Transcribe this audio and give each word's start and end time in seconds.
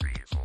Hey, 0.00 0.37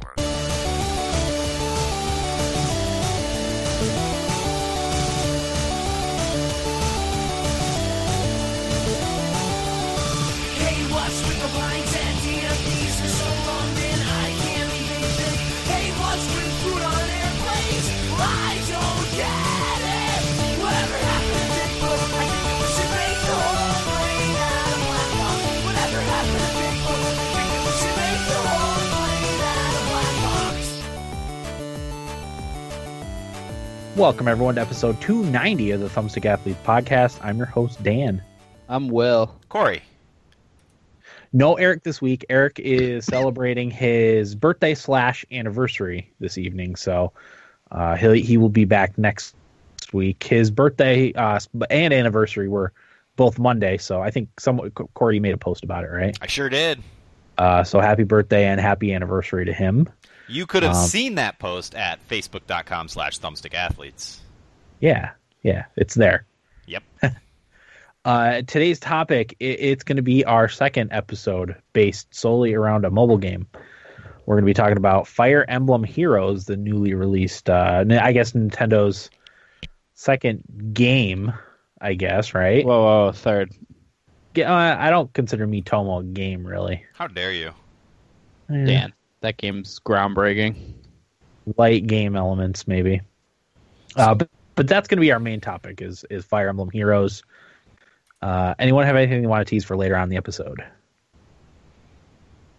Welcome, 34.04 34.28
everyone, 34.28 34.56
to 34.56 34.62
episode 34.62 35.00
290 35.00 35.72
of 35.72 35.80
the 35.80 35.88
Thumbstick 35.88 36.26
Athletes 36.26 36.60
podcast. 36.66 37.18
I'm 37.24 37.38
your 37.38 37.46
host, 37.46 37.82
Dan. 37.84 38.22
I'm 38.68 38.90
Will. 38.90 39.34
Corey. 39.48 39.82
No 41.32 41.54
Eric 41.54 41.84
this 41.84 42.02
week. 42.02 42.26
Eric 42.28 42.60
is 42.60 43.06
celebrating 43.06 43.72
his 43.72 44.36
birthday 44.36 44.76
slash 44.76 45.24
anniversary 45.32 46.12
this 46.20 46.38
evening, 46.38 46.76
so 46.76 47.14
uh, 47.72 47.96
he 47.96 48.20
he 48.20 48.36
will 48.36 48.50
be 48.50 48.66
back 48.66 48.98
next 48.98 49.36
week. 49.94 50.22
His 50.22 50.52
birthday 50.52 51.14
uh, 51.14 51.40
and 51.70 51.94
anniversary 51.94 52.50
were 52.50 52.74
both 53.16 53.40
Monday, 53.40 53.78
so 53.78 54.02
I 54.02 54.12
think 54.12 54.38
some 54.38 54.70
Corey 54.96 55.22
made 55.22 55.34
a 55.34 55.38
post 55.38 55.64
about 55.64 55.86
it, 55.86 55.92
right? 55.92 56.18
I 56.22 56.28
sure 56.28 56.50
did. 56.50 56.84
Uh, 57.38 57.64
so 57.64 57.80
happy 57.80 58.04
birthday 58.04 58.48
and 58.48 58.60
happy 58.60 58.94
anniversary 58.94 59.46
to 59.46 59.54
him. 59.54 59.88
You 60.28 60.46
could 60.46 60.64
have 60.64 60.76
Um, 60.76 60.86
seen 60.86 61.16
that 61.16 61.38
post 61.40 61.76
at 61.76 62.00
facebook.com 62.08 62.88
slash 62.88 63.20
thumbstickathletes. 63.20 64.20
Yeah, 64.80 65.12
yeah, 65.44 65.66
it's 65.76 65.94
there. 65.96 66.26
Yep. 66.68 66.84
Uh, 68.06 68.42
today's 68.42 68.82
topic 68.82 69.34
i 69.40 69.46
it's 69.46 69.86
going 69.86 69.96
to 69.96 70.02
be 70.02 70.26
our 70.26 70.50
second 70.50 70.92
episode 70.92 71.56
based 71.72 72.14
solely 72.14 72.54
around 72.54 72.84
a 72.84 72.90
mobile 72.90 73.18
game. 73.18 73.48
We're 74.26 74.36
going 74.36 74.44
to 74.44 74.50
be 74.50 74.54
talking 74.54 74.76
about 74.76 75.08
Fire 75.08 75.46
Emblem 75.48 75.86
Heroes, 75.86 76.44
the 76.44 76.58
newly 76.58 76.96
released, 76.96 77.50
uh, 77.50 77.78
n- 77.90 77.94
I 77.94 78.12
guess 78.12 78.34
Nintendo's 78.34 79.10
second 79.94 80.44
game. 80.74 81.32
I 81.80 81.94
guess 81.94 82.34
right. 82.34 82.66
Whoa, 82.66 82.84
whoa, 83.06 83.12
third. 83.14 83.54
Ge- 84.36 84.40
uh, 84.40 84.76
I 84.78 84.90
don't 84.90 85.14
consider 85.14 85.48
Miitomo 85.48 86.02
a 86.02 86.04
game 86.04 86.46
really. 86.46 86.84
How 86.96 87.08
dare 87.08 87.32
you? 87.32 87.52
Dan, 88.50 88.92
that 89.24 89.38
game's 89.38 89.80
groundbreaking. 89.80 90.56
light 91.58 91.88
game 91.88 92.16
elements 92.16 92.68
maybe. 92.68 93.02
Uh, 93.96 94.14
but 94.16 94.30
but 94.56 94.68
that's 94.68 94.88
going 94.88 94.98
to 94.98 95.02
be 95.02 95.12
our 95.12 95.20
main 95.20 95.42
topic 95.42 95.82
is 95.82 96.06
is 96.10 96.24
Fire 96.24 96.48
Emblem 96.50 96.70
Heroes. 96.70 97.24
Uh, 98.22 98.54
anyone 98.60 98.86
have 98.86 98.96
anything 98.96 99.22
they 99.22 99.28
want 99.28 99.46
to 99.46 99.50
tease 99.50 99.66
for 99.66 99.76
later 99.76 99.98
on 99.98 100.04
in 100.04 100.10
the 100.10 100.16
episode? 100.18 100.64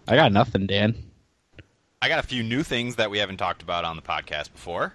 I 0.06 0.16
got 0.16 0.32
nothing, 0.32 0.66
Dan. 0.66 0.94
I 2.02 2.08
got 2.08 2.18
a 2.22 2.26
few 2.26 2.42
new 2.42 2.62
things 2.62 2.96
that 2.96 3.10
we 3.10 3.18
haven't 3.18 3.38
talked 3.38 3.62
about 3.62 3.84
on 3.86 3.96
the 3.96 4.02
podcast 4.02 4.52
before. 4.52 4.92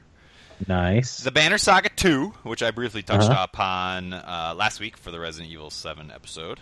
Nice. 0.68 1.18
The 1.22 1.32
Banner 1.32 1.58
Saga 1.58 1.90
2, 1.90 2.28
which 2.44 2.62
I 2.62 2.70
briefly 2.72 3.02
touched 3.02 3.30
Uh-huh. 3.30 3.48
upon 3.52 4.14
uh, 4.14 4.54
last 4.56 4.80
week 4.80 4.98
for 4.98 5.10
the 5.10 5.20
Resident 5.20 5.52
Evil 5.52 5.72
7 5.72 6.12
episode. 6.12 6.60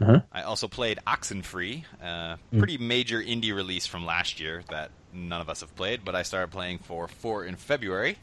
Uh-huh. 0.00 0.20
I 0.32 0.42
also 0.42 0.66
played 0.68 0.98
Oxenfree, 1.06 1.84
a 2.02 2.38
Mm. 2.52 2.58
pretty 2.58 2.78
major 2.78 3.20
indie 3.20 3.54
release 3.54 3.86
from 3.86 4.06
last 4.06 4.40
year 4.40 4.62
that 4.70 4.90
none 5.12 5.40
of 5.40 5.48
us 5.50 5.60
have 5.60 5.74
played, 5.76 6.04
but 6.04 6.14
I 6.14 6.22
started 6.22 6.50
playing 6.50 6.78
for 6.78 7.06
4 7.08 7.44
in 7.44 7.56
February. 7.56 8.16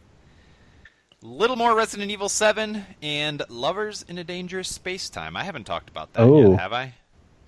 Little 1.21 1.55
more 1.55 1.75
Resident 1.75 2.11
Evil 2.11 2.29
7 2.29 2.85
and 3.01 3.41
Lovers 3.49 4.03
in 4.07 4.17
a 4.17 4.23
Dangerous 4.23 4.69
Space 4.69 5.09
Time. 5.09 5.35
I 5.35 5.43
haven't 5.43 5.63
talked 5.65 5.89
about 5.89 6.13
that 6.13 6.21
Oh. 6.23 6.51
yet, 6.51 6.59
have 6.59 6.73
I? 6.73 6.93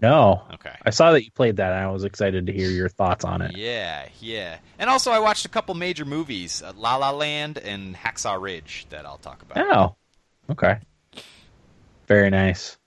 No. 0.01 0.43
Okay. 0.53 0.73
I 0.83 0.89
saw 0.91 1.11
that 1.11 1.23
you 1.25 1.31
played 1.31 1.57
that, 1.57 1.73
and 1.73 1.81
I 1.85 1.87
was 1.91 2.03
excited 2.03 2.47
to 2.47 2.53
hear 2.53 2.69
your 2.71 2.89
thoughts 2.89 3.25
on 3.25 3.41
it. 3.41 3.55
Yeah, 3.57 4.07
yeah. 4.21 4.57
And 4.79 4.89
also, 4.89 5.11
I 5.11 5.19
watched 5.19 5.45
a 5.45 5.49
couple 5.49 5.75
major 5.75 6.05
movies, 6.05 6.63
uh, 6.63 6.71
La 6.75 6.95
La 6.95 7.11
Land 7.11 7.57
and 7.57 7.95
Hacksaw 7.95 8.41
Ridge, 8.41 8.87
that 8.89 9.05
I'll 9.05 9.17
talk 9.17 9.41
about. 9.43 9.57
Oh, 9.57 9.95
okay. 10.51 10.77
Very 12.07 12.29
nice. 12.31 12.77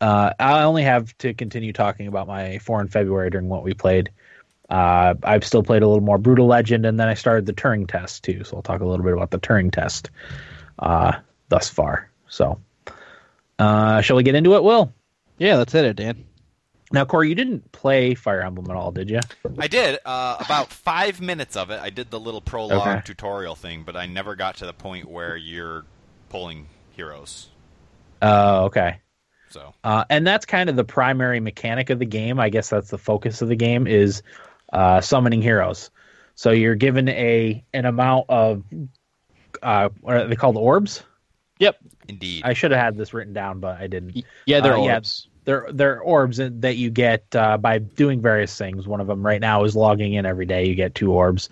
Uh, 0.00 0.32
I 0.38 0.62
only 0.62 0.82
have 0.84 1.16
to 1.18 1.34
continue 1.34 1.72
talking 1.72 2.06
about 2.06 2.26
my 2.28 2.58
four 2.58 2.80
in 2.80 2.88
February 2.88 3.30
during 3.30 3.48
what 3.48 3.62
we 3.64 3.74
played. 3.74 4.10
Uh, 4.70 5.14
I've 5.22 5.44
still 5.44 5.62
played 5.62 5.82
a 5.82 5.88
little 5.88 6.02
more 6.04 6.18
Brutal 6.18 6.46
Legend, 6.46 6.84
and 6.86 7.00
then 7.00 7.08
I 7.08 7.14
started 7.14 7.46
the 7.46 7.54
Turing 7.54 7.88
test 7.88 8.22
too. 8.24 8.44
So 8.44 8.56
I'll 8.56 8.62
talk 8.62 8.80
a 8.80 8.84
little 8.84 9.04
bit 9.04 9.14
about 9.14 9.30
the 9.30 9.38
Turing 9.40 9.72
test 9.72 10.10
uh, 10.78 11.12
thus 11.48 11.68
far. 11.68 12.10
So, 12.28 12.60
uh, 13.58 14.00
shall 14.02 14.16
we 14.16 14.22
get 14.22 14.34
into 14.34 14.54
it, 14.54 14.62
Will? 14.62 14.92
Yeah, 15.38 15.56
let's 15.56 15.72
hit 15.72 15.84
it, 15.84 15.96
Dan. 15.96 16.24
Now, 16.92 17.04
Corey, 17.04 17.28
you 17.28 17.34
didn't 17.34 17.70
play 17.72 18.14
Fire 18.14 18.40
Emblem 18.40 18.70
at 18.70 18.76
all, 18.76 18.92
did 18.92 19.10
you? 19.10 19.20
I 19.58 19.66
did 19.68 19.98
uh, 20.06 20.36
about 20.40 20.72
five 20.72 21.20
minutes 21.20 21.54
of 21.56 21.70
it. 21.70 21.80
I 21.80 21.90
did 21.90 22.10
the 22.10 22.18
little 22.20 22.40
prologue 22.40 22.86
Okay. 22.86 23.00
tutorial 23.04 23.54
thing, 23.54 23.82
but 23.84 23.94
I 23.96 24.06
never 24.06 24.34
got 24.36 24.56
to 24.58 24.66
the 24.66 24.72
point 24.72 25.08
where 25.08 25.36
you're 25.36 25.84
pulling 26.30 26.66
heroes. 26.92 27.48
Oh, 28.22 28.64
okay. 28.66 29.00
So 29.50 29.74
Uh, 29.84 30.04
and 30.10 30.26
that's 30.26 30.46
kind 30.46 30.68
of 30.70 30.76
the 30.76 30.84
primary 30.84 31.40
mechanic 31.40 31.90
of 31.90 31.98
the 31.98 32.06
game. 32.06 32.38
I 32.38 32.48
guess 32.50 32.68
that's 32.70 32.90
the 32.90 32.98
focus 32.98 33.42
of 33.42 33.48
the 33.48 33.56
game 33.56 33.86
is 33.86 34.22
uh, 34.72 35.00
summoning 35.00 35.42
heroes. 35.42 35.90
So 36.34 36.50
you're 36.50 36.74
given 36.76 37.08
a 37.08 37.64
an 37.72 37.84
amount 37.84 38.26
of 38.28 38.62
uh, 39.62 39.88
what 40.00 40.16
are 40.16 40.26
they 40.26 40.36
called 40.36 40.56
orbs? 40.56 41.02
Yep. 41.58 41.76
indeed, 42.08 42.42
I 42.44 42.52
should 42.52 42.70
have 42.70 42.80
had 42.80 42.96
this 42.96 43.12
written 43.12 43.32
down, 43.32 43.58
but 43.60 43.80
I 43.80 43.88
didn't. 43.88 44.24
Yeah, 44.46 44.60
they're 44.60 44.76
Uh, 44.76 44.84
yeah. 44.84 44.94
orbs. 44.94 45.28
They're 45.44 45.66
they're 45.72 46.00
orbs 46.00 46.36
that 46.36 46.76
you 46.76 46.90
get 46.90 47.24
uh, 47.34 47.56
by 47.56 47.78
doing 47.78 48.20
various 48.20 48.56
things. 48.56 48.86
One 48.86 49.00
of 49.00 49.06
them 49.06 49.24
right 49.24 49.40
now 49.40 49.64
is 49.64 49.74
logging 49.74 50.12
in 50.12 50.26
every 50.26 50.44
day. 50.46 50.66
You 50.66 50.74
get 50.74 50.94
two 50.94 51.10
orbs. 51.10 51.48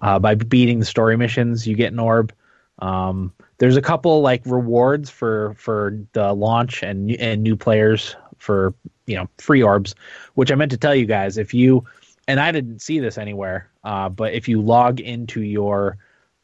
Uh, 0.00 0.18
by 0.18 0.34
beating 0.34 0.78
the 0.78 0.86
story 0.86 1.16
missions, 1.16 1.66
you 1.66 1.76
get 1.76 1.92
an 1.92 1.98
orb. 1.98 2.32
Um, 2.78 3.32
there's 3.58 3.76
a 3.76 3.82
couple 3.82 4.20
like 4.20 4.42
rewards 4.44 5.10
for 5.10 5.54
for 5.58 5.98
the 6.12 6.32
launch 6.32 6.82
and 6.82 7.10
and 7.12 7.42
new 7.42 7.56
players 7.56 8.16
for 8.38 8.74
you 9.06 9.16
know 9.16 9.28
free 9.38 9.62
orbs, 9.62 9.94
which 10.34 10.50
I 10.50 10.54
meant 10.54 10.70
to 10.72 10.76
tell 10.76 10.94
you 10.94 11.06
guys. 11.06 11.38
If 11.38 11.54
you 11.54 11.84
and 12.26 12.40
I 12.40 12.52
didn't 12.52 12.80
see 12.80 12.98
this 12.98 13.18
anywhere, 13.18 13.68
uh, 13.84 14.08
but 14.08 14.34
if 14.34 14.48
you 14.48 14.60
log 14.60 15.00
into 15.00 15.42
your 15.42 15.96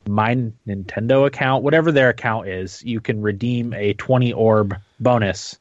my 0.09 0.34
Nintendo 0.66 1.26
account, 1.26 1.62
whatever 1.62 1.93
their 1.93 2.09
account 2.09 2.49
is, 2.49 2.82
you 2.82 3.00
can 3.00 3.20
redeem 3.20 3.75
a 3.75 3.93
20 3.94 4.32
orb 4.32 4.75
bonus 4.99 5.59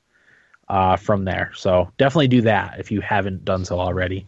uh, 0.70 0.96
from 0.96 1.26
there. 1.26 1.52
So 1.56 1.92
definitely 1.98 2.30
do 2.30 2.42
that 2.42 2.80
if 2.80 2.92
you 2.92 3.02
haven't 3.02 3.44
done 3.44 3.66
so 3.66 3.80
already. 3.80 4.26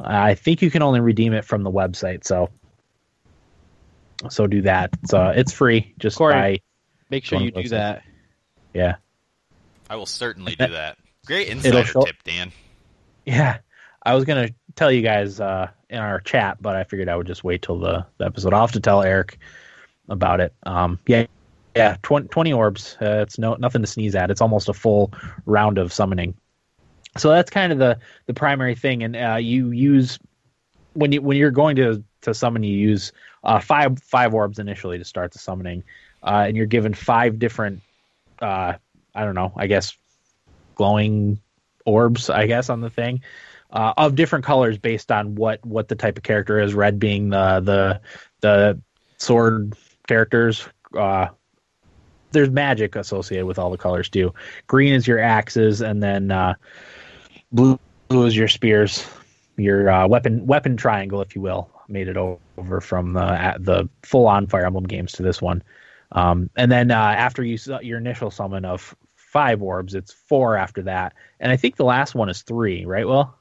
I 0.00 0.34
think 0.34 0.62
you 0.62 0.70
can 0.70 0.82
only 0.82 1.00
redeem 1.00 1.32
it 1.34 1.44
from 1.44 1.62
the 1.62 1.70
website, 1.70 2.24
so 2.24 2.50
so 4.30 4.46
do 4.46 4.62
that. 4.62 4.90
So 5.06 5.28
it's 5.28 5.52
free. 5.52 5.94
Just 5.98 6.16
Corey. 6.18 6.32
by 6.34 6.60
Make 7.10 7.24
sure 7.24 7.40
you 7.40 7.48
of 7.48 7.54
those 7.54 7.64
do 7.64 7.68
that. 7.70 8.02
yeah 8.74 8.96
I 9.88 9.96
will 9.96 10.06
certainly 10.06 10.54
do 10.58 10.66
that. 10.68 10.98
Great 11.26 11.48
It'll 11.48 11.58
insider 11.66 11.84
show- 11.84 12.02
tip, 12.02 12.16
Dan. 12.24 12.52
yeah. 13.24 13.58
I 14.04 14.14
was 14.14 14.24
gonna 14.24 14.50
tell 14.76 14.90
you 14.92 15.02
guys 15.02 15.40
uh, 15.40 15.68
in 15.90 15.98
our 15.98 16.20
chat, 16.20 16.58
but 16.62 16.76
I 16.76 16.84
figured 16.84 17.08
I 17.08 17.16
would 17.16 17.26
just 17.26 17.44
wait 17.44 17.62
till 17.62 17.78
the, 17.78 18.06
the 18.18 18.24
episode. 18.26 18.54
I'll 18.54 18.60
have 18.62 18.72
to 18.72 18.80
tell 18.80 19.02
Eric 19.02 19.38
about 20.08 20.40
it. 20.40 20.54
Um, 20.62 20.98
yeah, 21.06 21.26
yeah, 21.76 21.96
20, 22.02 22.28
20 22.28 22.52
orbs. 22.52 22.96
Uh, 23.00 23.20
it's 23.22 23.38
no 23.38 23.54
nothing 23.56 23.82
to 23.82 23.86
sneeze 23.86 24.14
at. 24.14 24.30
It's 24.30 24.40
almost 24.40 24.68
a 24.68 24.72
full 24.72 25.12
round 25.44 25.76
of 25.78 25.92
summoning. 25.92 26.34
So 27.18 27.30
that's 27.30 27.50
kind 27.50 27.72
of 27.72 27.78
the 27.78 27.98
the 28.26 28.34
primary 28.34 28.74
thing, 28.76 29.02
and 29.02 29.16
uh, 29.16 29.36
you 29.36 29.70
use 29.72 30.18
when 30.94 31.12
you 31.12 31.20
when 31.20 31.36
you're 31.36 31.50
going 31.50 31.76
to 31.76 32.02
to 32.22 32.34
summon, 32.34 32.62
you 32.62 32.76
use 32.76 33.12
uh, 33.44 33.60
five 33.60 34.02
five 34.02 34.34
orbs 34.34 34.58
initially 34.58 34.98
to 34.98 35.04
start 35.04 35.32
the 35.32 35.38
summoning, 35.38 35.84
uh, 36.22 36.44
and 36.46 36.56
you're 36.56 36.66
given 36.66 36.94
five 36.94 37.38
different. 37.38 37.80
Uh, 38.40 38.74
I 39.14 39.24
don't 39.24 39.34
know. 39.34 39.52
I 39.56 39.66
guess 39.66 39.96
glowing 40.74 41.40
orbs. 41.84 42.30
I 42.30 42.46
guess 42.46 42.70
on 42.70 42.80
the 42.80 42.90
thing 42.90 43.22
uh, 43.70 43.94
of 43.96 44.14
different 44.14 44.44
colors 44.44 44.78
based 44.78 45.10
on 45.12 45.34
what 45.34 45.64
what 45.64 45.88
the 45.88 45.94
type 45.94 46.16
of 46.16 46.24
character 46.24 46.60
is. 46.60 46.74
Red 46.74 46.98
being 46.98 47.30
the 47.30 47.60
the 47.60 48.00
the 48.40 48.80
sword 49.18 49.74
characters. 50.06 50.66
Uh, 50.96 51.28
there's 52.30 52.50
magic 52.50 52.94
associated 52.96 53.46
with 53.46 53.58
all 53.58 53.70
the 53.70 53.78
colors 53.78 54.08
too. 54.08 54.34
Green 54.66 54.94
is 54.94 55.06
your 55.06 55.18
axes, 55.18 55.80
and 55.80 56.02
then 56.02 56.30
uh, 56.30 56.54
blue, 57.52 57.78
blue 58.08 58.26
is 58.26 58.36
your 58.36 58.48
spears, 58.48 59.06
your 59.56 60.06
weapon 60.06 60.46
weapon 60.46 60.76
triangle, 60.76 61.22
if 61.22 61.34
you 61.34 61.42
will. 61.42 61.70
Made 61.90 62.08
it 62.08 62.16
over 62.18 62.80
from 62.82 63.14
the 63.14 63.22
at 63.22 63.64
the 63.64 63.88
full 64.02 64.26
on 64.26 64.46
Fire 64.46 64.66
Emblem 64.66 64.84
games 64.84 65.12
to 65.12 65.22
this 65.22 65.40
one, 65.40 65.62
um, 66.12 66.50
and 66.54 66.70
then 66.70 66.90
uh, 66.90 66.94
after 66.94 67.42
you 67.42 67.56
your 67.82 67.96
initial 67.96 68.30
summon 68.30 68.66
of 68.66 68.94
five 69.14 69.62
orbs, 69.62 69.94
it's 69.94 70.12
four 70.12 70.56
after 70.56 70.82
that, 70.82 71.14
and 71.40 71.50
I 71.50 71.56
think 71.56 71.76
the 71.76 71.84
last 71.84 72.14
one 72.14 72.28
is 72.28 72.42
three, 72.42 72.84
right? 72.84 73.08
Well, 73.08 73.34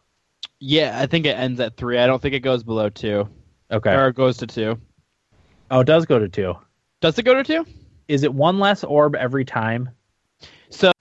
Yeah, 0.60 0.98
I 0.98 1.08
think 1.08 1.26
it 1.26 1.38
ends 1.38 1.60
at 1.60 1.76
three. 1.76 1.98
I 1.98 2.08
don't 2.08 2.22
think 2.22 2.36
it 2.36 2.40
goes 2.40 2.64
below 2.64 2.88
two, 2.90 3.28
Okay. 3.70 3.94
or 3.94 4.08
it 4.08 4.16
goes 4.16 4.38
to 4.38 4.48
two. 4.48 4.80
Oh, 5.70 5.82
it 5.82 5.88
does 5.88 6.06
go 6.06 6.18
to 6.18 6.30
two. 6.30 6.54
Does 7.02 7.20
it 7.20 7.24
go 7.24 7.34
to 7.34 7.44
two? 7.44 7.66
Is 8.08 8.24
it 8.24 8.34
one 8.34 8.60
less 8.60 8.86
orb 8.86 9.16
every 9.16 9.44
time 9.44 9.90
So 10.70 10.94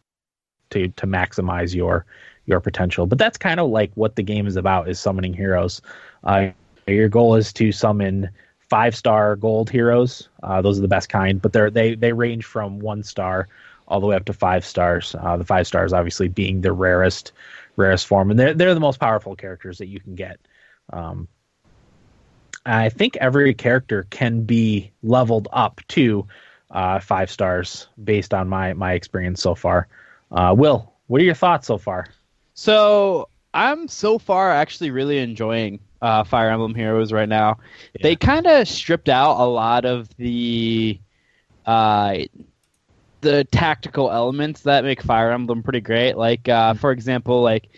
to 0.70 0.88
to 0.88 1.06
maximize 1.06 1.72
your 1.76 2.06
your 2.46 2.58
potential? 2.60 3.06
But 3.06 3.18
that's 3.18 3.38
kind 3.38 3.60
of 3.60 3.70
like 3.70 3.92
what 3.94 4.16
the 4.16 4.22
game 4.24 4.48
is 4.48 4.56
about: 4.56 4.88
is 4.88 4.98
summoning 4.98 5.32
heroes. 5.32 5.80
Uh, 6.24 6.50
your 6.86 7.08
goal 7.08 7.34
is 7.34 7.52
to 7.54 7.72
summon 7.72 8.30
five 8.60 8.94
star 8.94 9.36
gold 9.36 9.70
heroes. 9.70 10.28
Uh, 10.42 10.62
those 10.62 10.78
are 10.78 10.82
the 10.82 10.88
best 10.88 11.08
kind, 11.08 11.40
but 11.40 11.52
they're 11.52 11.70
they 11.70 11.94
they 11.94 12.12
range 12.12 12.44
from 12.44 12.78
one 12.78 13.02
star 13.02 13.48
all 13.88 14.00
the 14.00 14.06
way 14.06 14.16
up 14.16 14.24
to 14.26 14.32
five 14.32 14.64
stars. 14.64 15.14
Uh, 15.18 15.36
the 15.36 15.44
five 15.44 15.66
stars 15.66 15.92
obviously 15.92 16.28
being 16.28 16.60
the 16.60 16.72
rarest 16.72 17.32
rarest 17.76 18.06
form, 18.06 18.30
and 18.30 18.38
they're 18.38 18.54
they're 18.54 18.74
the 18.74 18.80
most 18.80 19.00
powerful 19.00 19.34
characters 19.36 19.78
that 19.78 19.86
you 19.86 20.00
can 20.00 20.14
get. 20.14 20.38
Um, 20.92 21.28
I 22.64 22.88
think 22.88 23.16
every 23.16 23.54
character 23.54 24.06
can 24.10 24.42
be 24.42 24.92
leveled 25.02 25.48
up 25.52 25.80
to 25.88 26.26
uh, 26.70 26.98
five 27.00 27.30
stars 27.30 27.88
based 28.02 28.34
on 28.34 28.48
my 28.48 28.72
my 28.74 28.92
experience 28.92 29.40
so 29.40 29.54
far. 29.54 29.88
Uh, 30.30 30.54
Will, 30.56 30.92
what 31.06 31.20
are 31.20 31.24
your 31.24 31.34
thoughts 31.34 31.66
so 31.66 31.78
far? 31.78 32.08
So 32.54 33.28
I'm 33.56 33.88
so 33.88 34.18
far 34.18 34.52
actually 34.52 34.90
really 34.90 35.18
enjoying 35.18 35.80
uh, 36.02 36.24
Fire 36.24 36.50
Emblem 36.50 36.74
Heroes 36.74 37.10
right 37.12 37.28
now. 37.28 37.58
They 38.02 38.14
kind 38.14 38.46
of 38.46 38.68
stripped 38.68 39.08
out 39.08 39.40
a 39.40 39.48
lot 39.48 39.86
of 39.86 40.08
the 40.18 41.00
uh, 41.64 42.18
the 43.22 43.44
tactical 43.44 44.10
elements 44.10 44.62
that 44.62 44.84
make 44.84 45.02
Fire 45.02 45.32
Emblem 45.32 45.62
pretty 45.62 45.80
great. 45.80 46.16
Like 46.16 46.48
uh, 46.48 46.74
for 46.74 46.92
example, 46.92 47.42
like 47.42 47.68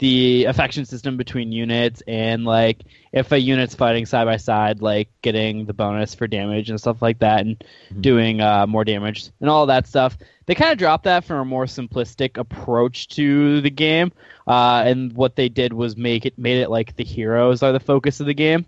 the 0.00 0.44
affection 0.44 0.84
system 0.84 1.16
between 1.16 1.50
units 1.52 2.02
and 2.06 2.44
like 2.44 2.82
if 3.12 3.32
a 3.32 3.40
unit's 3.40 3.74
fighting 3.74 4.06
side 4.06 4.24
by 4.26 4.36
side, 4.36 4.82
like 4.82 5.08
getting 5.22 5.66
the 5.66 5.72
bonus 5.72 6.14
for 6.14 6.26
damage 6.26 6.68
and 6.70 6.80
stuff 6.80 7.00
like 7.00 7.20
that, 7.20 7.40
and 7.40 7.64
Mhm. 7.92 8.02
doing 8.02 8.40
uh, 8.40 8.66
more 8.66 8.84
damage 8.84 9.30
and 9.40 9.48
all 9.48 9.66
that 9.66 9.86
stuff. 9.86 10.18
They 10.48 10.54
kind 10.54 10.72
of 10.72 10.78
dropped 10.78 11.04
that 11.04 11.24
for 11.24 11.38
a 11.38 11.44
more 11.44 11.66
simplistic 11.66 12.38
approach 12.38 13.08
to 13.08 13.60
the 13.60 13.68
game, 13.68 14.12
uh, 14.46 14.82
and 14.86 15.12
what 15.12 15.36
they 15.36 15.50
did 15.50 15.74
was 15.74 15.94
make 15.94 16.24
it 16.24 16.38
made 16.38 16.62
it 16.62 16.70
like 16.70 16.96
the 16.96 17.04
heroes 17.04 17.62
are 17.62 17.72
the 17.72 17.78
focus 17.80 18.20
of 18.20 18.26
the 18.26 18.32
game 18.32 18.64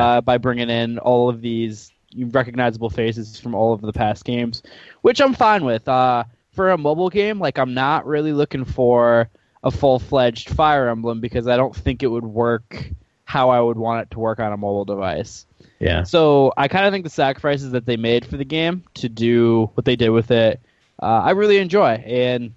uh, 0.00 0.20
by 0.20 0.38
bringing 0.38 0.68
in 0.68 0.98
all 0.98 1.28
of 1.28 1.40
these 1.40 1.92
recognizable 2.16 2.90
faces 2.90 3.38
from 3.38 3.54
all 3.54 3.72
of 3.72 3.82
the 3.82 3.92
past 3.92 4.24
games, 4.24 4.64
which 5.02 5.20
I'm 5.20 5.32
fine 5.32 5.64
with. 5.64 5.86
Uh, 5.86 6.24
for 6.50 6.72
a 6.72 6.76
mobile 6.76 7.08
game, 7.08 7.38
like 7.38 7.56
I'm 7.56 7.72
not 7.72 8.04
really 8.04 8.32
looking 8.32 8.64
for 8.64 9.30
a 9.62 9.70
full 9.70 10.00
fledged 10.00 10.50
Fire 10.50 10.88
Emblem 10.88 11.20
because 11.20 11.46
I 11.46 11.56
don't 11.56 11.74
think 11.74 12.02
it 12.02 12.08
would 12.08 12.24
work 12.24 12.90
how 13.24 13.50
I 13.50 13.60
would 13.60 13.78
want 13.78 14.02
it 14.02 14.10
to 14.10 14.18
work 14.18 14.40
on 14.40 14.52
a 14.52 14.56
mobile 14.56 14.84
device. 14.84 15.46
yeah, 15.78 16.02
So 16.02 16.52
I 16.56 16.66
kind 16.66 16.84
of 16.84 16.92
think 16.92 17.04
the 17.04 17.10
sacrifices 17.10 17.70
that 17.70 17.86
they 17.86 17.96
made 17.96 18.26
for 18.26 18.36
the 18.36 18.44
game 18.44 18.84
to 18.94 19.08
do 19.08 19.70
what 19.74 19.84
they 19.84 19.96
did 19.96 20.10
with 20.10 20.30
it, 20.32 20.60
uh, 21.02 21.22
I 21.24 21.32
really 21.32 21.58
enjoy. 21.58 22.02
And 22.06 22.54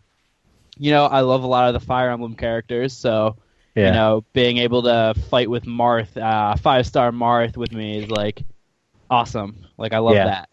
you 0.78 0.92
know, 0.92 1.06
I 1.06 1.22
love 1.22 1.44
a 1.44 1.48
lot 1.48 1.68
of 1.68 1.74
the 1.74 1.86
Fire 1.86 2.10
Emblem 2.10 2.36
characters. 2.36 2.94
So 2.94 3.38
yeah. 3.76 3.88
you 3.88 3.92
know, 3.94 4.24
being 4.34 4.58
able 4.60 4.84
to 4.84 5.16
fight 5.30 5.50
with 5.50 5.66
Marth, 5.66 6.16
uh, 6.22 6.56
five 6.58 6.86
star 6.86 7.12
Marth 7.12 7.58
with 7.58 7.72
me 7.72 8.04
is 8.04 8.10
like 8.10 8.44
awesome. 9.10 9.66
Like 9.78 9.94
I 9.94 9.98
love 9.98 10.16
Yeah. 10.16 10.26
that. 10.26 10.50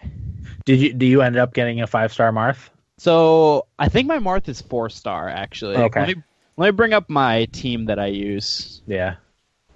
Did 0.64 0.80
you 0.80 0.92
do 0.94 1.06
you 1.06 1.22
end 1.22 1.36
up 1.36 1.54
getting 1.54 1.82
a 1.82 1.86
five 1.86 2.12
star 2.12 2.32
Marth? 2.32 2.70
So 2.98 3.66
I 3.78 3.88
think 3.88 4.06
my 4.06 4.18
Marth 4.18 4.48
is 4.48 4.60
four 4.60 4.88
star 4.88 5.28
actually. 5.28 5.76
Okay. 5.76 6.00
Let 6.00 6.16
me, 6.16 6.22
let 6.56 6.66
me 6.68 6.70
bring 6.76 6.92
up 6.92 7.10
my 7.10 7.46
team 7.46 7.86
that 7.86 7.98
I 7.98 8.06
use. 8.06 8.82
Yeah, 8.86 9.16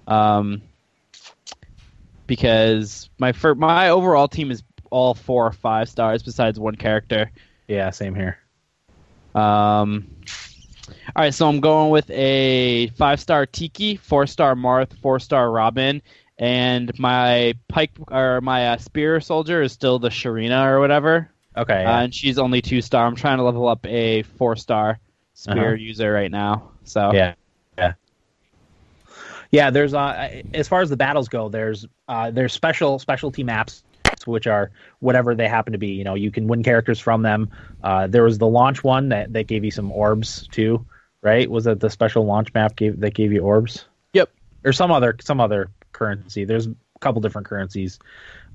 Um, 0.07 0.61
because 2.25 3.09
my 3.19 3.31
fir- 3.31 3.55
my 3.55 3.89
overall 3.89 4.27
team 4.27 4.51
is 4.51 4.63
all 4.89 5.13
four 5.13 5.45
or 5.45 5.51
five 5.51 5.89
stars 5.89 6.23
besides 6.23 6.59
one 6.59 6.75
character. 6.75 7.31
Yeah, 7.67 7.89
same 7.89 8.15
here. 8.15 8.37
Um, 9.35 10.07
all 11.15 11.23
right, 11.23 11.33
so 11.33 11.47
I'm 11.47 11.59
going 11.59 11.89
with 11.91 12.09
a 12.09 12.87
five 12.97 13.19
star 13.19 13.45
Tiki, 13.45 13.95
four 13.97 14.25
star 14.27 14.55
Marth, 14.55 14.93
four 15.01 15.19
star 15.19 15.51
Robin, 15.51 16.01
and 16.37 16.97
my 16.99 17.53
pike 17.67 17.91
or 18.09 18.41
my 18.41 18.69
uh, 18.69 18.77
spear 18.77 19.19
soldier 19.19 19.61
is 19.61 19.71
still 19.71 19.99
the 19.99 20.09
Sharena 20.09 20.65
or 20.67 20.79
whatever, 20.79 21.29
Okay, 21.57 21.83
uh, 21.85 22.03
and 22.03 22.13
she's 22.15 22.37
only 22.39 22.61
two 22.61 22.81
star. 22.81 23.05
I'm 23.05 23.15
trying 23.15 23.37
to 23.37 23.43
level 23.43 23.67
up 23.67 23.85
a 23.85 24.23
four 24.23 24.55
star 24.55 24.99
spear 25.33 25.73
Uh-huh. 25.73 25.75
user 25.75 26.11
right 26.11 26.31
now. 26.31 26.71
So 26.83 27.11
Yeah, 27.13 27.33
yeah, 27.77 27.93
yeah. 29.51 29.69
There's 29.69 29.93
uh, 29.93 30.41
as 30.53 30.67
far 30.67 30.81
as 30.81 30.89
the 30.89 30.97
battles 30.97 31.27
go, 31.27 31.49
there's 31.49 31.85
uh, 32.07 32.31
there's 32.31 32.53
special 32.53 32.97
specialty 32.99 33.43
maps 33.43 33.83
which 34.25 34.47
are 34.47 34.71
whatever 34.99 35.35
they 35.35 35.47
happen 35.47 35.73
to 35.73 35.79
be. 35.79 35.89
You 35.89 36.03
know, 36.03 36.15
you 36.15 36.31
can 36.31 36.47
win 36.47 36.63
characters 36.63 36.99
from 36.99 37.21
them. 37.21 37.51
Uh, 37.83 38.07
there 38.07 38.23
was 38.23 38.37
the 38.37 38.47
launch 38.47 38.83
one 38.83 39.09
that, 39.09 39.33
that 39.33 39.47
gave 39.47 39.63
you 39.63 39.71
some 39.71 39.91
orbs 39.91 40.47
too, 40.47 40.85
right? 41.21 41.49
Was 41.49 41.67
it 41.67 41.79
the 41.79 41.89
special 41.89 42.25
launch 42.25 42.53
map 42.53 42.75
gave 42.75 42.99
that 43.01 43.13
gave 43.13 43.31
you 43.31 43.41
orbs? 43.41 43.85
Yep. 44.13 44.29
Or 44.63 44.73
some 44.73 44.91
other 44.91 45.15
some 45.21 45.39
other 45.39 45.69
currency. 45.91 46.45
There's 46.45 46.67
a 46.67 46.75
couple 46.99 47.21
different 47.21 47.47
currencies. 47.47 47.99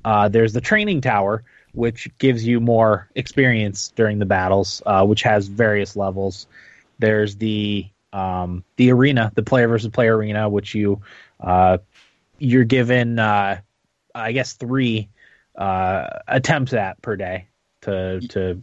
Uh, 0.04 0.28
there's 0.28 0.52
the 0.52 0.60
training 0.60 1.00
tower, 1.00 1.44
which 1.74 2.08
gives 2.18 2.46
you 2.46 2.60
more 2.60 3.08
experience 3.14 3.92
during 3.94 4.18
the 4.18 4.26
battles, 4.26 4.82
uh, 4.84 5.04
which 5.04 5.22
has 5.22 5.46
various 5.46 5.96
levels. 5.96 6.46
There's 6.98 7.36
the 7.36 7.86
um, 8.12 8.64
the 8.76 8.90
arena, 8.90 9.32
the 9.34 9.42
player 9.42 9.68
versus 9.68 9.90
player 9.90 10.16
arena, 10.16 10.48
which 10.48 10.74
you 10.74 11.02
uh, 11.40 11.78
you're 12.38 12.64
given, 12.64 13.18
uh, 13.18 13.60
I 14.14 14.32
guess, 14.32 14.54
three 14.54 15.08
uh, 15.56 16.06
attempts 16.28 16.72
at 16.72 17.00
per 17.02 17.16
day 17.16 17.48
to 17.82 18.20
to 18.28 18.62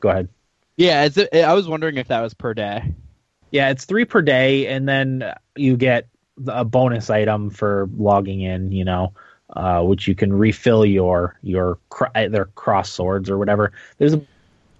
go 0.00 0.08
ahead. 0.08 0.28
yeah, 0.76 1.04
it's, 1.04 1.18
I 1.34 1.52
was 1.52 1.68
wondering 1.68 1.96
if 1.96 2.08
that 2.08 2.20
was 2.20 2.34
per 2.34 2.54
day. 2.54 2.94
Yeah, 3.50 3.70
it's 3.70 3.84
three 3.84 4.04
per 4.04 4.22
day, 4.22 4.66
and 4.66 4.88
then 4.88 5.32
you 5.56 5.76
get 5.76 6.08
a 6.46 6.64
bonus 6.64 7.10
item 7.10 7.50
for 7.50 7.88
logging 7.96 8.40
in. 8.40 8.72
You 8.72 8.84
know, 8.84 9.12
uh, 9.54 9.82
which 9.82 10.06
you 10.06 10.14
can 10.14 10.32
refill 10.32 10.84
your 10.84 11.36
your 11.42 11.78
their 12.14 12.46
cross 12.46 12.90
swords 12.90 13.30
or 13.30 13.38
whatever. 13.38 13.72
There's 13.98 14.14
a 14.14 14.22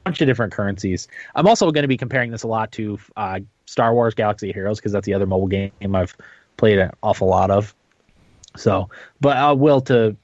bunch 0.04 0.20
of 0.20 0.26
different 0.26 0.52
currencies. 0.52 1.08
I'm 1.34 1.46
also 1.46 1.70
going 1.70 1.82
to 1.82 1.88
be 1.88 1.96
comparing 1.96 2.30
this 2.30 2.42
a 2.42 2.48
lot 2.48 2.72
to 2.72 2.98
uh, 3.16 3.40
Star 3.66 3.94
Wars 3.94 4.14
Galaxy 4.14 4.52
Heroes 4.52 4.78
because 4.78 4.92
that's 4.92 5.06
the 5.06 5.14
other 5.14 5.26
mobile 5.26 5.48
game 5.48 5.72
I've 5.94 6.16
played 6.56 6.78
an 6.78 6.90
awful 7.02 7.28
lot 7.28 7.50
of. 7.50 7.74
So, 8.56 8.88
but 9.20 9.36
I 9.36 9.52
Will 9.52 9.80
to 9.82 10.16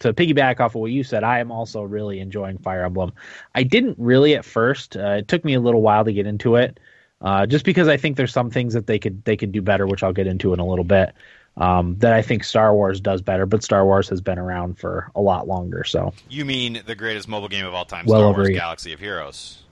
to 0.00 0.12
piggyback 0.12 0.60
off 0.60 0.74
of 0.74 0.80
what 0.80 0.90
you 0.90 1.02
said, 1.04 1.24
I 1.24 1.40
am 1.40 1.50
also 1.50 1.82
really 1.82 2.20
enjoying 2.20 2.58
Fire 2.58 2.84
Emblem. 2.84 3.12
I 3.54 3.62
didn't 3.62 3.96
really 3.98 4.34
at 4.34 4.44
first. 4.44 4.96
Uh, 4.96 5.16
it 5.18 5.28
took 5.28 5.44
me 5.44 5.54
a 5.54 5.60
little 5.60 5.82
while 5.82 6.04
to 6.04 6.12
get 6.12 6.26
into 6.26 6.56
it, 6.56 6.78
uh, 7.20 7.46
just 7.46 7.64
because 7.64 7.88
I 7.88 7.96
think 7.96 8.16
there's 8.16 8.32
some 8.32 8.50
things 8.50 8.74
that 8.74 8.86
they 8.86 8.98
could 8.98 9.24
they 9.24 9.36
could 9.36 9.52
do 9.52 9.62
better, 9.62 9.86
which 9.86 10.02
I'll 10.02 10.12
get 10.12 10.26
into 10.26 10.52
in 10.52 10.60
a 10.60 10.66
little 10.66 10.84
bit. 10.84 11.14
Um, 11.56 11.96
that 11.98 12.12
I 12.12 12.22
think 12.22 12.44
Star 12.44 12.72
Wars 12.72 13.00
does 13.00 13.20
better, 13.20 13.44
but 13.44 13.64
Star 13.64 13.84
Wars 13.84 14.08
has 14.10 14.20
been 14.20 14.38
around 14.38 14.78
for 14.78 15.10
a 15.16 15.20
lot 15.20 15.48
longer. 15.48 15.82
So 15.82 16.12
You 16.28 16.44
mean 16.44 16.82
the 16.86 16.94
greatest 16.94 17.26
mobile 17.26 17.48
game 17.48 17.66
of 17.66 17.74
all 17.74 17.84
time, 17.84 18.06
Well 18.06 18.20
Star 18.20 18.32
Wars 18.32 18.50
Galaxy 18.50 18.92
of 18.92 19.00
Heroes? 19.00 19.64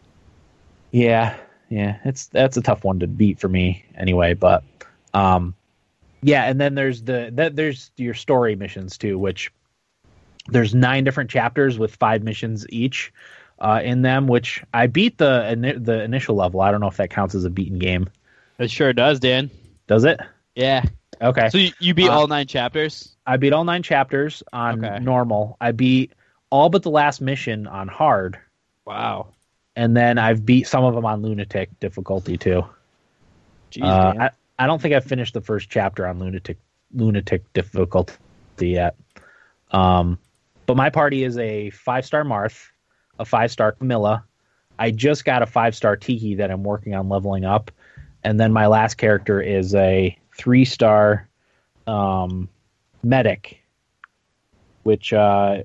Yeah, 0.91 1.37
yeah, 1.69 1.99
it's 2.05 2.27
that's 2.27 2.57
a 2.57 2.63
tough 2.63 2.83
one 2.83 2.99
to 3.01 3.07
beat 3.07 3.39
for 3.39 3.49
me 3.49 3.85
anyway. 3.95 4.35
But 4.35 4.65
um, 5.15 5.55
yeah, 6.23 6.45
and 6.45 6.61
then 6.61 6.75
there's 6.75 7.03
the 7.03 7.31
that 7.35 7.55
there's 7.55 7.93
your 7.97 8.15
story 8.15 8.57
missions 8.57 8.99
too, 8.99 9.17
which 9.19 9.53
there's 10.49 10.75
nine 10.75 11.05
different 11.05 11.31
chapters 11.31 11.79
with 11.79 11.95
five 11.97 12.23
missions 12.23 12.67
each 12.71 13.13
uh, 13.59 13.81
in 13.83 14.03
them. 14.03 14.27
Which 14.27 14.63
I 14.73 14.87
beat 14.87 15.19
the 15.19 15.77
the 15.81 16.03
initial 16.03 16.37
level. 16.37 16.61
I 16.61 16.71
don't 16.71 16.81
know 16.81 16.89
if 16.89 16.97
that 16.99 17.11
counts 17.11 17.35
as 17.35 17.45
a 17.45 17.51
beaten 17.51 17.79
game. 17.79 18.09
It 18.59 18.71
sure 18.71 18.93
does, 18.93 19.21
Dan. 19.21 19.51
Does 19.87 20.05
it? 20.05 20.19
Yeah. 20.55 20.85
Okay. 21.21 21.49
So 21.51 21.59
you, 21.59 21.71
you 21.79 21.95
beat 21.95 22.09
Uh, 22.09 22.13
all 22.13 22.27
nine 22.27 22.47
chapters? 22.47 23.15
I 23.27 23.37
beat 23.37 23.53
all 23.53 23.65
nine 23.65 23.83
chapters 23.83 24.43
on 24.53 24.85
Okay. 24.85 24.99
normal. 25.03 25.57
I 25.61 25.73
beat 25.73 26.13
all 26.51 26.69
but 26.69 26.83
the 26.83 26.91
last 26.91 27.21
mission 27.21 27.67
on 27.67 27.89
hard, 27.89 28.39
Wow. 28.85 29.29
and 29.75 29.97
then 29.97 30.17
I've 30.19 30.45
beat 30.47 30.67
some 30.69 30.85
of 30.85 30.95
them 30.95 31.05
on 31.05 31.23
lunatic 31.23 31.79
difficulty 31.81 32.37
too. 32.39 32.65
Jeez, 33.73 33.83
Uh, 33.83 34.15
I, 34.19 34.31
I 34.59 34.67
don't 34.67 34.81
think 34.81 34.95
I've 34.95 35.05
finished 35.05 35.35
the 35.35 35.41
first 35.41 35.69
chapter 35.69 36.07
on 36.07 36.19
lunatic 36.19 36.59
lunatic 36.95 37.53
difficulty 37.53 38.15
yet. 38.61 38.95
Um, 39.71 40.19
but 40.67 40.77
my 40.77 40.91
party 40.91 41.25
is 41.25 41.39
a 41.39 41.71
five 41.71 42.05
star 42.05 42.25
Marth, 42.25 42.67
a 43.19 43.25
five 43.25 43.51
star 43.51 43.73
Camilla. 43.73 44.25
I 44.79 44.91
just 44.91 45.25
got 45.25 45.43
a 45.43 45.47
five 45.47 45.75
star 45.75 45.97
Tiki 45.97 46.35
that 46.35 46.51
I'm 46.51 46.63
working 46.65 46.95
on 46.95 47.09
leveling 47.09 47.45
up, 47.45 47.71
and 48.25 48.39
then 48.39 48.53
my 48.53 48.67
last 48.67 48.97
character 48.97 49.41
is 49.41 49.75
a 49.75 50.17
three 50.37 50.65
star 50.65 51.29
um, 51.87 52.49
medic, 53.03 53.63
which 54.83 55.13
uh, 55.13 55.63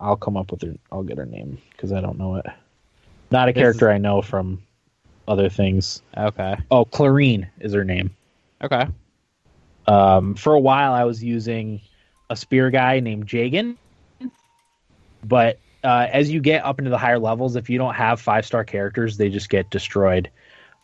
I'll 0.00 0.16
come 0.16 0.36
up 0.36 0.50
with 0.52 0.62
her. 0.62 0.74
I'll 0.92 1.02
get 1.02 1.18
her 1.18 1.26
name 1.26 1.58
because 1.72 1.92
I 1.92 2.00
don't 2.00 2.18
know 2.18 2.36
it. 2.36 2.46
Not 3.30 3.48
a 3.48 3.52
This 3.52 3.60
character 3.60 3.90
I 3.90 3.98
know 3.98 4.22
from 4.22 4.62
other 5.26 5.48
things. 5.48 6.02
okay. 6.16 6.56
Oh, 6.70 6.84
Clarine 6.84 7.48
is 7.60 7.72
her 7.74 7.84
name. 7.84 8.10
Okay. 8.62 8.86
Um, 9.86 10.34
for 10.34 10.54
a 10.54 10.60
while, 10.60 10.92
I 10.92 11.04
was 11.04 11.22
using 11.22 11.80
a 12.30 12.36
spear 12.36 12.70
guy 12.70 13.00
named 13.00 13.26
Jagen, 13.26 13.76
but 15.24 15.58
uh, 15.84 16.08
as 16.12 16.30
you 16.30 16.40
get 16.40 16.64
up 16.64 16.78
into 16.78 16.90
the 16.90 16.98
higher 16.98 17.18
levels, 17.18 17.56
if 17.56 17.70
you 17.70 17.78
don't 17.78 17.94
have 17.94 18.20
five 18.20 18.44
star 18.44 18.64
characters, 18.64 19.16
they 19.16 19.28
just 19.28 19.48
get 19.50 19.70
destroyed. 19.70 20.30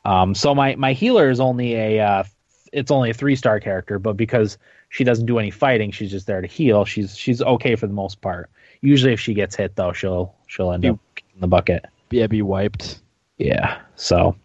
Um, 0.04 0.34
so 0.34 0.54
my 0.54 0.76
my 0.76 0.92
healer 0.92 1.30
is 1.30 1.40
only 1.40 1.74
a 1.74 2.00
uh, 2.00 2.24
it's 2.72 2.90
only 2.90 3.10
a 3.10 3.14
three 3.14 3.36
star 3.36 3.58
character, 3.60 3.98
but 3.98 4.16
because 4.16 4.58
she 4.90 5.02
doesn't 5.02 5.26
do 5.26 5.38
any 5.38 5.50
fighting, 5.50 5.90
she's 5.90 6.10
just 6.10 6.26
there 6.26 6.40
to 6.40 6.46
heal. 6.46 6.84
She's 6.84 7.16
she's 7.16 7.40
okay 7.42 7.74
for 7.76 7.86
the 7.86 7.92
most 7.94 8.20
part. 8.20 8.50
Usually, 8.82 9.12
if 9.12 9.20
she 9.20 9.34
gets 9.34 9.56
hit 9.56 9.76
though, 9.76 9.92
she'll 9.92 10.34
she'll 10.46 10.72
end 10.72 10.84
You- 10.84 10.92
up 10.92 11.00
in 11.34 11.40
the 11.40 11.48
bucket. 11.48 11.86
Yeah, 12.10 12.26
be 12.26 12.42
wiped. 12.42 13.00
Yeah, 13.38 13.80
so 13.96 14.36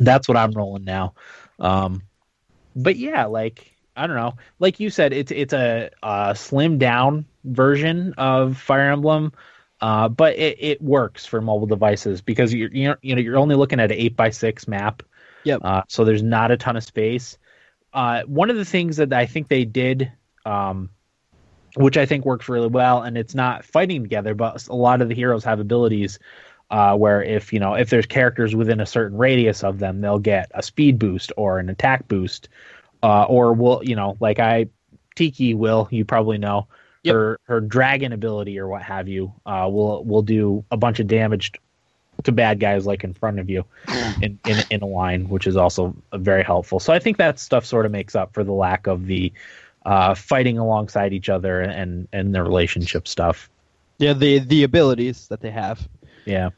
that's 0.00 0.26
what 0.26 0.36
I'm 0.36 0.50
rolling 0.52 0.84
now. 0.84 1.14
Um, 1.60 2.02
but 2.74 2.96
yeah, 2.96 3.26
like 3.26 3.73
I 3.96 4.06
don't 4.06 4.16
know, 4.16 4.34
like 4.58 4.80
you 4.80 4.90
said, 4.90 5.12
it's 5.12 5.30
it's 5.30 5.52
a, 5.52 5.90
a 6.02 6.34
slimmed 6.34 6.78
down 6.78 7.26
version 7.44 8.14
of 8.18 8.56
Fire 8.56 8.90
Emblem, 8.90 9.32
uh, 9.80 10.08
but 10.08 10.36
it, 10.36 10.56
it 10.60 10.82
works 10.82 11.26
for 11.26 11.40
mobile 11.40 11.66
devices 11.66 12.20
because 12.20 12.52
you're 12.52 12.70
you're 12.72 12.98
you 13.02 13.14
know 13.14 13.20
you're 13.20 13.38
only 13.38 13.54
looking 13.54 13.80
at 13.80 13.92
an 13.92 13.98
eight 13.98 14.16
by 14.16 14.30
six 14.30 14.66
map. 14.66 15.02
Yep. 15.44 15.60
Uh, 15.62 15.82
so 15.88 16.04
there's 16.04 16.22
not 16.22 16.50
a 16.50 16.56
ton 16.56 16.76
of 16.76 16.84
space. 16.84 17.38
Uh, 17.92 18.22
one 18.22 18.50
of 18.50 18.56
the 18.56 18.64
things 18.64 18.96
that 18.96 19.12
I 19.12 19.26
think 19.26 19.48
they 19.48 19.64
did, 19.64 20.10
um, 20.44 20.90
which 21.76 21.96
I 21.96 22.06
think 22.06 22.24
works 22.24 22.48
really 22.48 22.68
well, 22.68 23.02
and 23.02 23.16
it's 23.16 23.34
not 23.34 23.64
fighting 23.64 24.02
together, 24.02 24.34
but 24.34 24.66
a 24.68 24.74
lot 24.74 25.02
of 25.02 25.08
the 25.08 25.14
heroes 25.14 25.44
have 25.44 25.60
abilities 25.60 26.18
uh, 26.70 26.96
where 26.96 27.22
if 27.22 27.52
you 27.52 27.60
know 27.60 27.74
if 27.74 27.90
there's 27.90 28.06
characters 28.06 28.56
within 28.56 28.80
a 28.80 28.86
certain 28.86 29.16
radius 29.16 29.62
of 29.62 29.78
them, 29.78 30.00
they'll 30.00 30.18
get 30.18 30.50
a 30.54 30.62
speed 30.62 30.98
boost 30.98 31.32
or 31.36 31.58
an 31.58 31.68
attack 31.68 32.08
boost, 32.08 32.48
uh, 33.04 33.24
or 33.24 33.52
will 33.52 33.82
you 33.84 33.94
know 33.94 34.16
like 34.18 34.38
I 34.38 34.66
Tiki 35.14 35.54
will 35.54 35.88
you 35.90 36.04
probably 36.04 36.38
know 36.38 36.66
Yep. 37.04 37.14
her 37.14 37.40
her 37.44 37.60
dragon 37.60 38.14
ability 38.14 38.58
or 38.58 38.66
what 38.66 38.80
have 38.80 39.08
you 39.08 39.30
uh, 39.44 39.68
will 39.70 40.02
will 40.04 40.22
do 40.22 40.64
a 40.70 40.76
bunch 40.78 41.00
of 41.00 41.06
damage 41.06 41.52
to 42.22 42.32
bad 42.32 42.60
guys 42.60 42.86
like 42.86 43.04
in 43.04 43.12
front 43.12 43.38
of 43.38 43.50
you 43.50 43.64
in, 44.22 44.38
in 44.46 44.64
in 44.70 44.82
a 44.82 44.86
line, 44.86 45.28
which 45.28 45.46
is 45.46 45.54
also 45.54 45.94
very 46.14 46.42
helpful. 46.42 46.80
So 46.80 46.94
I 46.94 46.98
think 46.98 47.18
that 47.18 47.38
stuff 47.38 47.66
sort 47.66 47.84
of 47.84 47.92
makes 47.92 48.14
up 48.14 48.32
for 48.32 48.42
the 48.42 48.52
lack 48.52 48.86
of 48.86 49.04
the 49.04 49.32
uh, 49.84 50.14
fighting 50.14 50.56
alongside 50.56 51.12
each 51.12 51.28
other 51.28 51.60
and 51.60 52.08
and 52.12 52.34
the 52.34 52.42
relationship 52.42 53.06
stuff. 53.06 53.50
Yeah, 53.98 54.14
the 54.14 54.38
the 54.38 54.62
abilities 54.62 55.28
that 55.28 55.40
they 55.42 55.50
have. 55.50 55.86
Yeah. 56.24 56.50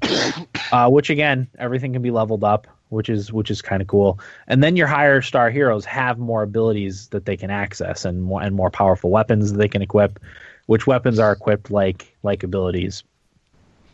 uh, 0.72 0.88
which 0.88 1.10
again, 1.10 1.46
everything 1.58 1.92
can 1.92 2.02
be 2.02 2.10
leveled 2.10 2.44
up, 2.44 2.66
which 2.90 3.08
is 3.08 3.32
which 3.32 3.50
is 3.50 3.62
kind 3.62 3.82
of 3.82 3.88
cool. 3.88 4.20
And 4.46 4.62
then 4.62 4.76
your 4.76 4.86
higher 4.88 5.22
star 5.22 5.50
heroes 5.50 5.84
have 5.86 6.18
more 6.18 6.42
abilities 6.42 7.08
that 7.08 7.24
they 7.26 7.36
can 7.36 7.50
access 7.50 8.04
and 8.04 8.22
more 8.22 8.42
and 8.42 8.54
more 8.54 8.70
powerful 8.70 9.10
weapons 9.10 9.52
that 9.52 9.58
they 9.58 9.68
can 9.68 9.82
equip. 9.82 10.20
Which 10.66 10.86
weapons 10.86 11.18
are 11.18 11.32
equipped 11.32 11.70
like 11.70 12.16
like 12.22 12.44
abilities 12.44 13.02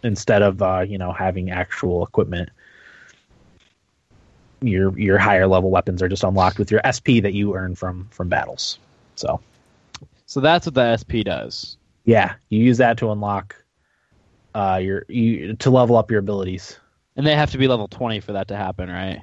instead 0.03 0.43
of 0.43 0.63
uh, 0.63 0.81
you 0.89 0.99
know 0.99 1.13
having 1.13 1.51
actual 1.51 2.05
equipment. 2.05 2.51
Your 4.63 4.99
your 4.99 5.19
higher 5.19 5.47
level 5.47 5.71
weapons 5.71 6.03
are 6.03 6.09
just 6.09 6.25
unlocked 6.25 6.59
with 6.59 6.71
your 6.71 6.81
SP 6.85 7.21
that 7.23 7.35
you 7.35 7.55
earn 7.55 7.75
from 7.75 8.09
from 8.11 8.29
battles. 8.29 8.81
So 9.17 9.43
So 10.27 10.41
that's 10.41 10.67
what 10.67 10.75
the 10.75 10.97
SP 10.97 11.23
does. 11.25 11.77
yeah, 12.05 12.35
you 12.49 12.61
use 12.65 12.79
that 12.79 12.99
to 12.99 13.11
unlock 13.13 13.57
uh 14.55 14.81
your 14.83 15.05
you 15.09 15.55
to 15.57 15.71
level 15.71 15.97
up 15.97 16.11
your 16.11 16.21
abilities. 16.21 16.79
And 17.17 17.27
they 17.27 17.35
have 17.35 17.51
to 17.53 17.59
be 17.59 17.67
level 17.67 17.89
20 17.89 18.21
for 18.21 18.33
that 18.33 18.49
to 18.49 18.57
happen, 18.57 18.91
right? 18.91 19.21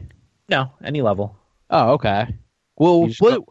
No, 0.50 0.72
any 0.84 1.02
level. 1.02 1.36
Oh, 1.70 1.92
okay. 1.94 2.36
Well, 2.76 3.08
what, 3.20 3.42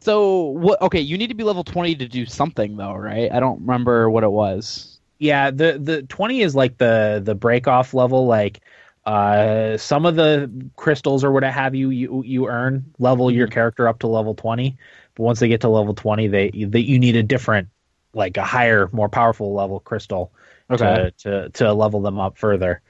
so 0.00 0.42
what? 0.42 0.80
Okay, 0.82 1.00
you 1.00 1.16
need 1.16 1.28
to 1.28 1.34
be 1.34 1.44
level 1.44 1.64
20 1.64 1.94
to 1.96 2.08
do 2.08 2.26
something, 2.26 2.76
though, 2.76 2.94
right? 2.94 3.30
I 3.32 3.40
don't 3.40 3.60
remember 3.60 4.10
what 4.10 4.24
it 4.24 4.30
was. 4.30 4.98
Yeah, 5.18 5.50
the 5.50 5.78
the 5.78 6.02
20 6.02 6.42
is 6.42 6.54
like 6.54 6.78
the 6.78 7.22
the 7.24 7.34
break 7.34 7.66
off 7.66 7.94
level 7.94 8.26
like 8.26 8.60
uh 9.06 9.76
some 9.76 10.04
of 10.04 10.16
the 10.16 10.50
crystals 10.76 11.22
or 11.24 11.30
what 11.30 11.44
have 11.44 11.74
you 11.74 11.90
you 11.90 12.22
you 12.24 12.48
earn 12.48 12.84
level 12.98 13.30
your 13.30 13.46
character 13.46 13.88
up 13.88 14.00
to 14.00 14.06
level 14.06 14.34
20, 14.34 14.76
but 15.14 15.22
once 15.22 15.40
they 15.40 15.48
get 15.48 15.60
to 15.62 15.68
level 15.68 15.94
20 15.94 16.26
they 16.28 16.50
they 16.50 16.80
you 16.80 16.98
need 16.98 17.16
a 17.16 17.22
different 17.22 17.68
like 18.14 18.36
a 18.36 18.44
higher 18.44 18.88
more 18.92 19.08
powerful 19.08 19.54
level 19.54 19.80
crystal 19.80 20.32
to 20.76 21.12
to 21.18 21.48
to 21.50 21.72
level 21.72 22.00
them 22.02 22.18
up 22.18 22.36
further. 22.38 22.82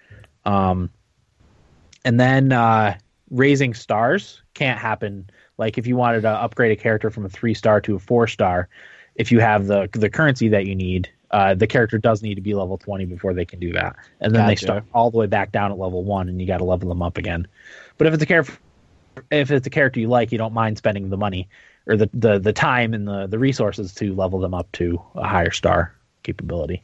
Um 0.47 0.91
and 2.05 2.19
then 2.19 2.53
uh 2.53 2.97
raising 3.31 3.75
stars 3.75 4.43
can't 4.55 4.79
happen. 4.79 5.29
Like 5.59 5.79
if 5.79 5.87
you 5.87 5.97
wanted 5.97 6.23
to 6.23 6.31
upgrade 6.31 6.73
a 6.73 6.81
character 6.81 7.11
from 7.11 7.25
a 7.25 7.29
3 7.29 7.55
star 7.55 7.81
to 7.83 7.97
a 7.97 7.99
4 7.99 8.27
star 8.27 8.69
if 9.17 9.33
you 9.33 9.41
have 9.41 9.67
the 9.67 9.89
the 9.93 10.09
currency 10.09 10.49
that 10.49 10.67
you 10.67 10.75
need 10.75 11.11
uh, 11.31 11.55
the 11.55 11.67
character 11.67 11.99
does 11.99 12.23
need 12.23 12.37
to 12.37 12.41
be 12.41 12.55
level 12.55 12.79
20 12.79 13.05
before 13.05 13.35
they 13.35 13.45
can 13.45 13.59
do 13.59 13.73
that. 13.73 13.97
And 14.21 14.35
then 14.35 14.47
they 14.47 14.55
start 14.55 14.85
all 14.95 15.11
the 15.11 15.19
way 15.19 15.27
back 15.27 15.51
down 15.51 15.73
at 15.73 15.79
level 15.79 16.05
1 16.05 16.29
and 16.29 16.41
you 16.41 16.47
got 16.47 16.59
to 16.59 16.65
level 16.65 16.89
them 16.89 17.03
up 17.03 17.19
again. 17.19 17.47
But 17.99 18.07
if 18.07 18.15
it's 18.15 18.23
a 18.23 18.27
character 18.27 18.55
if 19.31 19.51
it's 19.51 19.67
a 19.67 19.71
character 19.71 19.99
you 19.99 20.09
like 20.09 20.31
you 20.31 20.39
don't 20.39 20.53
mind 20.53 20.79
spending 20.79 21.09
the 21.11 21.17
money 21.17 21.49
or 21.87 21.97
the 21.97 22.09
the, 22.13 22.39
the 22.39 22.53
time 22.53 22.95
and 22.95 23.09
the 23.09 23.27
the 23.27 23.39
resources 23.39 23.95
to 23.95 24.15
level 24.15 24.39
them 24.39 24.55
up 24.55 24.71
to 24.73 25.01
a 25.15 25.27
higher 25.27 25.51
star 25.51 25.95
capability. 26.23 26.83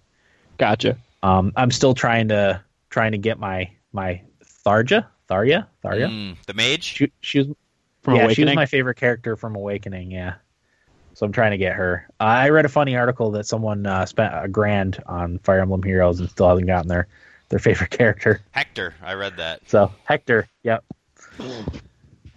Gotcha. 0.58 0.96
um 1.22 1.52
i'm 1.56 1.70
still 1.70 1.94
trying 1.94 2.28
to 2.28 2.60
trying 2.92 3.12
to 3.12 3.18
get 3.18 3.38
my 3.40 3.68
my 3.92 4.20
tharja 4.64 5.06
tharya 5.28 5.66
tharya 5.84 6.08
Mm, 6.08 6.36
the 6.46 6.54
mage. 6.54 6.84
she, 6.84 7.10
she 7.20 7.38
was 7.38 7.48
From 8.02 8.16
yeah, 8.16 8.28
she 8.28 8.44
was 8.44 8.54
my 8.54 8.66
favorite 8.66 8.96
character 8.96 9.34
from 9.36 9.56
Awakening. 9.56 10.10
Yeah, 10.12 10.34
so 11.14 11.24
I'm 11.26 11.32
trying 11.32 11.50
to 11.52 11.56
get 11.58 11.74
her. 11.74 12.06
Uh, 12.20 12.24
I 12.24 12.48
read 12.50 12.64
a 12.64 12.68
funny 12.68 12.96
article 12.96 13.30
that 13.32 13.46
someone 13.46 13.86
uh, 13.86 14.04
spent 14.06 14.32
a 14.36 14.46
grand 14.48 15.02
on 15.06 15.38
Fire 15.40 15.60
Emblem 15.60 15.82
Heroes 15.82 16.20
and 16.20 16.28
still 16.30 16.48
hasn't 16.48 16.66
gotten 16.66 16.88
their 16.88 17.06
their 17.48 17.58
favorite 17.58 17.90
character. 17.98 18.40
Hector. 18.52 18.94
I 19.02 19.14
read 19.14 19.36
that. 19.38 19.60
So 19.68 19.92
Hector, 20.04 20.46
yep, 20.62 20.84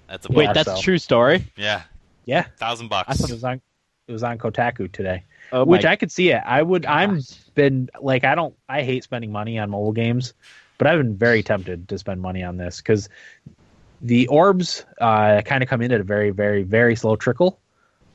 That's 0.07 0.25
a 0.25 0.31
Yeah, 0.31 0.37
Wait, 0.37 0.45
buck. 0.47 0.53
that's 0.55 0.69
so- 0.69 0.77
a 0.77 0.81
true 0.81 0.97
story? 0.97 1.45
yeah, 1.57 1.83
yeah. 2.25 2.43
thousand 2.57 2.87
I 2.87 2.89
bucks. 3.03 3.19
thought 3.21 3.29
it 3.29 3.33
was 3.33 3.43
on 3.43 3.61
it 4.07 4.11
was 4.11 4.23
on 4.23 4.37
Kotaku 4.37 4.91
today, 4.91 5.23
Oh, 5.51 5.65
which 5.65 5.85
I 5.85 5.95
could 5.95 6.11
see 6.11 6.31
it. 6.31 6.41
I 6.45 6.61
would. 6.61 6.85
I'm 6.85 7.21
been 7.55 7.89
like 8.01 8.23
I 8.23 8.35
don't. 8.35 8.55
I 8.67 8.83
hate 8.83 9.03
spending 9.03 9.31
money 9.31 9.57
on 9.59 9.69
mobile 9.69 9.93
games, 9.93 10.33
but 10.77 10.87
I've 10.87 10.97
been 10.97 11.15
very 11.15 11.43
tempted 11.43 11.87
to 11.89 11.97
spend 11.97 12.21
money 12.21 12.43
on 12.43 12.57
this 12.57 12.77
because 12.77 13.09
the 14.01 14.27
orbs 14.27 14.85
uh, 14.99 15.41
kind 15.41 15.63
of 15.63 15.69
come 15.69 15.81
in 15.81 15.91
at 15.91 16.01
a 16.01 16.03
very, 16.03 16.29
very, 16.31 16.63
very 16.63 16.95
slow 16.95 17.15
trickle, 17.15 17.59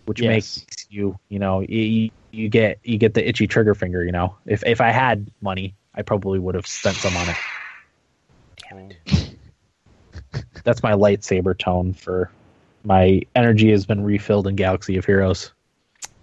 which 0.06 0.20
Yes. 0.20 0.28
makes 0.28 0.86
you, 0.90 1.18
you 1.28 1.38
know, 1.38 1.60
you, 1.60 2.10
you 2.32 2.48
get 2.48 2.78
you 2.84 2.98
get 2.98 3.14
the 3.14 3.26
itchy 3.26 3.46
trigger 3.46 3.74
finger. 3.74 4.04
You 4.04 4.12
know, 4.12 4.36
if 4.46 4.62
if 4.64 4.80
I 4.80 4.90
had 4.90 5.30
money, 5.40 5.74
I 5.94 6.02
probably 6.02 6.38
would 6.38 6.54
have 6.54 6.66
spent 6.66 6.96
some 6.96 7.16
on 7.16 7.28
it. 7.28 7.36
Damn 8.68 8.78
it. 8.90 8.96
That's 10.64 10.82
my 10.82 10.92
lightsaber 10.92 11.58
tone 11.58 11.94
for 11.94 12.30
my 12.84 13.22
energy 13.34 13.70
has 13.70 13.86
been 13.86 14.04
refilled 14.04 14.46
in 14.46 14.56
Galaxy 14.56 14.96
of 14.96 15.04
Heroes. 15.04 15.52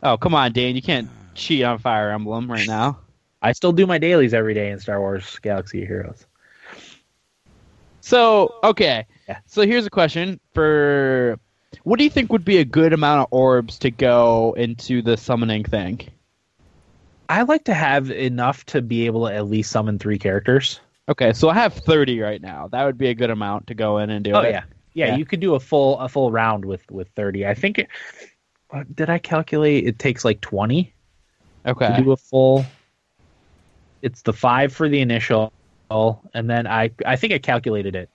Oh, 0.03 0.17
come 0.17 0.35
on, 0.35 0.51
Dan. 0.53 0.75
You 0.75 0.81
can't 0.81 1.09
cheat 1.35 1.63
on 1.63 1.79
Fire 1.79 2.11
Emblem 2.11 2.49
right 2.51 2.67
now. 2.67 2.99
I 3.41 3.51
still 3.51 3.71
do 3.71 3.85
my 3.85 3.97
dailies 3.97 4.33
every 4.33 4.53
day 4.53 4.71
in 4.71 4.79
Star 4.79 4.99
Wars 4.99 5.37
Galaxy 5.41 5.81
of 5.83 5.87
Heroes. 5.87 6.25
So, 8.01 8.55
okay. 8.63 9.05
Yeah. 9.27 9.39
So 9.45 9.61
here's 9.63 9.85
a 9.85 9.89
question 9.89 10.39
for 10.53 11.39
what 11.83 11.97
do 11.97 12.03
you 12.03 12.09
think 12.09 12.31
would 12.31 12.45
be 12.45 12.57
a 12.57 12.65
good 12.65 12.93
amount 12.93 13.21
of 13.21 13.27
orbs 13.31 13.77
to 13.79 13.91
go 13.91 14.53
into 14.57 15.01
the 15.01 15.17
summoning 15.17 15.63
thing? 15.63 16.01
I 17.29 17.41
like 17.43 17.65
to 17.65 17.73
have 17.73 18.09
enough 18.09 18.65
to 18.67 18.81
be 18.81 19.05
able 19.05 19.27
to 19.27 19.33
at 19.35 19.47
least 19.47 19.71
summon 19.71 19.99
three 19.99 20.17
characters. 20.17 20.79
Okay, 21.09 21.33
so 21.33 21.49
I 21.49 21.53
have 21.55 21.73
30 21.73 22.19
right 22.21 22.41
now. 22.41 22.69
That 22.69 22.85
would 22.85 22.97
be 22.97 23.09
a 23.09 23.13
good 23.13 23.29
amount 23.29 23.67
to 23.67 23.75
go 23.75 23.97
in 23.99 24.09
and 24.09 24.23
do 24.23 24.31
Oh 24.33 24.39
it. 24.41 24.51
yeah. 24.51 24.63
yeah, 24.93 25.07
Yeah. 25.07 25.15
You 25.17 25.25
could 25.25 25.41
do 25.41 25.55
a 25.55 25.59
full 25.59 25.99
a 25.99 26.07
full 26.09 26.31
round 26.31 26.63
with 26.65 26.89
with 26.89 27.09
thirty. 27.15 27.45
I 27.45 27.53
think. 27.53 27.79
It, 27.79 27.87
did 28.95 29.09
I 29.09 29.17
calculate? 29.17 29.85
It 29.87 29.99
takes 29.99 30.25
like 30.25 30.41
twenty 30.41 30.93
okay. 31.65 31.95
to 31.95 32.03
do 32.03 32.11
a 32.11 32.17
full. 32.17 32.65
It's 34.01 34.21
the 34.21 34.33
five 34.33 34.73
for 34.73 34.89
the 34.89 35.01
initial, 35.01 35.51
and 35.89 36.49
then 36.49 36.67
I 36.67 36.91
I 37.05 37.15
think 37.15 37.33
I 37.33 37.39
calculated 37.39 37.95
it. 37.95 38.09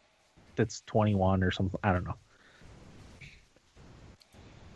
That's 0.56 0.82
twenty 0.82 1.14
one 1.14 1.42
or 1.42 1.50
something. 1.50 1.80
I 1.82 1.92
don't 1.92 2.04
know. 2.04 2.16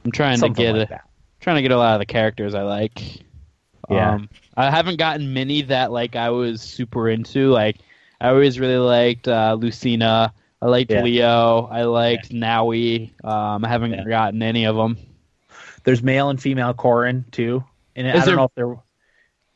I'm 0.04 0.12
trying 0.12 0.38
something 0.38 0.54
to 0.54 0.73
get 0.73 0.78
like 0.78 0.90
a, 0.90 1.02
trying 1.40 1.56
to 1.56 1.62
get 1.62 1.73
a 1.73 1.76
lot 1.76 1.95
of 1.95 2.00
the 2.00 2.06
characters 2.06 2.54
I 2.54 2.62
like. 2.62 3.23
Yeah. 3.90 4.14
Um, 4.14 4.30
I 4.56 4.71
haven't 4.71 4.97
gotten 4.99 5.33
many 5.33 5.62
that 5.62 5.92
like 5.92 6.16
I 6.16 6.30
was 6.30 6.62
super 6.62 7.09
into. 7.09 7.50
Like 7.50 7.78
I 8.21 8.28
always 8.28 8.59
really 8.59 8.78
liked 8.78 9.28
uh, 9.28 9.56
Lucina. 9.59 10.33
I 10.62 10.66
liked 10.66 10.90
Yeah. 10.90 11.02
Leo. 11.02 11.68
I 11.71 11.83
liked 11.83 12.30
Nowi. 12.30 13.12
Um, 13.25 13.64
I 13.64 13.68
haven't 13.68 13.92
Yeah. 13.92 14.04
gotten 14.04 14.42
any 14.42 14.64
of 14.64 14.76
them. 14.76 14.97
There's 15.87 16.02
male 16.02 16.28
and 16.28 16.38
female 16.43 16.75
Corrin 16.75 17.31
too, 17.31 17.64
and 17.95 18.07
I 18.07 18.12
don't 18.12 18.26
there- 18.26 18.37
know 18.37 18.45
if 18.45 18.55
they're. 18.55 18.76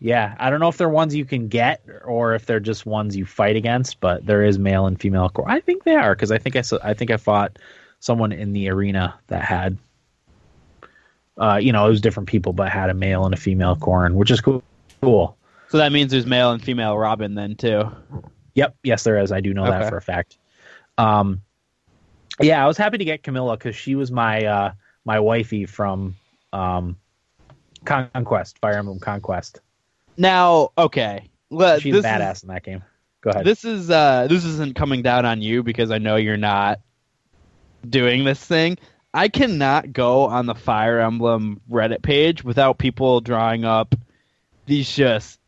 Yeah, 0.03 0.35
I 0.39 0.49
don't 0.49 0.61
know 0.61 0.69
if 0.69 0.79
they're 0.79 0.89
ones 0.89 1.15
you 1.15 1.27
can 1.27 1.49
get 1.49 1.83
or 2.07 2.33
if 2.35 2.47
they're 2.47 2.59
just 2.59 2.87
ones 2.87 3.15
you 3.15 3.27
fight 3.27 3.55
against, 3.57 4.01
but 4.01 4.25
there 4.25 4.43
is 4.43 4.59
male 4.59 4.87
and 4.87 4.99
female 4.99 5.29
Corrin. 5.29 5.51
I 5.51 5.61
think 5.61 5.85
they 5.85 5.95
are 5.95 6.15
because 6.15 6.31
I 6.33 6.39
think 6.39 6.57
I 6.57 6.63
I 6.83 6.95
think 6.95 7.11
I 7.11 7.19
fought 7.19 7.59
someone 7.99 8.33
in 8.33 8.55
the 8.55 8.71
arena 8.71 9.15
that 9.27 9.43
had 9.43 9.77
uh, 11.37 11.57
you 11.61 11.73
know, 11.73 11.87
it 11.87 11.91
was 11.91 12.01
different 12.01 12.29
people, 12.29 12.53
but 12.53 12.71
had 12.71 12.91
a 12.91 12.95
male 12.95 13.25
and 13.25 13.35
a 13.35 13.37
female 13.37 13.77
Corrin, 13.77 14.15
which 14.15 14.31
is 14.31 14.41
cool. 14.41 14.63
Cool. 15.03 15.37
So 15.69 15.79
that 15.79 15.93
means 15.93 16.11
there's 16.11 16.27
male 16.27 16.51
and 16.53 16.63
female 16.63 16.97
Robin 16.97 17.35
then 17.35 17.55
too. 17.57 17.85
Yep. 18.55 18.77
Yes, 18.83 19.05
there 19.05 19.19
is. 19.19 19.33
I 19.33 19.41
do 19.41 19.53
know 19.55 19.63
Okay. 19.65 19.71
that 19.79 19.89
for 19.91 19.97
a 19.97 20.03
fact. 20.03 20.37
Um, 20.99 21.43
yeah, 22.41 22.63
I 22.63 22.67
was 22.67 22.77
happy 22.77 22.99
to 22.99 23.05
get 23.05 23.23
Camilla 23.23 23.57
because 23.57 23.77
she 23.77 23.95
was 23.95 24.11
my 24.11 24.45
uh, 24.45 24.73
my 25.05 25.21
wifey 25.21 25.67
from 25.67 26.17
um, 26.53 26.97
Conquest, 27.85 28.59
Fire 28.59 28.75
Emblem 28.79 28.99
Conquest. 28.99 29.61
Now, 30.17 30.71
okay. 30.77 31.31
Well, 31.51 31.79
She's 31.81 31.95
badass 31.97 32.33
Is, 32.37 32.43
in 32.43 32.49
that 32.51 32.63
game. 32.63 32.83
Go 33.23 33.31
ahead. 33.31 33.45
this 33.45 33.65
is 33.65 33.91
uh 33.91 34.27
this 34.29 34.45
isn't 34.45 34.75
coming 34.77 35.03
down 35.03 35.27
on 35.27 35.43
you 35.43 35.63
because 35.63 35.91
I 35.91 35.99
know 35.99 36.17
you're 36.17 36.37
not 36.39 36.81
doing 37.89 38.25
this 38.25 38.43
thing. 38.45 38.79
I 39.13 39.29
cannot 39.29 39.93
go 39.93 40.25
on 40.25 40.47
the 40.47 40.55
Fire 40.55 41.01
Emblem 41.01 41.61
Reddit 41.71 42.03
page 42.03 42.45
without 42.45 42.79
people 42.79 43.21
drawing 43.21 43.65
up 43.65 43.95
these 44.67 44.91
just 44.95 45.41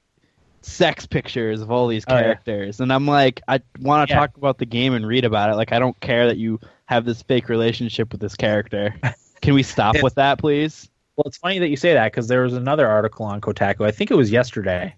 sex 0.62 1.06
pictures 1.06 1.60
of 1.60 1.70
all 1.70 1.86
these 1.88 2.04
Oh, 2.08 2.14
yeah. 2.14 2.22
characters. 2.22 2.80
And 2.80 2.92
I'm 2.92 3.06
like, 3.06 3.40
I 3.48 3.60
want 3.80 4.08
to 4.08 4.12
Yeah. 4.12 4.20
talk 4.20 4.36
about 4.36 4.58
the 4.58 4.66
game 4.66 4.94
and 4.94 5.06
read 5.06 5.24
about 5.24 5.50
it. 5.50 5.54
Like 5.56 5.72
I 5.72 5.78
don't 5.78 5.98
care 6.00 6.26
that 6.26 6.38
you 6.38 6.60
have 6.86 7.04
this 7.04 7.22
fake 7.22 7.48
relationship 7.48 8.10
with 8.12 8.20
this 8.20 8.34
character. 8.36 8.94
Can 9.40 9.54
we 9.54 9.62
stop 9.62 9.96
with 10.02 10.14
that, 10.16 10.38
please? 10.38 10.88
Well, 11.16 11.24
it's 11.26 11.36
funny 11.36 11.58
that 11.58 11.68
you 11.68 11.76
say 11.76 11.92
that 11.94 12.10
because 12.10 12.28
there 12.28 12.42
was 12.42 12.54
another 12.54 12.86
article 12.88 13.26
on 13.26 13.40
Kotaku. 13.40 13.84
I 13.84 13.90
think 13.90 14.10
it 14.10 14.14
was 14.14 14.30
yesterday 14.30 14.94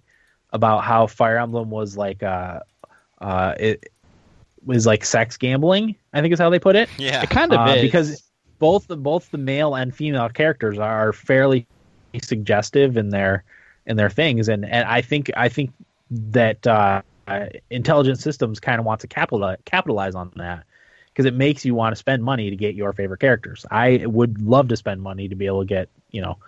about 0.52 0.84
how 0.84 1.06
Fire 1.06 1.38
Emblem 1.38 1.70
was 1.70 1.96
like 1.96 2.22
uh, 2.22 2.60
uh, 3.20 3.54
it 3.58 3.90
was 4.64 4.86
like 4.86 5.04
sex 5.04 5.36
gambling. 5.36 5.96
I 6.12 6.20
think 6.20 6.32
is 6.32 6.38
how 6.38 6.50
they 6.50 6.60
put 6.60 6.76
it. 6.76 6.88
Yeah. 6.98 7.22
It 7.22 7.30
kind 7.30 7.52
of 7.52 7.58
Uh, 7.58 7.72
is 7.72 7.82
because 7.82 8.22
both 8.58 8.86
the 8.86 8.96
both 8.96 9.30
the 9.30 9.38
male 9.38 9.74
and 9.74 9.94
female 9.94 10.28
characters 10.28 10.78
are 10.78 11.12
fairly 11.12 11.66
suggestive 12.22 12.96
in 12.96 13.10
their 13.10 13.42
in 13.86 13.96
their 13.96 14.10
things, 14.10 14.48
and 14.48 14.64
and 14.64 14.86
I 14.86 15.02
think 15.02 15.30
I 15.36 15.48
think 15.48 15.72
that 16.10 16.64
uh, 16.66 17.02
uh, 17.26 17.46
intelligent 17.70 18.20
systems 18.20 18.60
kind 18.60 18.78
of 18.78 18.86
want 18.86 19.00
to 19.00 19.08
capitalize 19.08 19.58
capitalize 19.64 20.14
on 20.14 20.32
that 20.36 20.64
because 21.14 21.26
it 21.26 21.34
makes 21.34 21.64
you 21.64 21.74
want 21.76 21.92
to 21.92 21.96
spend 21.96 22.24
money 22.24 22.50
to 22.50 22.56
get 22.56 22.74
your 22.74 22.92
favorite 22.92 23.20
characters. 23.20 23.64
I 23.70 24.04
would 24.04 24.42
love 24.42 24.66
to 24.68 24.76
spend 24.76 25.00
money 25.00 25.28
to 25.28 25.36
be 25.36 25.46
able 25.46 25.60
to 25.60 25.66
get 25.66 25.88
you 26.10 26.20
know 26.20 26.38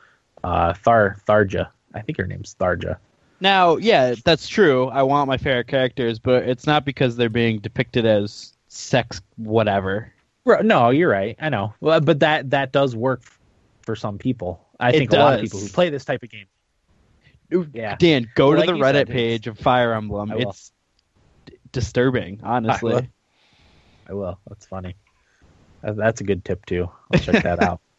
uh, 0.42 0.74
Thar 0.74 1.16
Tharja. 1.26 1.68
I 1.94 2.00
think 2.00 2.18
her 2.18 2.26
name's 2.26 2.56
Tharja. 2.58 2.98
Now, 3.40 3.76
yeah, 3.76 4.14
that's 4.24 4.48
true. 4.48 4.88
I 4.88 5.02
want 5.02 5.28
my 5.28 5.36
favorite 5.36 5.68
characters, 5.68 6.18
but 6.18 6.44
it's 6.48 6.66
not 6.66 6.84
because 6.84 7.16
they're 7.16 7.28
being 7.28 7.58
depicted 7.58 8.06
as 8.06 8.54
sex 8.68 9.20
whatever. 9.36 10.12
No, 10.62 10.90
you're 10.90 11.10
right. 11.10 11.36
I 11.40 11.48
know, 11.48 11.74
well, 11.80 12.00
but 12.00 12.20
that 12.20 12.50
that 12.50 12.72
does 12.72 12.96
work 12.96 13.22
for 13.82 13.94
some 13.94 14.18
people. 14.18 14.66
I 14.80 14.90
It 14.90 14.98
think 14.98 15.12
a 15.12 15.16
lot 15.16 15.34
of 15.34 15.40
people 15.40 15.60
who 15.60 15.68
play 15.68 15.90
this 15.90 16.04
type 16.04 16.22
of 16.22 16.30
game. 16.30 16.46
Yeah. 17.72 17.94
Dan, 17.96 18.28
go 18.34 18.52
to 18.52 18.58
Like 18.58 18.66
the 18.66 18.72
Reddit 18.74 18.92
said, 18.92 19.08
page 19.08 19.46
of 19.46 19.58
Fire 19.58 19.94
Emblem. 19.94 20.32
It's 20.32 20.72
d- 21.46 21.56
disturbing, 21.72 22.40
honestly. 22.42 23.08
I 24.08 24.14
will. 24.14 24.38
That's 24.48 24.66
funny. 24.66 24.96
That's 25.82 26.20
a 26.20 26.24
good 26.24 26.44
tip 26.44 26.64
too. 26.66 26.90
I'll 27.12 27.20
check 27.20 27.42
that 27.42 27.62
out. 27.62 27.80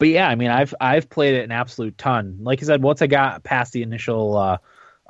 But 0.00 0.08
yeah, 0.08 0.26
I 0.26 0.34
mean, 0.34 0.48
I've 0.48 0.74
I've 0.80 1.10
played 1.10 1.34
it 1.34 1.44
an 1.44 1.52
absolute 1.52 1.98
ton. 1.98 2.38
Like 2.40 2.62
I 2.62 2.64
said, 2.64 2.82
once 2.82 3.02
I 3.02 3.06
got 3.06 3.44
past 3.44 3.74
the 3.74 3.82
initial 3.82 4.34
uh, 4.34 4.56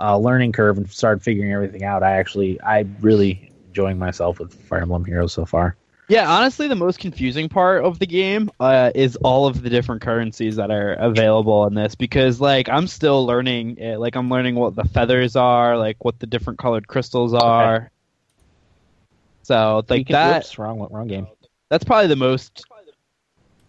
uh, 0.01 0.19
learning 0.19 0.51
curve 0.51 0.79
and 0.79 0.91
started 0.91 1.23
figuring 1.23 1.53
everything 1.53 1.85
out, 1.85 2.03
I 2.03 2.17
actually 2.17 2.61
I 2.61 2.87
really 3.01 3.53
enjoying 3.69 3.99
myself 3.99 4.41
with 4.41 4.53
Fire 4.53 4.83
Emblem 4.83 5.05
Heroes 5.05 5.33
so 5.33 5.47
far. 5.47 5.77
Yeah, 6.09 6.29
honestly, 6.29 6.67
the 6.67 6.75
most 6.75 6.99
confusing 6.99 7.49
part 7.49 7.85
of 7.85 8.01
the 8.01 8.07
game 8.07 8.51
uh, 8.59 8.91
is 8.93 9.15
all 9.15 9.47
of 9.47 9.63
the 9.63 9.71
different 9.71 10.03
currencies 10.03 10.57
that 10.57 10.73
are 10.73 10.95
available 10.95 11.69
in 11.69 11.75
this 11.75 11.95
because, 11.95 12.41
like, 12.41 12.69
I'm 12.69 12.89
still 12.89 13.25
learning. 13.25 13.77
It. 13.77 13.99
Like, 13.99 14.17
I'm 14.17 14.29
learning 14.29 14.57
what 14.57 14.75
the 14.75 14.83
feathers 14.83 15.37
are, 15.37 15.79
like 15.79 16.05
what 16.05 16.19
the 16.19 16.27
different 16.27 16.59
colored 16.59 16.89
crystals 16.89 17.33
are. 17.33 17.93
So, 19.51 19.83
like 19.89 20.07
can- 20.07 20.13
that. 20.15 20.59
Wrong 20.59 20.87
wrong 20.91 21.09
game. 21.09 21.27
That's 21.71 21.83
probably 21.85 22.07
the 22.07 22.15
most 22.17 22.63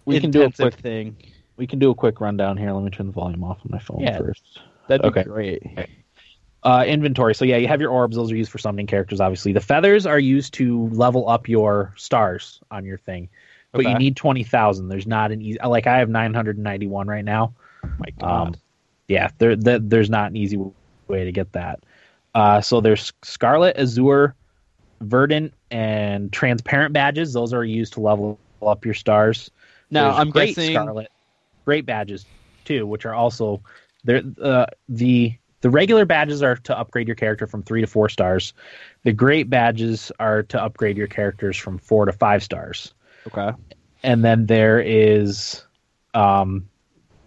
We 0.06 0.20
can 0.20 0.30
do 0.30 0.44
a 0.44 0.52
quick 0.52 0.76
thing. 0.76 1.16
we 1.58 1.66
can 1.66 1.80
do 1.80 1.90
a 1.90 1.96
quick 1.96 2.22
rundown 2.22 2.56
here. 2.56 2.72
Let 2.72 2.84
me 2.84 2.92
turn 2.92 3.08
the 3.08 3.12
volume 3.14 3.44
off 3.44 3.58
on 3.66 3.70
my 3.72 3.80
phone 3.80 4.00
Yeah. 4.02 4.20
first. 4.20 4.44
That'd 4.88 5.02
be 5.02 5.08
Okay. 5.10 5.24
great. 5.24 5.64
Uh, 6.64 6.84
inventory. 6.88 7.34
So 7.34 7.46
yeah, 7.46 7.58
you 7.58 7.68
have 7.68 7.82
your 7.82 7.90
orbs. 7.90 8.16
Those 8.16 8.32
are 8.32 8.36
used 8.36 8.52
for 8.52 8.60
summoning 8.60 8.86
characters. 8.86 9.20
Obviously, 9.20 9.54
the 9.54 9.60
feathers 9.60 10.06
are 10.06 10.20
used 10.20 10.54
to 10.56 10.88
level 10.90 11.28
up 11.28 11.50
your 11.50 11.94
stars 11.98 12.60
on 12.70 12.86
your 12.86 13.00
thing, 13.00 13.28
but 13.72 13.82
you 13.84 13.90
Okay. 13.90 13.98
need 13.98 14.16
twenty 14.16 14.44
thousand. 14.44 14.88
There's 14.90 15.08
not 15.08 15.32
an 15.32 15.42
easy. 15.42 15.58
Like 15.66 15.88
I 15.88 15.98
have 15.98 16.10
nine 16.10 16.36
hundred 16.36 16.58
and 16.58 16.64
ninety 16.64 16.86
one 16.86 17.08
right 17.08 17.26
now. 17.26 17.54
my 17.98 18.10
God. 18.20 18.48
Um, 18.50 18.56
yeah, 19.08 19.30
there, 19.40 19.56
there 19.56 19.80
there's 19.80 20.12
not 20.12 20.30
an 20.30 20.36
easy 20.38 20.58
way 21.08 21.24
to 21.26 21.32
get 21.32 21.52
that. 21.54 21.80
Uh, 22.36 22.62
so 22.62 22.80
there's 22.82 23.12
Scarlet, 23.24 23.76
Azure, 23.78 24.36
Verdant, 25.02 25.54
and 25.70 26.32
Transparent 26.32 26.94
badges. 26.94 27.34
Those 27.34 27.54
are 27.54 27.64
used 27.64 27.94
to 27.94 28.00
level 28.00 28.40
up 28.62 28.86
your 28.86 28.94
stars. 28.94 29.52
now 29.90 30.06
There's 30.06 30.20
I'm 30.20 30.30
great 30.30 30.56
guessing. 30.56 30.74
Scarlet, 30.74 31.12
great 31.66 31.86
badges 31.86 32.26
too, 32.66 32.86
which 32.86 33.06
are 33.06 33.14
also 33.14 33.62
there. 34.04 34.22
Uh, 34.42 34.66
the 34.88 35.36
the 35.62 35.70
regular 35.70 36.06
badges 36.06 36.42
are 36.42 36.56
to 36.56 36.78
upgrade 36.78 37.08
your 37.08 37.16
character 37.16 37.46
from 37.48 37.64
three 37.64 37.82
to 37.82 37.88
four 37.88 38.10
stars. 38.10 38.54
The 39.04 39.14
great 39.14 39.50
badges 39.50 40.12
are 40.20 40.44
to 40.44 40.62
upgrade 40.62 40.98
your 40.98 41.08
characters 41.08 41.58
from 41.58 41.78
four 41.78 42.06
to 42.06 42.12
five 42.12 42.44
stars. 42.44 42.94
Okay. 43.28 43.52
And 44.04 44.26
then 44.26 44.48
there 44.48 44.80
is, 44.80 45.64
um, 46.16 46.68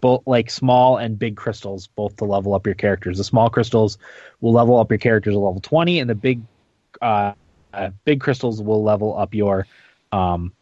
both 0.01 0.27
like 0.27 0.49
small 0.49 0.97
and 0.97 1.17
big 1.17 1.37
crystals, 1.37 1.87
both 1.87 2.17
to 2.17 2.25
level 2.25 2.53
up 2.53 2.65
your 2.65 2.75
characters. 2.75 3.17
The 3.17 3.23
small 3.23 3.49
crystals 3.49 3.97
will 4.41 4.51
level 4.51 4.77
up 4.77 4.91
your 4.91 4.97
characters 4.97 5.33
to 5.33 5.39
level 5.39 5.61
twenty, 5.61 5.99
and 5.99 6.09
the 6.09 6.15
big, 6.15 6.41
uh, 7.01 7.33
uh 7.75 7.89
big 8.03 8.21
crystals 8.21 8.61
will 8.61 8.83
level 8.83 9.17
up 9.17 9.33
your, 9.33 9.67
um, 10.11 10.53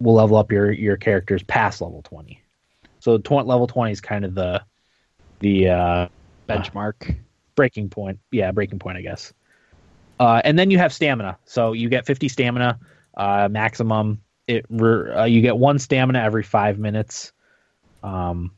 will 0.00 0.14
level 0.14 0.36
up 0.36 0.52
your 0.52 0.70
your 0.72 0.96
characters 0.96 1.42
past 1.42 1.80
level 1.80 2.02
twenty. 2.02 2.42
So 3.00 3.18
tw- 3.18 3.46
level 3.46 3.66
twenty 3.66 3.92
is 3.92 4.00
kind 4.00 4.24
of 4.24 4.34
the, 4.34 4.62
the 5.40 5.68
uh, 5.68 6.08
Benchmark. 6.48 7.16
breaking 7.54 7.90
point. 7.90 8.18
Yeah, 8.30 8.52
breaking 8.52 8.78
point, 8.78 8.98
I 8.98 9.02
guess. 9.02 9.32
Uh, 10.18 10.40
and 10.44 10.58
then 10.58 10.70
you 10.70 10.78
have 10.78 10.92
stamina. 10.92 11.38
So 11.44 11.72
you 11.72 11.88
get 11.88 12.06
50 12.06 12.28
stamina 12.28 12.78
uh, 13.16 13.48
maximum. 13.50 14.20
It 14.46 14.66
re- 14.70 15.12
uh, 15.12 15.24
you 15.24 15.40
get 15.40 15.56
one 15.56 15.78
stamina 15.78 16.20
every 16.20 16.42
five 16.42 16.78
minutes. 16.78 17.32
Um, 18.02 18.52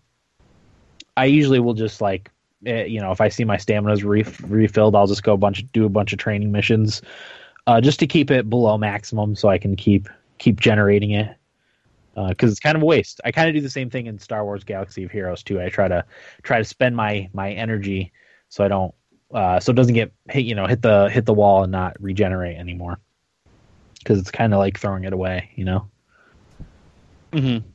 I 1.16 1.26
usually 1.26 1.60
will 1.60 1.74
just 1.74 2.00
like, 2.00 2.30
eh, 2.66 2.84
you 2.84 3.00
know, 3.00 3.10
if 3.12 3.20
I 3.20 3.28
see 3.28 3.44
my 3.44 3.56
stamina's 3.56 4.04
re- 4.04 4.24
refilled, 4.42 4.94
I'll 4.94 5.06
just 5.06 5.22
go 5.22 5.32
a 5.32 5.38
bunch, 5.38 5.64
do 5.72 5.86
a 5.86 5.88
bunch 5.88 6.12
of 6.12 6.18
training 6.18 6.52
missions, 6.52 7.02
uh, 7.66 7.80
just 7.80 7.98
to 8.00 8.06
keep 8.06 8.30
it 8.30 8.48
below 8.48 8.78
maximum, 8.78 9.34
so 9.34 9.48
I 9.48 9.58
can 9.58 9.76
keep 9.76 10.08
keep 10.38 10.60
generating 10.60 11.12
it. 11.12 11.36
Because 12.28 12.50
it's 12.50 12.60
kind 12.60 12.76
of 12.76 12.82
a 12.82 12.86
waste. 12.86 13.20
I 13.26 13.30
kind 13.30 13.46
of 13.48 13.54
do 13.54 13.60
the 13.60 13.68
same 13.68 13.90
thing 13.90 14.06
in 14.06 14.18
Star 14.18 14.42
Wars 14.42 14.64
Galaxy 14.64 15.04
of 15.04 15.10
Heroes 15.10 15.42
too. 15.42 15.60
I 15.60 15.68
try 15.68 15.86
to 15.86 16.02
try 16.42 16.58
to 16.58 16.64
spend 16.64 16.96
my 16.96 17.28
my 17.34 17.52
energy 17.52 18.10
so 18.48 18.64
I 18.64 18.68
don't 18.68 18.94
uh, 19.34 19.60
so 19.60 19.70
it 19.70 19.74
doesn't 19.76 19.92
get 19.94 20.12
hit 20.30 20.44
you 20.46 20.54
know 20.54 20.66
hit 20.66 20.80
the 20.80 21.10
hit 21.10 21.26
the 21.26 21.34
wall 21.34 21.62
and 21.64 21.72
not 21.72 22.00
regenerate 22.00 22.56
anymore 22.56 23.00
because 23.98 24.18
it's 24.18 24.30
kind 24.30 24.54
of 24.54 24.60
like 24.60 24.78
throwing 24.78 25.04
it 25.04 25.12
away 25.12 25.50
you 25.56 25.64
know 25.66 25.88
Mm 27.32 27.62
hmm 27.62 27.68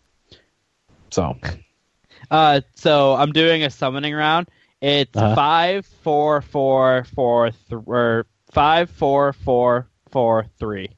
so 1.12 1.38
Uh, 2.32 2.62
so 2.75 3.15
I'm 3.15 3.32
doing 3.32 3.63
a 3.63 3.69
summoning 3.69 4.13
round. 4.13 4.47
It's 4.80 5.17
Uh-huh. 5.17 5.36
five, 5.36 5.86
four, 5.86 6.41
four, 6.41 7.04
four, 7.15 7.51
th- 7.51 7.82
or 7.86 8.25
five, 8.51 8.89
four, 8.89 9.33
four, 9.33 9.87
four, 10.11 10.45
three. 10.59 10.89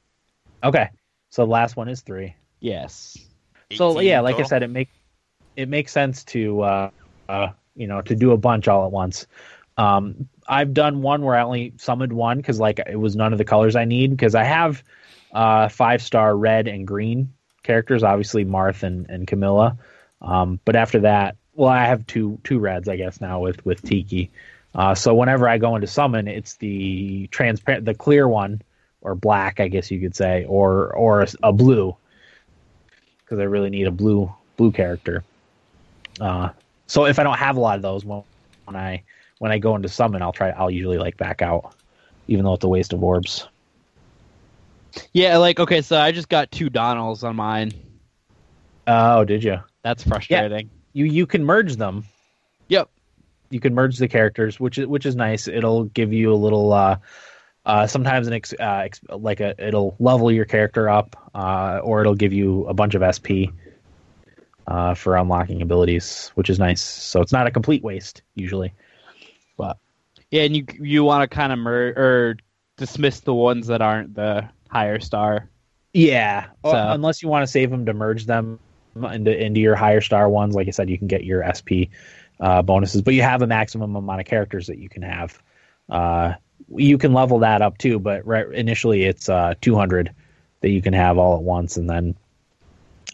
okay. 0.62 0.90
So 1.30 1.44
the 1.44 1.50
last 1.50 1.76
one 1.76 1.88
is 1.88 2.00
three. 2.02 2.34
Yes. 2.60 3.18
so 3.72 3.90
18 3.98 4.04
yeah 4.08 4.20
like 4.20 4.36
i 4.38 4.42
said 4.42 4.62
it 4.62 4.68
make 4.68 4.88
it 5.56 5.68
makes 5.68 5.90
sense 5.90 6.22
to 6.24 6.60
uh 6.62 6.90
uh 7.28 7.48
you 7.74 7.86
know 7.86 8.00
to 8.02 8.14
do 8.14 8.30
a 8.32 8.36
bunch 8.36 8.68
all 8.68 8.86
at 8.86 8.92
once. 8.92 9.26
Um 9.76 10.28
i've 10.46 10.72
done 10.74 11.02
one 11.02 11.22
where 11.22 11.34
i 11.34 11.42
only 11.42 11.72
summoned 11.78 12.12
one 12.12 12.36
because 12.36 12.60
like 12.60 12.78
it 12.78 12.96
was 13.00 13.16
none 13.16 13.32
of 13.32 13.38
the 13.38 13.44
colors 13.44 13.74
i 13.74 13.84
need 13.84 14.10
because 14.10 14.34
i 14.34 14.44
have 14.44 14.82
uh 15.32 15.68
five 15.68 16.00
star 16.02 16.36
red 16.36 16.68
and 16.68 16.86
green 16.86 17.32
characters 17.64 18.02
obviously 18.02 18.44
marth 18.44 18.82
and, 18.82 19.08
and 19.10 19.26
camilla. 19.26 19.76
Um 20.20 20.60
but 20.64 20.76
after 20.76 21.00
that 21.00 21.36
well 21.54 21.70
i 21.70 21.84
have 21.84 22.06
two 22.06 22.38
two 22.44 22.58
reds 22.58 22.88
i 22.88 22.96
guess 22.96 23.20
now 23.20 23.40
with 23.40 23.64
with 23.66 23.82
tiki 23.82 24.30
uh 24.74 24.94
so 24.94 25.14
whenever 25.14 25.48
i 25.48 25.58
go 25.58 25.74
into 25.74 25.86
summon 25.86 26.28
it's 26.28 26.56
the 26.56 27.26
transparent 27.28 27.84
the 27.84 27.94
clear 27.94 28.28
one 28.28 28.60
or 29.00 29.14
black 29.14 29.60
i 29.60 29.68
guess 29.68 29.90
you 29.90 30.00
could 30.00 30.14
say 30.14 30.44
or 30.44 30.92
or 30.94 31.22
a, 31.22 31.28
a 31.44 31.52
blue 31.52 31.96
because 33.24 33.40
I 33.40 33.44
really 33.44 33.70
need 33.70 33.86
a 33.86 33.90
blue 33.90 34.32
blue 34.56 34.70
character. 34.70 35.24
Uh, 36.20 36.50
so 36.86 37.06
if 37.06 37.18
I 37.18 37.22
don't 37.22 37.38
have 37.38 37.56
a 37.56 37.60
lot 37.60 37.76
of 37.76 37.82
those, 37.82 38.04
when, 38.04 38.22
when 38.66 38.76
I 38.76 39.02
when 39.38 39.50
I 39.50 39.58
go 39.58 39.74
into 39.74 39.88
summon, 39.88 40.22
I'll 40.22 40.32
try. 40.32 40.50
I'll 40.50 40.70
usually 40.70 40.98
like 40.98 41.16
back 41.16 41.42
out, 41.42 41.74
even 42.28 42.44
though 42.44 42.54
it's 42.54 42.64
a 42.64 42.68
waste 42.68 42.92
of 42.92 43.02
orbs. 43.02 43.48
Yeah, 45.12 45.38
like 45.38 45.58
okay, 45.58 45.82
so 45.82 45.98
I 45.98 46.12
just 46.12 46.28
got 46.28 46.50
two 46.52 46.70
Donnels 46.70 47.24
on 47.24 47.36
mine. 47.36 47.72
Oh, 48.86 49.24
did 49.24 49.42
you? 49.42 49.58
That's 49.82 50.04
frustrating. 50.04 50.70
You 50.92 51.06
you 51.06 51.26
can 51.26 51.44
merge 51.44 51.76
them. 51.76 52.04
You 53.50 53.60
can 53.60 53.74
merge 53.74 53.98
the 53.98 54.08
characters, 54.08 54.58
which 54.58 54.78
is 54.78 54.86
which 54.86 55.06
is 55.06 55.14
nice. 55.16 55.48
It'll 55.48 55.84
give 55.84 56.12
you 56.12 56.32
a 56.32 56.36
little. 56.36 56.72
Uh, 56.72 56.98
uh, 57.66 57.86
sometimes 57.86 58.26
an 58.26 58.34
ex, 58.34 58.52
uh, 58.52 58.62
ex, 58.84 59.00
like 59.08 59.40
a 59.40 59.54
it'll 59.58 59.96
level 59.98 60.30
your 60.30 60.44
character 60.44 60.88
up, 60.90 61.16
uh, 61.34 61.80
or 61.82 62.00
it'll 62.02 62.14
give 62.14 62.32
you 62.32 62.66
a 62.66 62.74
bunch 62.74 62.94
of 62.94 63.02
SP 63.02 63.48
uh, 64.66 64.94
for 64.94 65.16
unlocking 65.16 65.62
abilities, 65.62 66.30
which 66.34 66.50
is 66.50 66.58
nice. 66.58 66.80
So 66.82 67.20
it's 67.20 67.32
not 67.32 67.46
a 67.46 67.50
complete 67.50 67.82
waste 67.82 68.22
usually. 68.34 68.72
But 69.56 69.78
Yeah, 70.30 70.42
and 70.42 70.56
you 70.56 70.66
you 70.80 71.04
want 71.04 71.28
to 71.28 71.34
kind 71.34 71.52
of 71.52 71.58
mer 71.58 71.94
or 71.96 72.36
dismiss 72.76 73.20
the 73.20 73.34
ones 73.34 73.68
that 73.68 73.80
aren't 73.82 74.14
the 74.14 74.48
higher 74.68 75.00
star. 75.00 75.48
Yeah, 75.92 76.46
So- 76.64 76.70
Uh, 76.72 76.90
unless 76.94 77.22
you 77.22 77.28
want 77.28 77.44
to 77.44 77.46
save 77.46 77.70
them 77.70 77.86
to 77.86 77.94
merge 77.94 78.26
them 78.26 78.58
into 78.96 79.36
into 79.36 79.60
your 79.60 79.74
higher 79.76 80.00
star 80.00 80.28
ones. 80.28 80.54
Like 80.54 80.68
I 80.68 80.70
said, 80.70 80.88
you 80.90 80.98
can 80.98 81.06
get 81.08 81.24
your 81.24 81.42
SP 81.46 81.90
uh, 82.40 82.62
bonuses, 82.62 83.02
but 83.02 83.14
you 83.14 83.22
have 83.22 83.42
a 83.42 83.46
maximum 83.46 83.94
amount 83.96 84.20
of 84.20 84.26
characters 84.26 84.66
that 84.66 84.78
you 84.78 84.88
can 84.88 85.02
have. 85.02 85.40
Uh, 85.88 86.34
you 86.76 86.98
can 86.98 87.12
level 87.12 87.38
that 87.40 87.62
up 87.62 87.78
too, 87.78 87.98
but 87.98 88.26
right, 88.26 88.50
initially 88.52 89.04
it's 89.04 89.28
uh, 89.28 89.54
200 89.60 90.10
that 90.60 90.70
you 90.70 90.80
can 90.82 90.92
have 90.94 91.18
all 91.18 91.36
at 91.36 91.42
once, 91.42 91.76
and 91.76 91.88
then 91.90 92.14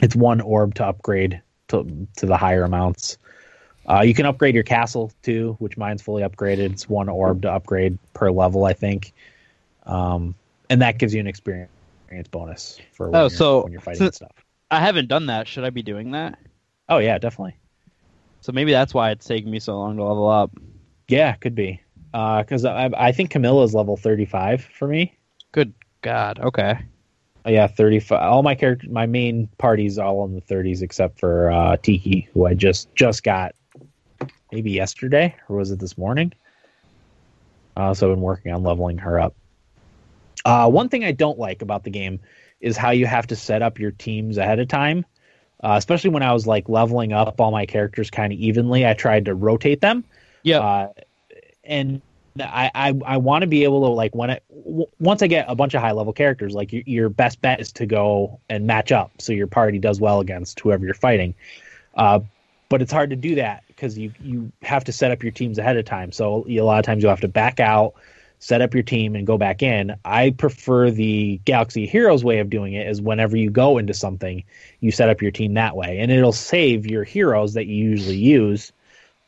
it's 0.01 0.15
one 0.17 0.41
orb 0.41 0.75
to 0.77 0.87
upgrade 0.87 1.41
to 1.69 2.07
to 2.17 2.27
the 2.27 2.37
higher 2.37 2.63
amounts. 2.65 3.19
Uh, 3.89 4.03
you 4.03 4.15
can 4.15 4.25
upgrade 4.27 4.55
your 4.55 4.63
castle 4.65 5.11
too, 5.23 5.57
which 5.59 5.77
mine's 5.77 6.01
fully 6.03 6.23
upgraded. 6.23 6.59
It's 6.73 6.89
one 6.89 7.09
orb 7.09 7.43
to 7.43 7.51
upgrade 7.53 7.99
per 8.15 8.31
level, 8.31 8.65
I 8.65 8.73
think, 8.73 9.13
um, 9.85 10.35
and 10.69 10.81
that 10.83 10.99
gives 10.99 11.13
you 11.13 11.21
an 11.21 11.27
experience 11.27 11.71
bonus 12.31 12.79
for 12.93 13.09
when, 13.11 13.17
Oh, 13.17 13.23
you're, 13.23 13.31
so- 13.31 13.63
when 13.65 13.73
you're 13.73 13.81
fighting 13.81 13.99
so- 14.07 14.11
stuff. 14.11 14.33
I 14.71 14.79
haven't 14.79 15.09
done 15.09 15.27
that. 15.27 15.49
Should 15.49 15.65
I 15.65 15.71
be 15.71 15.83
doing 15.83 16.13
that? 16.13 16.39
Oh 16.89 16.99
yeah, 16.99 17.19
definitely. 17.19 17.57
So 18.41 18.53
maybe 18.53 18.73
that's 18.73 18.95
why 18.95 19.11
it's 19.11 19.27
taking 19.27 19.51
me 19.51 19.61
so 19.61 19.79
long 19.79 19.97
to 19.97 20.05
level 20.05 20.29
up. 20.29 20.51
Yeah, 21.09 21.35
could 21.35 21.55
be 21.55 21.81
because 22.13 22.65
I, 22.65 22.91
I 22.97 23.13
think 23.13 23.31
Camilla's 23.31 23.75
level 23.75 23.97
35 23.97 24.65
for 24.65 24.89
me. 24.89 25.17
Good 25.53 25.73
God. 26.03 26.39
Okay. 26.41 26.79
Oh, 27.45 27.51
yeah, 27.51 27.67
35. 27.67 28.21
All 28.21 28.43
my 28.43 28.55
character, 28.55 28.87
my 28.91 29.07
main 29.07 29.49
party's 29.59 29.99
all 29.99 30.25
in 30.25 30.35
the 30.35 30.43
30s 30.43 30.83
except 30.83 31.19
for 31.19 31.51
uh, 31.51 31.77
Tiki, 31.79 32.29
who 32.33 32.47
I 32.47 32.55
just 32.55 32.95
just 32.95 33.23
got 33.23 33.55
maybe 34.53 34.71
yesterday 34.71 35.35
or 35.49 35.57
was 35.57 35.71
it 35.71 35.79
this 35.79 35.97
morning? 35.97 36.33
Uh, 37.77 37.95
so 37.95 38.09
I've 38.09 38.17
been 38.17 38.23
working 38.23 38.53
on 38.53 38.63
leveling 38.63 38.99
her 38.99 39.19
up. 39.19 39.35
Uh, 40.45 40.69
one 40.69 40.89
thing 40.89 41.05
I 41.05 41.13
don't 41.13 41.39
like 41.39 41.63
about 41.63 41.85
the 41.85 41.91
game 41.91 42.21
is 42.61 42.77
how 42.77 42.91
you 42.91 43.07
have 43.07 43.27
to 43.29 43.37
set 43.37 43.63
up 43.63 43.79
your 43.79 43.91
teams 43.91 44.37
ahead 44.37 44.59
of 44.59 44.69
time. 44.69 45.07
Uh, 45.63 45.75
especially 45.77 46.11
when 46.11 46.23
I 46.23 46.33
was 46.33 46.47
like 46.47 46.69
leveling 46.69 47.13
up 47.13 47.41
all 47.41 47.51
my 47.51 47.67
characters 47.67 48.11
kind 48.11 48.33
of 48.33 48.39
evenly, 48.39 48.87
I 48.87 48.95
tried 48.95 49.27
to 49.27 49.35
rotate 49.35 49.81
them. 49.81 50.05
Yeah. 50.43 50.61
Uh, 50.61 50.93
and 51.65 52.01
I 52.39 52.71
I, 52.75 52.95
I 53.05 53.17
want 53.19 53.43
to 53.43 53.47
be 53.47 53.65
able 53.65 53.83
to 53.83 53.89
like 53.89 54.15
when 54.15 54.31
I 54.31 54.41
w- 54.65 54.87
once 54.99 55.23
I 55.23 55.27
get 55.27 55.47
a 55.49 55.55
bunch 55.55 55.75
of 55.75 55.83
high 55.83 55.93
level 55.93 56.13
characters, 56.13 56.55
like 56.55 56.73
your, 56.73 56.83
your 56.87 57.09
best 57.09 57.43
bet 57.43 57.61
is 57.61 57.73
to 57.73 57.87
go 57.87 58.41
and 58.49 58.67
match 58.67 58.93
up 58.93 59.13
so 59.19 59.33
your 59.33 59.47
party 59.47 59.79
does 59.79 60.01
well 60.01 60.21
against 60.21 60.61
whoever 60.61 60.85
you're 60.85 60.95
fighting. 60.95 61.35
Uh, 61.95 62.21
but 62.69 62.81
it's 62.81 62.93
hard 62.93 63.11
to 63.11 63.17
do 63.17 63.35
that 63.35 63.65
because 63.67 63.99
you 63.99 64.13
you 64.23 64.53
have 64.63 64.85
to 64.85 64.93
set 64.93 65.11
up 65.11 65.23
your 65.23 65.33
teams 65.33 65.59
ahead 65.59 65.77
of 65.77 65.85
time. 65.85 66.13
So 66.13 66.47
a 66.49 66.61
lot 66.61 66.79
of 66.79 66.85
times 66.87 67.03
you'll 67.03 67.11
have 67.11 67.21
to 67.21 67.29
back 67.29 67.61
out, 67.61 67.95
set 68.41 68.61
up 68.61 68.75
your 68.75 68.83
team, 68.83 69.15
and 69.15 69.27
go 69.27 69.39
back 69.39 69.63
in. 69.63 69.95
I 70.05 70.31
prefer 70.31 70.91
the 70.91 71.41
Galaxy 71.45 71.87
Heroes 71.87 72.25
way 72.25 72.41
of 72.41 72.51
doing 72.51 72.73
it. 72.73 72.89
Is 72.89 73.01
whenever 73.01 73.37
you 73.37 73.51
go 73.51 73.79
into 73.79 73.95
something, 73.95 74.43
you 74.81 74.91
set 74.91 75.09
up 75.09 75.23
your 75.23 75.31
team 75.31 75.55
that 75.55 75.77
way, 75.77 76.01
and 76.01 76.11
it'll 76.11 76.33
save 76.33 76.87
your 76.87 77.05
heroes 77.05 77.55
that 77.55 77.67
you 77.67 77.77
usually 77.77 78.19
use. 78.19 78.73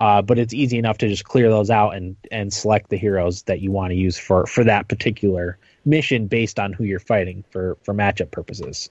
Uh, 0.01 0.21
but 0.21 0.37
it's 0.37 0.53
easy 0.53 0.79
enough 0.79 0.99
to 0.99 1.09
just 1.09 1.25
clear 1.25 1.49
those 1.49 1.71
out 1.71 1.95
and 1.95 2.17
and 2.33 2.53
select 2.53 2.91
the 2.91 2.97
heroes 2.97 3.43
that 3.45 3.61
you 3.61 3.71
want 3.71 3.93
to 3.93 3.95
use 3.95 4.19
for 4.19 4.47
for 4.47 4.65
that 4.65 4.89
particular 4.89 5.59
mission 5.85 6.27
based 6.27 6.59
on 6.59 6.73
who 6.73 6.83
you're 6.83 6.99
fighting 6.99 7.45
for 7.51 7.77
for 7.85 7.95
matchup 7.95 8.33
purposes. 8.33 8.91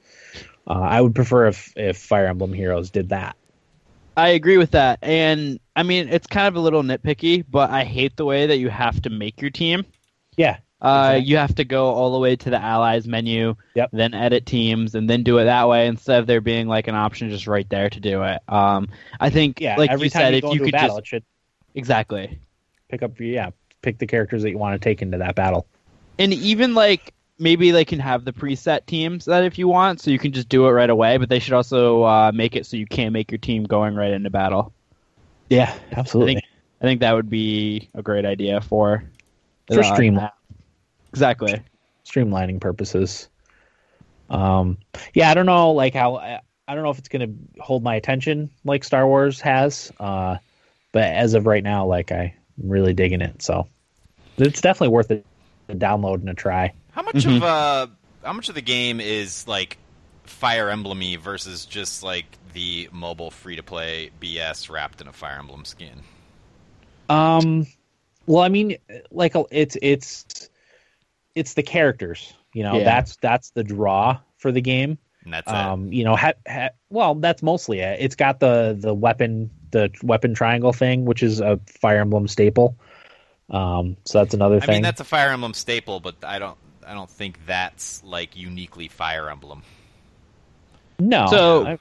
Uh, 0.68 0.80
I 0.80 1.02
would 1.02 1.14
prefer 1.14 1.48
if 1.48 1.74
if 1.76 1.98
Fire 1.98 2.28
Emblem 2.28 2.54
Heroes 2.54 2.92
did 2.92 3.10
that. 3.10 3.36
I 4.16 4.30
agree 4.30 4.58
with 4.58 4.72
that. 4.72 5.00
And 5.02 5.60
I 5.76 5.84
mean, 5.84 6.10
it's 6.10 6.28
kind 6.28 6.48
of 6.48 6.56
a 6.56 6.60
little 6.60 6.84
nitpicky, 6.84 7.44
but 7.50 7.70
I 7.70 7.84
hate 7.84 8.18
the 8.18 8.26
way 8.26 8.48
that 8.48 8.58
you 8.58 8.70
have 8.70 9.02
to 9.04 9.10
make 9.10 9.42
your 9.42 9.52
team. 9.52 9.86
Yeah, 10.42 10.58
Uh, 10.82 11.14
Exactly. 11.18 11.30
You 11.30 11.38
have 11.38 11.56
to 11.56 11.64
go 11.66 11.86
all 11.94 12.12
the 12.14 12.20
way 12.20 12.36
to 12.36 12.50
the 12.50 12.60
allies 12.62 13.08
menu, 13.08 13.56
Yep. 13.76 13.90
then 13.94 14.14
edit 14.16 14.46
teams, 14.46 14.96
and 14.96 15.10
then 15.10 15.24
do 15.24 15.38
it 15.38 15.46
that 15.46 15.68
way 15.70 15.88
instead 15.88 16.20
of 16.20 16.28
there 16.28 16.42
being 16.42 16.68
like 16.68 16.88
an 16.88 16.96
option 16.96 17.30
just 17.30 17.46
right 17.48 17.70
there 17.70 17.90
to 17.90 18.00
do 18.00 18.24
it. 18.24 18.42
Um, 18.48 18.90
I 19.20 19.30
think, 19.30 19.62
yeah. 19.62 19.76
like 19.78 19.92
every 19.92 20.06
you 20.08 20.10
time 20.10 20.22
said, 20.22 20.34
you 20.34 20.38
if 20.50 20.54
you 20.56 20.60
could 20.62 20.72
battle, 20.72 20.98
just 20.98 21.00
it 21.00 21.08
should 21.08 21.24
exactly, 21.76 22.40
pick 22.90 23.04
up. 23.04 23.20
Yeah, 23.20 23.52
pick 23.82 24.00
the 24.00 24.08
characters 24.08 24.42
that 24.44 24.50
you 24.50 24.58
want 24.58 24.80
to 24.82 24.84
take 24.84 25.02
into 25.04 25.20
that 25.20 25.36
battle. 25.36 25.68
and 26.18 26.34
even 26.34 26.74
like 26.74 27.14
maybe 27.38 27.72
they 27.72 27.86
can 27.86 28.00
have 28.00 28.26
the 28.26 28.34
preset 28.34 28.86
teams 28.86 29.26
that 29.26 29.44
if 29.44 29.58
you 29.60 29.68
want, 29.68 30.02
so 30.02 30.12
you 30.12 30.20
can 30.20 30.32
just 30.32 30.50
do 30.50 30.66
it 30.68 30.72
right 30.72 30.90
away. 30.90 31.18
But 31.18 31.30
they 31.30 31.40
should 31.40 31.54
also 31.54 32.04
uh, 32.04 32.32
make 32.34 32.56
it 32.56 32.66
so 32.66 32.78
you 32.78 32.86
can't 32.88 33.14
make 33.14 33.32
your 33.32 33.38
team 33.40 33.64
going 33.66 33.96
right 33.96 34.12
into 34.12 34.30
battle. 34.32 34.74
Yeah, 35.50 35.74
absolutely. 35.92 36.38
I 36.82 36.84
think 36.86 37.02
that 37.02 37.14
would 37.14 37.30
be 37.30 37.90
a 37.94 38.02
great 38.02 38.26
idea 38.26 38.62
for 38.62 39.04
For 39.74 39.82
uh, 39.82 39.84
streamline. 39.96 40.30
Exactly. 41.10 41.62
streamlining 42.06 42.60
purposes. 42.62 43.30
Um, 44.30 44.78
yeah, 45.14 45.30
I 45.30 45.34
don't 45.34 45.46
know, 45.46 45.72
like 45.72 45.94
how 45.94 46.16
I, 46.16 46.40
I 46.68 46.74
don't 46.76 46.84
know 46.84 46.90
if 46.90 47.00
it's 47.00 47.10
going 47.10 47.28
to 47.56 47.62
hold 47.62 47.84
my 47.84 47.96
attention 47.96 48.50
like 48.64 48.84
Star 48.84 49.06
Wars 49.06 49.42
has. 49.42 49.92
Uh, 50.00 50.38
but 50.94 51.04
as 51.04 51.34
of 51.34 51.46
right 51.46 51.64
now, 51.64 51.86
like 51.86 52.12
I'm 52.12 52.32
really 52.58 52.94
digging 52.94 53.22
it, 53.22 53.42
so 53.42 53.68
it's 54.38 54.62
definitely 54.62 54.90
worth 54.90 55.12
a, 55.12 55.24
a 55.70 55.76
download 55.76 56.16
and 56.16 56.30
a 56.30 56.34
try. 56.34 56.74
How 56.92 57.02
much 57.02 57.16
Mhm. 57.24 57.38
of 57.38 57.44
uh, 57.44 57.88
how 58.24 58.34
much 58.34 58.50
of 58.50 58.56
the 58.56 58.62
game 58.62 59.00
is 59.02 59.48
like 59.48 59.78
Fire 60.24 60.70
Emblem-y 60.70 61.18
versus 61.18 61.66
just 61.66 62.04
like 62.04 62.26
the 62.54 62.88
mobile 62.92 63.32
free 63.32 63.56
to 63.58 63.64
play 63.64 64.12
BS 64.22 64.70
wrapped 64.70 65.02
in 65.02 65.08
a 65.08 65.14
Fire 65.14 65.40
Emblem 65.40 65.66
skin? 65.66 66.02
Um, 67.10 67.68
well, 68.26 68.44
I 68.44 68.50
mean, 68.50 68.78
like 69.12 69.34
it's 69.52 69.78
it's 69.82 70.50
it's 71.36 71.54
the 71.54 71.64
characters, 71.64 72.34
you 72.54 72.64
know. 72.64 72.78
Yeah. 72.78 72.84
That's 72.86 73.18
that's 73.22 73.50
the 73.52 73.64
draw 73.64 74.20
for 74.38 74.52
the 74.52 74.62
game. 74.62 74.98
And 75.24 75.34
that's 75.34 75.48
it. 75.48 75.54
um 75.56 75.94
you 75.94 76.04
know 76.04 76.16
ha, 76.16 76.32
ha, 76.48 76.70
well 76.90 77.14
that's 77.14 77.44
mostly 77.44 77.80
it 77.82 77.98
it's 78.02 78.16
got 78.16 78.40
the 78.40 78.76
the 78.80 78.92
weapon 78.92 79.52
the 79.70 79.92
weapon 80.02 80.34
triangle 80.34 80.74
thing 80.74 81.06
which 81.06 81.22
is 81.22 81.40
a 81.40 81.60
fire 81.68 82.00
emblem 82.02 82.28
staple 82.28 82.76
um 83.52 83.98
so 84.04 84.18
that's 84.18 84.34
another 84.34 84.60
thing. 84.60 84.70
I 84.70 84.74
mean, 84.74 84.82
that's 84.82 85.00
a 85.00 85.04
Fire 85.04 85.30
Emblem 85.30 85.54
staple, 85.54 86.00
but 86.00 86.16
I 86.24 86.40
don't 86.40 86.58
I 86.88 86.96
don't 86.96 87.10
think 87.10 87.38
that's 87.46 88.04
like 88.04 88.36
uniquely 88.36 88.88
Fire 88.88 89.30
Emblem. 89.30 89.62
no 91.00 91.28
So- 91.30 91.66
I- 91.68 91.80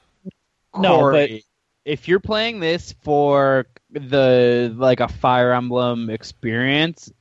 no 0.79 0.97
Corey, 0.99 1.43
if 1.85 2.07
you're 2.07 2.19
playing 2.19 2.59
this 2.59 2.93
for 3.01 3.67
the 3.91 4.73
like 4.77 4.99
a 4.99 5.07
Fire 5.07 5.53
Emblem 5.53 6.09
experience, 6.09 7.11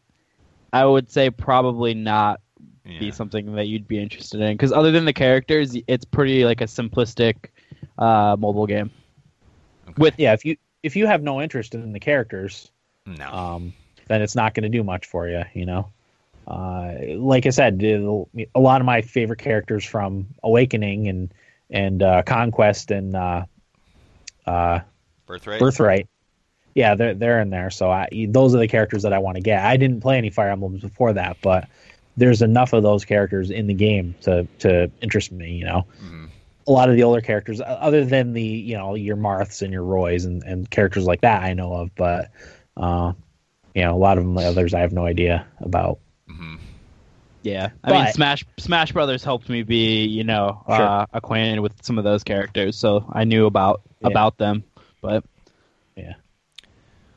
I 0.73 0.85
would 0.85 1.11
say 1.11 1.31
probably 1.31 1.94
not 1.94 2.40
be 2.85 3.11
something 3.12 3.55
that 3.55 3.66
you'd 3.68 3.87
be 3.87 4.01
interested 4.03 4.40
in 4.40 4.55
because 4.55 4.73
other 4.73 4.90
than 4.90 5.05
the 5.05 5.12
characters, 5.12 5.77
it's 5.87 6.05
pretty 6.05 6.44
like 6.44 6.61
a 6.61 6.64
simplistic 6.64 7.46
uh, 7.99 8.37
mobile 8.38 8.66
game. 8.66 8.90
Okay. 9.90 10.03
with- 10.03 10.18
yeah 10.18 10.33
if 10.33 10.44
you 10.44 10.57
if 10.83 10.96
you 10.96 11.07
have 11.07 11.23
no 11.23 11.40
interest 11.40 11.75
in 11.75 11.92
the 11.92 12.01
characters 12.01 12.70
no. 13.07 13.29
um 13.29 13.73
then 14.09 14.23
it's 14.23 14.35
not 14.37 14.55
going 14.55 14.62
to 14.62 14.68
do 14.68 14.83
much 14.83 15.07
for 15.07 15.29
you 15.29 15.42
you 15.55 15.66
know 15.66 15.88
uh 16.46 16.94
like 17.16 17.46
i 17.46 17.51
said 17.51 17.83
a 17.83 18.61
lot 18.61 18.81
of 18.81 18.87
my 18.87 19.03
favorite 19.03 19.38
characters 19.38 19.85
from 19.85 20.27
awakening 20.42 21.09
and 21.09 21.35
and 21.70 22.03
uh 22.03 22.23
conquest 22.23 22.90
and 22.90 23.16
uh 24.46 24.81
Birthright. 25.26 25.61
Birthright. 25.61 26.09
Yeah, 26.74 26.94
they're 26.94 27.14
they're 27.14 27.40
in 27.40 27.50
there. 27.50 27.70
So 27.70 27.90
I, 27.90 28.09
those 28.29 28.55
are 28.55 28.59
the 28.59 28.68
characters 28.68 29.03
that 29.03 29.12
I 29.12 29.18
want 29.18 29.37
to 29.37 29.40
get. 29.42 29.64
I 29.64 29.76
didn't 29.76 30.00
play 30.00 30.18
any 30.18 30.31
Fire 30.31 30.50
Emblems 30.50 30.81
before 30.83 31.12
that, 31.12 31.37
but 31.42 31.68
there's 32.16 32.42
enough 32.42 32.72
of 32.72 32.83
those 32.83 33.05
characters 33.05 33.50
in 33.50 33.66
the 33.66 33.74
game 33.74 34.14
to 34.22 34.46
to 34.61 34.90
interest 35.00 35.33
me. 35.33 35.53
You 35.53 35.64
know, 35.64 35.87
Mhm. 36.03 36.29
a 36.66 36.72
lot 36.72 36.88
of 36.90 36.96
the 36.96 37.03
older 37.03 37.20
characters, 37.20 37.61
other 37.64 38.05
than 38.05 38.33
the 38.33 38.42
you 38.42 38.76
know 38.76 38.94
your 38.94 39.16
Marths 39.16 39.62
and 39.62 39.72
your 39.72 39.83
Roys 39.85 40.24
and, 40.24 40.42
and 40.44 40.68
characters 40.70 41.07
like 41.07 41.20
that, 41.22 41.42
I 41.42 41.55
know 41.55 41.72
of, 41.72 41.94
but 41.94 42.31
uh, 42.76 43.12
you 43.74 43.83
know 43.83 43.94
a 43.94 43.98
lot 43.98 44.18
of 44.18 44.24
them 44.24 44.35
the 44.35 44.42
others 44.44 44.74
I 44.74 44.81
have 44.81 44.92
no 44.92 45.07
idea 45.07 45.46
about. 45.61 45.98
Mhm. 46.29 46.59
Yeah, 47.42 47.70
I 47.83 47.92
mean 47.92 48.12
Smash 48.12 48.44
Smash 48.59 48.92
Brothers 48.92 49.24
helped 49.24 49.48
me 49.48 49.62
be 49.62 50.05
you 50.05 50.24
know 50.24 50.62
Sure. 50.66 50.76
uh, 50.83 51.07
acquainted 51.12 51.61
with 51.61 51.72
some 51.83 51.96
of 51.98 52.05
those 52.05 52.22
characters, 52.22 52.76
so 52.76 53.05
I 53.12 53.24
knew 53.24 53.46
about 53.46 53.81
Yeah. 54.03 54.09
about 54.09 54.37
them. 54.37 54.62
But 55.00 55.24
yeah, 55.96 56.14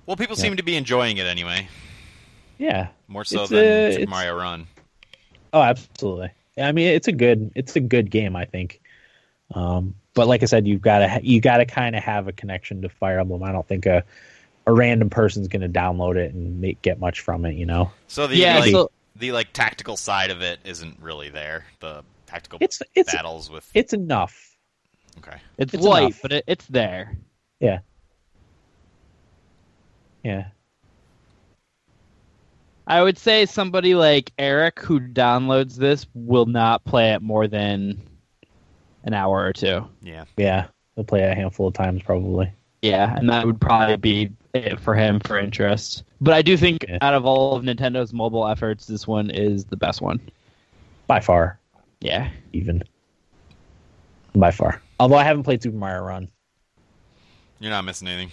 Well, 0.05 0.15
people 0.15 0.37
Yeah. 0.37 0.43
seem 0.43 0.55
to 0.57 0.63
be 0.63 0.75
enjoying 0.77 1.17
it 1.17 1.25
anyway, 1.25 1.67
Yeah. 2.57 2.87
more 3.07 3.25
so 3.25 3.41
It's, 3.41 3.49
than 3.51 3.65
uh, 3.65 3.91
Super 3.91 4.09
Mario 4.09 4.35
Run. 4.35 4.67
Oh, 5.51 5.61
absolutely. 5.61 6.29
I 6.57 6.71
mean, 6.71 6.87
it's 6.87 7.07
a 7.07 7.11
good 7.11 7.51
it's 7.55 7.75
a 7.75 7.79
good 7.81 8.09
game. 8.09 8.35
I 8.35 8.45
think. 8.45 8.79
Um, 9.53 9.95
but 10.13 10.27
like 10.27 10.41
I 10.41 10.45
said, 10.45 10.65
you've 10.67 10.81
got 10.81 10.99
to 10.99 11.19
you 11.21 11.41
got 11.41 11.57
to 11.57 11.65
kind 11.65 11.95
of 11.95 12.03
have 12.03 12.27
a 12.27 12.31
connection 12.31 12.81
to 12.83 12.89
Fire 12.89 13.19
Emblem. 13.19 13.43
I 13.43 13.51
don't 13.51 13.67
think 13.67 13.85
a 13.85 14.03
a 14.65 14.71
random 14.71 15.09
person's 15.09 15.49
going 15.49 15.61
to 15.61 15.67
download 15.67 16.15
it 16.15 16.33
and 16.33 16.61
make, 16.61 16.81
get 16.81 16.97
much 16.97 17.19
from 17.19 17.43
it. 17.45 17.55
You 17.55 17.65
know, 17.65 17.91
So 18.07 18.27
the 18.27 18.37
Yeah, 18.37 18.59
like, 18.59 18.71
so- 18.71 18.89
the 19.15 19.31
like 19.31 19.53
tactical 19.53 19.97
side 19.97 20.31
of 20.31 20.41
it 20.41 20.59
isn't 20.65 20.99
really 21.01 21.29
there. 21.29 21.65
The 21.79 22.03
tactical 22.25 22.57
it's 22.61 22.81
it's 22.95 23.11
battles 23.13 23.49
with 23.49 23.69
it's 23.73 23.93
enough. 23.93 24.55
okay. 25.19 25.37
It's, 25.57 25.73
It's 25.73 25.83
light, 25.83 26.03
enough. 26.03 26.19
but 26.21 26.31
it, 26.31 26.43
it's 26.47 26.65
there. 26.67 27.15
Yeah. 27.59 27.79
Yeah. 30.23 30.45
I 32.85 33.01
would 33.01 33.17
say 33.17 33.45
somebody 33.45 33.95
like 33.95 34.31
Eric 34.37 34.79
who 34.79 34.99
downloads 34.99 35.75
this 35.75 36.05
will 36.13 36.45
not 36.45 36.83
play 36.83 37.13
it 37.13 37.21
more 37.21 37.47
than 37.47 38.01
an 39.05 39.13
hour 39.13 39.45
or 39.45 39.53
two. 39.53 39.87
Yeah. 40.01 40.25
Yeah, 40.37 40.67
he'll 40.95 41.05
play 41.05 41.23
it 41.23 41.31
a 41.31 41.35
handful 41.35 41.67
of 41.67 41.73
times 41.73 42.01
probably. 42.03 42.51
Yeah, 42.83 43.15
and 43.15 43.29
that 43.29 43.45
would 43.45 43.61
probably 43.61 43.95
be 43.95 44.29
it 44.53 44.77
for 44.79 44.93
him 44.93 45.19
for 45.21 45.39
interest. 45.39 46.03
But 46.19 46.33
I 46.33 46.41
do 46.41 46.57
think 46.57 46.85
Yeah. 46.87 46.97
out 47.01 47.13
of 47.13 47.25
all 47.25 47.55
of 47.55 47.63
Nintendo's 47.63 48.11
mobile 48.13 48.45
efforts, 48.45 48.85
this 48.85 49.07
one 49.07 49.29
is 49.29 49.63
the 49.65 49.77
best 49.77 50.01
one. 50.01 50.19
By 51.07 51.21
far, 51.21 51.57
Yeah. 52.01 52.29
even. 52.51 52.83
By 54.35 54.51
far. 54.51 54.81
Although 54.99 55.15
I 55.15 55.23
haven't 55.23 55.43
played 55.43 55.63
Super 55.63 55.77
Mario 55.77 56.03
Run. 56.03 56.27
You're 57.59 57.71
not 57.71 57.85
missing 57.85 58.09
anything. 58.09 58.31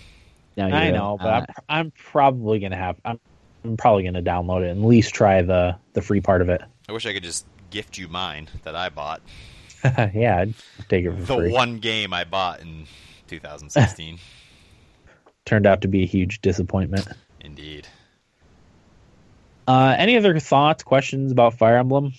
No, 0.56 0.64
I 0.66 0.90
know, 0.90 1.16
but 1.16 1.30
not. 1.40 1.50
I'm, 1.68 1.78
I'm 1.86 1.90
probably 1.92 2.58
gonna 2.58 2.76
have. 2.76 2.96
I'm, 3.04 3.20
I'm 3.64 3.76
probably 3.76 4.02
gonna 4.02 4.22
download 4.22 4.62
it 4.64 4.70
and 4.70 4.82
at 4.82 4.86
least 4.86 5.14
try 5.14 5.42
the 5.42 5.76
the 5.92 6.02
free 6.02 6.20
part 6.20 6.42
of 6.42 6.48
it. 6.48 6.60
I 6.88 6.92
wish 6.92 7.06
I 7.06 7.12
could 7.12 7.22
just 7.22 7.46
gift 7.70 7.96
you 7.96 8.08
mine 8.08 8.48
that 8.64 8.74
I 8.74 8.88
bought. 8.88 9.22
yeah, 10.12 10.38
I'd 10.40 10.54
take 10.88 11.04
it 11.04 11.12
for 11.12 11.20
The 11.20 11.36
free. 11.36 11.52
one 11.52 11.78
game 11.78 12.12
I 12.12 12.24
bought 12.24 12.60
in 12.60 12.86
2016. 13.28 14.18
Turned 15.46 15.66
out 15.66 15.80
to 15.82 15.88
be 15.88 16.02
a 16.02 16.06
huge 16.06 16.40
disappointment. 16.40 17.06
Indeed. 17.40 17.88
Uh, 19.66 19.94
any 19.98 20.16
other 20.16 20.38
thoughts, 20.38 20.82
questions 20.82 21.32
about 21.32 21.54
Fire 21.54 21.76
Emblem? 21.76 22.12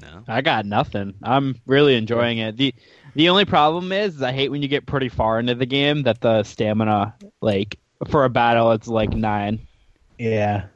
No. 0.00 0.24
I 0.28 0.40
got 0.40 0.66
nothing. 0.66 1.14
I'm 1.22 1.56
really 1.66 1.94
enjoying 1.96 2.38
it. 2.38 2.56
the 2.56 2.74
The 3.14 3.28
only 3.28 3.44
problem 3.44 3.92
is, 3.92 4.16
is 4.16 4.22
I 4.22 4.32
hate 4.32 4.50
when 4.50 4.62
you 4.62 4.68
get 4.68 4.86
pretty 4.86 5.08
far 5.08 5.38
into 5.38 5.54
the 5.54 5.66
game 5.66 6.02
that 6.02 6.20
the 6.20 6.42
stamina, 6.42 7.14
like 7.40 7.78
for 8.10 8.24
a 8.24 8.30
battle, 8.30 8.72
it's 8.72 8.88
like 8.88 9.10
nine. 9.10 9.66
Yeah, 10.18 10.66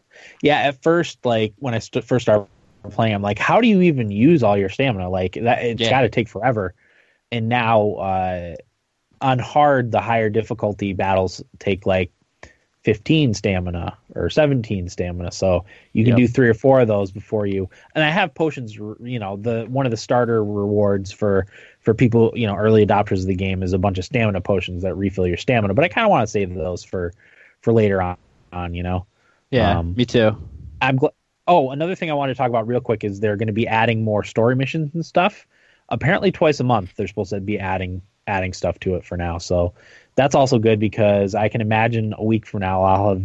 yeah. 0.42 0.58
At 0.60 0.82
first, 0.82 1.24
like 1.24 1.52
when 1.58 1.74
I 1.74 1.78
st- 1.80 2.04
first 2.04 2.24
started 2.24 2.48
playing, 2.90 3.14
I'm 3.14 3.22
like, 3.22 3.38
how 3.38 3.60
do 3.60 3.68
you 3.68 3.82
even 3.82 4.10
use 4.10 4.42
all 4.42 4.56
your 4.56 4.68
stamina? 4.68 5.10
Like 5.10 5.34
that, 5.34 5.64
it's 5.64 5.80
Yeah. 5.80 5.90
got 5.90 6.00
to 6.02 6.08
take 6.08 6.28
forever. 6.28 6.74
And 7.32 7.48
now, 7.48 7.92
uh, 7.92 8.54
on 9.20 9.38
hard, 9.38 9.92
the 9.92 10.00
higher 10.00 10.30
difficulty 10.30 10.92
battles 10.92 11.42
take 11.58 11.86
like 11.86 12.10
15 12.82 13.34
stamina 13.34 13.96
or 14.14 14.30
17 14.30 14.88
stamina. 14.88 15.30
So 15.32 15.64
you 15.92 16.04
can 16.04 16.12
Yep. 16.12 16.16
do 16.16 16.28
three 16.28 16.48
or 16.48 16.54
four 16.54 16.80
of 16.80 16.88
those 16.88 17.10
before 17.10 17.46
you. 17.46 17.68
And 17.94 18.02
I 18.02 18.08
have 18.10 18.34
potions. 18.34 18.74
You 18.74 19.18
know, 19.18 19.36
the 19.36 19.66
one 19.68 19.84
of 19.86 19.90
the 19.90 19.98
starter 19.98 20.42
rewards 20.42 21.12
for 21.12 21.46
for 21.80 21.92
people, 21.92 22.32
you 22.34 22.46
know, 22.46 22.56
early 22.56 22.84
adopters 22.86 23.20
of 23.20 23.26
the 23.26 23.34
game 23.34 23.62
is 23.62 23.72
a 23.74 23.78
bunch 23.78 23.98
of 23.98 24.04
stamina 24.06 24.40
potions 24.40 24.82
that 24.82 24.94
refill 24.94 25.26
your 25.26 25.36
stamina. 25.36 25.74
But 25.74 25.84
I 25.84 25.88
kind 25.88 26.06
of 26.06 26.10
want 26.10 26.22
to 26.22 26.30
save 26.30 26.54
those 26.54 26.82
for 26.82 27.12
for 27.60 27.72
later 27.72 28.00
on. 28.00 28.16
On 28.52 28.74
you 28.74 28.82
know. 28.82 29.06
Yeah, 29.50 29.78
Um, 29.78 29.94
me 29.96 30.06
too. 30.06 30.36
I'm 30.80 30.96
glad. 30.96 31.12
Oh, 31.46 31.70
another 31.70 31.94
thing 31.96 32.10
I 32.10 32.14
want 32.14 32.30
to 32.30 32.34
talk 32.34 32.48
about 32.48 32.66
real 32.68 32.80
quick 32.80 33.02
is 33.04 33.18
they're 33.20 33.36
going 33.36 33.48
to 33.48 33.52
be 33.52 33.66
adding 33.66 34.04
more 34.04 34.22
story 34.24 34.54
missions 34.56 34.94
and 34.94 35.04
stuff. 35.04 35.46
Apparently, 35.88 36.30
twice 36.32 36.60
a 36.60 36.64
month 36.64 36.94
they're 36.96 37.08
supposed 37.08 37.30
to 37.30 37.40
be 37.40 37.58
adding 37.58 38.00
adding 38.30 38.52
stuff 38.52 38.78
to 38.80 38.94
it 38.94 39.04
for 39.04 39.16
now. 39.16 39.38
So 39.38 39.74
that's 40.14 40.34
also 40.34 40.58
good 40.58 40.78
because 40.78 41.34
I 41.34 41.48
can 41.48 41.60
imagine 41.60 42.14
a 42.16 42.24
week 42.24 42.46
from 42.46 42.60
now 42.60 42.82
I'll 42.82 43.08
have 43.10 43.22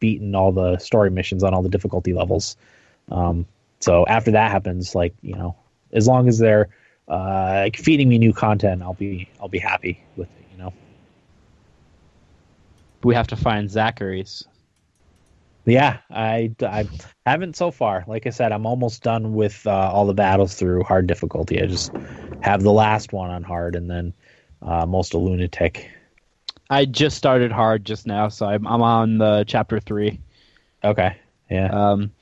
beaten 0.00 0.34
all 0.34 0.52
the 0.52 0.78
story 0.78 1.10
missions 1.10 1.42
on 1.42 1.54
all 1.54 1.62
the 1.62 1.68
difficulty 1.68 2.12
levels. 2.12 2.56
Um, 3.10 3.46
so 3.80 4.06
after 4.06 4.32
that 4.32 4.50
happens, 4.50 4.94
like 4.94 5.14
you 5.22 5.34
know, 5.34 5.56
as 5.92 6.06
long 6.06 6.28
as 6.28 6.38
they're 6.38 6.68
uh, 7.08 7.68
feeding 7.74 8.08
me 8.08 8.18
new 8.18 8.32
content, 8.32 8.82
I'll 8.82 8.94
be 8.94 9.28
I'll 9.40 9.48
be 9.48 9.58
happy 9.58 10.04
with 10.16 10.28
it. 10.28 10.46
You 10.52 10.58
know. 10.58 10.72
We 13.04 13.14
have 13.14 13.28
to 13.28 13.36
find 13.36 13.70
Zachary's. 13.70 14.44
Yeah, 15.64 15.98
I, 16.10 16.50
I 16.62 16.88
haven't 17.26 17.56
so 17.56 17.70
far. 17.70 18.04
Like 18.06 18.26
I 18.26 18.30
said, 18.30 18.52
I'm 18.52 18.64
almost 18.66 19.02
done 19.02 19.34
with 19.34 19.66
uh, 19.66 19.90
all 19.92 20.06
the 20.06 20.14
battles 20.14 20.54
through 20.54 20.82
hard 20.84 21.06
difficulty. 21.06 21.62
I 21.62 21.66
just 21.66 21.92
have 22.40 22.62
the 22.62 22.72
last 22.72 23.12
one 23.12 23.30
on 23.30 23.42
hard, 23.42 23.76
and 23.76 23.90
then 23.90 24.14
uh, 24.62 24.86
most 24.86 25.14
a 25.14 25.18
lunatic. 25.18 25.90
I 26.70 26.84
just 26.84 27.16
started 27.16 27.50
hard 27.50 27.84
just 27.84 28.06
now, 28.06 28.28
so 28.28 28.46
I'm 28.46 28.66
I'm 28.66 28.82
on 28.82 29.18
the 29.18 29.44
chapter 29.46 29.80
three. 29.80 30.20
Okay, 30.84 31.16
yeah, 31.50 31.66
Um, 31.72 32.12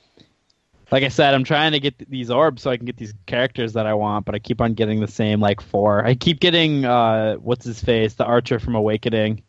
like 0.89 1.03
I 1.03 1.09
said, 1.09 1.33
I'm 1.33 1.43
trying 1.43 1.73
to 1.73 1.79
get 1.79 1.99
th- 1.99 2.09
these 2.09 2.31
orbs 2.31 2.61
so 2.61 2.71
I 2.71 2.77
can 2.77 2.85
get 2.85 2.97
these 2.97 3.13
characters 3.25 3.73
that 3.73 3.85
I 3.85 3.93
want, 3.93 4.25
but 4.25 4.33
I 4.35 4.39
keep 4.39 4.61
on 4.61 4.73
getting 4.73 4.99
the 5.01 5.07
same 5.07 5.39
like 5.41 5.59
four. 5.61 6.05
I 6.05 6.15
keep 6.15 6.39
getting 6.39 6.85
uh, 6.85 7.35
what's 7.35 7.65
his 7.65 7.83
face, 7.83 8.13
the 8.15 8.25
archer 8.25 8.57
from 8.59 8.75
Awakening. 8.75 9.43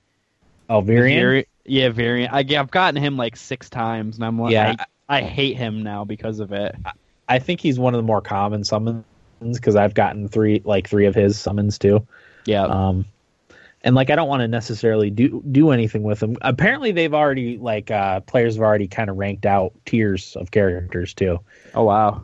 oh 0.69 0.83
Virion. 0.83 1.15
Vari- 1.21 1.47
yeah, 1.65 1.91
variant. 1.91 2.33
I, 2.33 2.41
I've 2.59 2.71
gotten 2.71 3.03
him 3.03 3.17
like 3.17 3.37
six 3.37 3.71
times, 3.71 4.17
and 4.17 4.25
I'm 4.25 4.39
like, 4.41 4.53
Yeah. 4.53 4.75
I, 5.09 5.19
I 5.19 5.23
hate 5.23 5.57
him 5.57 5.83
now 5.83 6.05
because 6.05 6.41
of 6.41 6.53
it. 6.53 6.75
I 7.29 7.39
think 7.39 7.61
he's 7.61 7.79
one 7.79 7.95
of 7.95 7.99
the 7.99 8.03
more 8.07 8.21
common 8.21 8.65
summons 8.65 9.05
because 9.41 9.77
I've 9.77 9.95
gotten 9.95 10.29
three, 10.29 10.61
like 10.65 10.89
three 10.89 11.07
of 11.07 11.15
his 11.15 11.39
summons 11.39 11.79
too. 11.79 12.07
Yeah, 12.49 12.65
Um, 12.65 13.05
and 13.83 13.95
like 13.95 14.09
I 14.11 14.17
don't 14.17 14.29
want 14.29 14.41
to 14.41 14.49
necessarily 14.49 15.11
do 15.11 15.43
do 15.53 15.71
anything 15.71 16.03
with 16.03 16.21
them. 16.21 16.37
Apparently, 16.41 16.93
they've 16.93 17.13
already 17.15 17.59
like 17.59 17.91
uh, 17.91 18.21
players 18.21 18.55
have 18.57 18.63
already 18.63 18.89
kind 18.89 19.11
of 19.11 19.17
ranked 19.19 19.45
out 19.47 19.73
tiers 19.85 20.35
of 20.37 20.51
characters 20.51 21.13
too. 21.15 21.39
oh 21.75 21.85
wow. 21.85 22.23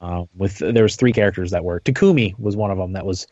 Uh, 0.00 0.24
with 0.36 0.58
there 0.58 0.82
was 0.82 0.96
three 0.96 1.12
characters 1.12 1.50
that 1.50 1.64
were 1.64 1.80
Takumi 1.80 2.38
was 2.38 2.56
one 2.56 2.70
of 2.70 2.78
them 2.78 2.92
that 2.92 3.04
was 3.06 3.26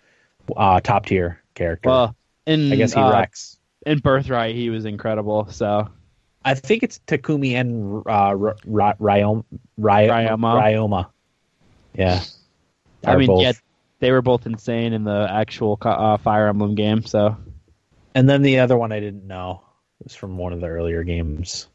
uh, 0.56 0.80
top 0.80 1.06
tier 1.06 1.40
character. 1.54 1.88
Well, 1.88 2.16
in 2.46 2.72
I 2.72 2.76
guess 2.76 2.92
he 2.92 3.00
uh, 3.00 3.10
wrecks. 3.10 3.58
in 3.86 3.98
Birthright 4.00 4.54
he 4.54 4.70
was 4.70 4.84
incredible. 4.84 5.46
So 5.50 5.88
I 6.44 6.54
think 6.54 6.82
it's 6.82 7.00
Takumi 7.06 7.52
and 7.54 8.02
uh, 8.06 8.10
R- 8.10 8.56
R- 8.72 8.96
Ryoma. 9.00 9.44
Ry- 9.78 10.08
Ryoma. 10.08 10.60
Ryoma. 10.62 11.06
Yeah. 11.94 12.20
I 13.06 13.16
mean, 13.16 13.26
both. 13.28 13.42
yeah, 13.42 13.52
they 14.04 14.12
were 14.12 14.20
both 14.20 14.44
insane 14.44 14.92
in 14.92 15.02
the 15.04 15.26
actual 15.30 15.78
uh, 15.80 16.18
Fire 16.18 16.48
Emblem 16.48 16.74
game. 16.74 17.04
So 17.06 17.38
And 18.14 18.28
then 18.28 18.42
the 18.42 18.58
other 18.58 18.76
one 18.76 18.92
I 18.92 19.00
didn't 19.00 19.26
know 19.26 19.62
it 19.98 20.04
was 20.04 20.14
from 20.14 20.36
one 20.36 20.52
of 20.52 20.60
the 20.60 20.66
earlier 20.66 21.04
games. 21.04 21.68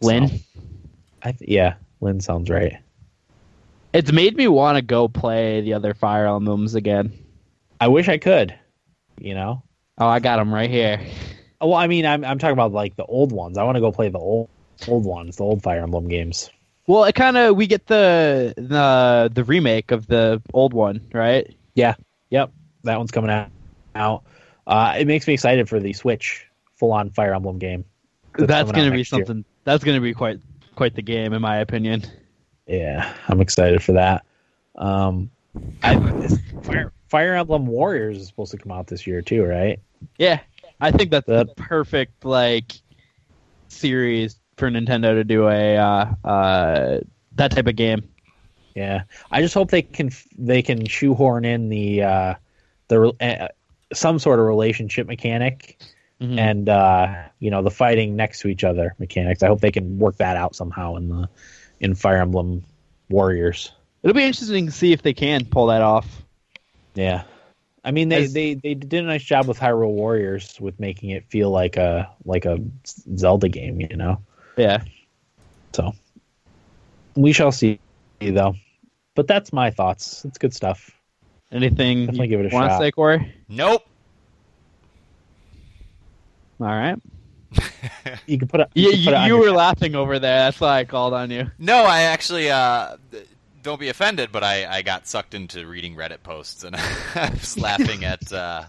Lyn, 0.00 0.28
So, 0.28 0.34
I 1.24 1.32
th- 1.32 1.50
yeah, 1.50 1.74
Lyn 2.00 2.20
sounds 2.20 2.48
right. 2.48 2.76
it's 3.92 4.12
made 4.12 4.36
me 4.36 4.46
want 4.46 4.76
to 4.76 4.82
go 4.82 5.08
play 5.08 5.60
the 5.60 5.74
other 5.74 5.92
Fire 5.92 6.28
Emblems 6.28 6.76
again. 6.76 7.12
I 7.80 7.88
wish 7.88 8.08
I 8.08 8.18
could. 8.18 8.56
You 9.20 9.34
know. 9.34 9.64
Oh, 9.98 10.06
I 10.06 10.20
got 10.20 10.36
them 10.36 10.54
right 10.54 10.70
here. 10.70 11.00
Well, 11.60 11.74
I 11.74 11.88
mean, 11.88 12.06
I'm 12.06 12.24
I'm 12.24 12.38
talking 12.38 12.52
about 12.52 12.70
like 12.70 12.94
the 12.94 13.04
old 13.04 13.32
ones. 13.32 13.58
I 13.58 13.64
want 13.64 13.74
to 13.74 13.80
go 13.80 13.90
play 13.90 14.08
the 14.08 14.20
old 14.20 14.50
old 14.86 15.04
ones, 15.04 15.38
the 15.38 15.42
old 15.42 15.64
Fire 15.64 15.82
Emblem 15.82 16.06
games. 16.06 16.48
Well, 16.88 17.04
it 17.04 17.14
kind 17.14 17.36
of 17.36 17.54
we 17.54 17.66
get 17.66 17.86
the 17.86 18.54
the 18.56 19.30
the 19.32 19.44
remake 19.44 19.90
of 19.90 20.06
the 20.06 20.42
old 20.54 20.72
one, 20.72 21.06
right? 21.12 21.54
Yeah. 21.74 21.94
Yep, 22.30 22.50
that 22.84 22.96
one's 22.96 23.10
coming 23.10 23.30
out. 23.30 23.50
Out. 23.94 24.24
Uh, 24.66 24.96
it 24.98 25.06
makes 25.06 25.26
me 25.26 25.34
excited 25.34 25.68
for 25.68 25.80
the 25.80 25.92
Switch 25.92 26.46
full 26.76 26.92
on 26.92 27.10
Fire 27.10 27.34
Emblem 27.34 27.58
game. 27.58 27.84
That's, 28.38 28.48
coming 28.48 28.54
out 28.68 28.74
going 28.74 28.84
to 28.86 28.90
be 28.90 28.96
next 28.98 29.12
year. 29.12 29.24
something. 29.26 29.44
That's 29.64 29.84
going 29.84 29.96
to 29.96 30.00
be 30.00 30.14
quite 30.14 30.40
quite 30.76 30.94
the 30.94 31.02
game, 31.02 31.34
in 31.34 31.42
my 31.42 31.58
opinion. 31.58 32.04
Yeah, 32.66 33.12
I'm 33.28 33.42
excited 33.42 33.82
for 33.82 33.92
that. 33.92 34.24
Um, 34.76 35.30
I, 35.82 35.98
Fire, 36.62 36.92
Fire 37.08 37.34
Emblem 37.34 37.66
Warriors 37.66 38.16
is 38.16 38.28
supposed 38.28 38.52
to 38.52 38.58
come 38.58 38.72
out 38.72 38.86
this 38.86 39.06
year 39.06 39.20
too, 39.20 39.44
right? 39.44 39.78
Yeah, 40.18 40.40
I 40.80 40.90
think 40.90 41.10
that's 41.10 41.26
the 41.26 41.44
That- 41.44 41.56
perfect 41.56 42.24
like 42.24 42.72
series 43.68 44.36
for 44.58 44.70
Nintendo 44.70 45.14
to 45.14 45.24
do 45.24 45.48
a 45.48 45.76
uh, 45.76 46.06
uh, 46.24 47.00
that 47.36 47.50
type 47.52 47.66
of 47.66 47.76
game. 47.76 48.02
Yeah, 48.74 49.02
I 49.30 49.40
just 49.42 49.54
hope 49.54 49.70
they 49.70 49.82
can 49.82 50.10
they 50.36 50.62
can 50.62 50.86
shoehorn 50.86 51.44
in 51.44 51.68
the 51.68 52.02
uh, 52.02 52.34
the 52.88 53.12
uh, 53.20 53.48
some 53.92 54.18
sort 54.18 54.38
of 54.38 54.46
relationship 54.46 55.06
mechanic 55.06 55.78
Mhm. 56.20 56.36
and 56.36 56.68
uh, 56.68 57.14
you 57.38 57.50
know 57.50 57.62
the 57.62 57.70
fighting 57.70 58.16
next 58.16 58.40
to 58.40 58.48
each 58.48 58.64
other 58.64 58.94
mechanics. 58.98 59.42
I 59.44 59.46
hope 59.46 59.60
they 59.60 59.70
can 59.70 59.98
work 60.00 60.16
that 60.16 60.36
out 60.36 60.56
somehow 60.56 60.96
in 60.96 61.08
the 61.08 61.28
in 61.80 61.94
Fire 61.94 62.16
Emblem 62.16 62.64
Warriors. 63.08 63.70
It'll 64.02 64.14
be 64.16 64.24
interesting 64.24 64.66
to 64.66 64.72
see 64.72 64.92
if 64.92 65.02
they 65.02 65.14
can 65.14 65.44
pull 65.44 65.66
that 65.68 65.80
off. 65.80 66.24
Yeah, 66.96 67.22
I 67.84 67.92
mean 67.92 68.08
they, 68.08 68.24
As- 68.24 68.32
they 68.32 68.54
they 68.54 68.74
did 68.74 69.04
a 69.04 69.06
nice 69.06 69.22
job 69.22 69.46
with 69.46 69.60
Hyrule 69.60 69.92
Warriors 69.92 70.60
with 70.60 70.78
making 70.80 71.10
it 71.10 71.24
feel 71.28 71.50
like 71.50 71.76
a 71.76 72.10
like 72.24 72.44
a 72.46 72.58
Zelda 73.16 73.48
game, 73.48 73.80
you 73.80 73.96
know. 73.96 74.20
Yeah, 74.58 74.82
So 75.72 75.94
we 77.14 77.32
shall 77.32 77.52
see, 77.52 77.78
though. 78.20 78.54
but 79.14 79.26
that's 79.28 79.52
my 79.52 79.70
thoughts. 79.70 80.24
It's 80.24 80.36
good 80.38 80.52
stuff. 80.52 80.90
Anything 81.52 82.06
Definitely 82.06 82.26
you 82.26 82.36
give 82.36 82.40
it 82.46 82.52
a 82.52 82.54
want 82.54 82.70
to 82.72 82.78
say, 82.78 82.90
Corey? 82.90 83.34
Nope. 83.48 83.86
All 86.60 86.66
right. 86.66 86.98
You 88.26 88.36
can 88.38 88.48
put 88.48 88.60
it. 88.60 88.68
You, 88.74 88.90
can 88.90 88.98
you, 88.98 89.04
put 89.06 89.14
it 89.14 89.20
you 89.22 89.26
your- 89.36 89.40
were 89.40 89.50
laughing 89.56 89.94
over 89.94 90.18
there. 90.18 90.38
That's 90.40 90.60
why 90.60 90.80
I 90.80 90.84
called 90.84 91.14
on 91.14 91.30
you. 91.30 91.50
No, 91.58 91.76
I 91.84 92.02
actually 92.02 92.50
uh, 92.50 92.96
don't 93.62 93.80
be 93.80 93.88
offended, 93.88 94.30
but 94.32 94.42
I, 94.44 94.66
I 94.66 94.82
got 94.82 95.06
sucked 95.06 95.34
into 95.34 95.66
reading 95.66 95.94
Reddit 95.94 96.22
posts 96.22 96.64
and 96.64 96.76
I 97.14 97.30
was 97.30 97.56
laughing 97.56 98.04
at 98.04 98.30
uh, 98.32 98.64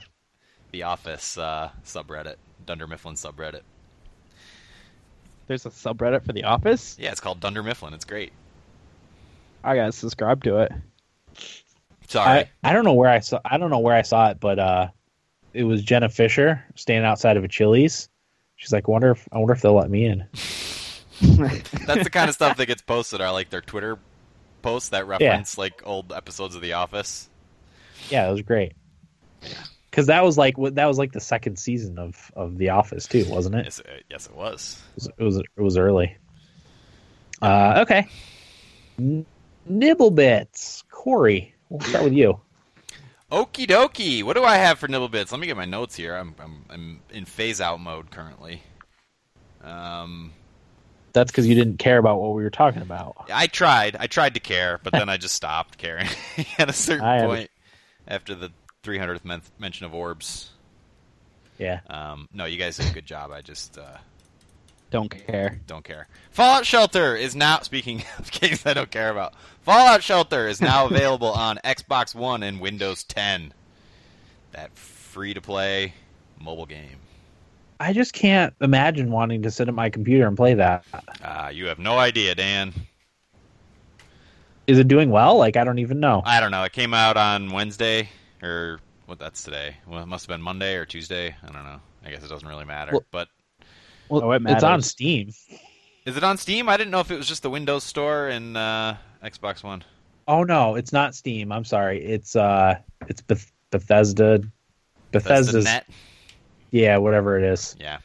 the 0.71 0.83
Office 0.83 1.37
uh, 1.37 1.71
subreddit, 1.83 2.35
Dunder 2.65 2.87
Mifflin 2.87 3.15
subreddit. 3.15 3.61
There's 5.49 5.65
a 5.65 5.71
subreddit 5.71 6.23
for 6.23 6.31
The 6.31 6.43
Office. 6.43 6.95
Yeah, 6.99 7.09
it's 7.09 7.19
called 7.19 7.39
Dunder 7.39 7.63
Mifflin. 7.63 7.95
It's 7.95 8.05
great. 8.05 8.31
I 9.63 9.75
gotta 9.75 9.91
subscribe 9.91 10.43
to 10.43 10.59
it. 10.59 10.71
Sorry. 12.07 12.41
I, 12.41 12.49
I 12.63 12.71
don't 12.71 12.85
know 12.85 12.93
where 12.93 13.09
I 13.09 13.17
saw. 13.17 13.39
I 13.43 13.57
don't 13.57 13.71
know 13.71 13.79
where 13.79 13.95
I 13.95 14.03
saw 14.03 14.29
it, 14.29 14.39
but 14.39 14.59
uh, 14.59 14.89
it 15.51 15.63
was 15.63 15.81
Jenna 15.81 16.07
Fischer 16.07 16.63
standing 16.75 17.03
outside 17.03 17.35
of 17.35 17.43
a 17.43 17.47
Chili's. 17.47 18.09
She's 18.57 18.71
like, 18.71 18.87
"Wonder 18.87 19.09
if 19.09 19.27
I 19.31 19.39
wonder 19.39 19.53
if 19.53 19.61
they'll 19.63 19.73
let 19.73 19.89
me 19.89 20.05
in." 20.05 20.23
That's 21.21 22.03
the 22.03 22.11
kind 22.11 22.29
of 22.29 22.35
stuff 22.35 22.57
that 22.57 22.67
gets 22.67 22.83
posted 22.83 23.19
are 23.19 23.31
like 23.31 23.49
their 23.49 23.61
Twitter 23.61 23.97
posts 24.61 24.89
that 24.89 25.07
reference 25.07 25.57
like 25.57 25.81
old 25.83 26.13
episodes 26.13 26.53
of 26.53 26.61
The 26.61 26.73
Office. 26.73 27.27
Yeah, 28.11 28.29
it 28.29 28.31
was 28.31 28.43
great. 28.43 28.73
Because 29.89 30.07
that 30.07 30.23
was 30.23 30.37
like 30.37 30.57
what- 30.57 30.75
that 30.75 30.85
was 30.85 30.97
like 30.97 31.11
the 31.11 31.19
second 31.19 31.57
season 31.57 31.97
of 31.97 32.31
of 32.35 32.57
The 32.57 32.69
Office 32.69 33.07
too, 33.07 33.25
wasn't 33.29 33.55
it? 33.55 33.65
Yes, 33.65 33.79
uh, 33.79 33.91
yes, 34.09 34.25
it 34.27 34.35
was. 34.35 34.81
It 34.89 34.95
was 34.95 35.07
it 35.17 35.23
was, 35.23 35.37
it 35.37 35.61
was 35.61 35.77
early. 35.77 36.17
Uh, 37.41 37.79
okay. 37.87 38.07
N- 38.99 39.25
Nibble 39.65 40.11
bits, 40.11 40.83
Corey. 40.91 41.53
We'll 41.69 41.79
start 41.81 42.03
with 42.03 42.13
you. 42.13 42.39
Okie 43.31 43.67
dokie. 43.67 44.23
What 44.23 44.35
do 44.35 44.43
I 44.43 44.55
have 44.57 44.79
for 44.79 44.87
nibble 44.87 45.09
bits? 45.09 45.31
Let 45.31 45.39
me 45.39 45.45
get 45.47 45.55
my 45.55 45.65
notes 45.65 45.95
here. 45.95 46.15
I'm 46.15 46.33
I'm, 46.39 46.65
I'm 46.69 46.99
in 47.11 47.25
phase 47.25 47.61
out 47.61 47.79
mode 47.79 48.09
currently. 48.11 48.61
Um, 49.63 50.33
That's 51.13 51.31
because 51.31 51.45
you 51.47 51.53
didn't 51.55 51.77
care 51.77 51.97
about 51.97 52.19
what 52.21 52.33
we 52.33 52.43
were 52.43 52.49
talking 52.49 52.81
about. 52.81 53.29
I 53.31 53.47
tried. 53.47 53.95
I 53.99 54.07
tried 54.07 54.33
to 54.35 54.39
care, 54.39 54.79
but 54.83 54.93
then 54.93 55.09
I 55.09 55.17
just 55.17 55.35
stopped 55.35 55.77
caring 55.77 56.07
at 56.57 56.69
a 56.69 56.73
certain 56.73 57.05
I 57.05 57.17
under- 57.19 57.27
point 57.27 57.49
after 58.07 58.33
the 58.35 58.51
300th 58.83 59.25
men- 59.25 59.41
mention 59.57 59.85
of 59.85 59.93
orbs. 59.93 60.51
Yeah. 61.57 61.81
Um, 61.89 62.27
no, 62.33 62.45
you 62.45 62.57
guys 62.57 62.77
did 62.77 62.89
a 62.89 62.93
good 62.93 63.05
job. 63.05 63.31
I 63.31 63.41
just 63.41 63.77
uh, 63.77 63.97
Don't 64.91 65.09
care. 65.09 65.59
don't 65.67 65.83
care. 65.83 66.07
Fallout 66.31 66.65
Shelter 66.65 67.15
is 67.15 67.35
now. 67.35 67.59
Speaking 67.61 68.03
of 68.19 68.31
games 68.31 68.65
I 68.65 68.73
don't 68.73 68.89
care 68.91 69.09
about, 69.09 69.33
Fallout 69.63 70.01
Shelter 70.03 70.47
is 70.47 70.61
now 70.61 70.85
available 70.89 71.31
on 71.31 71.57
Xbox 71.65 72.15
One 72.15 72.43
and 72.43 72.59
Windows 72.61 73.03
10. 73.03 73.53
That 74.53 74.75
free 74.77 75.33
to 75.33 75.41
play 75.41 75.93
mobile 76.39 76.65
game. 76.65 76.97
I 77.81 77.93
just 77.93 78.13
can't 78.13 78.53
imagine 78.61 79.11
wanting 79.11 79.41
to 79.43 79.51
sit 79.51 79.67
at 79.67 79.73
my 79.73 79.89
computer 79.89 80.27
and 80.27 80.35
play 80.35 80.53
that. 80.53 80.83
Uh, 81.23 81.49
you 81.53 81.67
have 81.67 81.79
no 81.79 81.97
idea, 81.97 82.35
Dan. 82.35 82.73
Is 84.67 84.77
it 84.77 84.87
doing 84.87 85.09
well? 85.09 85.37
Like 85.37 85.55
I 85.57 85.63
don't 85.63 85.79
even 85.79 85.99
know. 85.99 86.21
I 86.25 86.39
don't 86.39 86.51
know. 86.51 86.63
It 86.63 86.73
came 86.73 86.93
out 86.93 87.15
on 87.17 87.51
Wednesday, 87.51 88.09
or 88.41 88.79
what? 89.05 89.19
That's 89.19 89.43
today. 89.43 89.75
Well, 89.87 90.01
it 90.03 90.05
must 90.07 90.25
have 90.25 90.35
been 90.35 90.41
Monday 90.41 90.75
or 90.75 90.85
Tuesday. 90.85 91.35
I 91.43 91.45
don't 91.47 91.63
know. 91.65 91.79
I 92.05 92.09
guess 92.11 92.23
it 92.23 92.29
doesn't 92.29 92.47
really 92.47 92.65
matter. 92.65 92.91
Well- 92.93 93.05
but 93.11 93.27
Well, 94.09 94.23
Oh, 94.23 94.31
it 94.31 94.41
it's 94.45 94.63
on. 94.63 94.81
Steam. 94.81 95.31
is 96.05 96.17
it 96.17 96.23
on 96.23 96.37
Steam? 96.37 96.67
I 96.69 96.77
didn't 96.77 96.91
know 96.91 96.99
if 97.01 97.11
it 97.11 97.17
was 97.17 97.27
just 97.27 97.43
the 97.43 97.49
Windows 97.49 97.83
Store 97.83 98.27
and 98.27 98.55
uh, 98.57 98.95
Xbox 99.23 99.63
One. 99.63 99.83
Oh 100.27 100.43
no, 100.43 100.75
it's 100.75 100.93
not 100.93 101.15
Steam. 101.15 101.51
I'm 101.51 101.65
sorry. 101.65 102.03
It's 102.03 102.35
uh, 102.35 102.79
it's 103.07 103.21
Beth- 103.21 103.51
Bethesda. 103.71 104.41
Bethesda's. 105.11 105.65
Net. 105.65 105.87
Yeah, 106.71 106.97
whatever 106.97 107.37
it 107.37 107.43
is. 107.43 107.75
Yeah. 107.79 107.97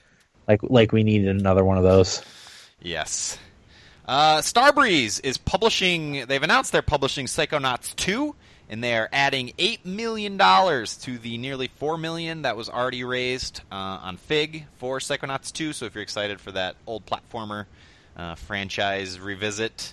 Like 0.48 0.60
like 0.62 0.92
we 0.92 1.02
needed 1.04 1.28
another 1.36 1.64
one 1.64 1.76
of 1.78 1.84
those. 1.84 2.22
Yes. 2.80 3.38
Uh, 4.06 4.38
Starbreeze 4.38 5.20
is 5.24 5.38
publishing. 5.38 6.26
They've 6.26 6.42
announced 6.42 6.72
they're 6.72 6.82
publishing 6.82 7.24
Psychonauts 7.24 7.96
2, 7.96 8.34
and 8.68 8.82
they 8.82 8.96
are 8.96 9.08
adding 9.12 9.52
eight 9.58 9.84
million 9.84 10.36
dollars 10.36 10.96
to 10.98 11.18
the 11.18 11.36
nearly 11.38 11.68
four 11.68 11.98
million 11.98 12.42
that 12.42 12.56
was 12.56 12.68
already 12.68 13.04
raised 13.04 13.60
uh, 13.70 13.74
on 13.74 14.16
Fig 14.16 14.66
for 14.78 14.98
Psychonauts 14.98 15.52
2. 15.52 15.72
So 15.72 15.84
if 15.86 15.94
you're 15.94 16.02
excited 16.02 16.40
for 16.40 16.52
that 16.52 16.76
old 16.86 17.04
platformer 17.06 17.66
uh, 18.16 18.34
franchise 18.36 19.20
revisit, 19.20 19.92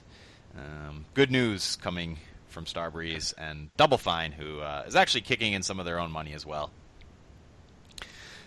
um, 0.57 1.05
good 1.13 1.31
news 1.31 1.75
coming 1.77 2.17
from 2.49 2.65
Starbreeze 2.65 3.33
and 3.37 3.69
Double 3.77 3.97
Fine, 3.97 4.31
who 4.33 4.59
uh, 4.59 4.83
is 4.87 4.95
actually 4.95 5.21
kicking 5.21 5.53
in 5.53 5.63
some 5.63 5.79
of 5.79 5.85
their 5.85 5.99
own 5.99 6.11
money 6.11 6.33
as 6.33 6.45
well. 6.45 6.69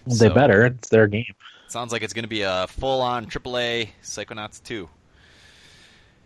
Well, 0.07 0.17
they 0.17 0.29
So- 0.29 0.35
better. 0.35 0.67
It's 0.67 0.89
their 0.89 1.07
game. 1.07 1.35
Sounds 1.69 1.93
like 1.93 2.03
it's 2.03 2.13
going 2.13 2.25
to 2.25 2.29
be 2.29 2.43
a 2.43 2.67
full-on 2.69 3.27
AAA 3.27 3.89
Psychonauts 4.03 4.63
2. 4.63 4.89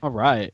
All 0.03 0.11
right. 0.11 0.53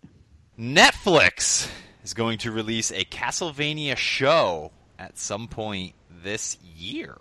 Netflix 0.58 1.68
is 2.04 2.14
going 2.14 2.38
to 2.38 2.52
release 2.52 2.92
a 2.92 3.04
Castlevania 3.04 3.96
show 3.96 4.70
at 4.98 5.18
some 5.18 5.48
point 5.48 5.94
this 6.22 6.58
year. 6.76 7.16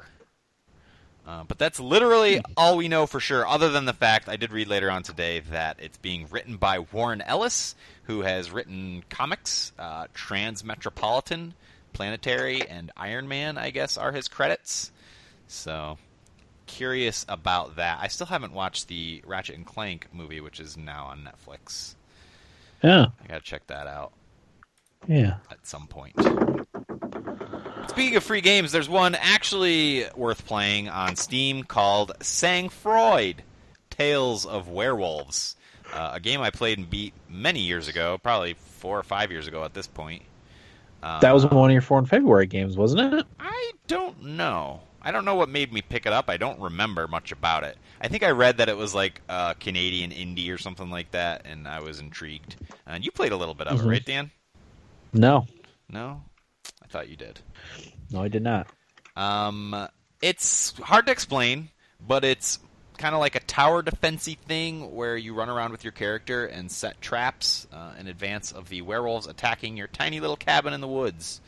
Uh, 1.25 1.45
but 1.45 1.57
that's 1.57 1.79
literally 1.79 2.41
all 2.57 2.75
we 2.75 2.89
know 2.89 3.07
for 3.07 3.21
sure, 3.21 3.47
other 3.47 3.69
than 3.69 3.85
the 3.85 3.93
fact 3.93 4.27
I 4.27 4.35
did 4.35 4.51
read 4.51 4.67
later 4.67 4.91
on 4.91 5.03
today 5.03 5.39
that 5.51 5.77
it's 5.79 5.97
being 5.97 6.27
written 6.29 6.57
by 6.57 6.79
Warren 6.79 7.21
Ellis, 7.21 7.75
who 8.03 8.21
has 8.21 8.51
written 8.51 9.05
comics. 9.09 9.71
Uh, 9.79 10.07
Transmetropolitan, 10.13 11.53
Planetary, 11.93 12.61
and 12.67 12.91
Iron 12.97 13.29
Man, 13.29 13.57
I 13.57 13.69
guess, 13.69 13.97
are 13.97 14.11
his 14.11 14.27
credits. 14.27 14.91
So, 15.47 15.97
curious 16.67 17.25
about 17.29 17.77
that. 17.77 17.99
I 18.01 18.09
still 18.09 18.27
haven't 18.27 18.51
watched 18.51 18.89
the 18.89 19.23
Ratchet 19.25 19.55
and 19.55 19.65
Clank 19.65 20.07
movie, 20.11 20.41
which 20.41 20.59
is 20.59 20.75
now 20.75 21.05
on 21.05 21.25
Netflix. 21.25 21.95
Yeah. 22.83 23.07
I 23.23 23.27
gotta 23.27 23.41
check 23.41 23.67
that 23.67 23.87
out 23.87 24.11
Yeah. 25.07 25.35
at 25.51 25.65
some 25.65 25.87
point. 25.87 26.15
Speaking 27.89 28.15
of 28.15 28.23
free 28.23 28.41
games, 28.41 28.71
there's 28.71 28.89
one 28.89 29.13
actually 29.15 30.05
worth 30.15 30.45
playing 30.45 30.89
on 30.89 31.15
Steam 31.15 31.63
called 31.63 32.11
Sang-Froid 32.21 33.35
Tales 33.89 34.45
of 34.45 34.67
Werewolves. 34.69 35.55
Uh, 35.93 36.11
a 36.13 36.19
game 36.19 36.41
I 36.41 36.49
played 36.49 36.79
and 36.79 36.89
beat 36.89 37.13
many 37.29 37.59
years 37.59 37.87
ago, 37.87 38.17
probably 38.17 38.55
four 38.55 38.97
or 38.97 39.03
five 39.03 39.31
years 39.31 39.47
ago 39.47 39.63
at 39.63 39.73
this 39.75 39.85
point. 39.85 40.23
Uh, 41.03 41.19
That 41.19 41.33
was 41.33 41.45
one 41.45 41.69
of 41.69 41.73
your 41.73 41.81
four 41.81 41.99
in 41.99 42.05
February 42.05 42.47
games, 42.47 42.75
wasn't 42.77 43.13
it? 43.13 43.25
I 43.39 43.71
don't 43.87 44.23
know. 44.23 44.79
I 45.01 45.11
don't 45.11 45.25
know 45.25 45.35
what 45.35 45.49
made 45.49 45.71
me 45.71 45.81
pick 45.81 46.05
it 46.05 46.13
up. 46.13 46.29
I 46.29 46.37
don't 46.37 46.59
remember 46.59 47.07
much 47.07 47.31
about 47.31 47.63
it. 47.65 47.77
I 48.01 48.07
think 48.07 48.23
I 48.23 48.31
read 48.31 48.57
that 48.57 48.69
it 48.69 48.77
was 48.77 48.95
like 48.95 49.21
a 49.29 49.53
Canadian 49.59 50.11
indie 50.11 50.51
or 50.51 50.57
something 50.57 50.89
like 50.89 51.11
that, 51.11 51.45
and 51.45 51.67
I 51.67 51.81
was 51.81 51.99
intrigued. 51.99 52.55
And 52.87 53.03
you 53.05 53.11
played 53.11 53.33
a 53.33 53.37
little 53.37 53.53
bit 53.53 53.67
of 53.67 53.81
it, 53.81 53.83
Mhm. 53.83 53.89
right, 53.91 54.05
Dan? 54.05 54.31
No. 55.13 55.47
No? 55.89 56.23
I 56.81 56.87
thought 56.87 57.09
you 57.09 57.15
did. 57.15 57.39
No, 58.11 58.21
I 58.21 58.27
did 58.27 58.43
not. 58.43 58.67
Um, 59.15 59.87
it's 60.21 60.77
hard 60.79 61.05
to 61.05 61.11
explain, 61.11 61.69
but 62.05 62.23
it's 62.23 62.59
kind 62.97 63.15
of 63.15 63.21
like 63.21 63.35
a 63.35 63.39
tower 63.41 63.83
defensey 63.83 64.37
thing 64.37 64.95
where 64.95 65.17
you 65.17 65.33
run 65.33 65.49
around 65.49 65.71
with 65.71 65.83
your 65.83 65.91
character 65.91 66.45
and 66.45 66.71
set 66.71 67.01
traps 67.01 67.67
uh, 67.73 67.93
in 67.99 68.07
advance 68.07 68.51
of 68.51 68.69
the 68.69 68.81
werewolves 68.81 69.27
attacking 69.27 69.77
your 69.77 69.87
tiny 69.87 70.19
little 70.19 70.35
cabin 70.37 70.73
in 70.73 70.81
the 70.81 70.87
woods. 70.87 71.41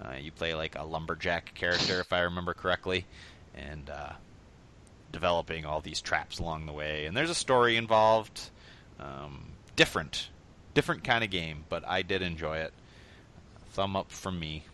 Uh, 0.00 0.14
you 0.20 0.32
play 0.32 0.54
like 0.54 0.76
a 0.76 0.84
lumberjack 0.84 1.54
character, 1.54 2.00
if 2.00 2.12
I 2.12 2.20
remember 2.20 2.54
correctly, 2.54 3.06
and 3.54 3.88
uh, 3.90 4.12
developing 5.12 5.64
all 5.64 5.80
these 5.80 6.00
traps 6.00 6.38
along 6.38 6.66
the 6.66 6.72
way. 6.72 7.06
And 7.06 7.16
there's 7.16 7.30
a 7.30 7.34
story 7.34 7.76
involved. 7.76 8.50
Um, 8.98 9.52
different, 9.76 10.30
different 10.74 11.04
kind 11.04 11.24
of 11.24 11.30
game, 11.30 11.64
but 11.68 11.86
I 11.86 12.02
did 12.02 12.22
enjoy 12.22 12.58
it. 12.58 12.72
Thumb 13.74 13.96
up 13.96 14.10
from 14.10 14.38
me 14.38 14.64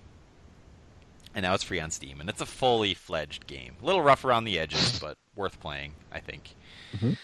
and 1.34 1.42
now 1.44 1.55
it's 1.55 1.62
free 1.64 1.80
on 1.80 1.90
Steam, 1.90 2.20
and 2.20 2.28
it's 2.28 2.40
a 2.40 2.46
fully 2.46 2.94
fledged 2.94 3.46
game. 3.46 3.74
A 3.82 3.86
little 3.86 4.03
rough 4.03 4.24
around 4.24 4.44
the 4.44 4.59
edges, 4.59 4.98
but 5.03 5.16
worth 5.36 5.61
playing, 5.61 5.92
I 6.12 6.20
think. 6.20 6.55
Mhm. 6.96 7.16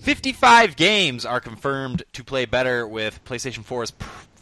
55 0.00 0.76
games 0.76 1.26
are 1.26 1.40
confirmed 1.40 2.04
to 2.12 2.22
play 2.22 2.44
better 2.44 2.86
with 2.86 3.24
PlayStation 3.24 3.64
4's 3.64 3.92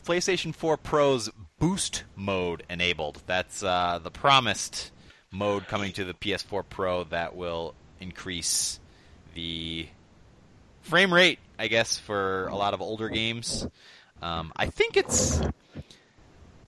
PlayStation 0.05 0.55
4 0.55 0.77
Pro's 0.77 1.31
Boost 1.59 2.05
mode 2.15 2.63
enabled. 2.69 3.23
That's 3.27 3.63
uh, 3.63 3.99
the 4.03 4.11
promised 4.11 4.91
mode 5.31 5.67
coming 5.67 5.93
to 5.95 6.05
the 6.05 6.13
PS4 6.13 6.65
Pro 6.69 7.05
that 7.05 7.35
will 7.35 7.75
increase 7.99 8.79
the 9.35 9.89
frame 10.83 11.13
rate, 11.15 11.39
I 11.59 11.69
guess, 11.69 11.97
for 11.97 12.47
a 12.49 12.55
lot 12.55 12.75
of 12.75 12.83
older 12.83 13.09
games. 13.09 13.67
Um, 14.21 14.53
I 14.55 14.67
think 14.67 14.99
it's 14.99 15.41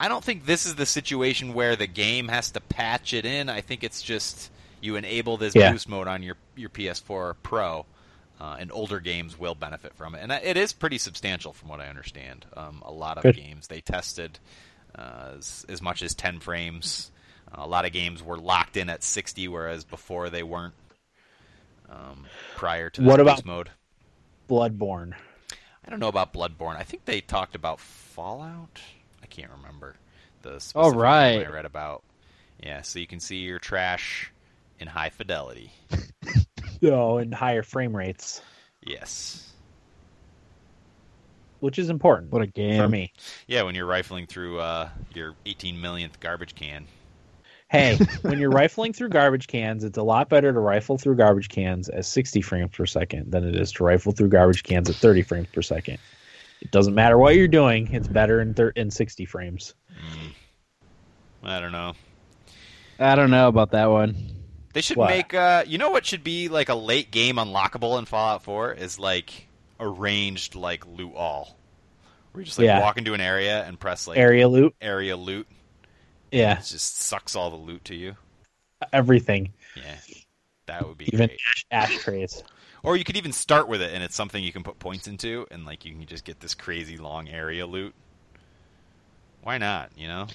I 0.00 0.08
don't 0.08 0.22
think 0.22 0.46
this 0.46 0.64
is 0.66 0.76
the 0.76 0.86
situation 0.86 1.54
where 1.54 1.74
the 1.76 1.86
game 1.88 2.28
has 2.28 2.50
to 2.52 2.60
patch 2.60 3.12
it 3.14 3.24
in. 3.24 3.48
I 3.48 3.60
think 3.60 3.82
it's 3.82 4.00
just 4.02 4.50
you 4.80 4.94
enable 4.96 5.36
this 5.36 5.54
Yeah. 5.56 5.72
boost 5.72 5.88
mode 5.88 6.06
on 6.08 6.22
your 6.22 6.36
your 6.56 6.68
PS4 6.70 7.34
Pro. 7.42 7.84
uh, 8.40 8.56
and 8.60 8.70
older 8.70 9.00
games 9.00 9.36
will 9.36 9.56
benefit 9.56 9.92
from 9.96 10.14
it. 10.14 10.20
And 10.22 10.30
it 10.30 10.56
is 10.56 10.72
pretty 10.72 10.96
substantial, 10.98 11.52
from 11.52 11.68
what 11.70 11.80
I 11.80 11.88
understand. 11.88 12.46
Um, 12.56 12.84
a 12.86 12.92
lot 12.92 13.16
of 13.16 13.24
Good. 13.24 13.34
games 13.34 13.66
they 13.66 13.80
tested 13.80 14.38
uh, 14.96 15.32
as, 15.38 15.66
as 15.68 15.82
much 15.82 16.04
as 16.04 16.14
10 16.14 16.38
frames. 16.38 17.10
a 17.52 17.66
lot 17.66 17.84
of 17.84 17.90
games 17.90 18.22
were 18.22 18.38
locked 18.38 18.76
in 18.76 18.88
at 18.90 19.02
60, 19.02 19.48
whereas 19.48 19.82
before 19.84 20.30
they 20.30 20.44
weren't. 20.44 20.74
Um, 21.90 22.26
prior 22.54 22.90
to 22.90 23.00
this 23.00 23.08
What 23.08 23.18
about- 23.18 23.38
boost 23.38 23.46
mode, 23.46 23.70
Bloodborne. 24.48 25.14
I 25.84 25.90
don't 25.90 25.98
know 25.98 26.06
about 26.08 26.32
Bloodborne. 26.32 26.76
I 26.76 26.84
think 26.84 27.06
they 27.06 27.20
talked 27.20 27.56
about 27.56 27.80
Fallout. 27.80 28.78
I 29.30 29.34
can't 29.34 29.50
remember 29.52 29.94
the 30.42 30.58
specific 30.60 30.76
Oh, 30.76 30.88
one 30.90 30.98
right. 30.98 31.46
I 31.46 31.50
read 31.50 31.64
about. 31.64 32.02
Yeah, 32.62 32.82
so 32.82 32.98
you 32.98 33.06
can 33.06 33.20
see 33.20 33.36
your 33.38 33.58
trash 33.58 34.32
in 34.80 34.88
high 34.88 35.10
fidelity. 35.10 35.70
Oh, 36.80 37.16
and 37.18 37.34
higher 37.34 37.64
frame 37.64 37.96
rates, 37.96 38.40
Yes. 38.86 39.52
which 41.58 41.76
is 41.76 41.90
important 41.90 42.30
What 42.30 42.40
a 42.42 42.46
game. 42.46 42.80
for 42.80 42.88
me. 42.88 43.12
Yeah, 43.48 43.62
when 43.64 43.74
you're 43.74 43.84
rifling 43.84 44.26
through 44.28 44.60
uh, 44.60 44.88
your 45.12 45.34
18 45.44 45.80
millionth 45.80 46.20
garbage 46.20 46.54
can. 46.54 46.86
Hey, 47.68 47.96
when 48.22 48.38
you're 48.38 48.50
rifling 48.50 48.92
through 48.92 49.08
garbage 49.08 49.48
cans, 49.48 49.82
it's 49.82 49.98
a 49.98 50.02
lot 50.04 50.28
better 50.28 50.52
to 50.52 50.60
rifle 50.60 50.98
through 50.98 51.16
garbage 51.16 51.48
cans 51.48 51.88
at 51.88 52.04
60 52.04 52.40
frames 52.42 52.70
per 52.72 52.86
second 52.86 53.32
than 53.32 53.42
it 53.44 53.56
is 53.56 53.72
to 53.72 53.82
rifle 53.84 54.12
through 54.12 54.28
garbage 54.28 54.62
cans 54.62 54.88
at 54.88 54.94
30 54.94 55.22
frames 55.22 55.48
per 55.52 55.62
second. 55.62 55.98
It 56.60 56.70
doesn't 56.70 56.94
matter 56.94 57.16
what 57.18 57.34
you're 57.36 57.48
doing; 57.48 57.92
it's 57.94 58.08
better 58.08 58.40
in 58.40 58.54
thir- 58.54 58.70
in 58.70 58.90
60 58.90 59.24
frames. 59.26 59.74
I 61.42 61.60
don't 61.60 61.72
know. 61.72 61.94
I 62.98 63.14
don't 63.14 63.30
know 63.30 63.48
about 63.48 63.70
that 63.72 63.86
one. 63.90 64.16
They 64.74 64.80
should 64.80 64.96
What? 64.96 65.10
make. 65.10 65.32
Uh, 65.34 65.64
you 65.66 65.78
know 65.78 65.90
what 65.90 66.04
should 66.04 66.24
be 66.24 66.48
like 66.48 66.68
a 66.68 66.74
late 66.74 67.10
game 67.10 67.36
unlockable 67.36 67.98
in 67.98 68.04
Fallout 68.04 68.42
4 68.42 68.72
is 68.74 68.98
like 68.98 69.46
arranged 69.80 70.54
like 70.56 70.84
loot 70.86 71.12
all. 71.14 71.56
Where 72.32 72.42
you 72.42 72.46
just 72.46 72.58
like 72.58 72.66
Yeah. 72.66 72.80
walk 72.80 72.98
into 72.98 73.14
an 73.14 73.20
area 73.20 73.64
and 73.64 73.78
press 73.78 74.06
like 74.06 74.18
Area 74.18 74.48
loot, 74.48 74.74
area 74.80 75.16
loot. 75.16 75.46
yeah, 76.32 76.58
It 76.58 76.64
just 76.64 76.96
sucks 76.98 77.34
all 77.36 77.50
the 77.50 77.56
loot 77.56 77.84
to 77.86 77.94
you. 77.94 78.16
everything, 78.92 79.52
Yeah, 79.76 79.96
that 80.66 80.86
would 80.86 80.98
be 80.98 81.06
even 81.12 81.28
great. 81.28 81.40
ash- 81.48 81.66
ashtrays. 81.70 82.42
Or 82.88 82.96
you 82.96 83.04
could 83.04 83.18
even 83.18 83.32
start 83.32 83.68
with 83.68 83.82
it, 83.82 83.92
and 83.92 84.02
it's 84.02 84.14
something 84.14 84.42
you 84.42 84.50
can 84.50 84.62
put 84.62 84.78
points 84.78 85.08
into, 85.08 85.46
and 85.50 85.66
like 85.66 85.84
you 85.84 85.92
can 85.92 86.06
just 86.06 86.24
get 86.24 86.40
this 86.40 86.54
crazy 86.54 86.96
long 86.96 87.28
area 87.28 87.66
loot. 87.66 87.94
Why 89.42 89.58
not? 89.58 89.90
You 89.94 90.08
know? 90.08 90.26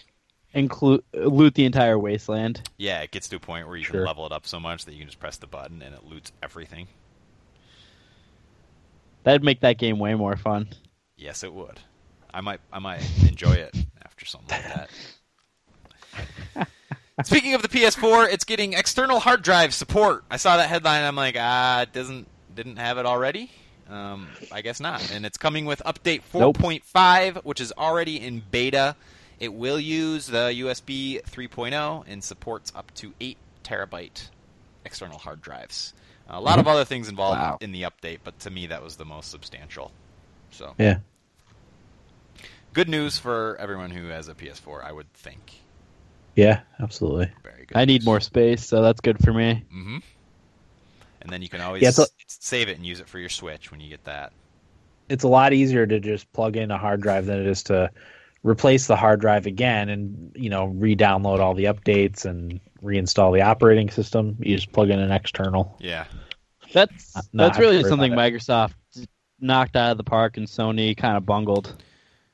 Include 0.54 1.04
loot 1.16 1.56
the 1.56 1.66
entire 1.66 1.98
wasteland. 1.98 2.70
Yeah, 2.78 3.02
it 3.02 3.10
gets 3.10 3.28
to 3.30 3.38
a 3.38 3.40
point 3.40 3.68
where 3.68 3.76
you 3.76 3.86
can 3.86 4.06
level 4.06 4.28
it 4.28 4.32
up 4.32 4.46
so 4.46 4.60
much 4.60 4.86
that 4.86 4.92
you 4.92 5.00
can 5.00 5.08
just 5.08 5.20
press 5.20 5.38
the 5.38 5.48
button 5.48 5.82
and 5.82 5.96
it 5.96 6.06
loots 6.06 6.32
everything. 6.44 6.86
That'd 9.24 9.44
make 9.44 9.62
that 9.62 9.80
game 9.80 9.98
way 9.98 10.14
more 10.14 10.36
fun. 10.36 10.68
Yes, 11.18 11.44
it 11.44 11.52
would. 11.52 11.80
I 12.32 12.42
might, 12.42 12.60
I 12.72 12.78
might 12.78 13.02
enjoy 13.28 13.54
it 13.54 13.76
after 14.06 14.28
something 14.28 14.60
like 14.62 14.90
that. 16.56 16.68
Speaking 17.26 17.56
of 17.56 17.64
the 17.64 17.68
PS4, 17.68 18.32
it's 18.32 18.44
getting 18.44 18.74
external 18.74 19.20
hard 19.20 19.42
drive 19.42 19.74
support. 19.74 20.24
I 20.30 20.38
saw 20.38 20.58
that 20.58 20.70
headline. 20.70 21.04
I'm 21.04 21.16
like, 21.16 21.36
ah, 21.40 21.82
it 21.82 21.94
doesn't, 21.94 22.28
didn't 22.56 22.78
have 22.78 22.98
it 22.98 23.06
already. 23.06 23.52
Um, 23.90 24.30
I 24.52 24.62
guess 24.62 24.80
not. 24.80 25.04
And 25.10 25.26
it's 25.26 25.38
coming 25.38 25.66
with 25.66 25.82
update 25.86 26.22
Nope. 26.34 26.58
4.5, 26.58 27.44
which 27.44 27.60
is 27.60 27.74
already 27.78 28.20
in 28.20 28.42
beta. 28.52 28.96
It 29.40 29.54
will 29.54 29.80
use 29.80 30.28
the 30.28 30.54
USB 30.54 31.20
3.0 31.24 32.04
and 32.08 32.24
supports 32.24 32.72
up 32.76 32.94
to 32.96 33.14
8 33.20 33.38
terabyte 33.64 34.30
external 34.86 35.18
hard 35.18 35.42
drives. 35.42 35.94
A 36.28 36.40
lot 36.40 36.60
of 36.60 36.68
other 36.68 36.86
things 36.86 37.10
involved 37.10 37.40
Wow. 37.40 37.58
in 37.62 37.72
the 37.72 37.84
update, 37.84 38.20
but 38.24 38.40
to 38.40 38.50
me 38.50 38.68
that 38.68 38.82
was 38.84 38.96
the 38.96 39.06
most 39.06 39.30
substantial. 39.30 39.92
So 40.52 40.74
Yeah, 40.78 41.00
good 42.74 42.90
news 42.90 43.18
for 43.18 43.58
everyone 43.60 43.92
who 43.92 44.08
has 44.08 44.28
a 44.28 44.34
PS4, 44.36 44.84
I 44.84 44.92
would 44.92 45.12
think. 45.14 45.54
yeah, 46.36 46.62
absolutely. 46.80 47.32
Very 47.44 47.66
good. 47.66 47.78
I 47.78 47.86
need 47.86 48.04
more 48.06 48.20
space, 48.20 48.66
so 48.66 48.82
that's 48.82 49.02
good 49.02 49.20
for 49.24 49.34
me. 49.34 49.64
hmm 49.72 49.98
And 51.24 51.32
then 51.32 51.42
you 51.42 51.50
can 51.50 51.62
always 51.62 51.82
Yeah, 51.82 51.92
so- 51.92 52.06
save 52.28 52.68
it 52.70 52.78
and 52.78 52.86
use 52.86 53.00
it 53.00 53.08
for 53.08 53.18
your 53.20 53.30
Switch 53.30 53.72
when 53.72 53.80
you 53.80 53.90
get 53.90 54.04
that. 54.06 54.34
It's 55.10 55.24
a 55.24 55.28
lot 55.28 55.54
easier 55.54 55.86
to 55.88 56.00
just 56.00 56.32
plug 56.34 56.56
in 56.58 56.70
a 56.72 56.78
hard 56.78 57.02
drive 57.02 57.26
than 57.26 57.40
it 57.40 57.48
is 57.48 57.64
to 57.64 57.90
replace 58.44 58.88
the 58.88 58.96
hard 58.96 59.22
drive 59.22 59.46
again 59.46 59.88
and 59.90 60.32
you 60.36 60.50
know 60.50 60.66
re-download 60.66 61.40
all 61.40 61.54
the 61.54 61.66
updates 61.66 62.26
and 62.26 62.60
reinstall 62.84 63.34
the 63.34 63.42
operating 63.42 63.90
system. 63.90 64.36
You 64.40 64.56
just 64.56 64.72
plug 64.72 64.90
in 64.90 65.00
an 65.00 65.12
external. 65.12 65.76
Yeah. 65.80 66.06
That's 66.74 67.16
Uh, 67.16 67.22
no, 67.32 67.44
that's 67.46 67.58
I've 67.58 67.62
really 67.62 67.84
something 67.84 68.12
about 68.14 68.32
Microsoft 68.32 68.74
knocked 69.40 69.76
out 69.76 69.92
of 69.92 69.98
the 69.98 70.04
park 70.04 70.38
and 70.38 70.48
Sony 70.48 70.96
kind 70.96 71.16
of 71.18 71.26
bungled, 71.26 71.82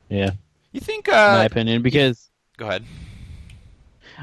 Yeah, 0.10 0.32
You 0.72 0.80
think? 0.80 1.08
in 1.08 1.14
my 1.14 1.44
Uh, 1.44 1.46
opinion. 1.46 1.82
Because 1.82 2.30
go 2.58 2.68
ahead. 2.68 2.84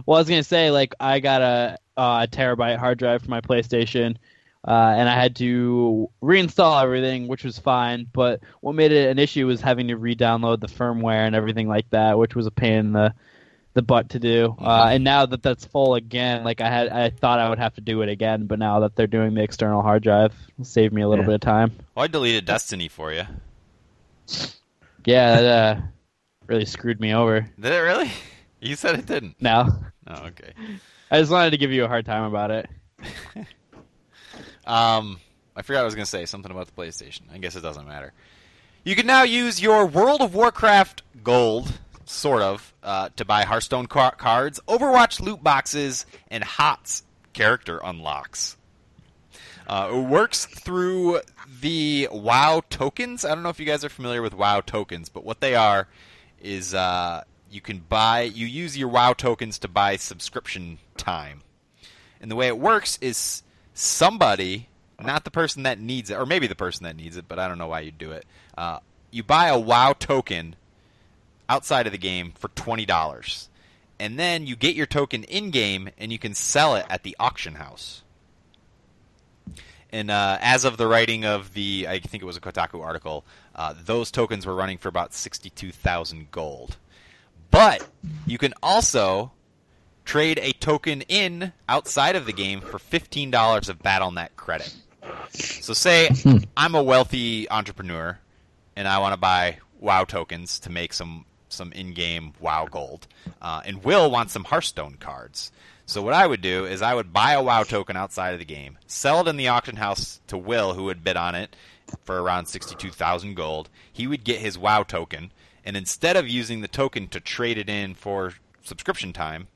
well, 0.06 0.16
I 0.16 0.20
was 0.20 0.28
gonna 0.28 0.42
say 0.44 0.70
like 0.70 0.94
I 1.00 1.20
got 1.20 1.42
a, 1.42 1.78
uh, 1.96 2.26
a 2.26 2.28
terabyte 2.30 2.78
hard 2.78 2.98
drive 2.98 3.22
for 3.22 3.30
my 3.30 3.40
PlayStation, 3.40 4.16
uh, 4.66 4.94
and 4.96 5.08
I 5.08 5.14
had 5.14 5.36
to 5.36 6.10
reinstall 6.22 6.82
everything, 6.82 7.28
which 7.28 7.44
was 7.44 7.58
fine. 7.58 8.06
But 8.12 8.40
what 8.60 8.74
made 8.74 8.92
it 8.92 9.08
an 9.10 9.18
issue 9.18 9.46
was 9.46 9.60
having 9.60 9.88
to 9.88 9.96
re-download 9.96 10.60
the 10.60 10.66
firmware 10.66 11.26
and 11.26 11.34
everything 11.36 11.68
like 11.68 11.88
that, 11.90 12.18
which 12.18 12.34
was 12.34 12.46
a 12.46 12.50
pain 12.50 12.74
in 12.78 12.92
the 12.92 13.14
the 13.74 13.82
butt 13.82 14.08
to 14.08 14.18
do. 14.18 14.56
Uh, 14.58 14.88
and 14.92 15.04
now 15.04 15.26
that 15.26 15.42
that's 15.42 15.66
full 15.66 15.96
again, 15.96 16.42
like 16.44 16.62
I 16.62 16.70
had, 16.70 16.88
I 16.88 17.10
thought 17.10 17.40
I 17.40 17.50
would 17.50 17.58
have 17.58 17.74
to 17.74 17.82
do 17.82 18.00
it 18.00 18.08
again, 18.08 18.46
but 18.46 18.58
now 18.58 18.80
that 18.80 18.96
they're 18.96 19.06
doing 19.06 19.34
the 19.34 19.42
external 19.42 19.82
hard 19.82 20.02
drive, 20.02 20.32
it'll 20.54 20.64
save 20.64 20.94
me 20.94 21.02
a 21.02 21.08
little 21.08 21.24
Yeah. 21.24 21.32
bit 21.32 21.34
of 21.34 21.40
time. 21.42 21.72
Well, 21.94 22.04
I 22.04 22.06
deleted 22.06 22.46
Destiny 22.46 22.88
for 22.88 23.12
you. 23.12 23.24
Yeah, 25.04 25.40
that 25.42 25.76
uh, 25.76 25.80
really 26.46 26.64
screwed 26.64 27.00
me 27.00 27.14
over. 27.14 27.42
Did 27.60 27.72
it 27.72 27.78
really? 27.78 28.10
You 28.58 28.74
said 28.74 28.98
it 28.98 29.04
didn't. 29.04 29.36
No. 29.42 29.68
Oh, 30.06 30.24
okay. 30.28 30.52
I 31.10 31.20
just 31.20 31.30
wanted 31.30 31.50
to 31.50 31.58
give 31.58 31.70
you 31.72 31.84
a 31.84 31.88
hard 31.88 32.06
time 32.06 32.24
about 32.24 32.50
it. 32.50 32.68
Um, 34.66 35.20
I 35.54 35.62
forgot 35.62 35.80
I 35.80 35.84
was 35.84 35.94
going 35.94 36.04
to 36.04 36.10
say 36.10 36.26
something 36.26 36.50
about 36.50 36.66
the 36.66 36.72
PlayStation. 36.72 37.22
I 37.32 37.38
guess 37.38 37.56
it 37.56 37.62
doesn't 37.62 37.86
matter. 37.86 38.12
You 38.84 38.94
can 38.94 39.06
now 39.06 39.22
use 39.22 39.60
your 39.60 39.86
World 39.86 40.20
of 40.20 40.34
Warcraft 40.34 41.02
gold, 41.24 41.72
sort 42.04 42.42
of, 42.42 42.74
uh, 42.82 43.08
to 43.16 43.24
buy 43.24 43.42
Hearthstone 43.44 43.86
car- 43.86 44.14
cards, 44.14 44.60
Overwatch 44.68 45.20
loot 45.20 45.42
boxes, 45.42 46.06
and 46.30 46.44
HOTS 46.44 47.02
character 47.32 47.80
unlocks. 47.82 48.56
Uh, 49.66 49.90
it 49.92 50.02
works 50.02 50.46
through 50.46 51.20
the 51.60 52.08
WoW 52.12 52.62
tokens. 52.70 53.24
I 53.24 53.34
don't 53.34 53.42
know 53.42 53.48
if 53.48 53.58
you 53.58 53.66
guys 53.66 53.84
are 53.84 53.88
familiar 53.88 54.22
with 54.22 54.34
WoW 54.34 54.60
tokens, 54.60 55.08
but 55.08 55.24
what 55.24 55.40
they 55.40 55.54
are 55.56 55.88
is 56.40 56.74
uh, 56.74 57.24
you 57.50 57.60
can 57.60 57.80
buy, 57.80 58.22
you 58.22 58.46
use 58.46 58.78
your 58.78 58.88
WoW 58.88 59.14
tokens 59.14 59.58
to 59.60 59.68
buy 59.68 59.96
subscription 59.96 60.78
time. 60.96 61.40
And 62.20 62.30
the 62.30 62.36
way 62.36 62.46
it 62.46 62.58
works 62.58 62.98
is 63.00 63.42
somebody, 63.76 64.68
not 64.98 65.24
the 65.24 65.30
person 65.30 65.64
that 65.64 65.78
needs 65.78 66.10
it, 66.10 66.14
or 66.14 66.24
maybe 66.24 66.46
the 66.46 66.54
person 66.54 66.84
that 66.84 66.96
needs 66.96 67.16
it, 67.16 67.26
but 67.28 67.38
I 67.38 67.46
don't 67.46 67.58
know 67.58 67.68
why 67.68 67.80
you'd 67.80 67.98
do 67.98 68.12
it. 68.12 68.24
Uh, 68.56 68.78
you 69.10 69.22
buy 69.22 69.48
a 69.48 69.58
WoW 69.58 69.92
token 69.92 70.56
outside 71.48 71.86
of 71.86 71.92
the 71.92 71.98
game 71.98 72.32
for 72.36 72.48
twenty 72.48 72.86
dollars, 72.86 73.48
and 74.00 74.18
then 74.18 74.46
you 74.46 74.56
get 74.56 74.74
your 74.74 74.86
token 74.86 75.24
in 75.24 75.50
game, 75.50 75.90
and 75.98 76.10
you 76.10 76.18
can 76.18 76.34
sell 76.34 76.74
it 76.74 76.86
at 76.88 77.02
the 77.02 77.14
auction 77.20 77.56
house. 77.56 78.02
And 79.92 80.10
uh, 80.10 80.38
as 80.40 80.64
of 80.64 80.78
the 80.78 80.86
writing 80.86 81.24
of 81.24 81.54
the, 81.54 81.86
I 81.88 82.00
think 82.00 82.22
it 82.22 82.26
was 82.26 82.36
a 82.36 82.40
Kotaku 82.40 82.82
article, 82.82 83.24
uh, 83.54 83.74
those 83.84 84.10
tokens 84.10 84.44
were 84.44 84.54
running 84.54 84.78
for 84.78 84.88
about 84.88 85.14
sixty-two 85.14 85.70
thousand 85.70 86.30
gold. 86.30 86.76
But 87.50 87.86
you 88.26 88.38
can 88.38 88.52
also 88.62 89.32
trade 90.06 90.38
a 90.40 90.52
token 90.52 91.02
in 91.02 91.52
outside 91.68 92.16
of 92.16 92.24
the 92.24 92.32
game 92.32 92.62
for 92.62 92.78
fifteen 92.78 93.30
dollars 93.30 93.68
of 93.68 93.82
BattleNet 93.82 94.30
credit. 94.36 94.74
So 95.32 95.74
say 95.74 96.08
I'm 96.56 96.74
a 96.74 96.82
wealthy 96.82 97.50
entrepreneur 97.50 98.18
and 98.74 98.88
I 98.88 98.98
want 98.98 99.12
to 99.12 99.20
buy 99.20 99.58
WoW 99.80 100.04
tokens 100.04 100.58
to 100.60 100.70
make 100.70 100.94
some 100.94 101.26
some 101.48 101.72
in-game 101.72 102.32
WoW 102.40 102.66
gold, 102.70 103.06
uh, 103.40 103.62
and 103.64 103.84
Will 103.84 104.10
wants 104.10 104.32
some 104.32 104.44
Hearthstone 104.44 104.96
cards. 104.98 105.52
So 105.86 106.02
what 106.02 106.12
I 106.12 106.26
would 106.26 106.40
do 106.40 106.66
is 106.66 106.82
I 106.82 106.94
would 106.94 107.12
buy 107.12 107.32
a 107.32 107.42
WoW 107.42 107.62
token 107.62 107.96
outside 107.96 108.32
of 108.32 108.40
the 108.40 108.44
game, 108.44 108.78
sell 108.86 109.20
it 109.20 109.28
in 109.28 109.36
the 109.36 109.48
auction 109.48 109.76
house 109.76 110.20
to 110.26 110.36
Will, 110.36 110.74
who 110.74 110.84
would 110.84 111.04
bid 111.04 111.16
on 111.16 111.34
it 111.34 111.54
for 112.04 112.20
around 112.20 112.46
sixty-two 112.46 112.90
thousand 112.90 113.34
gold. 113.34 113.68
He 113.92 114.06
would 114.06 114.24
get 114.24 114.40
his 114.40 114.58
WoW 114.58 114.82
token, 114.82 115.32
and 115.64 115.76
instead 115.76 116.16
of 116.16 116.28
using 116.28 116.60
the 116.60 116.68
token 116.68 117.08
to 117.08 117.20
trade 117.20 117.58
it 117.58 117.68
in 117.68 117.94
for 117.94 118.34
subscription 118.62 119.12
time, 119.12 119.46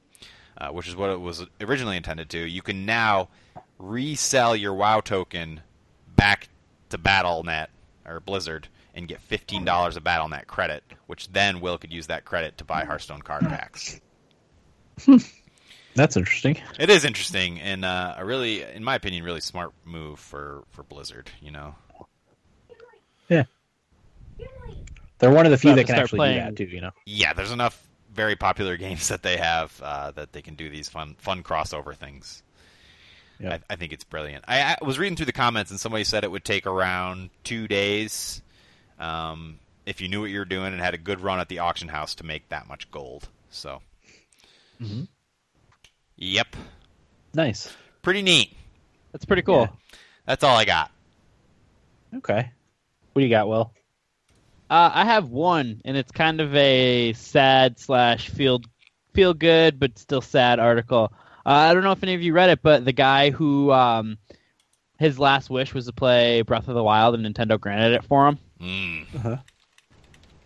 uh, 0.61 0.69
which 0.69 0.87
is 0.89 0.95
what 0.97 1.11
it 1.11 1.21
was 1.21 1.45
originally 1.61 1.97
intended 1.97 2.29
to, 2.31 2.39
you 2.39 2.63
can 2.63 2.85
now 2.87 3.29
resell 3.79 4.55
your 4.55 4.75
WoW 4.75 5.01
token 5.01 5.61
back 6.17 6.49
to 6.91 6.99
BattleNet 6.99 7.69
or 8.07 8.21
Blizzard 8.21 8.69
and 8.95 9.07
get 9.09 9.21
fifteen 9.21 9.65
dollars 9.65 9.97
of 9.97 10.05
BattleNet 10.05 10.47
credit, 10.47 10.83
which 11.07 11.33
then 11.33 11.61
Will 11.61 11.79
could 11.79 11.93
use 11.93 12.09
that 12.09 12.25
credit 12.25 12.59
to 12.59 12.65
buy 12.65 12.85
Hearthstone 12.85 13.23
card 13.23 13.43
packs. 13.43 14.01
That's 15.95 16.17
interesting. 16.17 16.57
It 16.79 16.89
is 16.91 17.05
interesting 17.05 17.61
and 17.61 17.85
uh, 17.85 18.15
a 18.19 18.25
really, 18.25 18.63
in 18.63 18.85
my 18.85 18.95
opinion, 18.95 19.25
really 19.25 19.41
smart 19.41 19.73
move 19.85 20.19
for 20.21 20.63
for 20.71 20.83
Blizzard. 20.83 21.31
You 21.41 21.51
know, 21.53 21.75
Yeah. 23.29 23.45
They're 25.19 25.31
one 25.31 25.45
of 25.47 25.51
the 25.53 25.59
few 25.59 25.75
that 25.75 25.87
can 25.87 25.97
actually 25.97 26.19
playing- 26.19 26.39
do 26.39 26.45
that 26.45 26.57
too. 26.57 26.65
You 26.77 26.81
know. 26.81 26.91
yeah, 27.07 27.33
there's 27.33 27.51
enough 27.53 27.81
very 28.13 28.37
popular 28.37 28.77
games 28.79 29.09
that 29.09 29.23
they 29.23 29.37
have 29.37 29.81
uh, 29.83 30.11
that 30.13 30.33
they 30.33 30.43
can 30.43 30.55
do 30.55 30.69
these 30.71 30.89
fun 30.89 31.15
fun 31.19 31.43
crossover 31.43 31.95
things. 31.95 32.43
Yeah. 33.39 33.55
I, 33.55 33.61
I 33.73 33.77
think 33.77 33.93
it's 33.93 34.05
brilliant. 34.05 34.45
I, 34.47 34.77
I 34.81 34.85
was 34.85 34.99
reading 34.99 35.17
through 35.17 35.27
the 35.27 35.33
comments 35.33 35.71
and 35.71 35.81
somebody 35.81 36.05
said 36.05 36.25
it 36.25 36.31
would 36.31 36.45
take 36.45 36.67
around 36.67 37.31
two 37.43 37.67
days 37.67 38.43
um, 38.99 39.59
if 39.87 40.03
you 40.03 40.09
knew 40.09 40.21
what 40.21 40.29
you 40.31 40.39
were 40.39 40.45
doing 40.45 40.73
and 40.75 40.81
had 40.83 40.93
a 40.93 40.99
good 40.99 41.21
run 41.21 41.41
at 41.41 41.49
the 41.49 41.61
auction 41.61 41.89
house 41.89 42.15
to 42.17 42.25
make 42.27 42.47
that 42.51 42.69
much 42.69 42.91
gold. 42.91 43.29
So, 43.51 43.81
Mhm. 44.81 45.09
yep, 46.17 46.55
Nice. 47.33 47.75
pretty 48.03 48.21
neat. 48.21 48.55
That's 49.13 49.25
pretty 49.25 49.43
cool. 49.43 49.63
Yeah. 49.63 49.69
That's 50.27 50.45
all 50.45 50.57
I 50.57 50.67
got. 50.67 50.91
Okay. 52.17 52.51
What 53.13 53.21
do 53.21 53.25
you 53.25 53.31
got, 53.31 53.49
Will? 53.49 53.73
Uh, 54.71 54.91
I 54.95 55.05
have 55.05 55.29
one, 55.29 55.83
and 55.85 55.97
it's 55.97 56.13
kind 56.13 56.41
of 56.41 56.55
a 56.55 57.13
sad 57.15 57.79
slash 57.81 58.29
feel 58.29 58.61
feel 59.13 59.35
good 59.35 59.81
but 59.81 59.99
still 59.99 60.21
sad 60.21 60.61
article. 60.61 61.13
Uh, 61.45 61.49
I 61.49 61.75
don't 61.75 61.83
know 61.83 61.91
if 61.91 62.03
any 62.05 62.15
of 62.15 62.23
you 62.23 62.33
read 62.33 62.51
it, 62.51 62.63
but 62.63 62.85
the 62.85 62.93
guy 62.93 63.31
who 63.31 63.73
um, 63.73 64.19
his 64.99 65.19
last 65.19 65.51
wish 65.51 65.75
was 65.75 65.87
to 65.87 65.93
play 65.93 66.43
Breath 66.43 66.69
of 66.69 66.75
the 66.75 66.85
Wild, 66.85 67.17
and 67.17 67.27
Nintendo 67.27 67.59
granted 67.59 67.95
it 67.95 68.05
for 68.05 68.29
him. 68.29 68.39
Mm. 68.61 69.43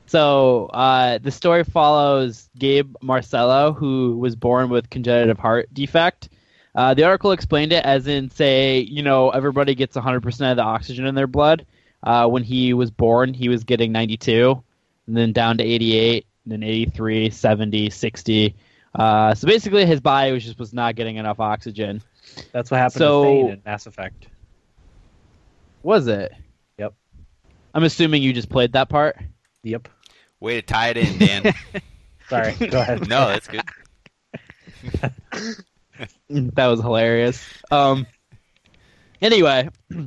So 0.07 0.66
uh, 0.66 1.18
the 1.18 1.33
story 1.33 1.64
follows 1.64 2.49
Gabe 2.57 2.95
Marcello, 3.03 3.72
who 3.72 4.16
was 4.18 4.37
born 4.37 4.68
with 4.68 4.89
congenital 4.89 5.35
heart 5.35 5.72
defect. 5.75 6.29
Uh, 6.75 6.95
the 6.95 7.05
article 7.05 7.33
explained 7.33 7.72
it 7.72 7.85
as 7.85 8.07
in, 8.07 8.31
say, 8.31 8.79
you 8.79 9.03
know, 9.03 9.31
everybody 9.31 9.75
gets 9.75 9.97
100% 9.97 10.51
of 10.51 10.57
the 10.57 10.62
oxygen 10.62 11.07
in 11.07 11.14
their 11.14 11.27
blood. 11.27 11.66
Uh, 12.05 12.29
when 12.29 12.43
he 12.43 12.75
was 12.75 12.91
born, 12.91 13.33
he 13.35 13.49
was 13.49 13.65
getting 13.65 13.91
92, 13.91 14.63
and 15.07 15.17
then 15.17 15.33
down 15.33 15.57
to 15.59 15.65
88, 15.65 16.27
and 16.45 16.53
then 16.53 16.63
83, 16.63 17.31
70, 17.31 17.91
60. 17.91 18.55
Uh, 18.95 19.35
so 19.35 19.49
basically, 19.49 19.87
his 19.87 20.01
body 20.01 20.31
was 20.31 20.45
just 20.45 20.59
was 20.59 20.73
not 20.75 20.95
getting 20.95 21.17
enough 21.17 21.41
oxygen. 21.41 22.03
That's 22.53 22.71
what 22.71 22.79
happened 22.79 22.99
So- 22.99 23.25
to 23.25 23.29
Thane 23.31 23.51
in 23.51 23.63
Mass 23.65 23.87
Effect. 23.87 24.29
Was 25.83 26.07
it? 26.07 26.33
Yep. 26.79 26.95
I'm 27.75 27.85
assuming 27.85 28.23
you 28.23 28.33
just 28.33 28.49
played 28.49 28.73
that 28.73 28.89
part. 28.89 29.17
Yep. 29.63 29.89
Way 30.41 30.61
to 30.61 30.63
tie 30.67 30.89
it 30.91 30.97
in, 30.99 31.19
Dan. 31.19 31.55
Sorry. 32.29 32.53
Go 32.55 32.81
ahead. 32.81 33.01
no, 33.09 33.29
that's 33.29 33.49
good. 33.49 33.63
that 36.29 36.67
was 36.67 36.81
hilarious. 36.81 37.43
Um. 37.71 38.07
Anyway, 39.23 39.69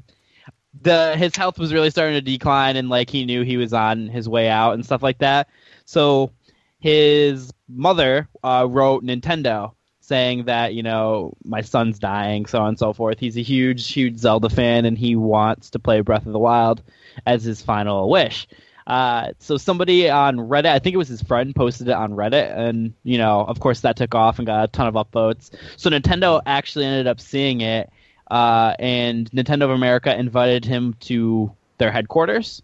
the 0.81 1.15
his 1.15 1.35
health 1.35 1.59
was 1.59 1.73
really 1.73 1.89
starting 1.89 2.15
to 2.15 2.21
decline, 2.21 2.75
and 2.75 2.89
like 2.89 3.09
he 3.09 3.25
knew 3.25 3.43
he 3.43 3.57
was 3.57 3.73
on 3.73 4.07
his 4.07 4.27
way 4.27 4.49
out 4.49 4.73
and 4.73 4.85
stuff 4.85 5.03
like 5.03 5.19
that. 5.19 5.47
So 5.85 6.31
his 6.79 7.51
mother 7.67 8.27
uh, 8.43 8.67
wrote 8.69 9.03
Nintendo 9.03 9.73
saying 10.01 10.45
that 10.45 10.73
you 10.73 10.83
know 10.83 11.33
my 11.43 11.61
son's 11.61 11.99
dying, 11.99 12.45
so 12.45 12.59
on 12.59 12.69
and 12.69 12.79
so 12.79 12.93
forth. 12.93 13.19
He's 13.19 13.37
a 13.37 13.41
huge, 13.41 13.91
huge 13.91 14.17
Zelda 14.17 14.49
fan, 14.49 14.85
and 14.85 14.97
he 14.97 15.15
wants 15.15 15.71
to 15.71 15.79
play 15.79 16.01
Breath 16.01 16.25
of 16.25 16.33
the 16.33 16.39
Wild 16.39 16.81
as 17.25 17.43
his 17.43 17.61
final 17.61 18.09
wish. 18.09 18.47
Uh, 18.87 19.33
so 19.39 19.57
somebody 19.57 20.09
on 20.09 20.37
Reddit, 20.37 20.67
I 20.67 20.79
think 20.79 20.93
it 20.93 20.97
was 20.97 21.09
his 21.09 21.21
friend, 21.21 21.53
posted 21.53 21.89
it 21.89 21.93
on 21.93 22.13
Reddit, 22.13 22.57
and 22.57 22.93
you 23.03 23.17
know, 23.17 23.41
of 23.41 23.59
course, 23.59 23.81
that 23.81 23.97
took 23.97 24.15
off 24.15 24.39
and 24.39 24.45
got 24.45 24.63
a 24.63 24.67
ton 24.69 24.87
of 24.87 24.93
upvotes. 24.93 25.51
So 25.75 25.89
Nintendo 25.89 26.41
actually 26.45 26.85
ended 26.85 27.05
up 27.05 27.19
seeing 27.19 27.59
it, 27.59 27.89
uh, 28.29 28.75
and 28.79 29.29
Nintendo 29.31 29.63
of 29.63 29.71
America 29.71 30.15
invited 30.17 30.65
him 30.65 30.95
to 31.01 31.51
their 31.77 31.91
headquarters. 31.91 32.61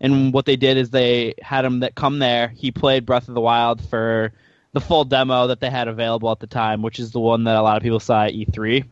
And 0.00 0.32
what 0.32 0.44
they 0.44 0.56
did 0.56 0.76
is 0.76 0.90
they 0.90 1.34
had 1.40 1.64
him 1.64 1.80
that 1.80 1.94
come 1.94 2.18
there. 2.18 2.48
He 2.48 2.70
played 2.70 3.06
Breath 3.06 3.28
of 3.28 3.34
the 3.34 3.40
Wild 3.40 3.80
for 3.88 4.32
the 4.72 4.80
full 4.80 5.04
demo 5.04 5.46
that 5.46 5.60
they 5.60 5.70
had 5.70 5.88
available 5.88 6.30
at 6.30 6.40
the 6.40 6.46
time, 6.46 6.82
which 6.82 6.98
is 6.98 7.12
the 7.12 7.20
one 7.20 7.44
that 7.44 7.56
a 7.56 7.62
lot 7.62 7.76
of 7.76 7.82
people 7.82 8.00
saw 8.00 8.24
at 8.24 8.32
E3. 8.34 8.84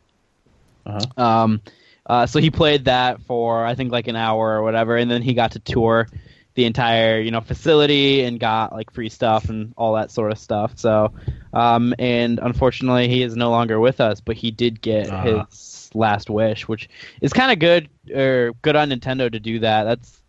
Uh-huh. 0.87 1.23
Um, 1.23 1.61
uh, 2.07 2.27
so 2.27 2.41
he 2.41 2.51
played 2.51 2.87
that 2.87 3.21
for 3.23 3.65
I 3.65 3.75
think 3.75 3.93
like 3.93 4.09
an 4.09 4.17
hour 4.17 4.59
or 4.59 4.63
whatever, 4.63 4.97
and 4.97 5.11
then 5.11 5.23
he 5.23 5.35
got 5.35 5.53
to 5.53 5.59
tour 5.59 6.09
the 6.55 6.65
entire 6.67 7.19
you 7.21 7.31
know 7.31 7.41
facility 7.41 8.23
and 8.23 8.39
got 8.39 8.73
like 8.73 8.91
free 8.93 9.09
stuff 9.09 9.49
and 9.49 9.73
all 9.77 9.95
that 9.95 10.11
sort 10.11 10.33
of 10.33 10.39
stuff. 10.39 10.73
So, 10.77 11.13
um, 11.53 11.95
and 11.99 12.39
unfortunately, 12.41 13.09
he 13.09 13.23
is 13.23 13.37
no 13.37 13.51
longer 13.51 13.79
with 13.79 14.01
us, 14.01 14.21
but 14.21 14.37
he 14.37 14.51
did 14.51 14.81
get 14.81 15.11
Ah. 15.11 15.23
his 15.23 15.47
last 15.95 16.31
wish, 16.31 16.67
which 16.69 16.89
is 17.21 17.33
kind 17.33 17.53
of 17.53 17.59
good 17.59 17.89
or 18.15 18.53
good 18.63 18.77
on 18.77 18.91
Nintendo 18.91 19.31
to 19.31 19.39
do 19.41 19.59
that. 19.61 19.85
That's 19.85 20.23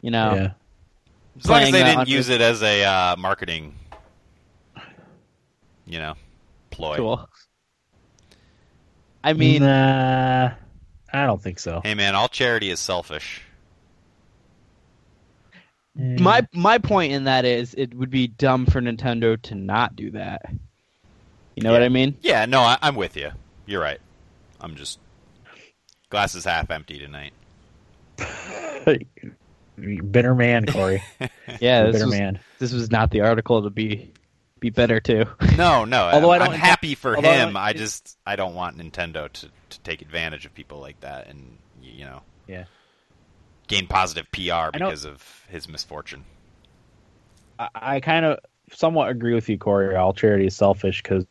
you 0.00 0.10
know 0.10 0.34
Yeah. 0.34 0.50
As 1.38 1.48
long 1.48 1.62
as 1.62 1.72
they 1.72 1.82
didn't 1.82 1.98
under- 2.00 2.10
use 2.10 2.28
it 2.28 2.40
as 2.42 2.62
a 2.62 2.84
uh, 2.84 3.16
marketing, 3.16 3.74
you 5.86 5.98
know, 5.98 6.14
ploy. 6.70 6.96
cool. 6.96 7.28
I 9.24 9.32
mean, 9.32 9.62
nah, 9.62 10.50
I 11.12 11.26
don't 11.26 11.40
think 11.40 11.58
so. 11.58 11.80
Hey 11.82 11.94
man, 11.94 12.14
all 12.14 12.28
charity 12.28 12.68
is 12.70 12.80
selfish. 12.80 13.40
my 15.94 16.46
my 16.52 16.78
point 16.78 17.12
in 17.12 17.24
that 17.24 17.44
is 17.44 17.74
it 17.76 17.94
would 17.94 18.10
be 18.10 18.26
dumb 18.26 18.66
for 18.66 18.80
Nintendo 18.80 19.40
to 19.42 19.54
not 19.54 19.94
do 19.96 20.10
that. 20.12 20.42
You 21.54 21.62
know 21.62 21.70
Yeah. 21.70 21.78
what 21.78 21.82
I 21.84 21.88
mean? 21.90 22.16
Yeah, 22.22 22.46
no, 22.46 22.60
I, 22.60 22.78
I'm 22.82 22.94
with 22.94 23.16
you. 23.16 23.30
You're 23.66 23.82
right. 23.82 24.00
I'm 24.62 24.76
just 24.76 24.98
glass 26.10 26.34
is 26.34 26.44
half 26.44 26.70
empty 26.70 26.98
tonight. 26.98 27.32
bitter 30.10 30.34
man, 30.34 30.66
Corey. 30.66 31.02
Yeah, 31.60 31.84
this 31.84 31.92
bitter 31.94 32.06
was, 32.06 32.18
man. 32.18 32.40
this 32.58 32.72
was 32.72 32.90
not 32.90 33.10
the 33.10 33.20
article 33.20 33.62
to 33.64 33.70
be 33.70 34.10
be 34.60 34.70
better 34.70 35.00
to. 35.00 35.26
No, 35.56 35.84
no. 35.84 36.04
Although 36.12 36.30
I 36.30 36.36
I'm, 36.36 36.40
don't- 36.46 36.54
I'm 36.54 36.58
happy 36.60 36.94
for 36.94 37.14
although 37.16 37.28
I 37.30 37.34
him. 37.36 37.56
I 37.56 37.72
just 37.72 38.16
I 38.26 38.36
don't 38.36 38.54
want 38.54 38.78
Nintendo 38.78 39.30
to, 39.30 39.48
to 39.70 39.80
take 39.80 40.00
advantage 40.02 40.46
of 40.46 40.54
people 40.54 40.78
like 40.80 41.00
that 41.00 41.28
and 41.28 41.58
you 41.82 42.04
know 42.04 42.22
Yeah. 42.46 42.64
gain 43.66 43.86
positive 43.86 44.30
PR 44.32 44.70
because 44.72 45.04
of 45.04 45.44
his 45.50 45.68
misfortune. 45.68 46.24
I, 47.58 47.68
I 47.74 48.00
kind 48.00 48.24
of 48.24 48.38
somewhat 48.72 49.10
agree 49.10 49.34
with 49.34 49.48
you, 49.48 49.58
Corey. 49.58 49.94
All 49.96 50.14
charity 50.14 50.46
is 50.46 50.56
selfish 50.56 51.02
because, 51.02 51.26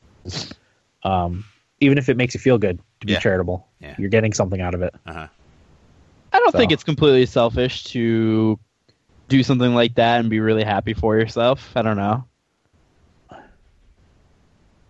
um, 1.04 1.46
even 1.80 1.98
if 1.98 2.10
it 2.10 2.18
makes 2.18 2.34
you 2.36 2.40
feel 2.40 2.58
good 2.58 2.80
to 3.02 3.08
be 3.08 3.14
Yeah. 3.14 3.20
charitable, 3.20 3.68
Yeah. 3.80 3.96
you're 3.98 4.10
getting 4.10 4.34
something 4.34 4.62
out 4.62 4.74
of 4.74 4.82
it. 4.82 4.94
Uh-huh. 5.06 5.28
I 6.34 6.40
don't 6.40 6.52
So- 6.52 6.58
think 6.58 6.72
it's 6.72 6.84
completely 6.84 7.26
selfish 7.26 7.84
to 7.86 8.58
do 9.28 9.44
something 9.44 9.74
like 9.76 9.96
that 9.96 10.20
and 10.20 10.30
be 10.30 10.40
really 10.40 10.64
happy 10.64 10.94
for 10.94 11.18
yourself. 11.18 11.72
I 11.76 11.82
don't 11.82 11.98
know. 11.98 12.24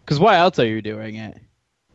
Because 0.05 0.19
why 0.19 0.37
else 0.37 0.59
are 0.59 0.65
you 0.67 0.81
doing 0.81 1.15
it? 1.15 1.37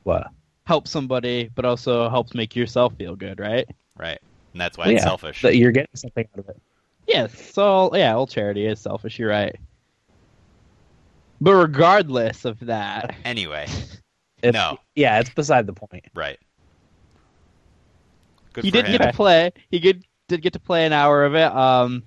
What? 0.05 0.29
Help 0.65 0.89
somebody, 0.89 1.51
but 1.55 1.65
also 1.65 2.09
helps 2.09 2.35
make 2.35 2.57
yourself 2.57 2.95
feel 2.97 3.15
good, 3.15 3.39
right? 3.41 3.69
Right. 3.97 4.19
And 4.53 4.61
that's 4.61 4.79
why 4.79 4.87
Well, 4.87 4.95
it's 4.95 5.03
yeah, 5.03 5.09
selfish. 5.09 5.43
That 5.43 5.57
you're 5.57 5.73
getting 5.73 5.95
something 5.95 6.27
out 6.35 6.39
of 6.41 6.49
it. 6.49 6.61
Yeah, 7.07 7.27
so 7.29 7.95
yeah, 7.95 8.15
all 8.15 8.27
charity 8.27 8.67
is 8.67 8.81
selfish. 8.81 9.19
You're 9.19 9.31
right. 9.31 9.55
But 11.41 11.53
regardless 11.55 12.45
of 12.45 12.59
that, 12.61 13.15
Anyway, 13.25 13.67
It's- 14.43 14.53
No. 14.55 14.79
Yeah, 14.95 15.19
it's 15.21 15.31
beside 15.31 15.67
the 15.67 15.73
point. 15.73 16.05
right. 16.15 16.39
Good 18.53 18.65
he 18.65 18.71
did 18.71 18.87
him. 18.87 18.93
get 18.99 19.07
to 19.11 19.13
play. 19.13 19.53
He 19.71 19.79
did 19.79 20.05
did 20.29 20.43
get 20.43 20.55
to 20.55 20.61
play 20.61 20.87
an 20.87 20.93
hour 20.93 21.25
of 21.25 21.35
it. 21.35 21.45
Um, 21.45 22.03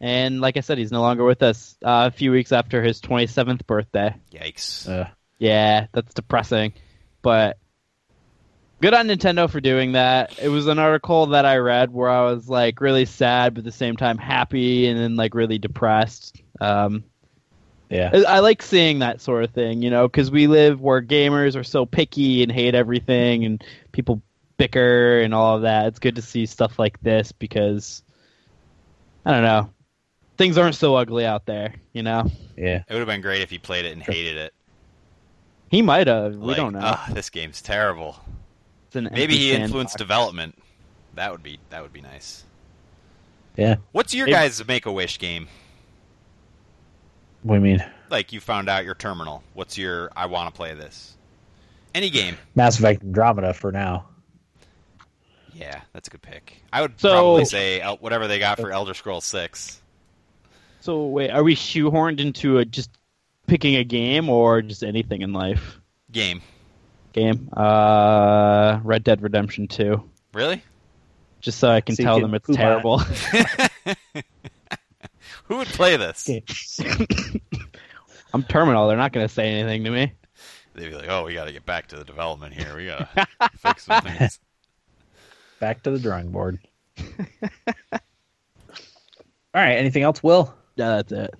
and 0.00 0.40
like 0.40 0.56
I 0.56 0.60
said, 0.60 0.78
he's 0.78 0.92
no 0.92 1.00
longer 1.00 1.24
with 1.24 1.42
us. 1.42 1.76
Uh, 1.84 2.10
a 2.12 2.16
few 2.16 2.30
weeks 2.30 2.52
after 2.52 2.82
his 2.82 3.00
27th 3.00 3.66
birthday. 3.66 4.14
Yikes. 4.32 4.88
Uh, 4.88 5.08
Yeah, 5.38 5.86
that's 5.92 6.12
depressing. 6.14 6.72
But 7.22 7.56
good 8.80 8.94
on 8.94 9.08
Nintendo 9.08 9.48
for 9.50 9.60
doing 9.60 9.92
that. 9.92 10.38
It 10.40 10.48
was 10.48 10.66
an 10.66 10.78
article 10.78 11.26
that 11.28 11.44
I 11.46 11.56
read 11.56 11.92
where 11.92 12.10
I 12.10 12.22
was 12.30 12.48
like 12.48 12.80
really 12.80 13.06
sad, 13.06 13.54
but 13.54 13.60
at 13.60 13.64
the 13.64 13.72
same 13.72 13.96
time 13.96 14.18
happy, 14.18 14.86
and 14.88 14.98
then 15.00 15.16
like 15.16 15.34
really 15.34 15.58
depressed. 15.58 16.40
Um, 16.60 17.04
yeah. 17.92 18.10
I 18.12 18.36
I 18.36 18.38
like 18.40 18.62
seeing 18.62 18.98
that 19.00 19.20
sort 19.20 19.44
of 19.44 19.50
thing, 19.50 19.82
you 19.82 19.90
know, 19.90 20.08
because 20.08 20.30
we 20.30 20.46
live 20.46 20.80
where 20.80 21.02
gamers 21.02 21.54
are 21.56 21.64
so 21.64 21.86
picky 21.86 22.42
and 22.42 22.50
hate 22.50 22.74
everything, 22.74 23.44
and 23.44 23.62
people 23.92 24.22
bicker 24.56 25.20
and 25.20 25.34
all 25.34 25.56
of 25.56 25.62
that. 25.62 25.86
It's 25.86 25.98
good 25.98 26.16
to 26.16 26.22
see 26.22 26.46
stuff 26.46 26.78
like 26.78 27.00
this 27.02 27.32
because 27.32 28.02
I 29.24 29.32
don't 29.32 29.42
know, 29.42 29.70
things 30.36 30.58
aren't 30.58 30.74
so 30.76 30.94
ugly 30.96 31.26
out 31.26 31.46
there, 31.46 31.74
you 31.92 32.02
know. 32.02 32.30
Yeah. 32.56 32.82
It 32.88 32.92
would 32.92 32.98
have 32.98 33.06
been 33.08 33.20
great 33.20 33.42
if 33.42 33.50
he 33.50 33.58
played 33.58 33.84
it 33.84 33.92
and 33.92 34.02
hated 34.02 34.36
it. 34.36 34.52
He 35.70 35.80
might 35.82 36.06
have. 36.06 36.36
We 36.36 36.54
don't 36.54 36.74
know. 36.74 36.80
"Ah, 36.82 37.08
this 37.12 37.30
game's 37.30 37.62
terrible. 37.62 38.16
It's 38.88 38.96
an 38.96 39.04
Maybe 39.04 39.22
empty 39.22 39.36
he 39.38 39.50
sandbox. 39.50 39.68
influenced 39.68 39.98
development. 39.98 40.58
That 41.14 41.32
would 41.32 41.42
be 41.42 41.58
that 41.70 41.82
would 41.82 41.92
be 41.92 42.02
nice. 42.02 42.44
Yeah. 43.56 43.76
What's 43.92 44.12
your 44.14 44.26
Maybe- 44.26 44.34
guys' 44.34 44.66
Make 44.66 44.84
a 44.86 44.92
Wish 44.92 45.18
game? 45.18 45.48
What 47.42 47.54
do 47.58 47.60
you 47.66 47.76
mean? 47.76 47.84
Like 48.10 48.32
you 48.32 48.40
found 48.40 48.68
out 48.68 48.84
your 48.84 48.94
terminal. 48.94 49.42
What's 49.54 49.76
your 49.78 50.10
I 50.16 50.26
want 50.26 50.52
to 50.52 50.56
play 50.56 50.74
this? 50.74 51.16
Any 51.94 52.10
game. 52.10 52.36
Mass 52.54 52.78
Effect 52.78 53.02
Andromeda 53.02 53.52
for 53.54 53.72
now. 53.72 54.06
Yeah, 55.54 55.80
that's 55.92 56.08
a 56.08 56.10
good 56.10 56.22
pick. 56.22 56.62
I 56.72 56.80
would 56.80 56.98
So- 56.98 57.10
probably 57.12 57.44
say 57.44 57.80
whatever 58.00 58.26
they 58.28 58.38
got 58.38 58.58
for 58.58 58.70
Elder 58.72 58.94
Scrolls 58.94 59.24
Six. 59.24 59.80
So 60.80 61.06
wait, 61.06 61.30
are 61.30 61.42
we 61.44 61.54
shoehorned 61.54 62.18
into 62.20 62.58
a, 62.58 62.64
just 62.64 62.90
picking 63.46 63.76
a 63.76 63.84
game 63.84 64.28
or 64.28 64.62
just 64.62 64.82
anything 64.82 65.22
in 65.22 65.32
life? 65.32 65.78
Game. 66.10 66.40
Game. 67.12 67.48
Uh, 67.52 68.80
Red 68.82 69.04
Dead 69.04 69.20
Redemption 69.22 69.68
Two. 69.68 70.02
Really? 70.32 70.62
Just 71.40 71.58
so 71.58 71.68
I 71.70 71.80
can 71.82 71.94
So 71.96 72.02
tell 72.04 72.14
can 72.20 72.22
them 72.22 72.34
it's 72.34 72.46
poop 72.46 72.58
on 72.58 72.64
it. 72.64 72.66
terrible. 72.66 73.02
Who 75.44 75.58
would 75.58 75.68
play 75.68 75.96
this? 75.96 76.28
I'm 78.34 78.42
terminal. 78.44 78.88
They're 78.88 78.96
not 78.96 79.12
going 79.12 79.26
to 79.26 79.32
say 79.32 79.48
anything 79.48 79.84
to 79.84 79.90
me. 79.90 80.12
They'd 80.74 80.88
be 80.88 80.94
like, 80.94 81.08
"Oh, 81.08 81.24
we 81.24 81.34
got 81.34 81.44
to 81.44 81.52
get 81.52 81.66
back 81.66 81.88
to 81.88 81.96
the 81.96 82.04
development 82.04 82.54
here. 82.54 82.74
We 82.76 82.86
got 82.86 83.14
to 83.14 83.26
fix 83.58 83.84
some 83.84 84.02
things." 84.02 84.40
Back 85.60 85.82
to 85.82 85.90
the 85.90 85.98
drawing 85.98 86.30
board. 86.30 86.58
All 86.98 87.26
right. 89.54 89.74
Anything 89.74 90.02
else, 90.02 90.22
Will? 90.22 90.54
Yeah, 90.76 90.96
that's 90.96 91.12
it. 91.12 91.34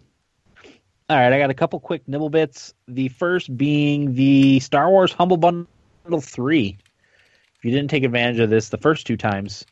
All 1.09 1.17
right. 1.17 1.33
I 1.33 1.39
got 1.39 1.51
a 1.51 1.55
couple 1.55 1.81
quick 1.81 2.07
nibble 2.07 2.31
bits. 2.31 2.75
The 2.89 3.09
first 3.09 3.57
being 3.57 4.15
the 4.15 4.61
Star 4.61 4.91
Wars 4.91 5.13
Humble 5.13 5.39
Bundle 5.39 6.21
3. 6.21 6.77
If 7.57 7.65
you 7.65 7.71
didn't 7.71 7.89
take 7.89 8.05
advantage 8.05 8.41
of 8.41 8.51
this 8.51 8.69
the 8.69 8.79
first 8.79 9.07
two 9.07 9.17
times, 9.17 9.65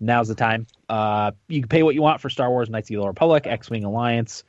now's 0.00 0.28
the 0.28 0.34
time. 0.34 0.66
Uh, 0.88 1.32
you 1.48 1.60
can 1.60 1.68
pay 1.68 1.82
what 1.82 1.94
you 1.94 2.02
want 2.02 2.20
for 2.20 2.30
Star 2.30 2.50
Wars 2.50 2.70
Knights 2.70 2.88
of 2.88 2.94
the 2.94 2.96
Old 2.96 3.08
Republic, 3.08 3.46
X 3.46 3.70
Wing 3.70 3.84
Alliance, 3.84 4.44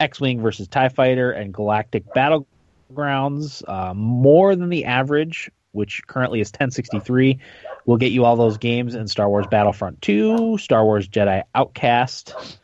X 0.00 0.20
Wing 0.20 0.40
versus 0.40 0.68
TIE 0.68 0.88
Fighter, 0.88 1.32
and 1.32 1.52
Galactic 1.52 2.04
Battlegrounds. 2.14 3.62
Uh, 3.68 3.94
more 3.94 4.54
than 4.56 4.68
the 4.68 4.84
average, 4.84 5.50
which 5.72 6.06
currently 6.06 6.40
is 6.40 6.48
1063, 6.48 7.38
will 7.86 7.96
get 7.96 8.12
you 8.12 8.24
all 8.24 8.36
those 8.36 8.58
games 8.58 8.94
in 8.94 9.06
Star 9.08 9.28
Wars 9.28 9.46
Battlefront 9.50 10.00
2, 10.02 10.58
Star 10.58 10.84
Wars 10.84 11.08
Jedi 11.08 11.42
Outcast, 11.54 12.58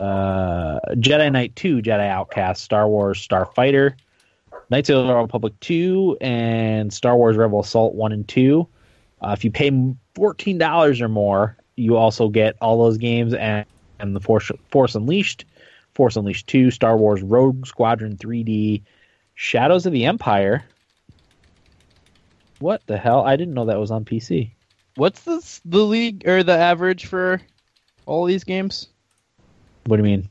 uh, 0.00 0.78
Jedi 0.94 1.30
Knight 1.30 1.54
2, 1.56 1.82
Jedi 1.82 2.08
Outcast, 2.08 2.62
Star 2.62 2.88
Wars 2.88 3.26
Starfighter, 3.26 3.94
Knights 4.70 4.90
of 4.90 5.06
the 5.06 5.14
Republic 5.14 5.54
2, 5.60 6.18
and 6.20 6.92
Star 6.92 7.16
Wars 7.16 7.36
Rebel 7.36 7.60
Assault 7.60 7.94
1 7.94 8.12
and 8.12 8.28
2. 8.28 8.68
Uh, 9.20 9.34
if 9.36 9.44
you 9.44 9.50
pay 9.50 9.70
$14 10.18 11.00
or 11.00 11.08
more, 11.08 11.56
you 11.76 11.96
also 11.96 12.28
get 12.28 12.56
all 12.60 12.82
those 12.82 12.98
games 12.98 13.34
and, 13.34 13.64
and 14.00 14.14
the 14.16 14.20
Force, 14.20 14.50
Force 14.70 14.94
Unleashed, 14.94 15.44
Force 15.94 16.16
Unleashed 16.16 16.46
2, 16.48 16.70
Star 16.70 16.96
Wars 16.96 17.22
Rogue 17.22 17.66
Squadron 17.66 18.16
3D, 18.16 18.82
Shadows 19.34 19.86
of 19.86 19.92
the 19.92 20.04
Empire. 20.04 20.64
What 22.58 22.82
the 22.86 22.96
hell? 22.98 23.24
I 23.24 23.36
didn't 23.36 23.54
know 23.54 23.66
that 23.66 23.78
was 23.78 23.90
on 23.90 24.04
PC. 24.04 24.50
What's 24.96 25.20
the 25.20 25.60
the 25.64 25.84
league 25.84 26.26
or 26.26 26.42
the 26.42 26.56
average 26.58 27.06
for 27.06 27.40
all 28.06 28.24
these 28.24 28.42
games? 28.42 28.88
What 29.86 29.96
do 29.98 30.02
you 30.02 30.08
mean? 30.16 30.28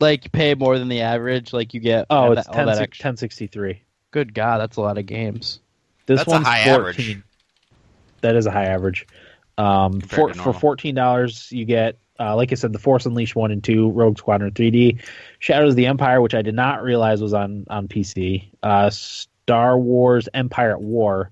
Like 0.00 0.24
you 0.24 0.30
pay 0.30 0.54
more 0.54 0.78
than 0.78 0.88
the 0.88 1.00
average, 1.00 1.54
like 1.54 1.72
you 1.72 1.80
get 1.80 2.06
Oh, 2.10 2.16
all 2.16 2.32
it's 2.32 2.44
that, 2.46 2.48
all 2.48 2.54
10, 2.54 2.66
that 2.66 2.78
extra. 2.78 3.08
1063. 3.08 3.80
Good 4.10 4.34
God, 4.34 4.58
that's 4.60 4.76
a 4.76 4.82
lot 4.82 4.98
of 4.98 5.06
games. 5.06 5.60
This 6.04 6.18
That's 6.18 6.28
a 6.28 6.30
one's 6.32 6.46
high 6.46 6.64
14. 6.64 6.74
average. 6.74 7.22
That 8.20 8.36
is 8.36 8.44
a 8.46 8.50
high 8.50 8.66
average. 8.66 9.06
Um, 9.58 10.00
for 10.00 10.32
for 10.34 10.52
fourteen 10.52 10.94
dollars, 10.94 11.50
you 11.52 11.64
get 11.64 11.98
uh, 12.18 12.36
like 12.36 12.52
I 12.52 12.54
said, 12.54 12.72
the 12.72 12.78
Force 12.78 13.06
Unleashed 13.06 13.34
one 13.34 13.50
and 13.50 13.62
two, 13.62 13.90
Rogue 13.90 14.18
Squadron 14.18 14.52
3D, 14.52 15.02
Shadows 15.38 15.70
of 15.70 15.76
the 15.76 15.86
Empire, 15.86 16.20
which 16.20 16.34
I 16.34 16.42
did 16.42 16.54
not 16.54 16.82
realize 16.82 17.20
was 17.20 17.34
on 17.34 17.66
on 17.68 17.88
PC, 17.88 18.44
uh, 18.62 18.90
Star 18.90 19.78
Wars 19.78 20.28
Empire 20.34 20.72
at 20.72 20.80
War, 20.80 21.30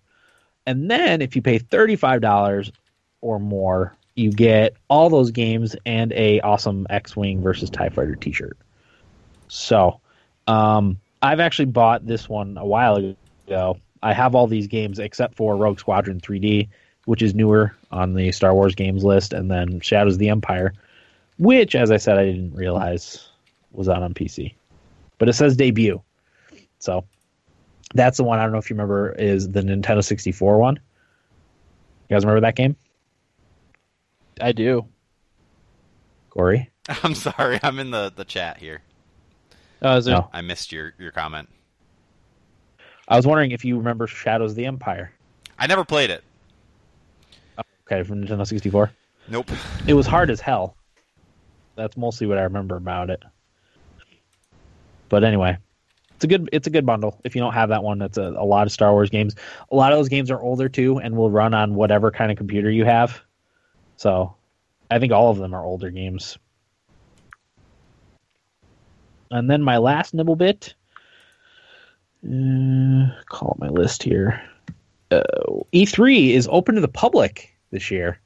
and 0.67 0.91
then 0.91 1.23
if 1.23 1.37
you 1.37 1.43
pay 1.43 1.59
thirty 1.59 1.97
five 1.97 2.21
dollars 2.21 2.73
or 3.21 3.39
more, 3.39 3.97
you 4.15 4.33
get 4.33 4.75
all 4.89 5.11
those 5.11 5.31
games 5.31 5.77
and 5.87 6.13
a 6.13 6.41
awesome 6.41 6.87
X 6.91 7.17
Wing 7.17 7.41
versus 7.43 7.71
Tie 7.71 7.91
Fighter 7.91 8.17
T 8.17 8.33
shirt. 8.33 8.57
So, 9.49 10.01
um, 10.47 10.99
I've 11.23 11.41
actually 11.41 11.67
bought 11.67 12.07
this 12.07 12.29
one 12.29 12.57
a 12.57 12.67
while 12.67 13.15
ago. 13.47 13.79
I 14.03 14.13
have 14.13 14.35
all 14.35 14.47
these 14.47 14.67
games 14.67 14.99
except 14.99 15.35
for 15.35 15.57
Rogue 15.57 15.79
Squadron 15.79 16.21
3D, 16.21 16.69
which 17.05 17.23
is 17.23 17.35
newer 17.35 17.75
on 17.91 18.15
the 18.15 18.33
Star 18.33 18.55
Wars 18.55 18.75
games 18.75 19.05
list, 19.05 19.33
and 19.33 19.51
then 19.51 19.81
Shadows 19.81 20.15
of 20.15 20.19
the 20.19 20.29
Empire, 20.29 20.73
which, 21.39 21.75
as 21.75 21.91
I 21.91 21.97
said, 21.97 22.19
I 22.19 22.25
didn't 22.25 22.55
realize 22.55 23.29
was 23.73 23.89
out 23.89 24.03
on 24.03 24.15
PC. 24.15 24.55
But 25.19 25.29
it 25.29 25.35
says 25.35 25.57
debut. 25.57 26.01
So 26.79 27.05
that's 27.95 28.17
the 28.17 28.25
one 28.25 28.39
I 28.39 28.43
don't 28.43 28.53
know 28.53 28.59
if 28.59 28.71
you 28.71 28.75
remember 28.75 29.13
is 29.13 29.51
the 29.51 29.61
Nintendo 29.61 30.03
64 30.03 30.59
one. 30.59 30.81
You 32.09 32.17
guys 32.17 32.25
remember 32.25 32.41
that 32.41 32.57
game? 32.57 32.77
I 34.41 34.53
do. 34.53 34.87
Corey? 36.31 36.71
I'm 37.03 37.15
sorry, 37.15 37.61
I'm 37.63 37.79
in 37.79 37.91
the, 37.91 38.13
the 38.15 38.25
chat 38.25 38.59
here. 38.59 38.83
Oh, 39.83 39.97
is 39.97 40.05
there? 40.05 40.17
No. 40.17 40.31
I 40.33 40.41
missed 40.41 40.73
your, 40.73 40.95
your 40.99 41.13
comment. 41.13 41.49
I 43.09 43.17
was 43.17 43.27
wondering 43.27 43.51
if 43.51 43.65
you 43.65 43.79
remember 43.79 44.07
Shadows 44.07 44.53
of 44.53 44.57
the 44.57 44.67
Empire. 44.67 45.13
I 45.59 45.67
never 45.67 45.85
played 45.85 46.11
it. 46.11 46.23
Okay, 47.91 48.05
from 48.05 48.25
Nintendo 48.25 48.47
64. 48.47 48.93
Nope. 49.29 49.51
It 49.89 49.95
was 49.95 50.07
hard 50.07 50.31
as 50.31 50.41
hell. 50.41 50.77
That's 51.75 51.97
mostly 51.97 52.27
what 52.27 52.39
I 52.39 52.43
remember 52.43 52.77
about 52.77 53.11
it. 53.11 53.25
But 55.09 55.25
anyway, 55.25 55.59
it's 56.15 56.25
a 56.25 56.29
good 56.29 56.49
it's 56.53 56.69
a 56.69 56.71
good 56.71 56.87
bundle. 56.87 57.21
If 57.25 57.35
you 57.35 57.41
don't 57.41 57.53
have 57.53 57.71
that 57.71 57.83
one, 57.83 57.99
that's 57.99 58.17
a, 58.17 58.23
a 58.23 58.45
lot 58.45 58.67
of 58.67 58.73
Star 58.73 58.93
Wars 58.93 59.11
games. 59.11 59.35
A 59.73 59.75
lot 59.75 59.93
of 59.93 59.99
those 59.99 60.09
games 60.09 60.31
are 60.31 60.41
older 60.41 60.69
too, 60.69 60.99
and 60.99 61.17
will 61.17 61.31
run 61.33 61.53
on 61.53 61.75
whatever 61.75 62.13
kind 62.13 62.31
of 62.31 62.37
computer 62.37 62.71
you 62.71 62.85
have. 62.85 63.21
So, 63.97 64.37
I 64.91 65.01
think 65.01 65.13
all 65.13 65.31
of 65.31 65.39
them 65.39 65.53
are 65.53 65.65
older 65.65 65.91
games. 65.91 66.39
And 69.33 69.51
then 69.51 69.63
my 69.63 69.79
last 69.79 70.15
nibble 70.15 70.37
bit. 70.37 70.75
Uh, 72.25 73.11
call 73.29 73.57
my 73.59 73.69
list 73.69 74.03
here. 74.03 74.41
Uh, 75.11 75.23
E3 75.73 76.35
is 76.35 76.49
open 76.53 76.77
to 76.77 76.81
the 76.81 76.89
public 76.89 77.53
this 77.71 77.91
year 77.91 78.21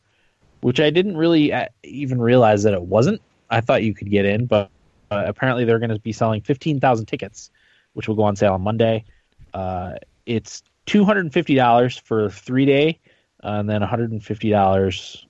which 0.64 0.80
I 0.80 0.88
didn't 0.88 1.18
really 1.18 1.52
uh, 1.52 1.66
even 1.82 2.22
realize 2.22 2.62
that 2.62 2.72
it 2.72 2.84
wasn't. 2.84 3.20
I 3.50 3.60
thought 3.60 3.82
you 3.82 3.92
could 3.92 4.10
get 4.10 4.24
in, 4.24 4.46
but 4.46 4.70
uh, 5.10 5.24
apparently 5.26 5.66
they're 5.66 5.78
going 5.78 5.90
to 5.90 5.98
be 5.98 6.10
selling 6.10 6.40
15,000 6.40 7.04
tickets, 7.04 7.50
which 7.92 8.08
will 8.08 8.14
go 8.14 8.22
on 8.22 8.34
sale 8.34 8.54
on 8.54 8.62
Monday. 8.62 9.04
Uh, 9.52 9.92
it's 10.24 10.62
$250 10.86 12.00
for 12.00 12.30
three 12.30 12.64
day, 12.64 12.98
uh, 13.42 13.48
and 13.58 13.68
then 13.68 13.82
$150 13.82 15.24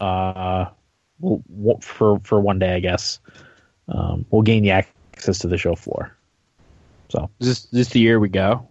uh, 0.00 0.64
for 1.80 2.18
for 2.24 2.40
one 2.40 2.58
day, 2.58 2.74
I 2.74 2.80
guess. 2.80 3.20
Um, 3.86 4.26
will 4.30 4.42
gain 4.42 4.64
you 4.64 4.72
access 4.72 5.38
to 5.38 5.46
the 5.46 5.58
show 5.58 5.76
floor. 5.76 6.12
So, 7.08 7.30
Is 7.38 7.46
this 7.46 7.62
this 7.66 7.88
the 7.90 8.00
year 8.00 8.18
we 8.18 8.30
go? 8.30 8.66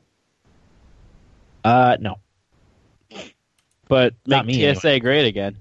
uh, 1.63 1.95
no. 2.01 2.17
But 3.87 4.13
Not 4.25 4.45
make 4.45 4.57
me, 4.57 4.73
TSA 4.75 4.99
great 4.99 5.25
again. 5.25 5.57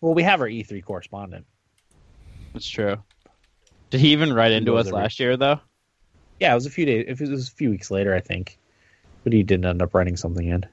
Well, 0.00 0.14
we 0.14 0.22
have 0.22 0.40
our 0.40 0.48
E3 0.48 0.82
correspondent. 0.82 1.46
That's 2.52 2.68
true. 2.68 2.96
Did 3.90 4.00
he 4.00 4.12
even 4.12 4.32
write 4.32 4.52
into 4.52 4.76
us 4.76 4.86
every- 4.86 4.98
last 5.00 5.20
year 5.20 5.36
though? 5.36 5.60
Yeah, 6.40 6.52
it 6.52 6.54
was 6.54 6.66
a 6.66 6.70
few 6.70 6.86
days. 6.86 7.04
It 7.06 7.20
was 7.28 7.48
a 7.48 7.52
few 7.52 7.70
weeks 7.70 7.90
later, 7.90 8.14
I 8.14 8.20
think, 8.20 8.58
but 9.24 9.32
he 9.32 9.42
didn't 9.42 9.66
end 9.66 9.82
up 9.82 9.94
writing 9.94 10.16
something 10.16 10.46
in, 10.48 10.64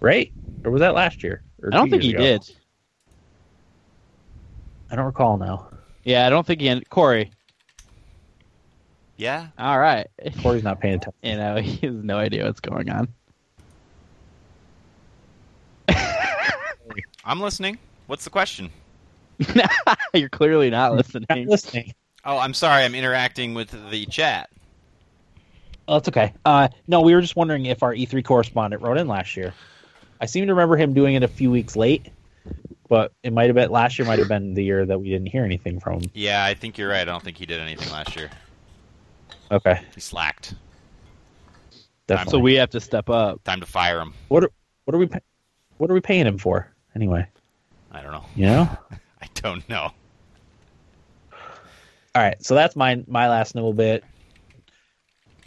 right? 0.00 0.32
Or 0.64 0.70
was 0.70 0.80
that 0.80 0.94
last 0.94 1.22
year? 1.22 1.42
Or 1.62 1.68
I 1.72 1.76
don't 1.76 1.90
think 1.90 2.02
he 2.02 2.14
ago? 2.14 2.20
did. 2.22 2.50
I 4.90 4.96
don't 4.96 5.04
recall 5.04 5.36
now. 5.36 5.68
Yeah, 6.04 6.26
I 6.26 6.30
don't 6.30 6.46
think 6.46 6.60
he. 6.62 6.68
Ended. 6.68 6.88
Corey. 6.88 7.30
Yeah. 9.18 9.48
All 9.58 9.78
right. 9.78 10.06
Corey's 10.42 10.62
not 10.64 10.80
paying 10.80 10.94
attention. 10.94 11.12
You 11.22 11.36
know, 11.36 11.56
he 11.56 11.86
has 11.86 11.94
no 11.94 12.16
idea 12.16 12.46
what's 12.46 12.60
going 12.60 12.88
on. 12.88 13.08
I'm 17.24 17.40
listening. 17.40 17.78
What's 18.06 18.24
the 18.24 18.30
question? 18.30 18.70
You're 20.14 20.28
clearly 20.28 20.70
not 20.70 20.90
Not 20.92 20.96
listening. 20.96 21.48
listening. 21.48 21.94
Oh, 22.24 22.38
I'm 22.38 22.54
sorry. 22.54 22.84
I'm 22.84 22.94
interacting 22.94 23.54
with 23.54 23.70
the 23.90 24.06
chat. 24.06 24.50
Oh, 25.88 25.94
that's 25.94 26.08
okay. 26.08 26.32
Uh, 26.44 26.68
no, 26.86 27.00
we 27.00 27.14
were 27.14 27.20
just 27.20 27.36
wondering 27.36 27.66
if 27.66 27.82
our 27.82 27.94
E3 27.94 28.24
correspondent 28.24 28.82
wrote 28.82 28.98
in 28.98 29.08
last 29.08 29.36
year. 29.36 29.54
I 30.20 30.26
seem 30.26 30.46
to 30.46 30.52
remember 30.54 30.76
him 30.76 30.92
doing 30.92 31.14
it 31.14 31.22
a 31.22 31.28
few 31.28 31.50
weeks 31.50 31.76
late, 31.76 32.08
but 32.88 33.12
it 33.22 33.32
might 33.32 33.46
have 33.46 33.54
been 33.54 33.70
last 33.70 33.98
year. 33.98 34.06
Might 34.06 34.18
have 34.18 34.28
been 34.28 34.54
the 34.54 34.62
year 34.62 34.84
that 34.84 35.00
we 35.00 35.08
didn't 35.08 35.28
hear 35.28 35.44
anything 35.44 35.80
from 35.80 36.02
him. 36.02 36.10
Yeah, 36.14 36.44
I 36.44 36.54
think 36.54 36.76
you're 36.76 36.90
right. 36.90 37.00
I 37.00 37.04
don't 37.04 37.22
think 37.24 37.38
he 37.38 37.46
did 37.46 37.60
anything 37.60 37.90
last 37.90 38.14
year. 38.16 38.30
Okay, 39.50 39.80
He 39.94 40.00
slacked. 40.00 40.54
definitely. 42.06 42.30
So 42.30 42.38
we 42.38 42.54
have 42.54 42.70
to 42.70 42.80
step 42.80 43.08
up. 43.10 43.42
Time 43.44 43.60
to 43.60 43.66
fire 43.66 43.98
him. 44.00 44.12
what 44.28 44.44
are, 44.44 44.50
what 44.84 44.94
are 44.94 44.98
we 44.98 45.08
what 45.78 45.90
are 45.90 45.94
we 45.94 46.00
paying 46.00 46.26
him 46.26 46.38
for 46.38 46.70
anyway? 46.94 47.26
I 47.92 48.02
don't 48.02 48.12
know. 48.12 48.24
You 48.36 48.46
know, 48.46 48.68
I 49.22 49.26
don't 49.34 49.68
know. 49.68 49.90
All 52.14 52.22
right, 52.22 52.42
so 52.44 52.54
that's 52.54 52.74
my 52.76 53.02
my 53.06 53.28
last 53.28 53.54
little 53.54 53.72
bit. 53.72 54.04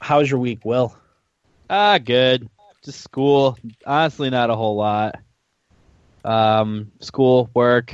How's 0.01 0.29
your 0.29 0.39
week, 0.39 0.63
Will? 0.65 0.95
Ah, 1.69 1.97
good. 1.97 2.49
Just 2.83 3.01
school. 3.01 3.57
Honestly, 3.85 4.29
not 4.29 4.49
a 4.49 4.55
whole 4.55 4.75
lot. 4.75 5.15
Um, 6.25 6.91
school, 6.99 7.49
work, 7.53 7.93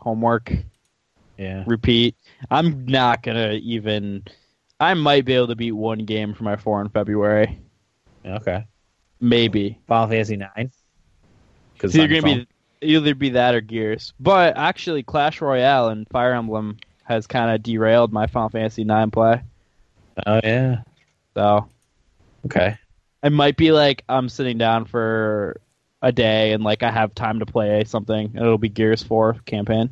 homework, 0.00 0.52
Yeah. 1.38 1.64
repeat. 1.66 2.16
I'm 2.50 2.86
not 2.86 3.22
gonna 3.22 3.52
even. 3.52 4.24
I 4.78 4.94
might 4.94 5.24
be 5.24 5.32
able 5.34 5.48
to 5.48 5.56
beat 5.56 5.72
one 5.72 6.00
game 6.00 6.34
for 6.34 6.44
my 6.44 6.56
four 6.56 6.80
in 6.82 6.88
February. 6.90 7.58
Okay. 8.24 8.64
Maybe. 9.20 9.78
Final 9.86 10.08
Fantasy 10.08 10.36
nine. 10.36 10.70
Because 11.76 11.94
It's 11.94 12.02
either 12.04 12.20
gonna 12.20 12.46
be 12.80 12.86
either 12.86 13.14
be 13.14 13.30
that 13.30 13.54
or 13.54 13.60
Gears. 13.60 14.12
But 14.20 14.56
actually, 14.56 15.02
Clash 15.02 15.40
Royale 15.40 15.88
and 15.88 16.08
Fire 16.08 16.34
Emblem 16.34 16.78
has 17.04 17.26
kind 17.26 17.50
of 17.50 17.62
derailed 17.62 18.12
my 18.12 18.26
Final 18.26 18.48
Fantasy 18.48 18.84
Nine 18.84 19.10
play. 19.10 19.42
Oh 20.26 20.40
yeah. 20.42 20.82
So 21.34 21.68
Okay. 22.46 22.76
it 23.22 23.30
might 23.32 23.56
be 23.56 23.72
like 23.72 24.04
I'm 24.08 24.28
sitting 24.28 24.58
down 24.58 24.84
for 24.86 25.60
a 26.02 26.12
day 26.12 26.52
and 26.52 26.62
like 26.64 26.82
I 26.82 26.90
have 26.90 27.14
time 27.14 27.40
to 27.40 27.46
play 27.46 27.84
something, 27.84 28.30
and 28.34 28.36
it'll 28.44 28.58
be 28.58 28.68
Gears 28.68 29.02
Four 29.02 29.34
campaign. 29.46 29.90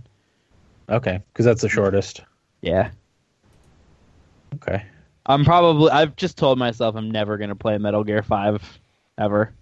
Okay. 0.88 1.20
Because 1.32 1.44
that's 1.44 1.62
the 1.62 1.68
shortest. 1.68 2.22
Yeah. 2.60 2.90
Okay. 4.54 4.82
I'm 5.26 5.44
probably. 5.44 5.90
I've 5.90 6.16
just 6.16 6.36
told 6.36 6.58
myself 6.58 6.96
I'm 6.96 7.10
never 7.10 7.38
gonna 7.38 7.54
play 7.54 7.78
Metal 7.78 8.04
Gear 8.04 8.22
Five 8.22 8.62
ever. 9.18 9.52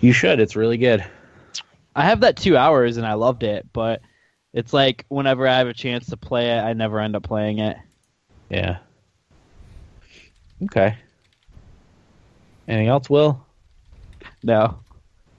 You 0.00 0.12
should. 0.12 0.40
It's 0.40 0.56
really 0.56 0.78
good. 0.78 1.04
I 1.94 2.04
have 2.06 2.20
that 2.20 2.36
two 2.36 2.56
hours 2.56 2.96
and 2.96 3.06
I 3.06 3.14
loved 3.14 3.42
it, 3.42 3.66
but 3.72 4.00
it's 4.52 4.72
like 4.72 5.04
whenever 5.08 5.46
I 5.46 5.58
have 5.58 5.68
a 5.68 5.74
chance 5.74 6.06
to 6.06 6.16
play 6.16 6.50
it, 6.50 6.60
I 6.60 6.72
never 6.72 7.00
end 7.00 7.16
up 7.16 7.22
playing 7.22 7.58
it. 7.58 7.76
Yeah. 8.48 8.78
Okay. 10.64 10.96
Anything 12.68 12.88
else, 12.88 13.10
Will? 13.10 13.44
No. 14.42 14.60
All 14.60 14.80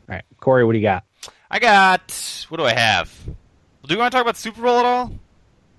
right, 0.08 0.24
Corey, 0.40 0.66
what 0.66 0.74
do 0.74 0.78
you 0.80 0.84
got? 0.84 1.06
I 1.50 1.60
got. 1.60 2.46
What 2.50 2.58
do 2.58 2.66
I 2.66 2.74
have? 2.74 3.12
Do 3.26 3.94
you 3.94 3.98
want 4.00 4.12
to 4.12 4.16
talk 4.16 4.24
about 4.24 4.36
the 4.36 4.42
Super 4.42 4.62
Bowl 4.62 4.80
at 4.80 4.86
all? 4.86 5.12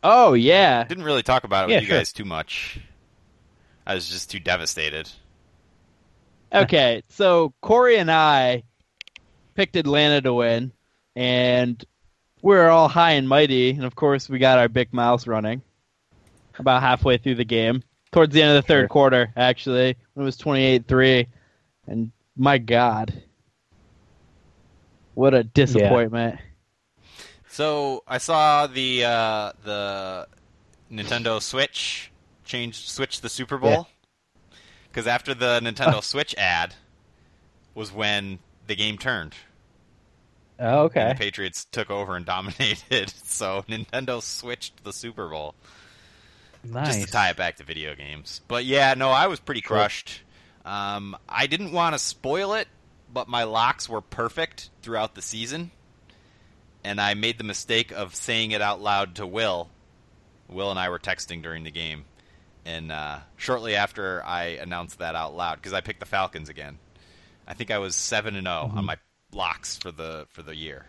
Oh 0.03 0.35
yeah. 0.35 0.85
Didn't 0.85 1.05
really 1.05 1.23
talk 1.23 1.45
about 1.45 1.69
it 1.69 1.73
Yeah, 1.73 1.77
with 1.79 1.85
you 1.85 1.89
sure. 1.89 1.99
guys 1.99 2.13
too 2.13 2.25
much. 2.25 2.79
I 3.87 3.95
was 3.95 4.09
just 4.09 4.31
too 4.31 4.41
devastated. 4.41 5.11
Okay, 6.55 7.03
so 7.09 7.53
Corey 7.61 7.97
and 7.97 8.11
I 8.11 8.63
picked 9.55 9.77
Atlanta 9.77 10.21
to 10.23 10.35
win, 10.35 10.73
and 11.17 11.85
we 12.43 12.57
are 12.57 12.69
all 12.69 12.89
high 12.89 13.13
and 13.13 13.29
mighty, 13.29 13.71
and 13.71 13.85
of 13.85 13.95
course 13.95 14.29
we 14.29 14.39
got 14.39 14.59
our 14.59 14.69
big 14.69 14.93
mouse 14.93 15.27
running 15.27 15.63
about 16.59 16.83
halfway 16.83 17.17
through 17.19 17.35
the 17.35 17.45
game, 17.45 17.83
towards 18.13 18.33
the 18.33 18.43
end 18.43 18.57
of 18.57 18.63
the 18.63 18.69
third 18.69 18.83
Sure. 18.83 18.89
quarter, 18.89 19.33
actually, 19.37 19.97
when 20.15 20.23
it 20.23 20.27
was 20.27 20.37
twenty-eight-three, 20.37 21.27
and 21.89 22.13
my 22.37 22.59
God, 22.59 23.13
what 25.15 25.35
a 25.35 25.43
disappointment! 25.43 26.39
So 27.49 28.05
I 28.07 28.19
saw 28.19 28.69
the 28.69 29.05
uh, 29.05 29.53
the 29.65 30.29
Nintendo 30.93 31.43
Switch 31.43 32.13
change 32.45 32.89
switch 32.89 33.21
the 33.21 33.29
Super 33.29 33.59
Bowl 33.59 33.89
because 34.95 35.09
after 35.09 35.35
the 35.35 35.59
Nintendo 35.61 36.01
Switch 36.05 36.35
ad 36.39 36.75
was 37.75 37.93
when 37.93 38.39
the 38.69 38.77
game 38.77 38.97
turned. 38.97 39.35
Oh, 40.61 40.65
And 40.65 40.79
okay. 40.87 41.09
the 41.09 41.15
Patriots 41.17 41.65
took 41.65 41.91
over 41.91 42.15
and 42.17 42.25
dominated. 42.25 43.13
So 43.25 43.65
Nintendo 43.69 44.23
switched 44.23 44.85
the 44.85 44.93
Super 44.93 45.29
Bowl 45.29 45.57
Nice. 46.63 46.87
just 46.95 47.07
to 47.07 47.13
tie 47.13 47.31
it 47.31 47.37
back 47.37 47.57
to 47.57 47.65
video 47.65 47.97
games. 47.97 48.41
But 48.47 48.65
yeah, 48.65 48.95
no, 48.95 49.09
I 49.11 49.27
was 49.27 49.41
pretty 49.41 49.61
crushed. 49.61 50.21
Um, 50.65 51.17
I 51.29 51.49
didn't 51.49 51.73
want 51.73 51.95
to 51.97 51.99
spoil 51.99 52.55
it, 52.55 52.69
but 53.13 53.27
my 53.27 53.43
locks 53.43 53.89
were 53.89 54.01
perfect 54.01 54.71
throughout 54.83 55.17
the 55.17 55.21
season, 55.23 55.73
and 56.85 57.01
I 57.01 57.15
made 57.15 57.39
the 57.39 57.45
mistake 57.45 57.91
of 57.91 58.15
saying 58.15 58.53
it 58.53 58.63
out 58.63 58.81
loud 58.81 59.17
to 59.17 59.27
Will. 59.27 59.69
Will 60.49 60.71
and 60.71 60.79
I 60.79 60.89
were 60.89 61.01
texting 61.01 61.43
during 61.43 61.65
the 61.65 61.71
game, 61.73 62.05
and 62.65 62.91
uh, 62.93 63.19
shortly 63.37 63.75
after 63.77 64.23
I 64.25 64.59
announced 64.61 64.99
that 64.99 65.15
out 65.15 65.37
loud, 65.37 65.57
because 65.57 65.73
I 65.73 65.81
picked 65.81 66.01
the 66.01 66.07
Falcons 66.07 66.49
again. 66.49 66.79
I 67.47 67.55
think 67.55 67.71
I 67.71 67.79
was 67.79 67.95
seven 67.95 68.37
and 68.37 68.47
0 68.47 68.73
on 68.75 68.85
my 68.87 68.97
locks 69.33 69.77
for 69.77 69.91
the 69.93 70.27
for 70.31 70.43
the 70.43 70.55
year. 70.57 70.87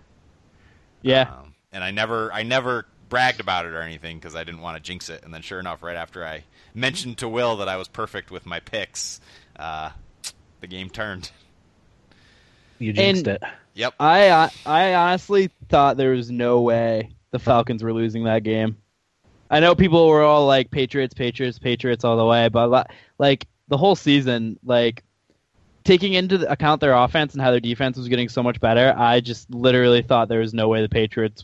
Yeah, 1.01 1.30
Um, 1.32 1.53
and 1.71 1.84
I 1.84 1.91
never, 1.91 2.32
I 2.34 2.43
never 2.43 2.86
bragged 3.09 3.39
about 3.39 3.65
it 3.65 3.73
or 3.73 3.82
anything 3.82 4.17
because 4.17 4.36
I 4.36 4.43
didn't 4.43 4.61
want 4.61 4.78
to 4.78 4.82
jinx 4.82 5.09
it. 5.09 5.23
And 5.23 5.34
then, 5.34 5.41
sure 5.41 5.59
enough, 5.59 5.84
right 5.84 5.95
after 5.97 6.26
I 6.26 6.43
mentioned 6.73 7.17
to 7.19 7.28
Will 7.30 7.57
that 7.57 7.67
I 7.69 7.78
was 7.78 7.88
perfect 7.88 8.32
with 8.32 8.45
my 8.45 8.59
picks, 8.59 9.19
uh, 9.57 9.91
the 10.61 10.67
game 10.67 10.89
turned. 10.89 11.30
You 12.80 12.93
jinxed 12.93 13.28
And- 13.28 13.36
it. 13.36 13.43
Yep. 13.76 13.93
I 13.99 14.30
I 14.32 14.51
I 14.65 14.93
honestly 14.95 15.49
thought 15.67 15.97
there 15.97 16.11
was 16.11 16.32
no 16.32 16.61
way 16.61 17.09
the 17.32 17.39
Falcons 17.39 17.84
were 17.84 17.91
losing 17.93 18.23
that 18.23 18.43
game. 18.43 18.78
I 19.50 19.60
know 19.60 19.76
people 19.76 20.08
were 20.08 20.24
all 20.24 20.46
like 20.48 20.72
Patriots, 20.72 21.14
Patriots, 21.14 21.60
Patriots 21.60 22.04
all 22.04 22.18
the 22.18 22.26
way, 22.26 22.50
but 22.50 22.89
like 23.20 23.48
the 23.68 23.78
whole 23.78 23.96
season, 23.96 24.60
like 24.64 25.04
taking 25.84 26.14
into 26.14 26.50
account 26.52 26.82
their 26.82 26.93
offense 26.93 27.34
and 27.34 27.41
how 27.41 27.52
their 27.52 27.60
defense 27.60 27.98
was 27.98 28.08
getting 28.08 28.28
so 28.30 28.41
much 28.41 28.60
better, 28.60 28.93
I 28.98 29.20
just 29.20 29.50
literally 29.54 30.02
thought 30.02 30.30
there 30.30 30.39
was 30.39 30.54
no 30.54 30.68
way 30.68 30.82
the 30.82 30.89
Patriots, 30.89 31.43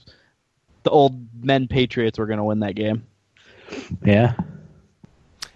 the 0.84 0.90
old 0.90 1.16
men 1.44 1.68
Patriots, 1.68 2.18
were 2.18 2.26
going 2.26 2.38
to 2.40 2.44
win 2.44 2.60
that 2.62 2.74
game. 2.76 3.06
Yeah. 4.04 4.34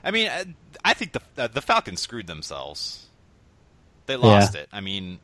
I 0.03 0.11
mean, 0.11 0.27
uh, 0.27 0.43
I 0.83 0.93
think 0.93 1.13
the 1.13 1.21
uh, 1.37 1.47
the 1.47 1.61
Falcons 1.61 1.99
screwed 1.99 2.27
themselves. 2.27 3.07
They 4.05 4.15
lost 4.17 4.53
it. 4.53 4.69
I 4.71 4.81
mean, 4.81 5.19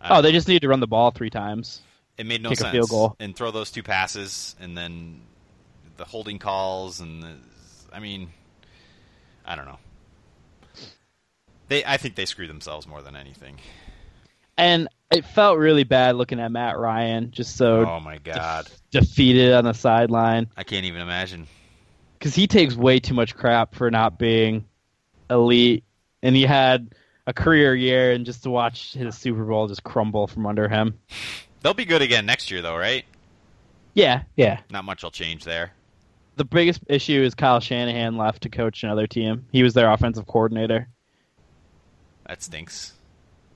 I 0.00 0.18
Oh, 0.18 0.22
they 0.22 0.28
know. 0.28 0.32
just 0.38 0.46
needed 0.46 0.62
to 0.62 0.68
run 0.68 0.78
the 0.78 0.86
ball 0.86 1.10
three 1.10 1.30
times. 1.30 1.80
it 2.16 2.26
made 2.26 2.40
no 2.42 2.50
kick 2.50 2.58
a 2.58 2.62
sense. 2.62 2.72
field 2.72 2.88
goal. 2.90 3.16
and 3.18 3.34
throw 3.34 3.50
those 3.50 3.72
two 3.72 3.82
passes, 3.82 4.54
and 4.60 4.78
then 4.78 5.20
the 5.96 6.04
holding 6.04 6.38
calls, 6.38 7.00
and 7.00 7.22
the, 7.22 7.32
I 7.92 8.00
mean, 8.00 8.28
I 9.44 9.56
don't 9.56 9.66
know. 9.66 9.78
They, 11.68 11.84
I 11.84 11.96
think 11.96 12.14
they 12.14 12.26
screwed 12.26 12.50
themselves 12.50 12.86
more 12.86 13.00
than 13.02 13.16
anything. 13.16 13.58
And 14.56 14.88
it 15.10 15.24
felt 15.24 15.58
really 15.58 15.84
bad 15.84 16.16
looking 16.16 16.38
at 16.40 16.52
Matt 16.52 16.78
Ryan, 16.78 17.30
just 17.30 17.56
so 17.56 17.86
Oh 17.86 18.00
my 18.00 18.18
god, 18.18 18.68
defeated 18.90 19.52
on 19.54 19.64
the 19.64 19.72
sideline. 19.72 20.48
I 20.56 20.62
can't 20.64 20.84
even 20.84 21.00
imagine. 21.00 21.46
because 22.18 22.34
he 22.34 22.46
takes 22.46 22.74
way 22.74 23.00
too 23.00 23.14
much 23.14 23.34
crap 23.34 23.74
for 23.74 23.90
not 23.90 24.18
being 24.18 24.64
elite, 25.30 25.84
and 26.22 26.36
he 26.36 26.42
had 26.42 26.94
a 27.26 27.32
career 27.32 27.74
year, 27.74 28.12
and 28.12 28.26
just 28.26 28.42
to 28.42 28.50
watch 28.50 28.92
his 28.92 29.16
Super 29.16 29.44
Bowl 29.44 29.66
just 29.66 29.82
crumble 29.82 30.26
from 30.26 30.46
under 30.46 30.68
him. 30.68 30.98
They'll 31.62 31.72
be 31.74 31.86
good 31.86 32.02
again 32.02 32.26
next 32.26 32.50
year, 32.50 32.60
though, 32.60 32.76
right? 32.76 33.04
Yeah, 33.94 34.24
Yeah. 34.36 34.60
Not 34.70 34.84
much 34.84 35.02
will 35.02 35.10
change 35.10 35.44
there. 35.44 35.72
The 36.36 36.44
biggest 36.44 36.80
issue 36.88 37.22
is 37.22 37.34
Kyle 37.34 37.60
Shanahan 37.60 38.16
left 38.16 38.42
to 38.42 38.48
coach 38.48 38.82
another 38.82 39.06
team. 39.06 39.46
He 39.52 39.62
was 39.62 39.74
their 39.74 39.90
offensive 39.90 40.26
coordinator. 40.26 40.88
That 42.26 42.42
stinks. 42.42 42.94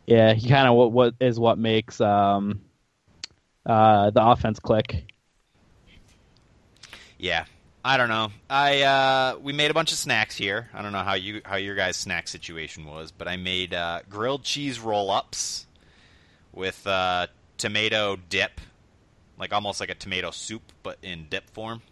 Yeah, 0.06 0.34
he 0.34 0.48
kind 0.48 0.68
of 0.68 0.74
what 0.74 0.92
what 0.92 1.14
is 1.20 1.38
what 1.38 1.58
makes 1.58 2.00
um, 2.00 2.60
uh, 3.66 4.10
the 4.10 4.24
offense 4.24 4.58
click. 4.58 5.04
Yeah, 7.18 7.44
I 7.84 7.96
don't 7.96 8.08
know. 8.08 8.30
I 8.48 8.82
uh, 8.82 9.38
we 9.42 9.52
made 9.52 9.70
a 9.70 9.74
bunch 9.74 9.92
of 9.92 9.98
snacks 9.98 10.36
here. 10.36 10.68
I 10.72 10.82
don't 10.82 10.92
know 10.92 11.02
how 11.02 11.14
you 11.14 11.42
how 11.44 11.56
your 11.56 11.74
guys' 11.74 11.96
snack 11.96 12.28
situation 12.28 12.84
was, 12.84 13.10
but 13.10 13.28
I 13.28 13.36
made 13.36 13.74
uh, 13.74 14.00
grilled 14.08 14.44
cheese 14.44 14.80
roll 14.80 15.10
ups 15.10 15.66
with 16.52 16.86
uh, 16.86 17.26
tomato 17.58 18.16
dip, 18.16 18.60
like 19.38 19.52
almost 19.52 19.80
like 19.80 19.90
a 19.90 19.94
tomato 19.94 20.30
soup, 20.30 20.72
but 20.82 20.98
in 21.02 21.26
dip 21.28 21.50
form, 21.50 21.82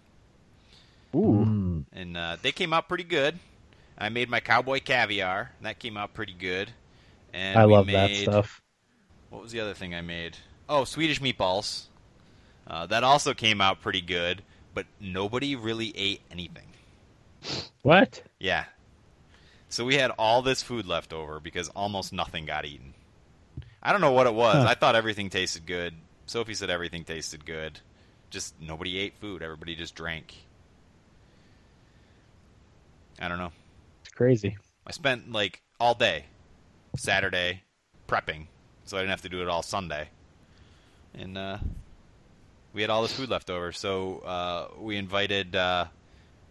Ooh, 1.14 1.44
Mm. 1.46 1.84
and 1.92 2.16
uh, 2.16 2.36
they 2.42 2.52
came 2.52 2.72
out 2.72 2.88
pretty 2.88 3.04
good. 3.04 3.38
I 3.98 4.08
made 4.10 4.28
my 4.28 4.40
cowboy 4.40 4.80
caviar, 4.80 5.52
and 5.58 5.66
that 5.66 5.78
came 5.78 5.96
out 5.96 6.12
pretty 6.14 6.34
good. 6.34 6.70
And 7.32 7.58
I 7.58 7.66
we 7.66 7.72
love 7.72 7.86
that 7.86 8.10
stuff. 8.14 8.62
What 9.30 9.42
was 9.42 9.52
the 9.52 9.60
other 9.60 9.74
thing 9.74 9.94
I 9.94 10.00
made? 10.02 10.36
Oh, 10.68 10.84
Swedish 10.84 11.20
meatballs. 11.20 11.84
Uh, 12.66 12.86
that 12.86 13.04
also 13.04 13.32
came 13.34 13.60
out 13.60 13.80
pretty 13.80 14.00
good, 14.00 14.42
but 14.74 14.86
nobody 15.00 15.54
really 15.56 15.92
ate 15.96 16.20
anything. 16.30 16.66
What? 17.82 18.22
Yeah. 18.38 18.64
So 19.68 19.84
we 19.84 19.94
had 19.96 20.10
all 20.18 20.42
this 20.42 20.62
food 20.62 20.86
left 20.86 21.12
over 21.12 21.40
because 21.40 21.68
almost 21.70 22.12
nothing 22.12 22.44
got 22.46 22.64
eaten. 22.64 22.94
I 23.82 23.92
don't 23.92 24.00
know 24.00 24.12
what 24.12 24.26
it 24.26 24.34
was. 24.34 24.54
Huh. 24.56 24.66
I 24.68 24.74
thought 24.74 24.96
everything 24.96 25.30
tasted 25.30 25.66
good. 25.66 25.94
Sophie 26.26 26.54
said 26.54 26.70
everything 26.70 27.04
tasted 27.04 27.44
good. 27.46 27.78
Just 28.30 28.54
nobody 28.60 28.98
ate 28.98 29.14
food. 29.20 29.42
Everybody 29.42 29.76
just 29.76 29.94
drank. 29.94 30.34
I 33.20 33.28
don't 33.28 33.38
know. 33.38 33.52
It's 34.04 34.12
crazy. 34.14 34.56
I 34.86 34.92
spent 34.92 35.32
like 35.32 35.62
all 35.80 35.94
day 35.94 36.26
Saturday 36.96 37.62
prepping, 38.08 38.46
so 38.84 38.96
I 38.96 39.00
didn't 39.00 39.10
have 39.10 39.22
to 39.22 39.28
do 39.28 39.42
it 39.42 39.48
all 39.48 39.62
Sunday. 39.62 40.08
And 41.14 41.36
uh, 41.38 41.58
We 42.72 42.82
had 42.82 42.90
all 42.90 43.02
this 43.02 43.12
food 43.12 43.28
left 43.30 43.50
over, 43.50 43.72
so 43.72 44.18
uh, 44.18 44.68
we 44.78 44.96
invited 44.96 45.56
uh, 45.56 45.86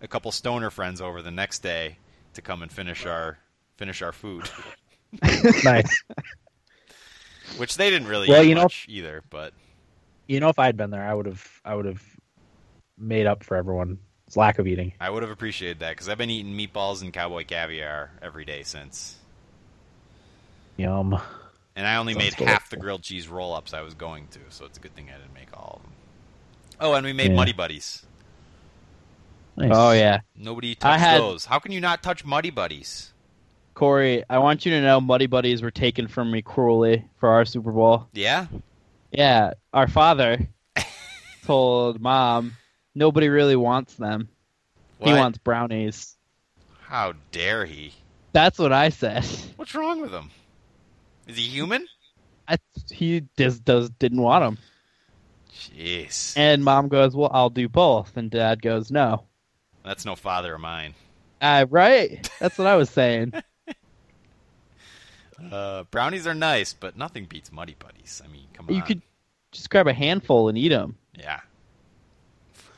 a 0.01 0.07
couple 0.07 0.31
stoner 0.31 0.69
friends 0.71 1.01
over 1.01 1.21
the 1.21 1.31
next 1.31 1.59
day 1.59 1.97
to 2.33 2.41
come 2.41 2.61
and 2.63 2.71
finish 2.71 3.05
our 3.05 3.37
finish 3.77 4.01
our 4.01 4.11
food, 4.11 4.49
nice. 5.63 6.03
which 7.57 7.77
they 7.77 7.89
didn't 7.89 8.07
really 8.07 8.27
Well, 8.29 8.43
eat 8.43 8.49
you 8.49 8.55
know- 8.55 8.67
either. 8.87 9.23
But 9.29 9.53
You 10.27 10.39
know, 10.39 10.49
if 10.49 10.59
I'd 10.59 10.77
been 10.77 10.89
there, 10.89 11.03
I 11.05 11.13
would 11.13 11.25
have. 11.27 11.61
I 11.63 11.75
would 11.75 11.85
have 11.85 12.03
made 12.97 13.27
up 13.27 13.43
for 13.43 13.57
everyone's 14.35 14.47
lack 14.47 14.59
of 14.59 14.67
eating. 14.67 14.93
I 14.99 15.09
would 15.09 15.23
have 15.23 15.31
appreciated 15.31 15.79
that 15.79 15.91
because 15.91 16.09
I've 16.09 16.17
been 16.17 16.29
eating 16.29 16.55
meatballs 16.57 17.01
and 17.01 17.11
cowboy 17.13 17.45
caviar 17.45 18.11
every 18.21 18.45
day 18.45 18.63
since, 18.63 19.15
Yum. 20.77 21.19
and 21.75 21.87
I 21.87 21.95
only 21.97 22.13
Sounds 22.13 22.23
made 22.23 22.35
delightful. 22.35 22.47
half 22.47 22.69
the 22.69 22.77
grilled 22.77 23.03
cheese 23.03 23.27
roll-ups 23.27 23.73
I 23.73 23.81
was 23.81 23.93
going 23.93 24.27
to, 24.29 24.39
so 24.49 24.65
it's 24.65 24.77
a 24.77 24.81
good 24.81 24.95
thing 24.95 25.09
I 25.13 25.17
didn't 25.17 25.33
make 25.33 25.47
all 25.53 25.75
of 25.77 25.83
them. 25.83 25.91
Oh, 26.81 26.93
and 26.93 27.05
we 27.05 27.13
made 27.13 27.31
Yeah. 27.31 27.37
Muddy 27.37 27.53
Buddies. 27.53 28.03
Nice. 29.57 29.71
Oh 29.73 29.91
yeah, 29.91 30.19
Nobody 30.35 30.71
I 30.71 30.73
touched 30.73 30.99
had- 31.01 31.21
those. 31.21 31.45
How 31.45 31.59
can 31.59 31.71
you 31.71 31.79
not 31.79 32.03
touch 32.03 32.25
Muddy 32.25 32.49
Buddies? 32.49 33.13
Corey, 33.73 34.23
I 34.29 34.37
want 34.39 34.65
you 34.65 34.71
to 34.71 34.81
know 34.81 34.99
Muddy 35.01 35.27
Buddies 35.27 35.61
were 35.61 35.71
taken 35.71 36.07
from 36.07 36.31
me 36.31 36.41
cruelly 36.41 37.05
for 37.19 37.29
our 37.29 37.43
Super 37.45 37.71
Bowl. 37.73 38.07
Yeah, 38.13 38.47
Yeah, 39.11 39.53
our 39.73 39.87
father 39.87 40.47
told 41.45 41.99
mom 42.01 42.55
nobody 42.95 43.29
really 43.29 43.55
wants 43.55 43.93
them. 43.95 44.29
He 44.99 45.13
wants 45.13 45.37
brownies. 45.37 46.15
How 46.81 47.13
dare 47.31 47.65
he? 47.65 47.93
That's 48.31 48.57
what 48.57 48.71
I 48.73 48.89
said. 48.89 49.25
What's 49.57 49.75
wrong 49.75 50.01
with 50.01 50.11
him? 50.11 50.31
Is 51.27 51.37
he 51.37 51.43
human? 51.43 51.87
I, 52.47 52.57
he 52.91 53.23
just 53.37 53.63
does 53.65 53.89
didn't 53.91 54.21
want 54.21 54.43
them. 54.43 54.57
Jeez, 55.53 56.33
And 56.37 56.63
mom 56.63 56.89
goes, 56.89 57.15
"Well, 57.15 57.31
I'll 57.33 57.49
do 57.49 57.67
both." 57.69 58.17
And 58.17 58.29
dad 58.29 58.61
goes, 58.61 58.91
"No." 58.91 59.25
that's 59.83 60.05
no 60.05 60.15
father 60.15 60.55
of 60.55 60.61
mine. 60.61 60.95
Uh, 61.41 61.65
right? 61.69 62.29
That's 62.39 62.57
what 62.57 62.67
I 62.67 62.75
was 62.75 62.89
saying. 62.89 63.33
Uh, 65.51 65.83
brownies 65.91 66.25
are 66.25 66.33
nice, 66.33 66.73
but 66.73 66.97
nothing 66.97 67.25
beats 67.25 67.51
Muddy 67.51 67.75
Buddies. 67.77 68.21
I 68.23 68.31
mean, 68.31 68.47
come 68.53 68.67
on. 68.69 68.73
you 68.75 68.81
could 68.81 69.01
just 69.51 69.69
grab 69.69 69.85
a 69.85 69.93
handful 69.93 70.47
and 70.47 70.57
eat 70.57 70.69
them. 70.69 70.97
yeah. 71.13 71.41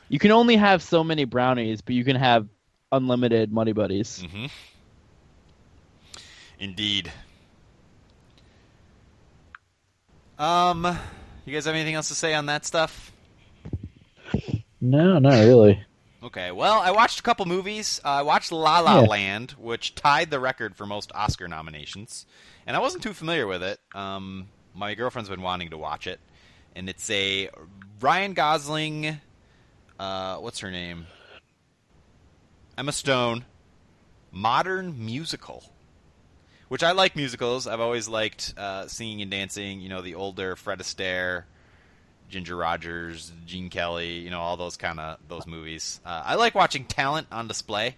You 0.08 0.18
can 0.18 0.30
only 0.30 0.56
have 0.56 0.82
so 0.82 1.04
many 1.04 1.24
brownies, 1.24 1.80
but 1.80 1.94
you 1.94 2.04
can 2.04 2.16
have 2.16 2.48
unlimited 2.92 3.52
Muddy 3.52 3.72
Buddies. 3.72 4.22
Mm-hmm. 4.24 4.46
Indeed. 6.58 7.12
Um, 10.38 10.98
you 11.44 11.52
guys 11.52 11.64
have 11.66 11.74
anything 11.74 11.94
else 11.94 12.08
to 12.08 12.14
say 12.14 12.34
on 12.34 12.46
that 12.46 12.64
stuff? 12.64 13.12
No, 14.80 15.18
not 15.18 15.34
really. 15.34 15.84
Okay, 16.22 16.50
well, 16.50 16.80
I 16.80 16.90
watched 16.90 17.20
a 17.20 17.22
couple 17.22 17.46
movies. 17.46 18.00
Uh, 18.04 18.08
I 18.08 18.22
watched 18.22 18.50
La 18.50 18.80
La 18.80 19.00
Yeah. 19.00 19.06
Land, 19.06 19.52
which 19.52 19.94
tied 19.94 20.30
the 20.30 20.40
record 20.40 20.74
for 20.76 20.84
most 20.86 21.12
Oscar 21.14 21.46
nominations, 21.48 22.26
and 22.66 22.76
I 22.76 22.80
wasn't 22.80 23.02
too 23.02 23.12
familiar 23.12 23.46
with 23.46 23.62
it. 23.62 23.78
Um, 23.94 24.48
my 24.74 24.94
girlfriend's 24.94 25.28
been 25.30 25.42
wanting 25.42 25.70
to 25.70 25.78
watch 25.78 26.06
it, 26.06 26.18
and 26.74 26.88
it's 26.88 27.08
a 27.10 27.50
Ryan 28.00 28.34
Gosling. 28.34 29.20
Uh, 29.98 30.36
what's 30.36 30.60
her 30.60 30.70
name? 30.70 31.06
Emma 32.76 32.92
Stone. 32.92 33.44
Modern 34.30 35.06
musical, 35.06 35.64
which 36.68 36.82
I 36.82 36.92
like 36.92 37.16
musicals. 37.16 37.66
I've 37.66 37.80
always 37.80 38.08
liked 38.08 38.52
uh, 38.58 38.86
singing 38.86 39.22
and 39.22 39.30
dancing. 39.30 39.80
You 39.80 39.88
know, 39.88 40.02
the 40.02 40.14
older 40.14 40.54
Fred 40.54 40.78
Astaire. 40.80 41.44
Ginger 42.28 42.56
Rogers, 42.56 43.32
Gene 43.46 43.70
Kelly, 43.70 44.18
you 44.18 44.30
know, 44.30 44.40
all 44.40 44.56
those 44.56 44.76
kind 44.76 45.00
of 45.00 45.18
those 45.28 45.46
movies. 45.46 46.00
Uh, 46.04 46.22
I 46.24 46.34
like 46.34 46.54
watching 46.54 46.84
talent 46.84 47.26
on 47.32 47.48
display. 47.48 47.96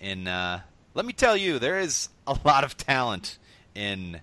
And 0.00 0.26
uh, 0.26 0.60
let 0.94 1.04
me 1.04 1.12
tell 1.12 1.36
you, 1.36 1.58
there 1.58 1.78
is 1.78 2.08
a 2.26 2.38
lot 2.44 2.64
of 2.64 2.76
talent 2.76 3.38
in 3.74 4.20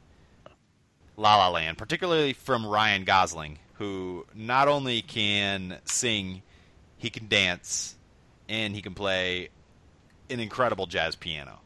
La 1.17 1.38
La 1.38 1.49
Land, 1.49 1.78
particularly 1.78 2.34
from 2.34 2.65
Ryan 2.65 3.03
Gosling, 3.03 3.59
who 3.76 4.26
not 4.34 4.67
only 4.67 5.01
can 5.01 5.78
sing, 5.86 6.41
he 7.04 7.10
can 7.10 7.28
dance, 7.28 7.95
and 8.47 8.74
he 8.74 8.82
can 8.82 8.93
play 8.93 9.49
an 10.30 10.39
incredible 10.39 10.88
jazz 10.88 11.18
piano. 11.18 11.60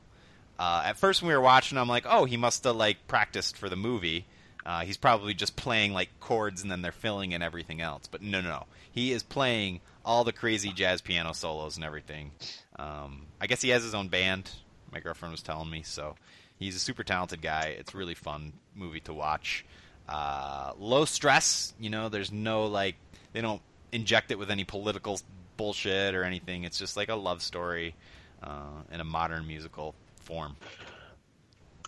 Uh, 0.57 0.81
at 0.83 0.97
first, 0.97 1.21
when 1.21 1.27
we 1.27 1.35
were 1.35 1.41
watching, 1.41 1.77
I'm 1.77 1.87
like, 1.87 2.05
oh, 2.09 2.25
he 2.25 2.37
must 2.37 2.63
have 2.63 2.75
like 2.75 3.07
practiced 3.07 3.55
for 3.55 3.69
the 3.69 3.75
movie. 3.75 4.25
Uh, 4.65 4.81
he's 4.81 4.97
probably 4.97 5.35
just 5.35 5.55
playing 5.55 5.93
like 5.93 6.09
chords 6.19 6.63
and 6.63 6.71
then 6.71 6.81
they're 6.81 6.91
filling 6.91 7.33
in 7.33 7.43
everything 7.43 7.81
else. 7.81 8.07
But 8.07 8.23
no, 8.23 8.41
no, 8.41 8.49
no. 8.49 8.65
He 8.91 9.11
is 9.11 9.21
playing 9.21 9.81
all 10.03 10.23
the 10.23 10.33
crazy 10.33 10.71
jazz 10.73 11.01
piano 11.01 11.33
solos 11.33 11.75
and 11.75 11.85
everything. 11.85 12.31
Um, 12.79 13.27
I 13.39 13.45
guess 13.45 13.61
he 13.61 13.69
has 13.69 13.83
his 13.83 13.93
own 13.93 14.07
band. 14.07 14.49
My 14.91 14.99
girlfriend 14.99 15.33
was 15.33 15.43
telling 15.43 15.69
me, 15.69 15.83
so 15.83 16.15
he's 16.57 16.75
a 16.75 16.79
super 16.79 17.03
talented 17.03 17.43
guy. 17.43 17.75
It's 17.77 17.93
really 17.93 18.15
fun 18.15 18.53
movie 18.73 19.01
to 19.01 19.13
watch. 19.13 19.65
Uh, 20.09 20.71
low 20.79 21.05
stress. 21.05 21.75
You 21.79 21.91
know, 21.91 22.09
there's 22.09 22.31
no 22.31 22.65
like 22.65 22.95
they 23.33 23.41
don't 23.41 23.61
inject 23.91 24.31
it 24.31 24.39
with 24.39 24.51
any 24.51 24.63
political 24.63 25.19
bullshit 25.55 26.15
or 26.15 26.23
anything. 26.23 26.63
It's 26.63 26.77
just 26.77 26.97
like 26.97 27.09
a 27.09 27.15
love 27.15 27.41
story 27.41 27.95
uh, 28.43 28.81
in 28.91 28.99
a 28.99 29.03
modern 29.03 29.47
musical 29.47 29.95
form. 30.23 30.55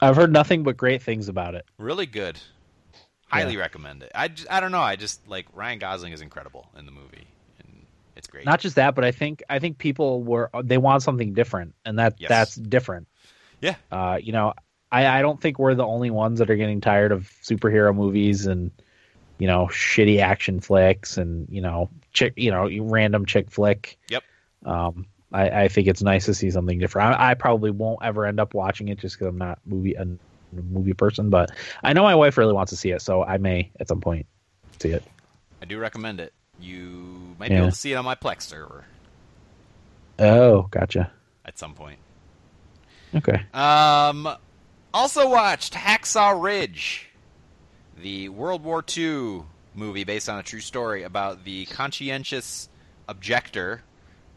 I've 0.02 0.16
heard 0.16 0.32
nothing 0.32 0.64
but 0.64 0.78
great 0.78 1.04
things 1.04 1.28
about 1.28 1.56
it. 1.56 1.66
Really 1.78 2.06
good. 2.06 2.40
Highly 3.28 3.58
recommend 3.58 4.02
it. 4.02 4.12
I, 4.16 4.28
just, 4.30 4.50
I 4.50 4.60
don't 4.60 4.72
know. 4.72 4.82
I 4.82 4.96
just 4.96 5.28
like 5.28 5.46
Ryan 5.54 5.78
Gosling 5.78 6.14
is 6.14 6.22
incredible 6.22 6.68
in 6.78 6.88
the 6.88 6.92
movie, 6.92 7.28
and 7.60 7.86
it's 8.16 8.28
great. 8.28 8.46
Not 8.46 8.60
just 8.60 8.76
that, 8.78 8.96
but 8.96 9.04
I 9.04 9.12
think 9.12 9.44
I 9.50 9.60
think 9.60 9.78
people 9.78 10.24
were 10.24 10.50
they 10.64 10.80
want 10.80 11.04
something 11.04 11.34
different, 11.34 11.76
and 11.86 12.00
that 12.00 12.16
Yes. 12.18 12.30
that's 12.30 12.56
different. 12.56 13.08
Yeah. 13.62 13.76
Uh, 13.92 14.18
you 14.20 14.32
know, 14.32 14.54
I 14.92 15.06
I 15.06 15.22
don't 15.22 15.40
think 15.40 15.60
we're 15.60 15.76
the 15.76 15.86
only 15.86 16.10
ones 16.10 16.40
that 16.40 16.50
are 16.50 16.56
getting 16.56 16.82
tired 16.82 17.12
of 17.12 17.32
superhero 17.44 17.96
movies 17.96 18.48
and 18.48 18.72
you 19.40 19.48
know 19.48 19.66
shitty 19.72 20.20
action 20.20 20.60
flicks 20.60 21.18
and 21.18 21.48
you 21.50 21.62
know 21.62 21.90
chick 22.14 22.34
you 22.36 22.52
know 22.52 22.70
random 22.84 23.26
chick 23.26 23.50
flick. 23.50 23.98
Yep. 24.10 24.24
Um, 24.66 25.08
I, 25.32 25.50
I 25.64 25.68
think 25.68 25.88
it's 25.88 26.02
nice 26.02 26.26
to 26.26 26.34
see 26.34 26.52
something 26.52 26.78
different. 26.80 27.20
I, 27.20 27.32
I 27.32 27.34
probably 27.36 27.72
won't 27.72 28.00
ever 28.04 28.26
end 28.26 28.40
up 28.40 28.54
watching 28.54 28.90
it 28.90 29.00
just 29.00 29.16
because 29.16 29.28
I'm 29.28 29.38
not 29.38 29.60
movie 29.66 29.94
a 29.94 30.06
movie 30.52 30.94
person, 30.94 31.30
but 31.30 31.52
I 31.84 31.94
know 31.94 32.04
my 32.04 32.16
wife 32.16 32.38
really 32.38 32.54
wants 32.54 32.72
to 32.72 32.76
see 32.76 32.92
it, 32.92 33.02
so 33.02 33.24
I 33.24 33.38
may 33.38 33.72
at 33.80 33.88
some 33.88 34.02
point 34.02 34.26
see 34.80 34.90
it. 34.90 35.04
I 35.62 35.66
do 35.66 35.78
recommend 35.80 36.20
it. 36.20 36.34
You 36.60 37.36
might 37.40 37.50
be 37.50 37.56
able 37.56 37.70
to 37.70 37.76
see 37.76 37.94
it 37.94 37.96
on 37.96 38.06
my 38.06 38.16
Plex 38.16 38.42
server 38.42 38.84
Oh, 40.18 40.64
gotcha. 40.72 41.12
at 41.46 41.58
some 41.58 41.74
point. 41.74 42.00
Okay. 43.16 43.42
Um, 43.54 44.28
also 44.94 45.30
watched 45.30 45.74
Hacksaw 45.74 46.42
Ridge, 46.42 47.09
the 48.02 48.30
World 48.30 48.64
War 48.64 48.84
II 48.96 49.44
movie 49.76 50.04
based 50.04 50.30
on 50.30 50.40
a 50.40 50.44
true 50.44 50.60
story 50.60 51.04
about 51.04 51.44
the 51.44 51.66
conscientious 51.66 52.70
objector, 53.08 53.82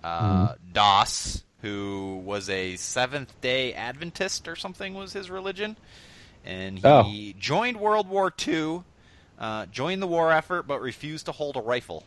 uh, 0.02 0.54
Doss, 0.72 1.44
who 1.60 2.22
was 2.24 2.48
a 2.48 2.76
Seventh 2.76 3.40
Day 3.40 3.72
Adventist 3.72 4.48
or 4.48 4.56
something 4.56 4.94
was 4.94 5.12
his 5.12 5.30
religion, 5.30 5.76
and 6.44 6.80
he 7.04 7.34
joined 7.38 7.78
World 7.78 8.08
War 8.08 8.32
II, 8.46 8.82
uh, 9.38 9.66
joined 9.66 10.02
the 10.02 10.06
war 10.06 10.32
effort, 10.32 10.64
but 10.64 10.80
refused 10.80 11.26
to 11.26 11.32
hold 11.32 11.56
a 11.56 11.60
rifle, 11.60 12.04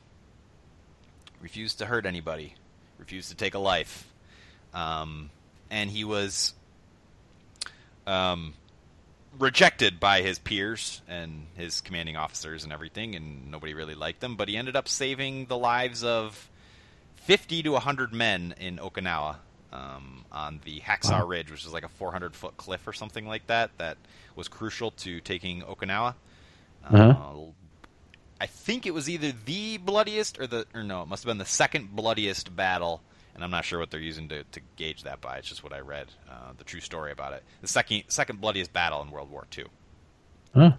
refused 1.42 1.80
to 1.80 1.86
hurt 1.86 2.06
anybody, 2.06 2.56
refused 2.98 3.30
to 3.30 3.36
take 3.36 3.54
a 3.54 3.60
life, 3.60 4.08
um, 4.74 5.30
and 5.70 5.90
he 5.90 6.04
was 6.04 6.54
um, 8.06 8.54
rejected 9.40 10.00
by 10.00 10.22
his 10.22 10.40
peers 10.40 11.02
and 11.08 11.48
his 11.56 11.82
commanding 11.82 12.16
officers 12.16 12.64
and 12.64 12.72
everything, 12.74 13.16
and 13.16 13.52
nobody 13.52 13.74
really 13.74 13.96
liked 13.96 14.24
him. 14.24 14.36
But 14.36 14.50
he 14.50 14.58
ended 14.58 14.76
up 14.76 14.88
saving 14.88 15.46
the 15.46 15.58
lives 15.58 16.04
of 16.04 16.50
50 17.16 17.64
to 17.64 17.72
100 17.72 18.14
men 18.14 18.54
in 18.60 18.78
Okinawa 18.78 19.38
um, 19.74 20.26
on 20.32 20.62
the 20.64 20.80
Hacksaw 20.80 21.22
Wow. 21.22 21.28
Ridge, 21.28 21.52
which 21.52 21.66
is 21.66 21.74
like 21.74 21.84
a 21.84 21.90
400 21.90 22.36
foot 22.36 22.58
cliff 22.58 22.88
or 22.88 22.94
something 22.94 23.28
like 23.28 23.48
that, 23.48 23.72
that 23.78 23.98
was 24.36 24.48
crucial 24.48 24.92
to 24.92 25.20
taking 25.22 25.62
Okinawa. 25.62 26.16
Uh-huh. 26.86 27.02
Uh, 27.02 27.52
I 28.40 28.48
think 28.48 28.86
it 28.86 28.94
was 28.94 29.10
either 29.10 29.32
the 29.46 29.78
bloodiest 29.78 30.40
or 30.40 30.48
the 30.48 30.66
or 30.74 30.84
no, 30.84 31.02
it 31.02 31.08
must 31.08 31.24
have 31.24 31.30
been 31.30 31.38
the 31.38 31.46
second 31.46 31.96
bloodiest 31.96 32.56
battle, 32.56 33.02
and 33.36 33.44
I'm 33.44 33.52
not 33.52 33.66
sure 33.66 33.80
what 33.80 33.92
they're 33.92 34.00
using 34.00 34.30
to, 34.30 34.44
to 34.44 34.62
gauge 34.78 35.04
that 35.04 35.22
by. 35.22 35.38
It's 35.38 35.48
just 35.50 35.64
what 35.64 35.74
I 35.74 35.80
read, 35.82 36.08
uh, 36.30 36.54
the 36.58 36.64
true 36.64 36.80
story 36.80 37.12
about 37.12 37.34
it. 37.34 37.44
The 37.62 37.68
second 37.68 38.04
second 38.08 38.42
bloodiest 38.42 38.74
battle 38.74 39.02
in 39.02 39.12
World 39.12 39.30
War 39.30 39.46
II. 39.58 39.66
Huh. 40.54 40.72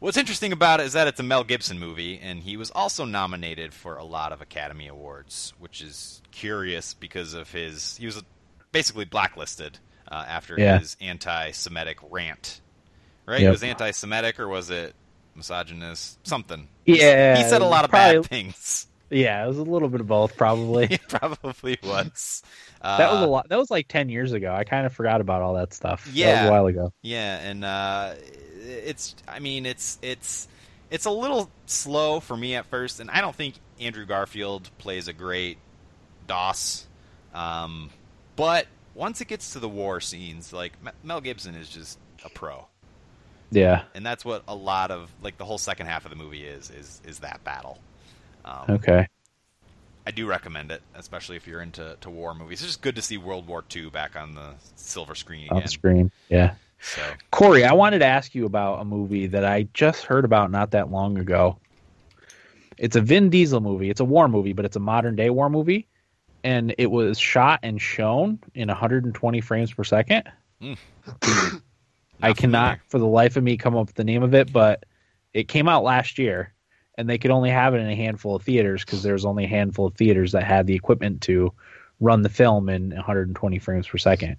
What's 0.00 0.16
interesting 0.16 0.52
about 0.52 0.80
it 0.80 0.86
is 0.86 0.92
that 0.94 1.06
it's 1.08 1.20
a 1.20 1.22
Mel 1.22 1.44
Gibson 1.44 1.78
movie, 1.78 2.18
and 2.22 2.40
he 2.40 2.56
was 2.56 2.70
also 2.70 3.04
nominated 3.04 3.72
for 3.72 3.96
a 3.96 4.04
lot 4.04 4.32
of 4.32 4.42
Academy 4.42 4.86
Awards, 4.88 5.54
which 5.58 5.80
is 5.80 6.20
curious 6.30 6.92
because 6.94 7.32
of 7.32 7.50
his. 7.52 7.96
He 7.96 8.04
was 8.06 8.22
basically 8.72 9.04
blacklisted 9.06 9.78
uh, 10.10 10.24
after 10.26 10.56
Yeah. 10.58 10.78
his 10.78 10.96
anti-Semitic 11.00 11.98
rant. 12.10 12.60
Right? 13.24 13.40
Yep. 13.40 13.48
It 13.48 13.50
was 13.52 13.62
anti-Semitic, 13.62 14.40
or 14.40 14.48
was 14.48 14.68
it 14.68 14.94
misogynist? 15.34 16.26
Something. 16.26 16.68
Yeah, 16.84 17.36
he 17.36 17.44
said 17.48 17.62
a 17.62 17.66
lot 17.66 17.84
of 17.84 17.90
probably- 17.90 18.20
bad 18.20 18.26
things. 18.28 18.86
Yeah, 19.14 19.44
it 19.44 19.48
was 19.48 19.58
a 19.58 19.62
little 19.62 19.88
bit 19.88 20.00
of 20.00 20.06
both, 20.08 20.36
probably. 20.36 20.84
it 20.90 21.00
probably 21.08 21.78
was. 21.82 22.42
Uh, 22.80 22.98
that 22.98 23.12
was 23.12 23.22
a 23.22 23.26
lot. 23.26 23.48
That 23.48 23.58
was 23.58 23.70
like 23.70 23.88
ten 23.88 24.08
years 24.08 24.32
ago. 24.32 24.52
I 24.54 24.64
kind 24.64 24.84
of 24.86 24.92
forgot 24.92 25.20
about 25.20 25.40
all 25.42 25.54
that 25.54 25.72
stuff. 25.72 26.04
that 26.04 26.14
Yeah. 26.14 26.42
was 26.42 26.48
a 26.48 26.52
while 26.52 26.66
ago. 26.66 26.92
Yeah, 27.02 27.38
and 27.38 27.64
uh, 27.64 28.14
it's. 28.62 29.14
I 29.28 29.38
mean, 29.38 29.66
it's 29.66 29.98
it's 30.02 30.48
it's 30.90 31.04
a 31.06 31.10
little 31.10 31.50
slow 31.66 32.20
for 32.20 32.36
me 32.36 32.56
at 32.56 32.66
first, 32.66 33.00
and 33.00 33.10
I 33.10 33.20
don't 33.20 33.34
think 33.34 33.54
Andrew 33.80 34.04
Garfield 34.04 34.68
plays 34.78 35.08
a 35.08 35.12
great 35.12 35.58
Doss. 36.26 36.86
Um, 37.34 37.90
but 38.36 38.66
once 38.94 39.20
it 39.20 39.28
gets 39.28 39.52
to 39.52 39.58
the 39.60 39.68
war 39.68 40.00
scenes, 40.00 40.52
like 40.52 40.72
Mel 41.02 41.20
Gibson 41.20 41.54
is 41.54 41.68
just 41.68 41.98
a 42.24 42.28
pro, 42.28 42.66
Yeah. 43.50 43.82
and 43.94 44.04
that's 44.06 44.24
what 44.24 44.42
a 44.48 44.54
lot 44.54 44.90
of 44.90 45.10
like 45.22 45.36
the 45.38 45.44
whole 45.44 45.58
second 45.58 45.86
half 45.86 46.04
of 46.04 46.10
the 46.10 46.16
movie 46.16 46.44
is 46.44 46.70
is 46.70 47.00
is 47.06 47.18
that 47.20 47.42
battle. 47.44 47.78
Um, 48.44 48.64
Okay. 48.70 49.08
I 50.06 50.10
do 50.10 50.26
recommend 50.26 50.70
it, 50.70 50.82
especially 50.94 51.36
if 51.36 51.46
you're 51.46 51.62
into 51.62 51.96
to 52.02 52.10
war 52.10 52.34
movies. 52.34 52.60
It's 52.60 52.66
just 52.72 52.82
good 52.82 52.96
to 52.96 53.02
see 53.02 53.16
World 53.16 53.46
War 53.46 53.64
II 53.74 53.88
back 53.88 54.16
on 54.16 54.34
the 54.34 54.50
silver 54.76 55.14
screen 55.14 55.48
On 55.50 55.56
again. 55.58 55.68
screen. 55.68 56.10
Yeah. 56.28 56.54
So 56.80 57.00
Corey, 57.30 57.64
I 57.64 57.72
wanted 57.72 58.00
to 58.00 58.04
ask 58.04 58.34
you 58.34 58.44
about 58.44 58.82
a 58.82 58.84
movie 58.84 59.26
that 59.28 59.46
I 59.46 59.66
just 59.72 60.04
heard 60.04 60.26
about 60.26 60.50
not 60.50 60.72
that 60.72 60.90
long 60.90 61.16
ago. 61.16 61.58
It's 62.76 62.96
a 62.96 63.00
Vin 63.00 63.30
Diesel 63.30 63.62
movie. 63.62 63.88
It's 63.88 64.00
a 64.00 64.04
war 64.04 64.28
movie, 64.28 64.52
but 64.52 64.66
it's 64.66 64.76
a 64.76 64.80
modern 64.80 65.16
day 65.16 65.30
war 65.30 65.48
movie. 65.48 65.86
And 66.42 66.74
it 66.76 66.90
was 66.90 67.18
shot 67.18 67.60
and 67.62 67.80
shown 67.80 68.38
in 68.54 68.68
120 68.68 69.40
frames 69.40 69.72
per 69.72 69.84
second. 69.84 70.30
Mm. 70.60 70.76
I 72.22 72.32
cannot, 72.34 72.72
familiar. 72.76 72.82
for 72.88 72.98
the 72.98 73.06
life 73.06 73.36
of 73.36 73.44
me, 73.44 73.56
come 73.56 73.74
up 73.76 73.86
with 73.86 73.96
the 73.96 74.04
name 74.04 74.22
of 74.22 74.34
it, 74.34 74.52
but 74.52 74.84
it 75.32 75.48
came 75.48 75.68
out 75.68 75.82
last 75.84 76.18
year, 76.18 76.52
and 76.96 77.08
they 77.08 77.18
could 77.18 77.30
only 77.30 77.50
have 77.50 77.74
it 77.74 77.78
in 77.78 77.88
a 77.88 77.94
handful 77.96 78.36
of 78.36 78.42
theaters 78.42 78.84
because 78.84 79.02
there's 79.02 79.24
only 79.24 79.44
a 79.44 79.48
handful 79.48 79.86
of 79.86 79.94
theaters 79.94 80.32
that 80.32 80.44
had 80.44 80.66
the 80.66 80.74
equipment 80.74 81.22
to 81.22 81.52
run 82.00 82.22
the 82.22 82.28
film 82.28 82.68
in 82.68 82.90
120 82.90 83.58
frames 83.58 83.86
per 83.88 83.98
second. 83.98 84.36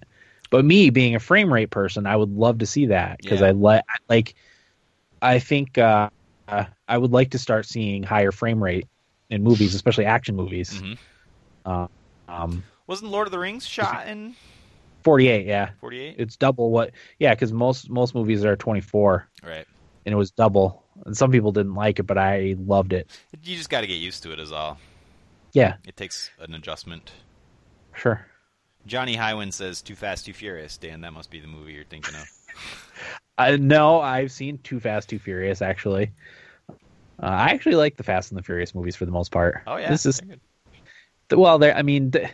But 0.50 0.64
me 0.64 0.90
being 0.90 1.14
a 1.14 1.20
frame 1.20 1.52
rate 1.52 1.70
person, 1.70 2.06
I 2.06 2.16
would 2.16 2.30
love 2.30 2.58
to 2.58 2.66
see 2.66 2.86
that 2.86 3.18
because 3.18 3.40
Yeah. 3.40 3.48
I 3.48 3.50
like 3.50 3.84
like 4.08 4.34
I 5.20 5.38
think 5.38 5.76
uh, 5.78 6.10
uh, 6.48 6.64
I 6.86 6.98
would 6.98 7.12
like 7.12 7.30
to 7.30 7.38
start 7.38 7.66
seeing 7.66 8.02
higher 8.02 8.32
frame 8.32 8.62
rate 8.62 8.86
in 9.30 9.42
movies, 9.42 9.74
especially 9.74 10.04
action 10.04 10.36
movies. 10.36 10.70
Mhm. 10.70 10.98
Uh, 11.64 11.88
um, 12.28 12.62
wasn't 12.86 13.10
Lord 13.10 13.26
of 13.26 13.32
the 13.32 13.38
Rings 13.38 13.66
shot 13.66 14.06
in 14.06 14.36
48, 15.02 15.46
yeah, 15.46 15.70
48? 15.80 16.16
it's 16.18 16.36
double 16.36 16.70
what. 16.70 16.92
Yeah, 17.18 17.34
because 17.34 17.52
most 17.52 17.90
most 17.90 18.14
movies 18.14 18.44
are 18.44 18.56
24, 18.56 19.28
Right. 19.42 19.66
and 20.04 20.12
it 20.12 20.16
was 20.16 20.30
double. 20.30 20.85
And 21.04 21.16
some 21.16 21.30
people 21.30 21.52
didn't 21.52 21.74
like 21.74 21.98
it, 21.98 22.04
but 22.04 22.18
I 22.18 22.56
loved 22.58 22.92
it. 22.92 23.08
You 23.42 23.56
just 23.56 23.70
got 23.70 23.82
to 23.82 23.86
get 23.86 23.94
used 23.98 24.22
to 24.24 24.32
it, 24.32 24.40
is 24.40 24.50
all. 24.52 24.78
Yeah, 25.52 25.74
It 25.86 25.96
takes 25.96 26.30
an 26.38 26.54
adjustment. 26.54 27.12
sure. 27.94 28.26
Johnny 28.86 29.16
Highwind 29.16 29.52
says 29.52 29.82
"Too 29.82 29.96
Fast, 29.96 30.26
Too 30.26 30.32
Furious." 30.32 30.76
Dan, 30.76 31.00
that 31.00 31.12
must 31.12 31.30
be 31.30 31.40
the 31.40 31.48
movie 31.48 31.72
you're 31.72 31.84
thinking 31.84 32.14
of. 32.14 32.28
Uh, 33.38 33.54
no, 33.60 34.00
I've 34.00 34.32
seen 34.32 34.56
Too 34.58 34.80
Fast, 34.80 35.10
Too 35.10 35.18
Furious. 35.18 35.60
Actually, 35.60 36.10
uh, 37.22 37.26
I 37.26 37.50
actually 37.50 37.74
like 37.74 37.96
the 37.98 38.02
Fast 38.02 38.30
and 38.30 38.38
the 38.38 38.42
Furious 38.42 38.74
movies 38.74 38.96
for 38.96 39.04
the 39.04 39.10
most 39.12 39.30
part. 39.30 39.60
Oh 39.66 39.76
yeah, 39.76 39.90
this 39.90 40.06
is 40.06 40.22
well. 41.30 41.58
They, 41.58 41.70
I 41.70 41.82
mean, 41.82 42.12
th- 42.12 42.30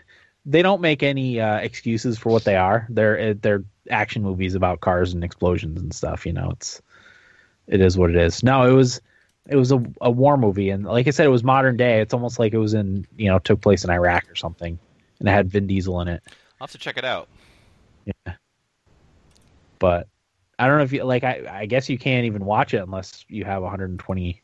they 0.46 0.62
don't 0.62 0.80
make 0.80 1.02
any 1.02 1.40
uh, 1.40 1.56
excuses 1.56 2.18
for 2.18 2.30
what 2.30 2.44
they 2.44 2.54
are. 2.54 2.86
They're 2.88 3.30
uh, 3.30 3.34
they're 3.40 3.64
action 3.90 4.22
movies 4.22 4.54
about 4.54 4.80
cars 4.80 5.12
and 5.12 5.24
explosions 5.24 5.80
and 5.80 5.92
stuff. 5.92 6.24
You 6.24 6.34
know, 6.34 6.50
it's 6.52 6.80
it 7.66 7.80
is 7.80 7.96
what 7.96 8.10
it 8.10 8.16
is. 8.16 8.42
No, 8.42 8.68
it 8.68 8.72
was 8.72 9.00
it 9.48 9.56
was 9.56 9.72
a, 9.72 9.84
a 10.00 10.10
war 10.10 10.36
movie, 10.36 10.70
and 10.70 10.84
like 10.84 11.06
I 11.06 11.10
said, 11.10 11.26
it 11.26 11.30
was 11.30 11.42
modern 11.42 11.76
day. 11.76 12.00
It's 12.00 12.14
almost 12.14 12.38
like 12.38 12.52
it 12.52 12.58
was 12.58 12.74
in 12.74 13.06
you 13.16 13.28
know 13.28 13.38
took 13.38 13.60
place 13.60 13.84
in 13.84 13.90
Iraq 13.90 14.30
or 14.30 14.36
something, 14.36 14.78
and 15.18 15.28
it 15.28 15.32
had 15.32 15.50
Vin 15.50 15.66
Diesel 15.66 16.00
in 16.00 16.08
it. 16.08 16.22
I'll 16.60 16.66
have 16.66 16.72
to 16.72 16.78
check 16.78 16.96
it 16.96 17.04
out. 17.04 17.28
Yeah, 18.04 18.34
but 19.78 20.08
I 20.58 20.66
don't 20.66 20.78
know 20.78 20.84
if 20.84 20.92
you 20.92 21.04
like. 21.04 21.24
I 21.24 21.44
I 21.50 21.66
guess 21.66 21.88
you 21.88 21.98
can't 21.98 22.26
even 22.26 22.44
watch 22.44 22.74
it 22.74 22.78
unless 22.78 23.24
you 23.28 23.44
have 23.44 23.62
120. 23.62 24.42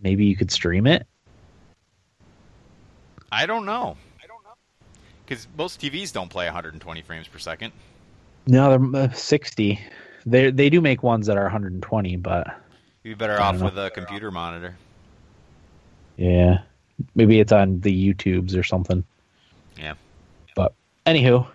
Maybe 0.00 0.24
you 0.26 0.36
could 0.36 0.50
stream 0.50 0.86
it. 0.86 1.06
I 3.32 3.46
don't 3.46 3.66
know. 3.66 3.96
I 4.22 4.26
don't 4.26 4.42
know. 4.44 4.54
Because 5.24 5.48
most 5.58 5.80
TVs 5.80 6.12
don't 6.12 6.28
play 6.28 6.44
120 6.44 7.02
frames 7.02 7.26
per 7.26 7.38
second. 7.38 7.72
No, 8.46 8.78
they're 8.78 9.02
uh, 9.02 9.10
60. 9.10 9.80
They 10.26 10.50
they 10.50 10.68
do 10.70 10.80
make 10.80 11.02
ones 11.02 11.26
that 11.28 11.36
are 11.36 11.44
120, 11.44 12.16
but 12.16 12.46
You'd 13.04 13.16
be 13.16 13.24
better 13.24 13.40
off 13.40 13.58
know. 13.58 13.66
with 13.66 13.78
a 13.78 13.90
computer 13.90 14.30
monitor. 14.30 14.76
yeah, 16.16 16.58
maybe 17.14 17.38
it's 17.40 17.52
on 17.52 17.80
the 17.80 18.14
YouTubes 18.14 18.56
or 18.58 18.62
something. 18.64 19.04
Yeah. 19.78 19.94
But 20.56 20.74
anywho, 21.04 21.46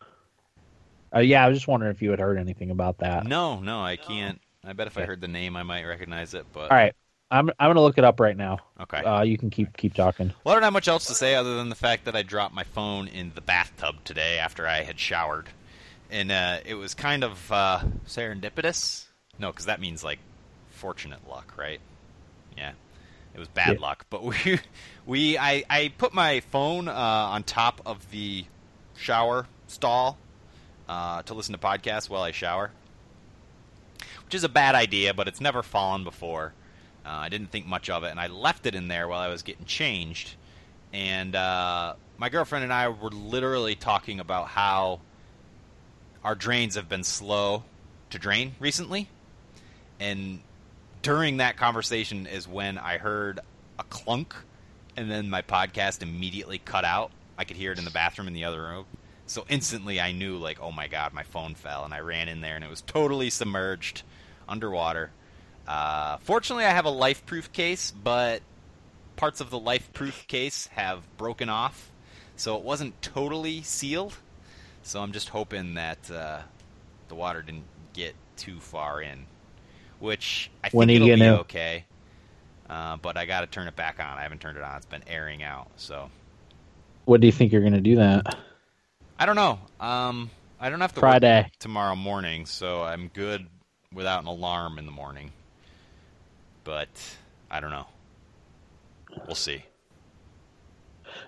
uh, 1.14 1.20
yeah, 1.20 1.44
I 1.44 1.50
was 1.50 1.58
just 1.58 1.68
wondering 1.68 1.92
if 1.92 2.02
you 2.02 2.12
had 2.12 2.20
heard 2.20 2.38
anything 2.38 2.72
about 2.72 3.00
that. 3.00 3.26
No, 3.26 3.60
no, 3.60 3.82
I 3.82 3.96
can't. 3.98 4.40
I 4.64 4.74
bet 4.74 4.88
if 4.88 4.98
I 4.98 5.04
heard 5.04 5.22
the 5.22 5.28
name, 5.28 5.56
I 5.58 5.64
might 5.64 5.84
recognize 5.86 6.34
it. 6.34 6.46
But 6.54 6.72
All 6.72 6.78
right, 6.78 6.94
I'm 7.32 7.50
I'm 7.60 7.70
gonna 7.70 7.82
look 7.82 7.98
it 7.98 8.04
up 8.04 8.20
right 8.20 8.38
now. 8.38 8.60
okay. 8.80 9.00
Uh, 9.00 9.24
you 9.24 9.38
can 9.38 9.50
keep 9.50 9.76
keep 9.76 9.94
talking. 9.96 10.32
Well, 10.44 10.54
I 10.54 10.56
don't 10.56 10.64
have 10.64 10.74
much 10.74 10.88
else 10.88 11.06
to 11.08 11.16
say 11.16 11.36
other 11.36 11.56
than 11.58 11.70
the 11.70 11.76
fact 11.76 12.06
that 12.06 12.16
I 12.16 12.22
dropped 12.22 12.54
my 12.54 12.64
phone 12.64 13.08
in 13.08 13.32
the 13.36 13.42
bathtub 13.42 13.96
today 14.06 14.38
after 14.38 14.68
I 14.68 14.84
had 14.84 15.00
showered, 15.00 15.50
and 16.12 16.32
uh, 16.32 16.60
it 16.66 16.76
was 16.76 16.94
kind 16.94 17.24
of 17.24 17.52
uh, 17.52 17.80
serendipitous. 18.08 19.06
No, 19.40 19.52
because 19.52 19.66
that 19.66 19.80
means 19.80 20.04
like 20.04 20.20
fortunate 20.70 21.28
luck, 21.28 21.56
right? 21.58 21.80
Yeah, 22.58 22.74
it 23.34 23.40
was 23.40 23.48
bad 23.48 23.78
Yeah. 23.78 23.82
luck. 23.82 24.06
But 24.10 24.24
we, 24.46 24.60
we, 25.06 25.38
I, 25.38 25.64
I 25.70 25.94
put 25.98 26.14
my 26.14 26.42
phone 26.42 26.88
uh, 26.88 26.92
on 26.94 27.44
top 27.44 27.82
of 27.86 28.12
the 28.12 28.46
shower 28.98 29.48
stall 29.68 30.18
uh, 30.88 31.24
to 31.24 31.34
listen 31.34 31.54
to 31.54 31.60
podcasts 31.60 32.10
while 32.10 32.22
I 32.22 32.32
shower, 32.32 32.72
which 34.26 34.36
is 34.36 34.44
a 34.44 34.50
bad 34.50 34.76
idea, 34.76 35.14
but 35.14 35.28
it's 35.28 35.42
never 35.42 35.64
fallen 35.64 36.04
before. 36.04 36.54
Uh, 37.06 37.10
I 37.10 37.30
didn't 37.30 37.52
think 37.52 37.66
much 37.66 37.90
of 37.90 38.04
it, 38.04 38.10
and 38.10 38.20
I 38.20 38.28
left 38.28 38.66
it 38.68 38.76
in 38.76 38.88
there 38.88 39.08
while 39.08 39.20
I 39.22 39.28
was 39.30 39.42
getting 39.42 39.66
changed. 39.66 40.36
And 40.94 41.36
uh, 41.36 41.96
my 42.18 42.30
girlfriend 42.30 42.64
and 42.64 42.74
I 42.74 42.90
were 42.90 43.10
literally 43.10 43.76
talking 43.76 44.20
about 44.20 44.50
how 44.50 45.00
our 46.24 46.36
drains 46.36 46.76
have 46.76 46.88
been 46.88 47.04
slow 47.04 47.64
to 48.10 48.20
drain 48.20 48.56
recently. 48.60 49.10
And 50.00 50.40
during 51.02 51.38
that 51.38 51.58
conversation 51.58 52.28
is 52.28 52.48
when 52.48 52.78
I 52.78 52.98
heard 52.98 53.40
a 53.80 53.84
clunk, 53.84 54.36
and 54.98 55.10
then 55.10 55.30
my 55.30 55.42
podcast 55.42 56.02
immediately 56.02 56.60
cut 56.60 56.86
out. 56.86 57.12
I 57.38 57.44
could 57.44 57.58
hear 57.58 57.72
it 57.72 57.80
in 57.80 57.86
the 57.86 57.92
bathroom 57.92 58.28
in 58.28 58.34
the 58.34 58.46
other 58.46 58.62
room. 58.62 58.86
So 59.26 59.46
instantly 59.48 60.02
I 60.02 60.12
knew, 60.12 60.38
like, 60.38 60.60
oh 60.62 60.72
my 60.72 60.88
god, 60.88 61.14
my 61.14 61.24
phone 61.24 61.56
fell. 61.56 61.86
And 61.86 61.94
I 61.94 62.02
ran 62.02 62.28
in 62.28 62.42
there, 62.42 62.56
and 62.56 62.64
it 62.64 62.70
was 62.70 62.82
totally 62.82 63.30
submerged 63.30 64.04
underwater. 64.48 65.12
Uh, 65.68 66.18
fortunately, 66.18 66.66
I 66.66 66.72
have 66.72 66.86
a 66.86 66.92
life 66.92 67.26
proof 67.26 67.52
case, 67.54 67.92
but 67.92 68.42
parts 69.16 69.40
of 69.40 69.50
the 69.50 69.60
life 69.60 69.94
proof 69.94 70.28
case 70.28 70.68
have 70.74 71.02
broken 71.18 71.50
off. 71.50 71.90
So 72.36 72.58
it 72.58 72.64
wasn't 72.64 73.02
totally 73.02 73.62
sealed. 73.62 74.18
So 74.84 75.02
I'm 75.02 75.12
just 75.12 75.30
hoping 75.30 75.76
that 75.76 76.10
uh, 76.12 76.40
the 77.08 77.16
water 77.16 77.42
didn't 77.42 77.66
get 77.94 78.16
too 78.38 78.60
far 78.60 79.02
in. 79.02 79.26
Which 80.00 80.50
I 80.64 80.70
think 80.70 80.80
When 80.80 80.90
are 80.90 80.94
you 80.94 80.98
it'll 80.98 81.16
be 81.16 81.20
gonna- 81.20 81.38
okay. 81.42 81.86
Uh, 82.70 82.96
but 82.98 83.18
I 83.18 83.26
got 83.26 83.42
to 83.42 83.48
turn 83.48 83.68
it 83.68 83.76
back 83.76 84.00
on. 84.00 84.18
I 84.18 84.22
haven't 84.24 84.40
turned 84.40 84.58
it 84.58 84.64
on. 84.64 84.78
It's 84.78 84.86
been 84.86 85.04
airing 85.06 85.44
out. 85.44 85.68
So 85.76 86.10
What 87.06 87.20
do 87.22 87.28
you 87.28 87.34
think 87.34 87.52
you're 87.52 87.62
gonna 87.64 87.82
do 87.82 87.98
that 87.98 88.36
I 89.20 89.26
don't 89.28 89.36
know. 89.36 89.60
Um, 89.80 90.32
I 90.60 90.70
don't 90.72 90.82
have 90.82 90.94
to 90.96 91.00
Friday? 91.00 91.52
tomorrow 91.60 91.96
morning, 91.96 92.46
so 92.48 92.82
I'm 92.82 93.10
good 93.14 93.46
without 93.94 94.22
an 94.22 94.28
alarm 94.28 94.80
in 94.80 94.86
the 94.88 94.92
morning. 94.92 95.32
But 96.64 96.90
I 97.52 97.60
don't 97.60 97.70
know. 97.72 97.86
We'll 99.28 99.36
see. 99.36 99.64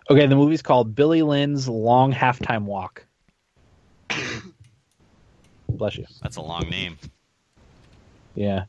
Okay, 0.10 0.26
the 0.26 0.36
movie's 0.36 0.62
called 0.64 0.95
Billy 0.95 1.22
Lynn's 1.22 1.68
Long 1.70 2.12
Halftime 2.14 2.64
Walk. 2.64 3.03
Bless 5.70 5.97
you. 5.97 6.06
That's 6.22 6.38
a 6.38 6.41
long 6.41 6.70
name. 6.70 6.97
Yeah. 8.36 8.66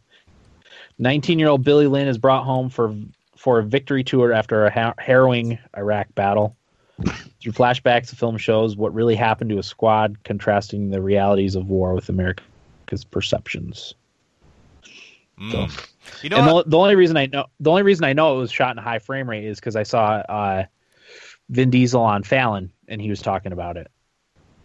19 0.99 1.39
year 1.39 1.49
old 1.49 1.65
Billy 1.65 1.87
Lynn 1.87 2.09
is 2.09 2.19
brought 2.19 2.45
home 2.45 2.71
for 2.71 2.95
for 3.37 3.59
a 3.59 3.65
victory 3.65 4.05
tour 4.05 4.33
after 4.33 4.65
a 4.67 4.71
ha- 4.71 4.95
harrowing 4.99 5.59
Iraq 5.77 6.15
battle. 6.15 6.57
Through 7.43 7.53
flashbacks, 7.53 8.09
the 8.11 8.17
film 8.17 8.39
shows 8.39 8.77
what 8.77 8.95
really 8.95 9.17
happened 9.17 9.51
to 9.51 9.59
a 9.59 9.63
squad, 9.63 10.23
contrasting 10.23 10.91
the 10.91 11.03
realities 11.03 11.57
of 11.57 11.67
war 11.67 11.93
with 11.95 12.09
America's 12.09 13.05
perceptions. 13.11 13.95
Mm. 15.39 15.51
So- 15.71 15.83
You 16.23 16.29
know 16.29 16.37
and 16.37 16.47
the, 16.49 16.65
the 16.71 16.79
only 16.79 16.95
reason 16.95 17.17
I 17.17 17.27
know 17.27 17.47
the 17.61 17.71
only 17.71 17.83
reason 17.83 18.05
I 18.05 18.13
know 18.13 18.37
it 18.37 18.39
was 18.39 18.53
shot 18.53 18.77
in 18.77 18.83
high 18.83 18.99
frame 19.01 19.29
rate 19.29 19.45
is 19.45 19.59
because 19.59 19.75
I 19.75 19.83
saw 19.83 20.17
uh, 20.29 20.65
Vin 21.49 21.71
Diesel 21.71 22.01
on 22.03 22.23
Fallon 22.23 22.71
and 22.89 23.01
he 23.01 23.11
was 23.11 23.21
talking 23.21 23.53
about 23.53 23.77
it. 23.77 23.91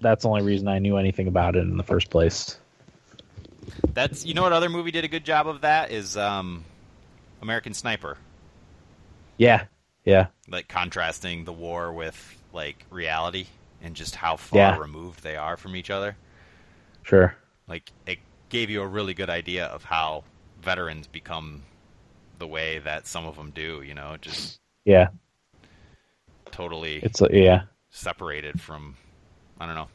That's 0.01 0.23
the 0.23 0.29
only 0.29 0.41
reason 0.43 0.67
I 0.67 0.79
knew 0.79 0.97
anything 0.97 1.27
about 1.27 1.55
it 1.55 1.59
in 1.61 1.77
the 1.77 1.83
first 1.83 2.09
place. 2.09 2.59
That's 3.93 4.25
you 4.25 4.33
know 4.33 4.43
what 4.43 4.53
other 4.53 4.69
movie 4.69 4.91
did 4.91 5.03
a 5.03 5.07
good 5.07 5.25
job 5.25 5.47
of 5.47 5.61
that 5.61 5.91
is 5.91 6.15
um, 6.17 6.65
American 7.41 7.73
Sniper. 7.73 8.17
Yeah, 9.37 9.65
yeah, 10.05 10.27
like 10.47 10.67
contrasting 10.67 11.45
the 11.45 11.53
war 11.53 11.93
with 11.93 12.41
like 12.51 12.85
reality 12.89 13.47
and 13.81 13.95
just 13.95 14.15
how 14.15 14.35
far 14.35 14.75
Yeah. 14.75 14.75
removed 14.75 15.23
they 15.23 15.35
are 15.37 15.55
from 15.57 15.75
each 15.75 15.89
other. 15.89 16.17
sure. 17.03 17.35
Like 17.67 17.93
it 18.05 18.19
gave 18.49 18.69
you 18.69 18.81
a 18.81 18.87
really 18.87 19.13
good 19.13 19.29
idea 19.29 19.65
of 19.67 19.83
how 19.85 20.25
veterans 20.61 21.07
become 21.07 21.63
the 22.37 22.47
way 22.47 22.79
that 22.79 23.07
some 23.07 23.25
of 23.25 23.35
them 23.37 23.51
do. 23.51 23.81
You 23.81 23.93
know, 23.95 24.17
just 24.21 24.59
Yeah, 24.85 25.09
totally 26.51 26.97
it's 27.01 27.21
uh, 27.21 27.27
yeah, 27.31 27.63
separated 27.91 28.59
from. 28.59 28.95
I 29.59 29.65
don't 29.65 29.75
know. 29.75 29.87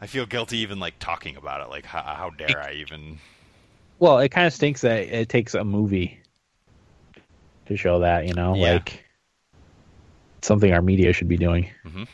I 0.00 0.06
feel 0.06 0.26
guilty 0.26 0.58
even 0.58 0.78
like 0.78 0.98
talking 0.98 1.36
about 1.36 1.60
it. 1.60 1.70
Like 1.70 1.84
how, 1.84 2.02
how 2.02 2.30
dare 2.30 2.60
I 2.62 2.72
even? 2.74 3.18
Well, 3.98 4.18
it 4.20 4.28
kind 4.30 4.46
of 4.46 4.52
stinks 4.52 4.80
that 4.82 5.00
it 5.08 5.28
takes 5.28 5.54
a 5.54 5.64
movie 5.64 6.20
to 7.66 7.76
show 7.76 7.98
that, 8.00 8.26
you 8.26 8.34
know, 8.34 8.54
Yeah. 8.54 8.74
like 8.74 9.04
something 10.42 10.72
our 10.72 10.82
media 10.82 11.12
should 11.12 11.28
be 11.28 11.36
doing. 11.36 11.68
Mhm. 11.84 12.06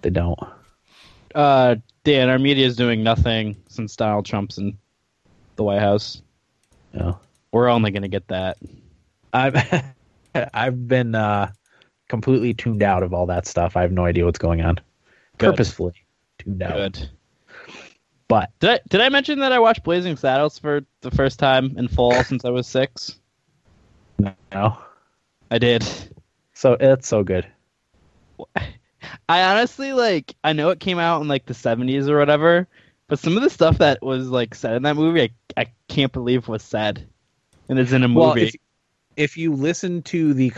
They 0.00 0.10
don't. 0.10 0.38
Uh, 1.34 1.76
Dan, 2.04 2.28
our 2.30 2.38
media 2.38 2.66
is 2.66 2.74
doing 2.74 3.02
nothing 3.02 3.56
since 3.68 3.94
Donald 3.94 4.24
Trump's 4.26 4.58
in 4.58 4.76
the 5.56 5.62
White 5.62 5.80
House. 5.80 6.22
You 6.92 7.00
know. 7.00 7.18
We're 7.52 7.68
only 7.68 7.90
going 7.90 8.02
to 8.02 8.08
get 8.08 8.28
that. 8.28 8.56
I've 9.32 9.84
I've 10.54 10.88
been 10.88 11.14
uh, 11.14 11.52
completely 12.12 12.52
tuned 12.52 12.82
out 12.82 13.02
of 13.02 13.14
all 13.14 13.24
that 13.24 13.46
stuff. 13.46 13.74
I 13.74 13.80
have 13.80 13.90
no 13.90 14.04
idea 14.04 14.26
what's 14.26 14.38
going 14.38 14.60
on. 14.60 14.78
Good. 15.38 15.52
Purposefully 15.52 15.94
tuned 16.36 16.62
out. 16.62 16.76
Good. 16.76 17.08
But 18.28 18.50
Did 18.60 18.68
I 18.68 18.80
did 18.86 19.00
I 19.00 19.08
mention 19.08 19.38
that 19.38 19.50
I 19.50 19.58
watched 19.60 19.82
Blazing 19.82 20.18
Saddles 20.18 20.58
for 20.58 20.84
the 21.00 21.10
first 21.10 21.38
time 21.38 21.74
in 21.78 21.88
full 21.88 22.12
since 22.24 22.44
I 22.44 22.50
was 22.50 22.66
six? 22.66 23.18
no. 24.18 24.76
I 25.50 25.58
did. 25.58 25.86
So 26.52 26.76
it's 26.78 27.08
so 27.08 27.24
good. 27.24 27.46
I 29.26 29.42
honestly 29.42 29.94
like. 29.94 30.34
I 30.44 30.52
know 30.52 30.68
it 30.68 30.80
came 30.80 30.98
out 30.98 31.22
in 31.22 31.28
like 31.28 31.46
the 31.46 31.54
seventies 31.54 32.10
or 32.10 32.18
whatever, 32.18 32.68
but 33.08 33.20
some 33.20 33.38
of 33.38 33.42
the 33.42 33.48
stuff 33.48 33.78
that 33.78 34.02
was 34.02 34.28
like 34.28 34.54
said 34.54 34.74
in 34.74 34.82
that 34.82 34.96
movie, 34.96 35.22
I 35.22 35.62
I 35.62 35.66
can't 35.88 36.12
believe 36.12 36.46
was 36.46 36.62
said, 36.62 37.08
and 37.70 37.78
it's 37.78 37.92
in 37.92 38.02
a 38.02 38.08
movie. 38.08 38.20
Well, 38.20 38.36
if, 38.36 38.54
if 39.16 39.36
you 39.38 39.54
listen 39.54 40.02
to 40.02 40.34
the 40.34 40.50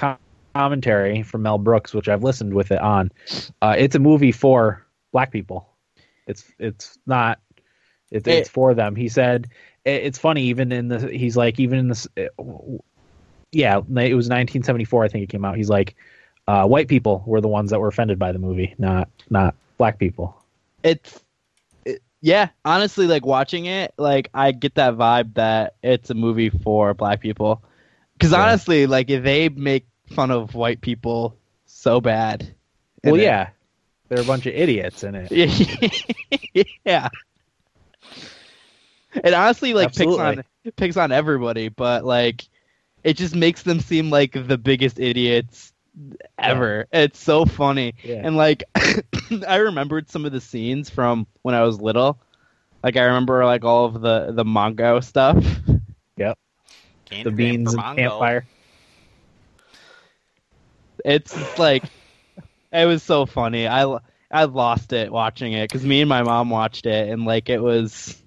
commentary 0.55 1.23
from 1.23 1.43
Mel 1.43 1.59
Brooks, 1.59 1.93
which 1.95 2.09
I've 2.09 2.23
listened 2.23 2.55
with 2.55 2.71
it 2.73 2.79
on, 2.81 3.11
uh, 3.63 3.75
it's 3.77 3.95
a 3.95 3.99
movie 3.99 4.33
for 4.33 4.85
black 5.13 5.31
people. 5.31 5.69
It's 6.27 6.45
it's 6.59 6.99
not. 7.07 7.41
It's, 8.11 8.27
It- 8.29 8.33
it's 8.33 8.49
for 8.49 8.75
them. 8.75 8.95
He 8.97 9.09
said 9.09 9.49
it, 9.85 10.05
it's 10.05 10.19
funny. 10.19 10.45
Even 10.45 10.73
in 10.73 10.89
the 10.89 11.09
he's 11.09 11.37
like 11.37 11.59
even 11.61 11.79
in 11.79 11.89
this. 11.89 12.07
Yeah, 13.53 13.77
it 13.79 14.15
was 14.15 14.29
1974. 14.29 15.05
I 15.05 15.09
think 15.09 15.25
it 15.25 15.29
came 15.29 15.45
out. 15.45 15.57
He's 15.57 15.69
like, 15.69 15.95
uh, 16.49 16.67
white 16.67 16.89
people 16.89 17.23
were 17.27 17.41
the 17.41 17.49
ones 17.49 17.71
that 17.71 17.81
were 17.81 17.89
offended 17.89 18.19
by 18.19 18.33
the 18.33 18.39
movie, 18.39 18.75
not 18.79 19.09
not 19.31 19.55
black 19.79 19.99
people. 19.99 20.37
it's 20.83 21.21
yeah 22.21 22.49
honestly 22.65 23.07
like 23.07 23.27
watching 23.27 23.67
it 23.67 23.93
like 23.99 24.31
i 24.33 24.51
get 24.51 24.77
that 24.77 24.95
vibe 24.95 25.35
that 25.35 25.75
it's 25.83 26.09
a 26.09 26.15
movie 26.15 26.49
for 26.49 26.95
black 26.95 27.21
people 27.21 27.63
because 28.15 28.33
Yeah. 28.33 28.43
honestly 28.43 28.87
like 28.87 29.11
if 29.11 29.23
they 29.25 29.51
make 29.51 29.87
fun 30.11 30.31
of 30.31 30.55
white 30.55 30.81
people 30.81 31.37
so 31.67 32.01
bad 32.01 32.55
Well, 33.03 33.17
it. 33.17 33.23
yeah, 33.23 33.49
they're 34.09 34.23
a 34.23 34.27
bunch 34.27 34.47
of 34.47 34.55
idiots 34.55 35.03
in 35.05 35.15
it. 35.15 36.67
yeah 36.85 37.09
it 39.15 39.33
honestly 39.33 39.75
like 39.75 39.95
picks 39.95 40.13
on 40.17 40.43
it 40.65 40.77
picks 40.77 40.97
on 40.97 41.13
everybody 41.13 41.69
but 41.69 42.05
like 42.05 42.45
it 43.05 43.17
just 43.17 43.35
makes 43.35 43.63
them 43.63 43.81
seem 43.81 44.11
like 44.11 44.33
the 44.49 44.59
biggest 44.59 44.99
idiots 44.99 45.73
ever 46.39 46.87
it's 46.93 47.19
so 47.23 47.45
funny 47.45 47.95
Yeah. 48.03 48.23
and 48.25 48.37
like 48.37 48.65
I 49.49 49.57
remembered 49.57 50.11
some 50.11 50.25
of 50.25 50.33
the 50.33 50.41
scenes 50.41 50.91
from 50.91 51.27
when 51.43 51.55
I 51.55 51.63
was 51.63 51.81
little. 51.81 52.19
Like 52.83 52.97
I 52.97 53.05
remember 53.05 53.45
like 53.47 53.65
all 53.65 53.87
of 53.87 54.01
the 54.03 54.33
the 54.33 54.45
Mongo 54.45 55.03
stuff. 55.03 55.43
Candy 57.07 57.23
the 57.23 57.31
beans 57.31 57.75
for 57.75 57.81
and 57.81 57.97
Mongo. 57.97 57.97
campfire. 57.97 58.47
It's 61.05 61.59
like 61.59 61.85
it 62.73 62.87
was 62.87 63.03
so 63.03 63.27
funny. 63.27 63.69
I 63.69 63.99
I 64.31 64.45
lost 64.45 64.93
it 64.93 65.13
watching 65.13 65.53
it 65.53 65.69
because 65.69 65.85
me 65.85 66.01
and 66.01 66.09
my 66.09 66.23
mom 66.23 66.51
watched 66.51 66.87
it 66.87 67.09
and 67.09 67.25
like 67.25 67.49
it 67.49 67.63
was 67.63 68.21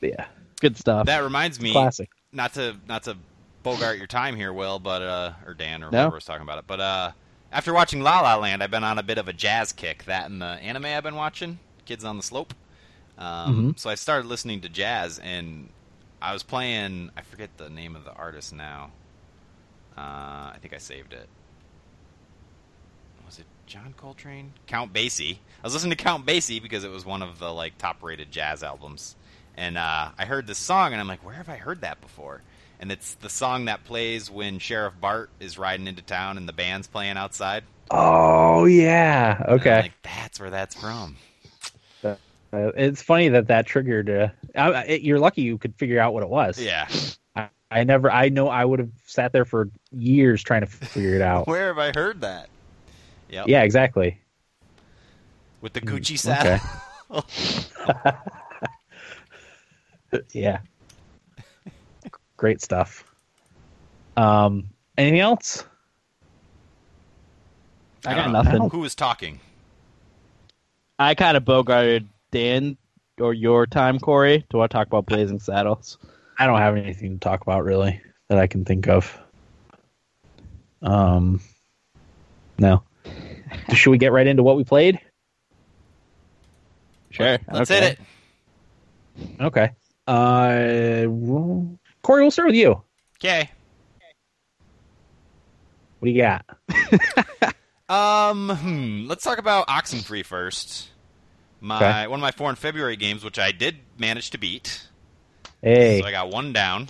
Yeah, 0.00 0.26
good 0.60 0.76
stuff. 0.76 1.06
That 1.06 1.22
reminds 1.22 1.60
me, 1.60 1.72
classic. 1.72 2.10
not 2.32 2.54
to 2.54 2.76
not 2.86 3.04
to 3.04 3.16
bogart 3.62 3.98
your 3.98 4.06
time 4.06 4.36
here, 4.36 4.52
Will, 4.52 4.78
but 4.78 5.02
uh, 5.02 5.32
or 5.46 5.54
Dan 5.54 5.82
or 5.82 5.90
No. 5.90 6.02
whoever 6.02 6.14
was 6.16 6.24
talking 6.24 6.42
about 6.42 6.58
it, 6.58 6.64
but 6.66 6.80
uh, 6.80 7.12
after 7.52 7.72
watching 7.72 8.00
La 8.00 8.20
La 8.20 8.36
Land, 8.36 8.62
I've 8.62 8.70
been 8.70 8.84
on 8.84 8.98
a 8.98 9.02
bit 9.02 9.18
of 9.18 9.28
a 9.28 9.32
jazz 9.32 9.72
kick. 9.72 10.04
That 10.04 10.30
and 10.30 10.40
the 10.42 10.46
anime 10.46 10.86
I've 10.86 11.02
been 11.02 11.14
watching, 11.14 11.58
Kids 11.84 12.04
on 12.04 12.16
the 12.16 12.22
Slope. 12.22 12.54
Um, 13.18 13.72
Mhm. 13.72 13.78
So 13.78 13.90
I 13.90 13.94
started 13.94 14.26
listening 14.26 14.60
to 14.62 14.68
jazz, 14.68 15.18
and 15.18 15.68
I 16.20 16.32
was 16.32 16.42
playing. 16.42 17.10
I 17.16 17.22
forget 17.22 17.50
the 17.58 17.68
name 17.70 17.94
of 17.94 18.04
the 18.04 18.12
artist 18.14 18.52
now. 18.52 18.90
Uh, 19.96 20.00
I 20.54 20.56
think 20.60 20.72
I 20.74 20.78
saved 20.78 21.12
it. 21.12 21.28
Was 23.72 23.80
it 23.80 23.84
John 23.84 23.94
Coltrane? 23.96 24.52
Count 24.66 24.92
Basie. 24.92 25.36
I 25.62 25.66
was 25.66 25.72
listening 25.74 25.96
to 25.96 26.02
Count 26.02 26.26
Basie 26.26 26.62
because 26.62 26.84
it 26.84 26.90
was 26.90 27.04
one 27.06 27.22
of 27.22 27.38
the 27.38 27.52
like 27.52 27.78
top-rated 27.78 28.30
jazz 28.30 28.62
albums, 28.62 29.16
and 29.56 29.78
uh, 29.78 30.10
I 30.18 30.24
heard 30.24 30.46
this 30.46 30.58
song, 30.58 30.92
and 30.92 31.00
I'm 31.00 31.08
like, 31.08 31.24
where 31.24 31.34
have 31.34 31.48
I 31.48 31.56
heard 31.56 31.80
that 31.82 32.00
before? 32.00 32.42
And 32.80 32.90
it's 32.90 33.14
the 33.14 33.28
song 33.28 33.66
that 33.66 33.84
plays 33.84 34.30
when 34.30 34.58
Sheriff 34.58 34.94
Bart 35.00 35.30
is 35.40 35.56
riding 35.56 35.86
into 35.86 36.02
town 36.02 36.36
and 36.36 36.48
the 36.48 36.52
band's 36.52 36.88
playing 36.88 37.16
outside. 37.16 37.62
Oh 37.90 38.64
yeah. 38.64 39.36
And 39.36 39.46
I'm 39.46 39.54
Okay. 39.60 39.80
like 39.82 39.92
that's 40.02 40.40
where 40.40 40.50
that's 40.50 40.74
from. 40.74 41.16
Uh, 42.04 42.16
it's 42.76 43.00
funny 43.00 43.28
that 43.30 43.46
that 43.46 43.64
triggered. 43.66 44.10
Uh, 44.10 44.28
I, 44.54 44.72
I- 44.72 44.82
it, 44.82 45.02
you're 45.02 45.18
lucky 45.20 45.42
you 45.42 45.56
could 45.58 45.74
figure 45.76 45.98
out 46.00 46.12
what 46.12 46.22
it 46.22 46.28
was. 46.28 46.58
Yeah. 46.58 46.86
I, 47.36 47.48
I 47.70 47.84
never. 47.84 48.10
I 48.10 48.28
know. 48.28 48.48
I 48.48 48.64
would 48.64 48.80
have 48.80 48.90
sat 49.06 49.32
there 49.32 49.46
for 49.46 49.70
years 49.90 50.42
trying 50.42 50.60
to 50.60 50.66
figure 50.66 51.14
it 51.14 51.22
out. 51.22 51.46
Where 51.46 51.68
have 51.68 51.78
I 51.78 51.92
heard 51.92 52.20
that? 52.20 52.48
Yep. 53.32 53.48
yeah. 53.48 53.62
Exactly. 53.62 54.20
With 55.60 55.72
the 55.72 55.80
Gucci 55.80 56.18
saddle. 56.18 56.60
okay. 57.10 58.12
Yeah. 60.32 60.58
Great 62.36 62.60
stuff. 62.60 63.04
Um. 64.16 64.68
Anything 64.98 65.20
else? 65.20 65.64
I 68.04 68.10
I 68.10 68.14
got 68.14 68.24
don't 68.24 68.32
nothing. 68.32 68.70
Who 68.70 68.80
was 68.80 68.94
talking? 68.94 69.40
I 70.98 71.14
kind 71.14 71.36
of 71.36 71.44
bogarted 71.44 72.06
Dan 72.30 72.76
or 73.18 73.32
your 73.32 73.66
time, 73.66 73.98
Corey, 73.98 74.44
Do 74.50 74.60
I 74.60 74.66
talk 74.66 74.86
about 74.86 75.06
Blazing 75.06 75.38
Saddles. 75.38 75.98
I 76.38 76.46
don't 76.46 76.58
have 76.58 76.76
anything 76.76 77.14
to 77.14 77.18
talk 77.18 77.40
about 77.42 77.64
really 77.64 78.00
that 78.28 78.38
I 78.38 78.46
can 78.46 78.64
think 78.64 78.88
of. 78.88 79.18
Um. 80.82 81.40
No. 82.58 82.82
Should 83.74 83.90
we 83.90 83.98
get 83.98 84.12
right 84.12 84.26
into 84.26 84.42
what 84.42 84.56
we 84.56 84.64
played? 84.64 85.00
Sure. 87.10 87.38
Let's 87.50 87.70
okay. 87.70 87.80
hit 87.80 87.98
it. 89.18 89.40
Okay. 89.42 89.70
Uh, 90.06 91.04
well, 91.08 91.78
Corey, 92.02 92.22
we'll 92.22 92.30
start 92.30 92.48
with 92.48 92.56
you. 92.56 92.82
Okay. 93.20 93.50
What 95.98 96.06
do 96.06 96.10
you 96.10 96.22
got? 96.22 96.44
Um, 97.88 98.48
hmm, 98.48 99.06
let's 99.06 99.22
talk 99.22 99.36
about 99.36 99.66
Oxenfree 99.66 100.24
first. 100.24 100.88
My 101.60 101.76
Okay. 101.76 102.06
one 102.06 102.20
of 102.20 102.22
my 102.22 102.30
four 102.30 102.48
in 102.48 102.56
February 102.56 102.96
games, 102.96 103.22
which 103.22 103.38
I 103.38 103.52
did 103.52 103.80
manage 103.98 104.30
to 104.30 104.38
beat. 104.38 104.88
Hey, 105.60 106.00
So 106.00 106.06
I 106.06 106.10
got 106.10 106.30
one 106.30 106.54
down. 106.54 106.88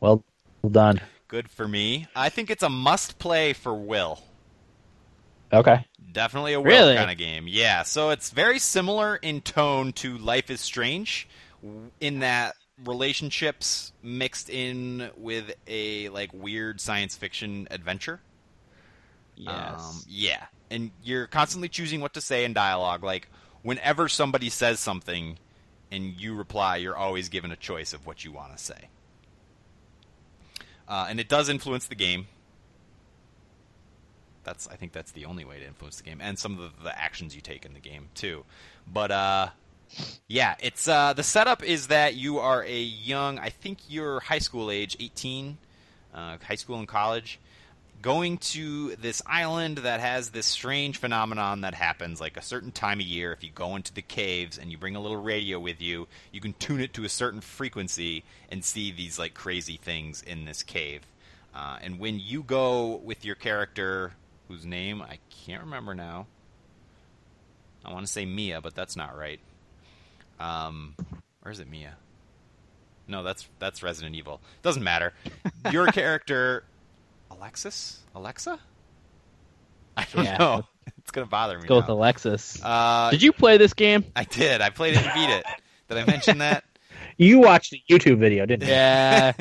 well, 0.00 0.24
well 0.62 0.70
done. 0.70 1.02
Good 1.26 1.50
for 1.50 1.68
me. 1.68 2.06
I 2.16 2.30
think 2.30 2.48
it's 2.48 2.62
a 2.62 2.70
must 2.70 3.18
play 3.18 3.52
for 3.52 3.74
Will. 3.74 4.22
Okay. 5.52 5.86
Definitely 6.12 6.54
a 6.54 6.60
Will 6.60 6.66
Really? 6.70 6.96
kind 6.96 7.10
of 7.10 7.18
game. 7.18 7.46
Yeah, 7.48 7.82
so 7.82 8.10
it's 8.10 8.30
very 8.30 8.58
similar 8.58 9.16
in 9.16 9.40
tone 9.40 9.92
to 9.94 10.18
Life 10.18 10.50
is 10.50 10.60
Strange 10.60 11.28
in 12.00 12.20
that 12.20 12.54
relationships 12.84 13.92
mixed 14.02 14.48
in 14.48 15.10
with 15.16 15.52
a 15.66 16.08
like 16.10 16.32
weird 16.32 16.80
science 16.80 17.16
fiction 17.16 17.68
adventure. 17.70 18.20
Yes. 19.36 19.80
Um, 19.80 20.02
yeah, 20.08 20.46
and 20.70 20.90
you're 21.02 21.26
constantly 21.26 21.68
choosing 21.68 22.00
what 22.00 22.14
to 22.14 22.20
say 22.20 22.44
in 22.44 22.52
dialogue. 22.52 23.02
Like 23.04 23.28
whenever 23.62 24.08
somebody 24.08 24.48
says 24.48 24.80
something 24.80 25.38
and 25.90 26.20
you 26.20 26.34
reply, 26.34 26.76
you're 26.76 26.96
always 26.96 27.28
given 27.28 27.52
a 27.52 27.56
choice 27.56 27.92
of 27.92 28.06
what 28.06 28.24
you 28.24 28.32
want 28.32 28.56
to 28.56 28.62
say. 28.62 28.88
Uh, 30.88 31.06
and 31.08 31.20
it 31.20 31.28
does 31.28 31.48
influence 31.48 31.86
the 31.86 31.94
game. 31.94 32.26
That's 34.48 34.66
I 34.66 34.76
think 34.76 34.92
that's 34.92 35.12
the 35.12 35.26
only 35.26 35.44
way 35.44 35.58
to 35.58 35.66
influence 35.66 35.98
the 35.98 36.04
game, 36.04 36.20
and 36.22 36.38
some 36.38 36.58
of 36.58 36.78
the, 36.78 36.84
the 36.84 36.98
actions 36.98 37.34
you 37.34 37.42
take 37.42 37.66
in 37.66 37.74
the 37.74 37.80
game 37.80 38.08
too. 38.14 38.44
But 38.90 39.10
uh, 39.10 39.48
yeah, 40.26 40.56
it's 40.60 40.88
uh, 40.88 41.12
the 41.12 41.22
setup 41.22 41.62
is 41.62 41.88
that 41.88 42.14
you 42.14 42.38
are 42.38 42.64
a 42.64 42.80
young, 42.80 43.38
I 43.38 43.50
think 43.50 43.78
you're 43.88 44.20
high 44.20 44.38
school 44.38 44.70
age, 44.70 44.96
18, 44.98 45.58
uh, 46.14 46.38
high 46.42 46.54
school 46.54 46.78
and 46.78 46.88
college, 46.88 47.38
going 48.00 48.38
to 48.38 48.96
this 48.96 49.20
island 49.26 49.78
that 49.78 50.00
has 50.00 50.30
this 50.30 50.46
strange 50.46 50.96
phenomenon 50.96 51.60
that 51.60 51.74
happens 51.74 52.18
like 52.18 52.38
a 52.38 52.42
certain 52.42 52.72
time 52.72 53.00
of 53.00 53.06
year. 53.06 53.32
If 53.32 53.44
you 53.44 53.50
go 53.54 53.76
into 53.76 53.92
the 53.92 54.02
caves 54.02 54.56
and 54.56 54.70
you 54.70 54.78
bring 54.78 54.96
a 54.96 55.00
little 55.00 55.20
radio 55.20 55.60
with 55.60 55.82
you, 55.82 56.08
you 56.32 56.40
can 56.40 56.54
tune 56.54 56.80
it 56.80 56.94
to 56.94 57.04
a 57.04 57.10
certain 57.10 57.42
frequency 57.42 58.24
and 58.50 58.64
see 58.64 58.92
these 58.92 59.18
like 59.18 59.34
crazy 59.34 59.76
things 59.76 60.22
in 60.22 60.46
this 60.46 60.62
cave. 60.62 61.02
Uh, 61.54 61.78
and 61.82 61.98
when 61.98 62.20
you 62.20 62.42
go 62.42 62.96
with 63.04 63.24
your 63.24 63.34
character, 63.34 64.12
whose 64.48 64.64
name 64.66 65.02
I 65.02 65.18
can't 65.46 65.62
remember 65.62 65.94
now, 65.94 66.26
I 67.84 67.92
want 67.92 68.06
to 68.06 68.12
say 68.12 68.24
Mia, 68.26 68.60
but 68.60 68.74
that's 68.74 68.96
not 68.96 69.16
right. 69.16 69.40
Um, 70.40 70.94
or 71.44 71.50
is 71.50 71.60
it 71.60 71.68
Mia? 71.70 71.94
No, 73.06 73.22
that's 73.22 73.48
that's 73.58 73.82
Resident 73.82 74.14
Evil. 74.16 74.40
Doesn't 74.62 74.82
matter. 74.84 75.14
Your 75.72 75.86
character, 75.86 76.64
Alexis, 77.30 78.00
Alexa. 78.14 78.58
I 79.96 80.06
don't 80.12 80.24
Yeah. 80.24 80.36
know. 80.38 80.66
It's 80.98 81.10
gonna 81.10 81.26
bother 81.26 81.58
me. 81.58 81.66
Go 81.66 81.76
with. 81.76 81.88
Alexis. 81.88 82.60
Uh, 82.62 83.10
Did 83.10 83.22
you 83.22 83.32
play 83.32 83.56
this 83.56 83.72
game? 83.72 84.04
I 84.14 84.24
did. 84.24 84.60
I 84.60 84.68
played 84.68 84.94
it 84.94 85.02
and 85.02 85.14
beat 85.14 85.30
it. 85.30 85.44
Did 85.88 85.96
I 85.98 86.04
mention 86.04 86.38
that? 86.38 86.64
You 87.16 87.40
watched 87.40 87.72
a 87.72 87.82
YouTube 87.90 88.18
video, 88.18 88.46
didn't 88.46 88.68
you? 88.68 88.74
Yeah. 88.74 89.32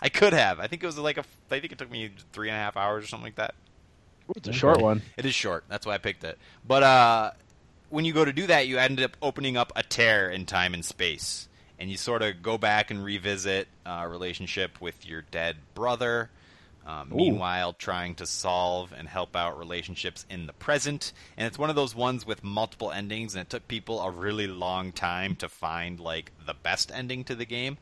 I 0.00 0.08
could 0.08 0.32
have. 0.32 0.60
I 0.60 0.68
think 0.68 0.84
it 0.84 0.86
was 0.86 0.96
like 0.98 1.16
a. 1.18 1.24
I 1.50 1.58
think 1.60 1.72
it 1.72 1.78
took 1.78 1.90
me 1.90 2.10
three 2.32 2.48
and 2.48 2.56
a 2.56 2.58
half 2.60 2.76
hours 2.76 3.02
or 3.04 3.06
something 3.08 3.24
like 3.24 3.34
that. 3.36 3.54
It's 4.36 4.48
a 4.48 4.52
short 4.52 4.80
one. 4.80 5.02
It 5.16 5.26
is 5.26 5.34
short. 5.34 5.64
That's 5.68 5.86
why 5.86 5.94
I 5.94 5.98
picked 5.98 6.24
it. 6.24 6.38
But 6.66 6.82
uh, 6.82 7.30
when 7.90 8.04
you 8.04 8.12
go 8.12 8.24
to 8.24 8.32
do 8.32 8.46
that, 8.46 8.66
you 8.66 8.78
end 8.78 9.00
up 9.00 9.16
opening 9.22 9.56
up 9.56 9.72
a 9.76 9.82
tear 9.82 10.30
in 10.30 10.46
time 10.46 10.74
and 10.74 10.84
space, 10.84 11.48
and 11.78 11.90
you 11.90 11.96
sort 11.96 12.22
of 12.22 12.42
go 12.42 12.58
back 12.58 12.90
and 12.90 13.04
revisit 13.04 13.68
a 13.84 14.08
relationship 14.08 14.80
with 14.80 15.06
your 15.06 15.22
dead 15.22 15.56
brother. 15.74 16.30
Um, 16.86 17.08
meanwhile, 17.14 17.72
trying 17.72 18.14
to 18.16 18.26
solve 18.26 18.92
and 18.92 19.08
help 19.08 19.34
out 19.36 19.58
relationships 19.58 20.26
in 20.28 20.46
the 20.46 20.52
present, 20.52 21.14
and 21.36 21.46
it's 21.46 21.58
one 21.58 21.70
of 21.70 21.76
those 21.76 21.94
ones 21.94 22.26
with 22.26 22.44
multiple 22.44 22.92
endings, 22.92 23.34
and 23.34 23.40
it 23.40 23.48
took 23.48 23.66
people 23.68 24.02
a 24.02 24.10
really 24.10 24.46
long 24.46 24.92
time 24.92 25.34
to 25.36 25.48
find 25.48 25.98
like 25.98 26.30
the 26.44 26.52
best 26.52 26.92
ending 26.92 27.24
to 27.24 27.34
the 27.34 27.46
game. 27.46 27.78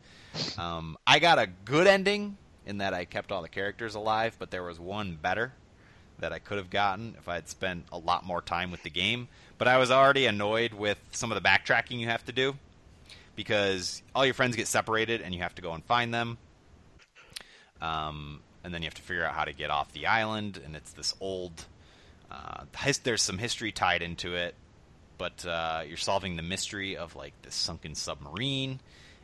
Um, 0.57 0.97
I 1.05 1.19
got 1.19 1.41
a 1.41 1.49
good 1.65 1.89
ending 1.89 2.37
in 2.65 2.79
that 2.79 2.95
I 2.95 3.05
kept 3.05 3.33
all 3.33 3.43
the 3.43 3.49
characters 3.49 3.97
alive, 3.97 4.37
but 4.39 4.53
there 4.53 4.63
was 4.63 4.79
one 4.79 5.19
better 5.21 5.53
that 6.23 6.33
I 6.33 6.39
could 6.39 6.59
have 6.59 6.71
gotten 6.71 7.15
if 7.19 7.29
I 7.29 7.35
had 7.35 7.49
spent 7.49 7.85
a 7.93 7.99
lot 7.99 8.25
more 8.25 8.41
time 8.41 8.71
with 8.71 8.83
the 8.83 8.91
game. 8.91 9.29
But 9.59 9.69
I 9.69 9.77
was 9.77 9.91
already 9.91 10.27
annoyed 10.27 10.73
with 10.73 10.99
some 11.11 11.31
of 11.31 11.41
the 11.41 11.47
backtracking 11.47 11.99
you 11.99 12.07
have 12.07 12.25
to 12.25 12.33
do 12.33 12.55
because 13.37 14.03
all 14.15 14.25
your 14.25 14.35
friends 14.35 14.57
get 14.57 14.69
separated 14.69 15.21
and 15.21 15.35
you 15.35 15.43
have 15.43 15.55
to 15.57 15.63
go 15.63 15.73
and 15.73 15.85
find 15.85 16.15
them. 16.15 16.39
Um, 17.81 18.41
and 18.63 18.73
then 18.73 18.83
you 18.83 18.87
have 18.87 18.95
to 18.95 19.03
figure 19.03 19.25
out 19.25 19.35
how 19.35 19.45
to 19.45 19.53
get 19.53 19.71
off 19.71 19.93
the 19.93 20.07
island, 20.07 20.61
and 20.65 20.77
it's 20.77 20.93
this 20.93 21.15
old. 21.21 21.67
Uh, 22.31 22.65
there's 23.03 23.23
some 23.23 23.39
history 23.39 23.73
tied 23.73 24.03
into 24.03 24.37
it, 24.37 24.55
but 25.19 25.45
uh, 25.45 25.83
you're 25.87 25.97
solving 25.97 26.37
the 26.37 26.43
mystery 26.43 26.97
of 26.97 27.17
like 27.17 27.35
this 27.43 27.57
sunken 27.57 27.97
submarine. 27.97 28.79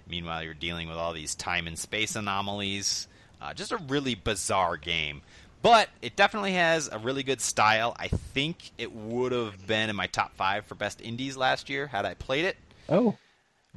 Meanwhile, 0.09 0.43
you're 0.43 0.55
dealing 0.55 0.89
with 0.89 0.97
all 0.97 1.13
these 1.13 1.37
time 1.37 1.69
and 1.69 1.79
space 1.79 2.17
anomalies. 2.17 3.07
Uh, 3.41 3.55
just 3.55 3.71
a 3.71 3.77
really 3.77 4.17
bizarre 4.17 4.77
game. 4.77 5.23
But 5.61 5.89
it 6.03 6.15
definitely 6.17 6.53
has 6.53 6.89
a 6.91 6.99
really 6.99 7.23
good 7.25 7.41
style. 7.41 7.95
I 7.99 8.09
think 8.09 8.71
it 8.79 8.93
would 8.93 9.33
have 9.33 9.67
been 9.67 9.91
in 9.91 9.97
my 9.97 10.07
top 10.07 10.35
five 10.37 10.67
for 10.67 10.75
best 10.77 11.01
indies 11.01 11.37
last 11.37 11.69
year 11.69 11.87
had 11.89 12.05
I 12.05 12.15
played 12.15 12.45
it. 12.45 12.57
Oh, 12.89 13.17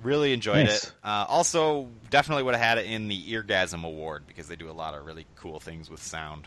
Really 0.01 0.31
enjoyed 0.33 0.65
Nice. 0.67 0.85
it. 0.85 0.91
Uh, 1.03 1.25
also, 1.27 1.87
definitely 2.09 2.43
would 2.43 2.55
have 2.55 2.63
had 2.63 2.77
it 2.77 2.85
in 2.85 3.07
the 3.07 3.33
Eargasm 3.33 3.83
Award 3.83 4.23
because 4.25 4.47
they 4.47 4.55
do 4.55 4.69
a 4.69 4.71
lot 4.73 4.93
of 4.95 5.05
really 5.05 5.25
cool 5.35 5.59
things 5.59 5.89
with 5.89 6.01
sound. 6.01 6.45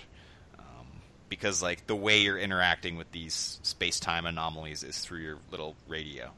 Um, 0.59 0.87
because 1.29 1.63
like 1.63 1.87
the 1.87 1.95
way 1.95 2.21
you're 2.23 2.39
interacting 2.39 2.97
with 2.97 3.13
these 3.13 3.61
space-time 3.63 4.27
anomalies 4.27 4.83
is 4.83 4.99
through 4.99 5.21
your 5.21 5.37
little 5.53 5.77
radio, 5.89 6.31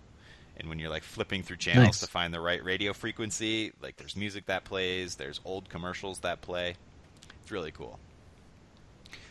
and 0.59 0.69
when 0.69 0.79
you're 0.79 0.91
like 0.91 1.05
flipping 1.05 1.43
through 1.43 1.57
channels 1.59 1.87
Nice. 1.87 2.01
to 2.01 2.07
find 2.07 2.35
the 2.35 2.41
right 2.41 2.63
radio 2.63 2.93
frequency, 2.93 3.73
like 3.81 3.97
there's 3.97 4.17
music 4.17 4.47
that 4.47 4.65
plays, 4.65 5.15
there's 5.15 5.41
old 5.45 5.69
commercials 5.71 6.19
that 6.21 6.43
play. 6.43 6.75
It's 7.43 7.53
really 7.53 7.71
cool. 7.71 7.99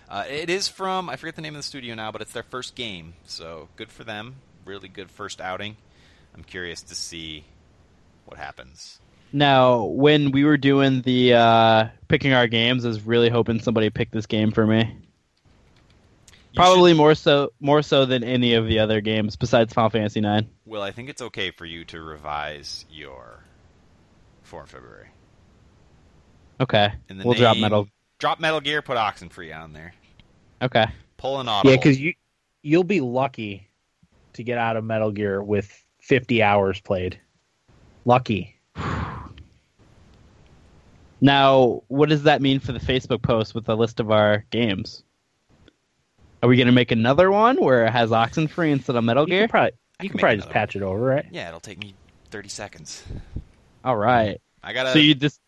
Uh, 0.10 0.24
it 0.30 0.50
is 0.50 0.68
from 0.68 1.10
I 1.10 1.16
forget 1.16 1.36
the 1.36 1.42
name 1.42 1.56
of 1.56 1.60
the 1.60 1.64
studio 1.64 1.96
now, 1.96 2.12
but 2.12 2.22
it's 2.22 2.32
their 2.34 2.44
first 2.44 2.76
game, 2.76 3.16
so 3.26 3.70
good 3.76 3.92
for 3.92 4.04
them. 4.04 4.36
Really 4.66 4.88
good 4.88 5.10
first 5.10 5.42
outing. 5.42 5.78
I'm 6.36 6.44
curious 6.44 6.82
to 6.84 6.96
see 6.96 7.46
what 8.26 8.38
happens. 8.38 9.00
Now, 9.32 9.84
when 9.86 10.32
we 10.32 10.46
were 10.46 10.58
doing 10.58 11.02
the 11.02 11.34
uh, 11.34 11.88
picking 12.08 12.34
our 12.34 12.48
games, 12.48 12.86
I 12.86 12.90
was 12.90 13.02
really 13.02 13.30
hoping 13.30 13.60
somebody 13.60 13.90
picked 13.90 14.14
this 14.14 14.26
game 14.26 14.52
four 14.52 14.66
me. 14.66 14.98
You 16.28 16.56
Probably 16.56 16.92
should- 16.92 16.98
more 16.98 17.16
so, 17.16 17.52
more 17.60 17.82
so 17.82 18.06
than 18.06 18.24
any 18.24 18.54
of 18.54 18.68
the 18.68 18.80
other 18.80 19.02
games 19.02 19.36
besides 19.36 19.74
Final 19.74 19.90
Fantasy 19.90 20.20
IX. 20.22 20.48
Well, 20.66 20.82
I 20.84 20.92
think 20.92 21.10
it's 21.10 21.22
okay 21.22 21.52
for 21.52 21.66
you 21.66 21.84
to 21.86 22.00
revise 22.02 22.86
your 22.90 23.44
for 24.44 24.62
in 24.62 24.68
February. 24.68 25.10
Okay, 26.62 26.94
we'll 27.10 27.34
drop 27.34 27.58
Metal. 27.58 27.90
Drop 28.20 28.40
Metal 28.40 28.62
Gear, 28.62 28.82
put 28.82 28.98
Oxenfree 28.98 29.56
on 29.56 29.74
there. 29.74 29.94
Okay, 30.62 30.86
Pull 31.18 31.40
an 31.42 31.48
audible. 31.48 31.72
yeah, 31.72 31.78
because 31.78 32.00
you 32.00 32.14
you'll 32.64 32.84
be 32.84 33.02
lucky 33.02 33.68
to 34.34 34.44
get 34.44 34.58
out 34.58 34.78
of 34.78 34.84
Metal 34.84 35.12
Gear 35.12 35.42
with 35.44 35.86
50 36.02 36.42
hours 36.42 36.80
played. 36.82 37.20
Lucky. 38.06 38.56
now 41.22 41.82
what 41.88 42.10
does 42.10 42.24
that 42.24 42.42
mean 42.42 42.60
for 42.60 42.72
the 42.72 42.80
Facebook 42.80 43.22
post 43.22 43.56
with 43.56 43.66
the 43.66 43.76
list 43.76 44.00
of 44.00 44.12
our 44.12 44.46
games? 44.50 45.04
Are 46.44 46.50
we 46.50 46.58
going 46.58 46.68
to 46.68 46.74
make 46.74 46.92
another 46.92 47.32
one 47.32 47.58
where 47.58 47.86
it 47.86 47.92
has 47.92 48.12
Oxenfree 48.12 48.72
instead 48.72 48.96
of 48.96 49.04
Metal 49.04 49.24
You 49.24 49.30
Gear? 49.40 49.48
probably 49.48 49.72
you 50.02 50.10
can 50.10 50.18
could 50.18 50.20
probably 50.22 50.38
just 50.38 50.48
another 50.48 50.54
patch 50.54 50.76
it 50.76 50.82
over, 50.84 51.00
right? 51.00 51.26
Yeah, 51.32 51.48
it'll 51.48 51.60
take 51.60 51.80
me 51.80 51.96
30 52.30 52.50
seconds. 52.50 53.04
All 53.84 53.96
right. 53.98 54.40
I 54.64 54.74
gotta 54.74 54.92
So 54.92 55.00
you 55.00 55.16
just 55.16 55.40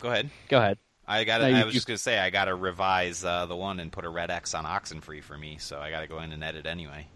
go 0.00 0.08
ahead. 0.10 0.30
go 0.48 0.58
ahead. 0.58 0.78
I. 1.08 1.24
No, 1.24 1.34
I 1.34 1.64
was 1.64 1.74
you- 1.74 1.78
just 1.78 1.86
gonna 1.86 1.98
say 1.98 2.18
I 2.18 2.30
gotta 2.30 2.54
revise 2.54 3.24
uh, 3.24 3.46
the 3.46 3.56
one 3.56 3.80
and 3.80 3.92
put 3.92 4.04
a 4.04 4.08
red 4.08 4.30
X 4.30 4.54
on 4.54 4.64
Oxenfree 4.64 5.22
for 5.22 5.36
me. 5.36 5.58
So 5.58 5.78
I 5.78 5.90
gotta 5.90 6.06
go 6.06 6.20
in 6.20 6.32
and 6.32 6.42
edit 6.42 6.66
anyway. 6.66 7.06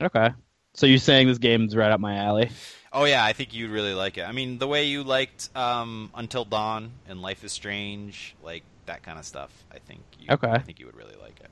Okay. 0.00 0.30
So 0.74 0.86
you're 0.86 0.98
saying 0.98 1.28
this 1.28 1.38
game's 1.38 1.76
right 1.76 1.90
up 1.90 2.00
my 2.00 2.16
alley? 2.16 2.50
Oh 2.92 3.04
yeah, 3.04 3.24
I 3.24 3.32
think 3.34 3.54
you'd 3.54 3.70
really 3.70 3.94
like 3.94 4.18
it. 4.18 4.22
I 4.22 4.32
mean, 4.32 4.58
the 4.58 4.66
way 4.66 4.84
you 4.84 5.02
liked 5.04 5.54
um, 5.56 6.10
Until 6.14 6.44
Dawn 6.44 6.92
and 7.08 7.20
Life 7.22 7.44
is 7.44 7.52
Strange, 7.52 8.34
like 8.42 8.62
that 8.86 9.02
kind 9.02 9.18
of 9.18 9.24
stuff. 9.24 9.50
I 9.70 9.78
think. 9.78 10.00
You, 10.18 10.28
Okay. 10.30 10.50
I 10.50 10.58
think 10.58 10.78
you 10.80 10.86
would 10.86 10.96
really 10.96 11.16
like 11.20 11.38
it. 11.40 11.50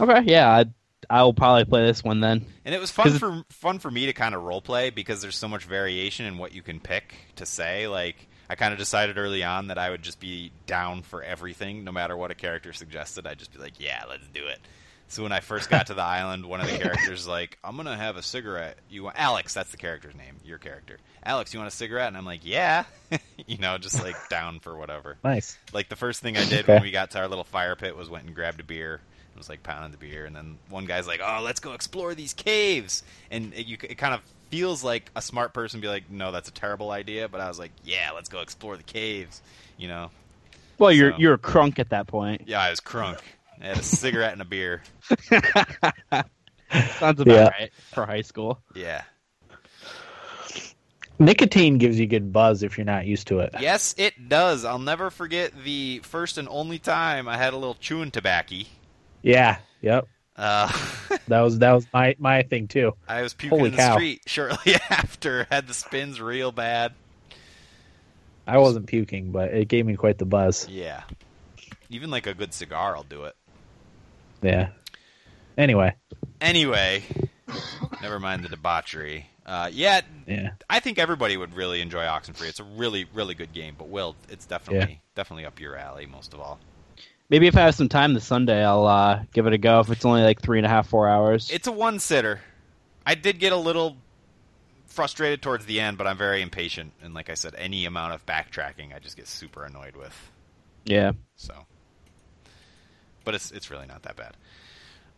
Okay. 0.00 0.22
Yeah, 0.30 0.48
I 0.50 0.64
I'll 1.08 1.32
probably 1.34 1.64
play 1.64 1.86
this 1.86 2.02
one 2.02 2.20
then. 2.20 2.44
And 2.64 2.74
it 2.74 2.80
was 2.80 2.90
fun 2.90 3.18
for 3.18 3.44
fun 3.50 3.78
for 3.78 3.90
me 3.90 4.06
to 4.06 4.12
kind 4.12 4.34
of 4.34 4.42
role 4.42 4.60
play 4.60 4.90
because 4.90 5.22
there's 5.22 5.36
so 5.36 5.48
much 5.48 5.64
variation 5.64 6.26
in 6.26 6.38
what 6.38 6.52
you 6.52 6.62
can 6.62 6.80
pick 6.80 7.14
to 7.36 7.46
say. 7.46 7.86
Like 7.86 8.26
I 8.48 8.54
kind 8.54 8.72
of 8.72 8.78
decided 8.78 9.18
early 9.18 9.42
on 9.44 9.68
that 9.68 9.78
I 9.78 9.90
would 9.90 10.02
just 10.02 10.20
be 10.20 10.52
down 10.66 11.02
for 11.02 11.22
everything, 11.22 11.84
no 11.84 11.92
matter 11.92 12.16
what 12.16 12.30
a 12.30 12.34
character 12.34 12.72
suggested. 12.72 13.26
I'd 13.26 13.38
just 13.38 13.52
be 13.52 13.58
like, 13.58 13.80
"Yeah, 13.80 14.04
let's 14.08 14.26
do 14.28 14.46
it." 14.46 14.58
So 15.08 15.22
when 15.22 15.30
I 15.30 15.38
first 15.38 15.70
got 15.70 15.86
to 15.88 15.94
the 15.94 16.02
island, 16.02 16.46
one 16.46 16.60
of 16.60 16.66
the 16.70 16.78
characters 16.78 17.10
was 17.10 17.26
like, 17.28 17.58
"I'm 17.62 17.76
gonna 17.76 17.96
have 17.96 18.16
a 18.16 18.22
cigarette." 18.22 18.76
You 18.88 19.04
want 19.04 19.16
Alex? 19.18 19.54
That's 19.54 19.70
the 19.70 19.76
character's 19.76 20.14
name. 20.14 20.36
Your 20.44 20.58
character, 20.58 20.98
Alex. 21.24 21.52
You 21.54 21.60
want 21.60 21.72
a 21.72 21.76
cigarette? 21.76 22.08
And 22.08 22.16
I'm 22.16 22.24
like, 22.24 22.40
"Yeah," 22.44 22.84
you 23.46 23.58
know, 23.58 23.78
just 23.78 24.02
like 24.02 24.16
down 24.30 24.60
for 24.60 24.76
whatever. 24.76 25.16
Nice. 25.24 25.56
Like 25.72 25.88
the 25.88 25.96
first 25.96 26.22
thing 26.22 26.36
I 26.36 26.44
did 26.44 26.60
Okay. 26.64 26.74
when 26.74 26.82
we 26.82 26.90
got 26.90 27.12
to 27.12 27.18
our 27.20 27.28
little 27.28 27.44
fire 27.44 27.76
pit 27.76 27.96
was 27.96 28.08
went 28.10 28.26
and 28.26 28.34
grabbed 28.34 28.60
a 28.60 28.64
beer. 28.64 29.00
It 29.34 29.38
was 29.38 29.48
like 29.50 29.62
pounding 29.62 29.90
the 29.92 29.98
beer, 29.98 30.24
and 30.24 30.34
then 30.34 30.56
one 30.70 30.86
guy's 30.86 31.06
like, 31.06 31.20
"Oh, 31.22 31.40
let's 31.44 31.60
go 31.60 31.72
explore 31.74 32.14
these 32.14 32.32
caves," 32.32 33.02
and 33.30 33.52
it, 33.54 33.66
you, 33.66 33.76
it 33.82 33.98
kind 33.98 34.14
of 34.14 34.20
feels 34.50 34.82
like 34.84 35.10
a 35.16 35.22
smart 35.22 35.52
person 35.54 35.80
be 35.80 35.88
like, 35.88 36.10
"No, 36.10 36.32
that's 36.32 36.48
a 36.48 36.52
terrible 36.52 36.90
idea," 36.90 37.28
but 37.28 37.40
I 37.40 37.48
was 37.48 37.58
like, 37.58 37.72
"Yeah, 37.84 38.10
let's 38.14 38.28
go 38.28 38.40
explore 38.40 38.76
the 38.76 38.82
caves," 38.82 39.42
you 39.76 39.88
know. 39.88 40.10
Well, 40.78 40.92
you're 40.92 41.12
So- 41.12 41.18
you're 41.18 41.34
a 41.34 41.38
crunk 41.38 41.78
at 41.78 41.90
that 41.90 42.06
point. 42.06 42.42
Yeah, 42.46 42.60
I 42.60 42.70
was 42.70 42.80
crunk. 42.80 43.18
I 43.60 43.66
had 43.68 43.78
a 43.78 43.82
cigarette 43.82 44.32
and 44.34 44.42
a 44.42 44.44
beer. 44.44 44.82
Sounds 46.98 47.20
about 47.20 47.26
Yeah. 47.26 47.48
right 47.48 47.72
for 47.92 48.04
high 48.06 48.20
school. 48.22 48.60
Yeah. 48.74 49.02
Nicotine 51.18 51.78
gives 51.78 51.98
you 51.98 52.06
good 52.06 52.30
buzz 52.32 52.62
if 52.62 52.76
you're 52.76 52.84
not 52.84 53.06
used 53.06 53.26
to 53.28 53.38
it. 53.40 53.54
Yes, 53.58 53.94
it 53.96 54.28
does. 54.28 54.66
I'll 54.66 54.78
never 54.78 55.10
forget 55.10 55.52
the 55.64 56.00
first 56.00 56.36
and 56.36 56.46
only 56.50 56.78
time 56.78 57.26
I 57.26 57.38
had 57.38 57.54
a 57.54 57.56
little 57.56 57.74
chewing 57.76 58.10
tobacco. 58.10 58.56
Yeah. 59.22 59.56
Yep. 59.80 60.06
Uh, 60.36 60.70
That 61.28 61.40
was 61.40 61.58
that 61.58 61.72
was 61.72 61.86
my 61.92 62.14
my 62.18 62.42
thing 62.42 62.68
too. 62.68 62.92
I 63.08 63.22
was 63.22 63.34
puking 63.34 63.58
Holy 63.58 63.70
in 63.70 63.76
the 63.76 63.82
cow. 63.82 63.94
street 63.94 64.22
shortly 64.26 64.74
after. 64.90 65.46
Had 65.50 65.66
the 65.66 65.74
spins 65.74 66.20
real 66.20 66.52
bad. 66.52 66.92
I 68.46 68.58
wasn't 68.58 68.86
puking, 68.86 69.32
but 69.32 69.52
it 69.52 69.66
gave 69.66 69.86
me 69.86 69.96
quite 69.96 70.18
the 70.18 70.24
buzz. 70.24 70.68
Yeah. 70.68 71.02
Even 71.90 72.10
like 72.10 72.26
a 72.28 72.34
good 72.34 72.54
cigar, 72.54 72.94
I'll 72.96 73.02
do 73.02 73.24
it. 73.24 73.34
Yeah. 74.42 74.68
Anyway, 75.58 75.94
Anyway, 76.40 77.02
Never 78.02 78.20
mind 78.20 78.44
the 78.44 78.48
debauchery. 78.48 79.26
Uh, 79.44 79.70
yeah, 79.72 80.02
Yeah. 80.26 80.50
I 80.68 80.80
think 80.80 80.98
everybody 80.98 81.36
would 81.36 81.54
really 81.54 81.80
enjoy 81.80 82.04
Oxenfree. 82.04 82.48
It's 82.48 82.60
a 82.60 82.64
really, 82.64 83.06
really 83.14 83.34
good 83.34 83.52
game. 83.52 83.74
But 83.78 83.88
Will, 83.88 84.14
it's 84.28 84.46
definitely, 84.46 85.00
definitely 85.14 85.46
up 85.46 85.58
your 85.60 85.76
alley 85.76 86.06
most 86.06 86.34
of 86.34 86.40
all. 86.40 86.58
Maybe 87.28 87.46
if 87.48 87.56
I 87.56 87.60
have 87.62 87.74
some 87.74 87.88
time 87.88 88.14
this 88.14 88.24
Sunday, 88.24 88.64
I'll 88.64 88.86
uh, 88.86 89.22
give 89.32 89.46
it 89.46 89.52
a 89.52 89.58
go. 89.58 89.80
If 89.80 89.90
it's 89.90 90.04
only 90.04 90.22
like 90.22 90.40
three 90.40 90.58
and 90.58 90.66
a 90.66 90.68
half, 90.68 90.88
four 90.88 91.08
hours. 91.08 91.50
It's 91.50 91.66
a 91.66 91.72
one 91.72 91.98
sitter. 91.98 92.40
I 93.04 93.14
did 93.14 93.38
get 93.38 93.52
a 93.52 93.56
little 93.56 93.96
frustrated 94.86 95.42
towards 95.42 95.66
the 95.66 95.80
end, 95.80 95.98
but 95.98 96.06
I'm 96.06 96.16
very 96.16 96.40
impatient. 96.40 96.92
And 97.02 97.14
like 97.14 97.28
I 97.28 97.34
said, 97.34 97.54
any 97.56 97.84
amount 97.84 98.14
of 98.14 98.24
backtracking, 98.26 98.94
I 98.94 98.98
just 98.98 99.16
get 99.16 99.26
super 99.28 99.64
annoyed 99.64 99.96
with. 99.96 100.30
yeah. 100.84 101.12
So, 101.36 101.54
but 103.24 103.34
it's 103.34 103.50
it's 103.50 103.70
really 103.70 103.86
not 103.86 104.02
that 104.04 104.16
bad. 104.16 104.36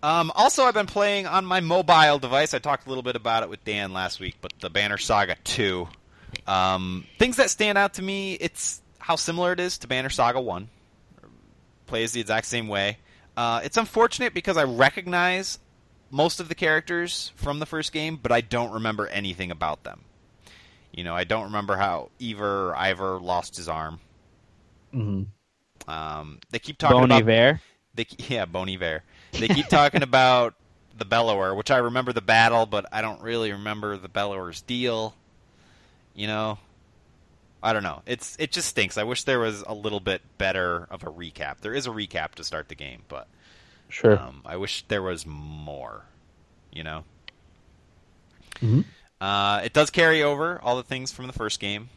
Um, 0.02 0.30
also, 0.35 0.64
I've 0.64 0.74
been 0.74 0.86
playing 0.86 1.26
on 1.26 1.44
my 1.44 1.60
mobile 1.60 2.18
device. 2.18 2.55
I 2.55 2.59
talked 2.59 2.86
a 2.86 2.89
little 2.89 3.02
bit 3.02 3.16
about 3.16 3.43
it 3.43 3.48
with 3.51 3.64
Dan 3.64 3.93
last 3.93 4.20
week, 4.20 4.36
but 4.40 4.52
the 4.60 4.70
Banner 4.70 4.97
Saga 4.97 5.36
2. 5.44 5.89
Um, 6.47 7.05
things 7.18 7.36
that 7.36 7.51
stand 7.51 7.78
out 7.78 7.94
to 7.94 8.02
me, 8.02 8.35
it's 8.35 8.80
how 8.98 9.16
similar 9.16 9.52
it 9.52 9.60
is 9.60 9.78
to 9.78 9.89
Banner 9.89 10.10
Saga 10.10 10.40
1. 10.40 10.68
Plays 11.89 12.12
the 12.12 12.20
exact 12.20 12.47
same 12.47 12.69
way. 12.69 12.98
Uh, 13.36 13.62
it's 13.65 13.77
unfortunate 13.77 14.35
because 14.35 14.56
I 14.56 14.65
recognize 14.65 15.59
most 16.10 16.40
of 16.40 16.48
the 16.48 16.55
characters 16.55 17.32
from 17.36 17.59
the 17.60 17.66
first 17.66 17.93
game, 17.93 18.16
but 18.23 18.32
I 18.32 18.40
don't 18.43 18.73
remember 18.73 19.09
anything 19.09 19.51
about 19.51 19.85
them. 19.85 20.05
You 20.93 21.05
know, 21.05 21.16
I 21.16 21.24
don't 21.24 21.44
remember 21.44 21.77
how 21.77 22.10
Ever 22.23 22.70
or 22.70 22.77
Ivor 22.77 23.20
lost 23.20 23.56
his 23.56 23.69
arm. 23.69 24.01
hmm 24.93 25.23
Um, 25.89 26.40
they 26.51 26.59
keep 26.60 26.78
talking 26.78 27.02
Bon 27.02 27.05
about 27.05 27.24
Iver. 27.28 27.60
they 27.94 28.06
yeah, 28.19 28.47
Bon 28.47 28.69
Iver. 28.69 29.05
They 29.39 29.48
keep 29.48 29.69
talking 29.69 30.02
about 30.02 30.55
the 30.97 31.05
Bellower, 31.05 31.55
which 31.55 31.70
I 31.70 31.78
remember 31.78 32.12
the 32.12 32.23
battle, 32.23 32.66
but 32.66 32.86
I 32.93 33.02
don't 33.02 33.23
really 33.23 33.52
remember 33.52 33.97
the 33.97 34.09
Bellower's 34.09 34.62
deal. 34.62 35.15
You 36.15 36.27
know, 36.27 36.59
I 37.62 37.72
don't 37.72 37.82
know. 37.82 38.02
It's 38.06 38.36
it 38.39 38.52
just 38.52 38.68
stinks. 38.68 38.97
I 38.98 39.02
wish 39.02 39.24
there 39.24 39.40
was 39.40 39.62
a 39.66 39.74
little 39.74 40.01
bit 40.01 40.22
better 40.39 40.86
of 40.90 41.02
a 41.02 41.10
recap. 41.10 41.59
There 41.60 41.74
is 41.74 41.86
a 41.86 41.90
recap 41.90 42.32
to 42.36 42.44
start 42.44 42.68
the 42.68 42.74
game, 42.74 43.02
but 43.09 43.26
Sure. 43.89 44.18
um, 44.18 44.43
I 44.44 44.56
wish 44.56 44.85
there 44.89 45.02
was 45.02 45.26
more. 45.26 46.05
You 46.72 46.85
know. 46.85 47.05
Mhm. 48.60 48.85
Uh, 49.20 49.62
it 49.64 49.72
does 49.72 49.90
carry 49.90 50.22
over 50.22 50.60
all 50.62 50.76
the 50.76 50.82
things 50.82 51.10
from 51.10 51.26
the 51.26 51.32
first 51.32 51.59
game, 51.59 51.89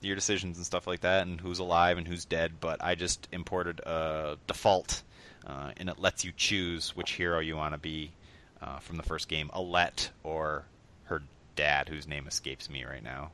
your 0.00 0.16
decisions 0.16 0.56
and 0.56 0.66
stuff 0.66 0.86
like 0.86 1.00
that, 1.00 1.26
and 1.26 1.40
who's 1.40 1.58
alive 1.60 1.98
and 1.98 2.08
who's 2.08 2.24
dead. 2.24 2.54
But 2.60 2.82
I 2.82 2.94
just 2.96 3.28
imported 3.30 3.80
a 3.80 4.36
default, 4.46 5.02
uh, 5.46 5.72
and 5.76 5.88
it 5.88 5.98
lets 5.98 6.24
you 6.24 6.32
choose 6.36 6.96
which 6.96 7.12
hero 7.12 7.38
you 7.38 7.56
want 7.56 7.74
to 7.74 7.78
be 7.78 8.12
uh, 8.60 8.78
from 8.80 8.96
the 8.96 9.02
first 9.04 9.28
game, 9.28 9.50
Alette 9.52 10.10
or 10.24 10.64
her 11.04 11.22
dad, 11.54 11.88
whose 11.88 12.08
name 12.08 12.26
escapes 12.26 12.68
me 12.68 12.84
right 12.84 13.02
now. 13.04 13.30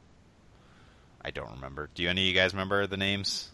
I 1.23 1.31
don't 1.31 1.51
remember. 1.53 1.89
Do 1.95 2.09
any 2.09 2.23
of 2.23 2.27
you 2.29 2.35
guys 2.35 2.53
remember 2.53 2.87
the 2.87 2.97
names? 2.97 3.51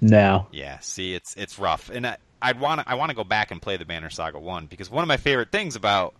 no. 0.00 0.46
Yeah, 0.52 0.78
see, 0.80 1.14
it's 1.14 1.34
it's 1.36 1.58
rough, 1.58 1.90
and 1.90 2.06
I, 2.06 2.16
I'd 2.42 2.60
want 2.60 2.80
to 2.80 2.88
I 2.88 2.94
want 2.94 3.10
to 3.10 3.16
go 3.16 3.24
back 3.24 3.50
and 3.50 3.60
play 3.62 3.76
the 3.76 3.84
Banner 3.84 4.10
Saga 4.10 4.38
one 4.38 4.66
because 4.66 4.90
one 4.90 5.02
of 5.02 5.08
my 5.08 5.16
favorite 5.16 5.50
things 5.52 5.76
about 5.76 6.14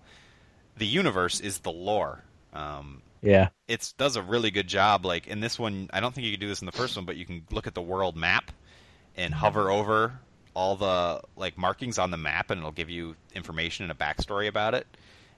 the 0.77 0.87
universe 0.87 1.41
is 1.41 1.59
the 1.59 1.73
lore. 1.73 2.23
Um, 2.53 3.03
Yeah. 3.23 3.49
it 3.69 3.93
does 3.99 4.17
a 4.17 4.23
really 4.23 4.51
good 4.51 4.69
job. 4.69 5.05
Like 5.05 5.27
in 5.27 5.41
this 5.41 5.59
one, 5.59 5.91
I 5.93 6.01
don't 6.01 6.15
think 6.15 6.27
you 6.27 6.33
can 6.33 6.41
do 6.41 6.49
this 6.49 6.63
in 6.63 6.67
the 6.67 6.73
first 6.73 6.97
one, 6.97 7.05
but 7.05 7.17
you 7.17 7.27
can 7.27 7.43
look 7.51 7.67
at 7.67 7.75
the 7.75 7.83
world 7.83 8.17
map 8.17 8.51
and 9.17 9.33
hover 9.35 9.71
over 9.71 10.19
all 10.55 10.77
the 10.77 11.21
like 11.37 11.59
markings 11.59 11.99
on 11.99 12.11
the 12.11 12.17
map, 12.17 12.51
and 12.51 12.59
it'll 12.61 12.73
give 12.73 12.91
you 12.91 13.17
information 13.35 13.85
and 13.85 13.93
a 13.93 13.95
backstory 13.95 14.49
about 14.49 14.75
it. 14.75 14.87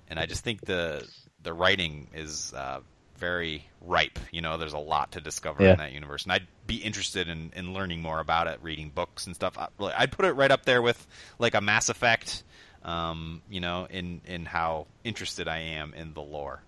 And 0.08 0.18
I 0.20 0.26
just 0.26 0.44
think 0.44 0.60
the 0.60 1.06
the 1.42 1.52
writing 1.52 2.08
is 2.14 2.52
uh, 2.54 2.80
very 3.18 3.68
ripe. 3.80 4.18
You 4.32 4.40
know, 4.40 4.56
there's 4.56 4.72
a 4.72 4.78
lot 4.78 5.12
to 5.12 5.20
discover 5.20 5.62
Yeah. 5.62 5.72
in 5.72 5.78
that 5.78 5.92
universe, 5.92 6.24
and 6.24 6.32
I'd 6.32 6.46
be 6.66 6.76
interested 6.76 7.28
in, 7.28 7.52
in 7.54 7.72
learning 7.74 8.02
more 8.02 8.20
about 8.20 8.46
it, 8.46 8.58
reading 8.62 8.90
books 8.90 9.26
and 9.26 9.34
stuff. 9.34 9.56
I, 9.58 9.68
I'd 9.96 10.12
put 10.12 10.24
it 10.24 10.32
right 10.32 10.50
up 10.50 10.64
there 10.64 10.82
with 10.82 11.06
like 11.38 11.54
a 11.54 11.60
Mass 11.60 11.88
Effect. 11.88 12.42
Um, 12.82 13.42
you 13.50 13.60
know, 13.60 13.86
in 13.90 14.20
in 14.26 14.44
how 14.44 14.86
interested 15.02 15.48
I 15.48 15.58
am 15.58 15.92
in 15.94 16.14
the 16.14 16.22
lore. 16.22 16.62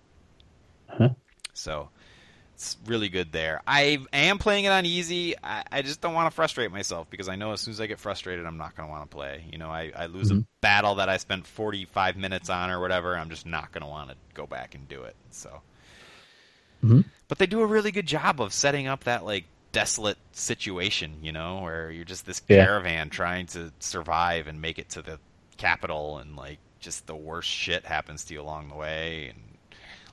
Huh. 0.89 1.09
So 1.53 1.89
it's 2.55 2.75
really 2.87 3.07
good 3.07 3.31
there. 3.31 3.61
I 3.65 3.99
am 4.11 4.37
playing 4.37 4.65
it 4.65 4.69
on 4.69 4.85
easy. 4.85 5.35
I, 5.41 5.63
I 5.71 5.81
just 5.81 6.01
don't 6.01 6.13
want 6.13 6.27
to 6.29 6.35
frustrate 6.35 6.71
myself 6.71 7.09
because 7.09 7.29
I 7.29 7.37
know 7.37 7.53
as 7.53 7.61
soon 7.61 7.71
as 7.71 7.79
I 7.79 7.87
get 7.87 7.99
frustrated, 7.99 8.45
I'm 8.45 8.57
not 8.57 8.75
going 8.75 8.89
to 8.89 8.91
want 8.91 9.09
to 9.09 9.15
play. 9.15 9.45
You 9.49 9.57
know, 9.59 9.69
I, 9.69 9.93
I 9.95 10.07
lose 10.07 10.29
a 10.31 10.33
Mhm. 10.35 10.45
battle 10.59 10.95
that 10.95 11.07
I 11.07 11.15
spent 11.17 11.47
45 11.47 12.17
minutes 12.17 12.49
on 12.49 12.69
or 12.69 12.81
whatever. 12.81 13.15
I'm 13.15 13.29
just 13.29 13.45
not 13.45 13.71
going 13.71 13.83
to 13.83 13.89
want 13.89 14.09
to 14.09 14.17
go 14.33 14.45
back 14.45 14.75
and 14.75 14.89
do 14.89 15.03
it. 15.03 15.15
So, 15.29 15.61
Mhm. 16.83 17.05
but 17.27 17.37
they 17.37 17.45
do 17.45 17.61
a 17.61 17.65
really 17.65 17.91
good 17.91 18.07
job 18.07 18.41
of 18.41 18.53
setting 18.53 18.87
up 18.87 19.03
that 19.03 19.23
like 19.25 19.45
desolate 19.71 20.17
situation. 20.31 21.19
You 21.21 21.31
know, 21.31 21.59
where 21.61 21.91
you're 21.91 22.05
just 22.05 22.25
this 22.25 22.41
Yeah. 22.47 22.65
caravan 22.65 23.09
trying 23.09 23.47
to 23.47 23.71
survive 23.79 24.47
and 24.47 24.61
make 24.61 24.79
it 24.79 24.89
to 24.91 25.01
the 25.01 25.19
capital, 25.57 26.17
and 26.17 26.35
like 26.35 26.57
just 26.79 27.05
the 27.07 27.15
worst 27.15 27.49
shit 27.49 27.85
happens 27.85 28.23
to 28.25 28.33
you 28.33 28.41
along 28.41 28.69
the 28.69 28.75
way 28.75 29.27
and 29.29 29.43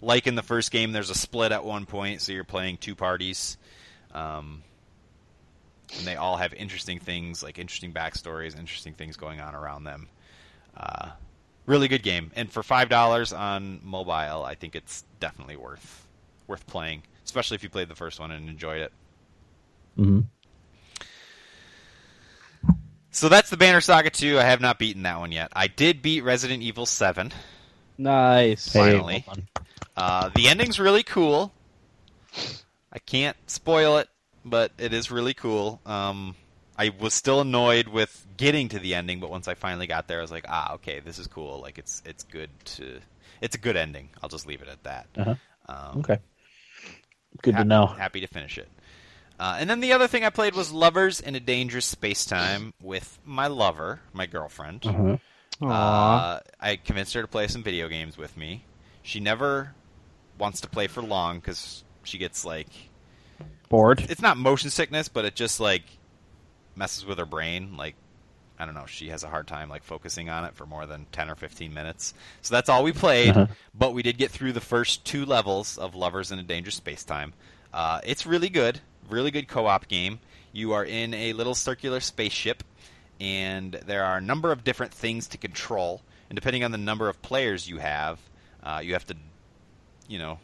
like 0.02 0.26
in 0.26 0.34
the 0.34 0.43
first 0.43 0.70
game, 0.72 0.93
there's 0.93 1.09
a 1.09 1.14
split 1.14 1.52
at 1.52 1.64
one 1.64 1.86
point, 1.86 2.20
so 2.20 2.30
you're 2.32 2.44
playing 2.44 2.76
two 2.76 2.94
parties, 2.94 3.56
um, 4.12 4.62
and 5.97 6.06
they 6.06 6.16
all 6.16 6.36
have 6.36 6.52
interesting 6.52 6.98
things, 6.98 7.43
like 7.43 7.59
interesting 7.59 7.93
backstories, 7.93 8.59
interesting 8.59 8.93
things 8.93 9.16
going 9.16 9.40
on 9.40 9.55
around 9.55 9.84
them. 9.84 10.09
Uh, 10.76 11.10
really 11.64 11.88
good 11.88 12.02
game, 12.02 12.30
and 12.36 12.51
for 12.52 12.62
five 12.62 12.88
dollars 12.90 13.32
on 13.32 13.80
mobile, 13.82 14.44
I 14.44 14.55
think 14.55 14.74
it's 14.76 15.05
definitely 15.20 15.56
worth 15.56 16.06
worth 16.47 16.66
playing, 16.66 17.02
especially 17.24 17.55
if 17.56 17.62
you 17.62 17.68
played 17.68 17.89
the 17.89 17.94
first 17.94 18.20
one 18.20 18.31
and 18.31 18.48
enjoyed 18.48 18.81
it. 18.81 18.93
hmm 19.97 20.20
So 23.10 23.28
that's 23.28 23.48
the 23.51 23.56
Banner 23.56 23.81
Saga 23.81 24.10
2. 24.10 24.39
I 24.39 24.43
have 24.43 24.60
not 24.60 24.78
beaten 24.78 25.02
that 25.05 25.18
one 25.18 25.32
yet. 25.32 25.51
I 25.55 25.68
did 25.68 26.02
beat 26.02 26.23
Resident 26.23 26.62
Evil 26.62 26.85
7. 26.86 27.32
Nice. 27.98 28.70
Finally. 28.73 29.24
hold 29.27 29.39
on. 29.39 29.64
Uh, 29.97 30.31
the 30.35 30.48
ending's 30.48 30.78
really 30.78 31.02
cool. 31.02 31.52
I 32.93 32.98
can't 32.98 33.36
spoil 33.47 33.97
it, 33.98 34.09
but 34.44 34.73
it 34.78 34.93
is 34.93 35.10
really 35.10 35.32
cool. 35.35 35.81
Um, 35.86 36.35
I 36.78 36.90
was 37.01 37.14
still 37.14 37.40
annoyed 37.40 37.89
with 37.89 38.27
getting 38.36 38.68
to 38.68 38.78
the 38.78 38.94
ending, 38.94 39.18
but 39.20 39.31
once 39.31 39.48
I 39.48 39.55
finally 39.55 39.86
got 39.86 40.09
there, 40.09 40.18
I 40.18 40.23
was 40.23 40.31
like, 40.31 40.44
ah, 40.48 40.74
okay, 40.74 41.01
this 41.01 41.18
is 41.18 41.27
cool. 41.27 41.60
Like 41.60 41.78
it's 41.78 42.02
it's 42.05 42.23
good 42.24 42.51
to 42.77 43.01
it's 43.40 43.56
a 43.56 43.59
good 43.59 43.77
ending. 43.77 44.10
I'll 44.23 44.28
just 44.28 44.47
leave 44.47 44.60
it 44.60 44.68
at 44.68 44.82
that. 44.85 45.06
Uh-huh. 45.16 45.35
Um, 45.68 46.01
Okay. 46.01 46.18
Good 47.43 47.55
hap- 47.55 47.65
to 47.65 47.69
know. 47.69 47.87
Happy 47.87 48.21
to 48.21 48.27
finish 48.27 48.59
it. 48.59 48.69
Uh, 49.39 49.57
and 49.59 49.69
then 49.69 49.81
the 49.81 49.93
other 49.93 50.07
thing 50.09 50.25
I 50.25 50.31
played 50.31 50.55
was 50.55 50.73
Lovers 50.73 51.21
in 51.21 51.35
a 51.35 51.41
Dangerous 51.41 51.85
Space 51.85 52.25
Time 52.25 52.73
with 52.81 53.19
my 53.25 53.49
lover, 53.49 54.01
my 54.13 54.27
girlfriend. 54.27 54.87
Uh-huh. 54.87 55.19
Uh, 55.65 56.41
I 56.61 56.77
convinced 56.77 57.15
her 57.15 57.23
to 57.23 57.29
play 57.29 57.47
some 57.49 57.63
video 57.63 57.89
games 57.89 58.17
with 58.17 58.37
me. 58.37 58.65
She 59.03 59.21
never 59.21 59.75
wants 60.39 60.61
to 60.63 60.69
play 60.69 60.87
for 60.87 61.03
long 61.03 61.39
because 61.39 61.85
she 62.03 62.19
gets 62.19 62.45
like 62.45 62.69
Bored. 63.69 64.07
it's 64.09 64.21
not 64.23 64.37
motion 64.37 64.71
sickness, 64.71 65.09
but 65.09 65.25
it 65.25 65.35
just 65.35 65.61
like 65.61 65.85
messes 66.75 67.05
with 67.07 67.19
her 67.19 67.27
brain. 67.27 67.77
Like 67.77 67.95
I 68.59 68.65
don't 68.65 68.74
know, 68.74 68.87
she 68.87 69.09
has 69.09 69.23
a 69.23 69.28
hard 69.28 69.47
time 69.47 69.69
like 69.69 69.83
focusing 69.83 70.31
on 70.31 70.45
it 70.45 70.55
for 70.55 70.66
more 70.66 70.87
than 70.87 71.07
ten 71.12 71.31
or 71.31 71.35
fifteen 71.35 71.74
minutes. 71.74 72.15
So 72.43 72.55
that's 72.55 72.69
all 72.69 72.83
we 72.83 72.93
played. 72.93 73.37
Uh-huh. 73.37 73.47
But 73.74 73.93
we 73.93 74.03
did 74.03 74.19
get 74.19 74.31
through 74.31 74.53
the 74.53 74.61
first 74.61 75.05
two 75.05 75.27
levels 75.27 75.78
of 75.78 75.95
Lovers 75.95 76.33
in 76.33 76.39
a 76.39 76.43
Dangerous 76.43 76.77
Space 76.77 77.05
Time. 77.05 77.35
Uh, 77.73 78.01
it's 78.05 78.24
really 78.24 78.49
good, 78.49 78.81
really 79.11 79.31
good 79.31 79.49
co-op 79.49 79.89
game. 79.89 80.20
You 80.53 80.73
are 80.73 80.85
in 80.85 81.12
a 81.12 81.35
little 81.35 81.55
circular 81.55 82.01
spaceship, 82.01 82.62
and 83.20 83.74
there 83.87 84.05
are 84.05 84.16
a 84.16 84.23
number 84.23 84.53
of 84.53 84.65
different 84.65 84.95
things 84.95 85.28
to 85.28 85.39
control. 85.39 86.01
And 86.31 86.37
depending 86.37 86.65
on 86.65 86.73
the 86.73 86.78
number 86.78 87.09
of 87.09 87.20
players 87.20 87.69
you 87.69 87.77
have, 87.77 88.19
uh, 88.62 88.81
you 88.83 88.95
have 88.95 89.07
to, 89.07 89.16
you 90.09 90.19
know, 90.19 90.39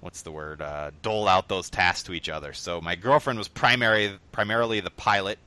what's 0.00 0.22
the 0.22 0.30
word? 0.30 0.62
Uh, 0.62 0.92
dole 1.02 1.26
out 1.26 1.48
those 1.48 1.68
tasks 1.68 2.04
to 2.04 2.12
each 2.12 2.28
other. 2.28 2.52
So 2.52 2.80
my 2.80 2.94
girlfriend 2.94 3.38
was 3.38 3.48
primary, 3.48 4.12
primarily 4.32 4.78
the 4.80 4.90
pilot, 4.90 5.38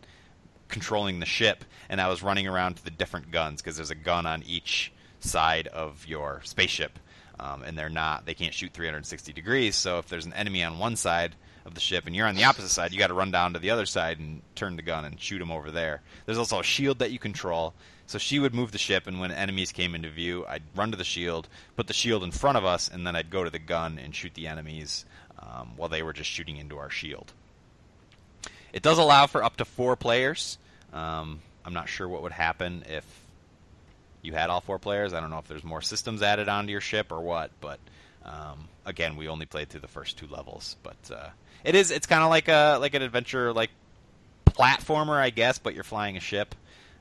controlling 0.73 1.19
the 1.19 1.25
ship, 1.25 1.63
and 1.87 2.01
I 2.01 2.09
was 2.09 2.23
running 2.23 2.47
around 2.47 2.75
to 2.75 2.83
the 2.83 2.91
different 2.91 3.31
guns 3.31 3.61
because 3.61 3.77
there's 3.77 3.91
a 3.91 3.95
gun 3.95 4.25
on 4.25 4.43
each 4.43 4.91
side 5.19 5.67
of 5.67 6.05
your 6.07 6.41
spaceship, 6.43 6.99
um, 7.39 7.63
and 7.63 7.77
they're 7.77 7.89
not 7.89 8.25
they 8.25 8.33
can't 8.33 8.53
shoot 8.53 8.73
360 8.73 9.31
degrees. 9.31 9.75
So 9.75 9.99
if 9.99 10.09
there's 10.09 10.25
an 10.25 10.33
enemy 10.33 10.63
on 10.63 10.79
one 10.79 10.95
side 10.95 11.35
of 11.65 11.75
the 11.75 11.79
ship 11.79 12.05
and 12.07 12.15
you're 12.15 12.27
on 12.27 12.35
the 12.35 12.43
opposite 12.43 12.69
side, 12.69 12.91
you 12.91 12.99
got 12.99 13.07
to 13.07 13.13
run 13.13 13.31
down 13.31 13.53
to 13.53 13.59
the 13.59 13.69
other 13.69 13.85
side 13.85 14.19
and 14.19 14.41
turn 14.55 14.75
the 14.75 14.81
gun 14.81 15.05
and 15.05 15.17
shoot 15.19 15.39
them 15.39 15.51
over 15.51 15.71
there. 15.71 16.01
There's 16.25 16.39
also 16.39 16.59
a 16.59 16.63
shield 16.63 16.99
that 16.99 17.11
you 17.11 17.19
control. 17.19 17.73
So 18.05 18.17
she 18.17 18.39
would 18.39 18.53
move 18.53 18.73
the 18.73 18.77
ship, 18.77 19.07
and 19.07 19.21
when 19.21 19.31
enemies 19.31 19.71
came 19.71 19.95
into 19.95 20.09
view, 20.09 20.45
I'd 20.45 20.63
run 20.75 20.91
to 20.91 20.97
the 20.97 21.05
shield, 21.05 21.47
put 21.77 21.87
the 21.87 21.93
shield 21.93 22.23
in 22.23 22.31
front 22.31 22.57
of 22.57 22.65
us, 22.65 22.89
and 22.89 23.07
then 23.07 23.15
I'd 23.15 23.29
go 23.29 23.45
to 23.45 23.49
the 23.49 23.59
gun 23.59 23.97
and 23.97 24.13
shoot 24.13 24.33
the 24.33 24.47
enemies 24.47 25.05
um, 25.39 25.71
while 25.77 25.87
they 25.87 26.03
were 26.03 26.11
just 26.11 26.29
shooting 26.29 26.57
into 26.57 26.77
our 26.77 26.89
shield. 26.89 27.31
It 28.73 28.81
does 28.81 28.97
allow 28.97 29.27
for 29.27 29.43
up 29.43 29.55
to 29.57 29.65
four 29.65 29.95
players. 29.95 30.57
Um, 30.93 31.43
I'm 31.65 31.73
not 31.73 31.89
sure 31.89 32.09
what 32.09 32.23
would 32.23 32.33
happen 32.33 32.85
if 32.87 33.05
you 34.21 34.33
had 34.33 34.49
all 34.49 34.61
four 34.61 34.79
players. 34.79 35.13
I 35.13 35.21
don't 35.21 35.31
know 35.31 35.39
if 35.39 35.47
there's 35.47 35.63
more 35.65 35.81
systems 35.81 36.23
added 36.23 36.49
onto 36.49 36.71
your 36.71 36.81
ship 36.81 37.11
or 37.11 37.21
what, 37.21 37.51
but 37.61 37.81
um, 38.23 38.69
again, 38.85 39.17
we 39.17 39.29
only 39.29 39.47
played 39.47 39.69
through 39.69 39.81
the 39.81 39.89
first 39.89 40.17
two 40.17 40.27
levels. 40.27 40.77
But 40.83 41.11
uh, 41.13 41.29
it 41.65 41.75
is 41.75 41.91
it's 41.91 42.07
kind 42.07 42.23
of 42.23 42.29
like 42.29 42.49
a 42.49 42.77
like 42.81 42.95
an 42.95 43.03
adventure 43.03 43.53
like 43.53 43.71
platformer, 44.47 45.17
I 45.19 45.31
guess, 45.31 45.59
but 45.59 45.75
you're 45.75 45.83
flying 45.83 46.17
a 46.17 46.21
ship. 46.21 46.55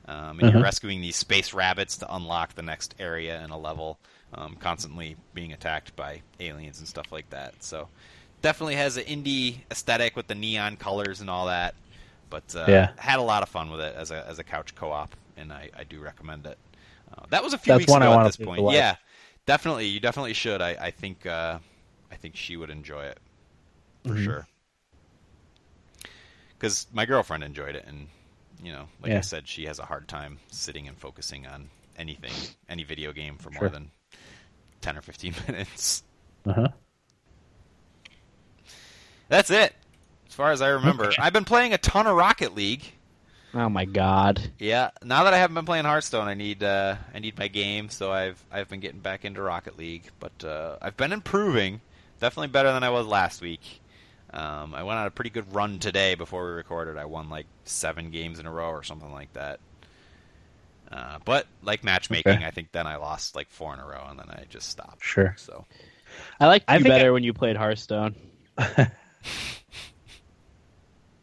Um, 0.05 0.39
and 0.39 0.49
you're 0.49 0.59
Mhm. 0.59 0.59
rescuing 0.59 1.01
these 1.01 1.15
space 1.15 1.53
rabbits 1.53 1.99
to 1.99 2.13
unlock 2.15 2.55
the 2.55 2.61
next 2.61 2.93
area 2.99 3.41
in 3.43 3.51
a 3.51 3.57
level, 3.57 3.99
um, 4.33 4.57
constantly 4.57 5.17
being 5.33 5.53
attacked 5.53 5.95
by 5.95 6.23
aliens 6.41 6.79
and 6.79 6.87
stuff 6.89 7.11
like 7.11 7.29
that. 7.29 7.63
So, 7.63 7.89
definitely 8.41 8.75
has 8.75 8.97
an 8.97 9.05
indie 9.05 9.63
aesthetic 9.71 10.17
with 10.17 10.27
the 10.27 10.35
neon 10.35 10.75
colors 10.77 11.21
and 11.21 11.29
all 11.29 11.47
that. 11.47 11.75
But 12.33 12.55
uh, 12.55 12.65
Yeah. 12.67 12.91
had 12.97 13.19
a 13.19 13.21
lot 13.21 13.43
of 13.43 13.49
fun 13.49 13.69
with 13.71 13.79
it 13.81 13.95
as 13.95 14.09
a 14.11 14.27
as 14.27 14.39
a 14.39 14.43
couch 14.43 14.73
co-op, 14.75 15.15
and 15.37 15.53
I, 15.53 15.69
I 15.77 15.83
do 15.83 15.99
recommend 16.01 16.47
it. 16.47 16.57
Uh, 17.13 17.25
that 17.29 17.43
was 17.43 17.53
a 17.53 17.59
few 17.59 17.75
That's 17.75 17.77
weeks 17.77 17.91
one 17.91 18.01
I 18.01 18.07
ago 18.07 18.13
at 18.13 18.23
this 18.23 18.37
point. 18.37 18.67
Yeah, 18.67 18.95
definitely, 19.45 19.87
you 19.87 19.99
definitely 19.99 20.33
should. 20.33 20.61
I, 20.61 20.71
I 20.81 20.91
think 20.91 21.27
uh, 21.27 21.59
I 22.11 22.15
think 22.15 22.35
she 22.35 22.57
would 22.57 22.71
enjoy 22.71 23.05
it 23.05 23.19
for 24.05 24.15
Mhm. 24.15 24.15
sure. 24.15 24.47
Because 26.57 26.87
my 26.91 27.05
girlfriend 27.05 27.43
enjoyed 27.43 27.75
it, 27.75 27.85
and 27.85 28.07
you 28.63 28.71
know, 28.71 28.87
like 29.01 29.15
I 29.15 29.21
said, 29.21 29.47
she 29.47 29.65
has 29.65 29.79
a 29.79 29.85
hard 29.85 30.07
time 30.07 30.39
sitting 30.51 30.87
and 30.87 30.97
focusing 30.97 31.45
on 31.45 31.69
anything, 31.97 32.47
any 32.69 32.83
video 32.83 33.11
game 33.13 33.37
for 33.37 33.51
more 33.51 33.69
Sure. 33.69 33.69
than 33.69 33.91
ten 34.81 34.97
or 34.97 35.01
fifteen 35.03 35.35
minutes. 35.47 36.03
Uh-huh. 36.45 36.67
That's 39.29 39.49
it, 39.49 39.75
as 40.33 40.35
far 40.35 40.51
as 40.51 40.63
I 40.63 40.69
remember. 40.69 41.05
Okay. 41.05 41.21
I've 41.21 41.31
been 41.31 41.45
playing 41.45 41.73
a 41.75 41.77
ton 41.77 42.07
of 42.07 42.15
Rocket 42.15 42.55
League. 42.55 42.83
Oh 43.53 43.69
my 43.69 43.85
god. 43.85 44.41
Yeah, 44.57 44.89
now 45.03 45.25
that 45.25 45.33
I 45.35 45.37
haven't 45.37 45.53
been 45.53 45.65
playing 45.65 45.85
Hearthstone, 45.85 46.27
I 46.27 46.33
need 46.33 46.63
uh, 46.63 46.95
I 47.13 47.19
need 47.19 47.37
my 47.37 47.47
game, 47.47 47.89
so 47.89 48.11
I've 48.11 48.43
I've 48.51 48.67
been 48.67 48.79
getting 48.79 48.99
back 48.99 49.25
into 49.25 49.43
Rocket 49.43 49.77
League, 49.77 50.09
but 50.19 50.43
uh, 50.43 50.77
I've 50.81 50.97
been 50.97 51.11
improving. 51.13 51.81
Definitely 52.19 52.47
better 52.47 52.73
than 52.73 52.83
I 52.83 52.89
was 52.89 53.05
last 53.05 53.41
week. 53.41 53.61
Um, 54.33 54.73
I 54.73 54.81
went 54.81 54.97
on 54.97 55.05
a 55.05 55.11
pretty 55.11 55.29
good 55.29 55.53
run 55.53 55.77
today 55.77 56.15
before 56.15 56.43
we 56.47 56.51
recorded. 56.53 56.97
I 56.97 57.05
won 57.05 57.29
like 57.29 57.45
seven 57.65 58.09
games 58.09 58.39
in 58.39 58.47
a 58.47 58.51
row 58.51 58.69
or 58.71 58.81
something 58.81 59.11
like 59.11 59.31
that. 59.33 59.59
Uh, 60.91 61.19
but 61.25 61.45
like 61.61 61.83
matchmaking, 61.83 62.31
Okay. 62.37 62.45
I 62.45 62.49
think 62.49 62.71
then 62.71 62.87
I 62.87 62.95
lost 62.95 63.35
like 63.35 63.51
four 63.51 63.71
in 63.75 63.79
a 63.79 63.85
row, 63.85 64.03
and 64.09 64.17
then 64.17 64.31
I 64.31 64.45
just 64.49 64.67
stopped. 64.69 65.03
Sure. 65.03 65.35
So 65.37 65.65
I 66.39 66.47
liked 66.47 66.65
I 66.67 66.77
you 66.77 66.83
think 66.85 66.91
better 66.91 67.09
I- 67.09 67.11
when 67.11 67.23
you 67.23 67.33
played 67.33 67.55
Hearthstone. 67.55 68.15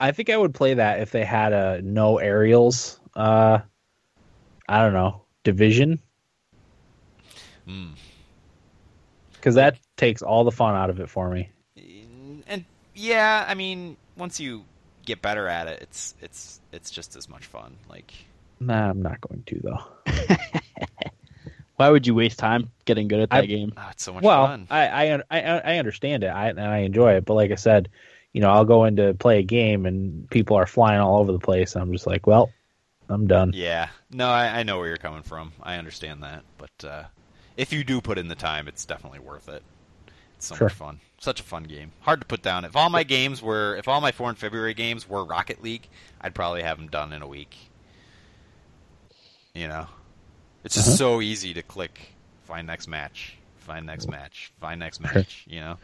I 0.00 0.12
think 0.12 0.30
I 0.30 0.36
would 0.36 0.54
play 0.54 0.74
that 0.74 1.00
if 1.00 1.10
they 1.10 1.24
had 1.24 1.52
a 1.52 1.82
no 1.82 2.18
aerials. 2.18 2.98
Uh, 3.14 3.58
I 4.68 4.82
don't 4.82 4.92
know 4.92 5.22
division 5.42 5.98
mm. 7.66 7.90
because 9.32 9.54
that 9.54 9.78
takes 9.96 10.22
all 10.22 10.44
the 10.44 10.52
fun 10.52 10.74
out 10.74 10.90
of 10.90 11.00
it 11.00 11.08
for 11.08 11.30
me. 11.30 11.50
and 12.46 12.64
yeah, 12.94 13.44
I 13.48 13.54
mean, 13.54 13.96
once 14.16 14.40
you 14.40 14.64
get 15.04 15.22
better 15.22 15.48
at 15.48 15.66
it, 15.66 15.82
it's 15.82 16.14
it's 16.20 16.60
it's 16.72 16.90
just 16.90 17.16
as 17.16 17.28
much 17.28 17.46
fun. 17.46 17.76
Like 17.88 18.12
Nah, 18.60 18.90
I'm 18.90 19.02
not 19.02 19.20
going 19.20 19.42
to 19.46 19.60
though. 19.62 20.12
Why 21.76 21.88
would 21.88 22.06
you 22.06 22.14
waste 22.14 22.38
time 22.38 22.70
getting 22.84 23.08
good 23.08 23.20
at 23.20 23.30
that 23.30 23.44
I- 23.44 23.46
game? 23.46 23.72
oh, 23.76 23.88
it's 23.90 24.04
so 24.04 24.12
much 24.12 24.22
well, 24.22 24.46
fun. 24.46 24.66
I, 24.70 25.14
I 25.14 25.22
I 25.30 25.40
I 25.40 25.78
understand 25.78 26.24
it. 26.24 26.28
I 26.28 26.48
and 26.50 26.60
I 26.60 26.78
enjoy 26.78 27.14
it, 27.14 27.24
but 27.24 27.34
like 27.34 27.50
I 27.52 27.54
said, 27.54 27.88
you 28.32 28.40
know, 28.40 28.50
I'll 28.50 28.64
go 28.64 28.84
in 28.84 28.96
to 28.96 29.14
play 29.14 29.38
a 29.38 29.42
game 29.42 29.86
and 29.86 30.28
people 30.30 30.56
are 30.56 30.66
flying 30.66 31.00
all 31.00 31.18
over 31.18 31.32
the 31.32 31.38
place. 31.38 31.74
I'm 31.76 31.92
just 31.92 32.06
like, 32.06 32.26
well, 32.26 32.50
I'm 33.08 33.26
done. 33.26 33.54
Yeah, 33.54 33.88
no, 34.10 34.28
I, 34.28 34.60
I 34.60 34.62
know 34.62 34.78
where 34.78 34.88
you're 34.88 34.96
coming 34.96 35.22
from. 35.22 35.52
I 35.62 35.76
understand 35.76 36.22
that, 36.22 36.44
but 36.58 36.84
uh, 36.88 37.04
if 37.56 37.72
you 37.72 37.82
do 37.84 38.00
put 38.00 38.18
in 38.18 38.28
the 38.28 38.34
time, 38.36 38.68
it's 38.68 38.84
definitely 38.84 39.18
worth 39.18 39.48
it. 39.48 39.62
It's 40.36 40.46
so 40.46 40.54
Sure. 40.54 40.68
much 40.68 40.72
fun. 40.72 41.00
Such 41.18 41.40
a 41.40 41.42
fun 41.42 41.64
game. 41.64 41.92
Hard 42.00 42.20
to 42.20 42.26
put 42.26 42.42
down. 42.42 42.64
If 42.64 42.76
all 42.76 42.88
my 42.88 43.02
games 43.02 43.42
were, 43.42 43.76
if 43.76 43.88
all 43.88 44.00
my 44.00 44.12
four 44.12 44.28
and 44.30 44.38
February 44.38 44.74
games 44.74 45.08
were 45.08 45.24
Rocket 45.24 45.62
League, 45.62 45.88
I'd 46.20 46.34
probably 46.34 46.62
have 46.62 46.78
them 46.78 46.88
done 46.88 47.12
in 47.12 47.22
a 47.22 47.26
week. 47.28 47.56
You 49.54 49.68
know, 49.68 49.86
it's 50.64 50.74
just 50.76 50.88
Uh-huh. 50.88 50.96
so 50.96 51.20
easy 51.20 51.52
to 51.54 51.62
click, 51.62 52.14
find 52.44 52.66
next 52.66 52.86
match, 52.88 53.36
find 53.58 53.84
next 53.86 54.08
match, 54.08 54.52
find 54.60 54.78
next 54.80 55.00
match. 55.00 55.44
You 55.48 55.60
know, 55.60 55.78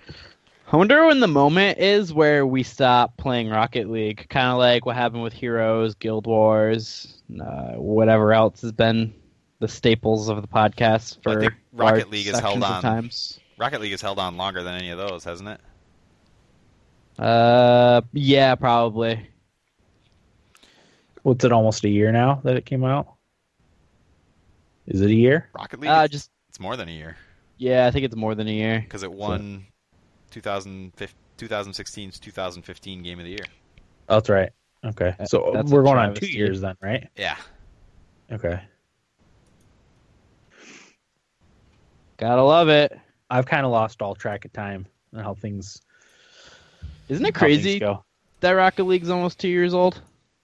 I 0.72 0.76
wonder 0.76 1.06
when 1.06 1.20
the 1.20 1.28
moment 1.28 1.78
is 1.78 2.12
where 2.12 2.44
we 2.44 2.62
stop 2.64 3.16
playing 3.16 3.48
Rocket 3.50 3.88
League. 3.88 4.26
Kind 4.28 4.48
of 4.48 4.58
like 4.58 4.84
what 4.84 4.96
happened 4.96 5.22
with 5.22 5.32
Heroes, 5.32 5.94
Guild 5.94 6.26
Wars, 6.26 7.22
uh, 7.40 7.72
whatever 7.74 8.32
else 8.32 8.62
has 8.62 8.72
been 8.72 9.14
the 9.60 9.68
staples 9.68 10.28
of 10.28 10.42
the 10.42 10.48
podcast 10.48 11.18
Well, 11.24 11.38
I 11.40 11.48
for 11.48 11.56
Rocket 11.72 12.10
League 12.10 12.26
is 12.26 12.38
held 12.40 12.64
on. 12.64 12.82
times. 12.82 13.38
Rocket 13.58 13.80
League 13.80 13.92
has 13.92 14.00
held 14.02 14.18
on 14.18 14.36
longer 14.36 14.62
than 14.64 14.74
any 14.74 14.90
of 14.90 14.98
those, 14.98 15.22
hasn't 15.22 15.48
it? 15.48 15.60
Uh, 17.18 18.02
yeah, 18.12 18.54
probably. 18.56 19.24
What's 21.22 21.44
it? 21.44 21.52
Almost 21.52 21.84
a 21.84 21.88
year 21.88 22.10
now 22.12 22.40
that 22.44 22.56
it 22.56 22.66
came 22.66 22.84
out. 22.84 23.14
Is 24.86 25.00
it 25.00 25.10
a 25.10 25.14
year? 25.14 25.48
Rocket 25.54 25.80
League. 25.80 25.90
Uh, 25.90 26.06
just 26.08 26.30
it's 26.48 26.60
more 26.60 26.76
than 26.76 26.88
a 26.88 26.92
year. 26.92 27.16
yeah, 27.56 27.86
I 27.86 27.90
think 27.92 28.04
it's 28.04 28.16
more 28.16 28.34
than 28.34 28.48
a 28.48 28.52
year. 28.52 28.80
because 28.80 29.02
it 29.04 29.12
won 29.12 29.66
2015 30.36 31.16
2016's 31.38 32.18
2015 32.18 33.02
Game 33.02 33.18
of 33.18 33.24
the 33.24 33.30
Year. 33.30 33.44
Oh, 34.08 34.14
that's 34.16 34.28
right. 34.28 34.50
Okay, 34.84 35.14
so 35.24 35.50
that's 35.52 35.70
we're 35.70 35.82
going 35.82 35.98
on 35.98 36.14
two 36.14 36.20
travesty. 36.20 36.36
years 36.38 36.60
then, 36.60 36.76
right? 36.80 37.08
Yeah, 37.16 37.36
Okay. 38.30 38.60
Gotta 42.18 42.42
love 42.42 42.68
it. 42.68 42.98
I've 43.28 43.46
kind 43.46 43.66
of 43.66 43.72
lost 43.72 44.00
all 44.00 44.14
track 44.14 44.44
of 44.44 44.52
time 44.52 44.86
and 45.12 45.22
how 45.22 45.34
things. 45.34 45.80
Isn't 47.08 47.24
it 47.26 47.34
crazy 47.34 47.78
Go. 47.78 48.04
that 48.40 48.52
Rocket 48.52 48.84
League's 48.84 49.10
almost 49.10 49.38
two 49.38 49.48
years 49.48 49.74
old? 49.74 50.00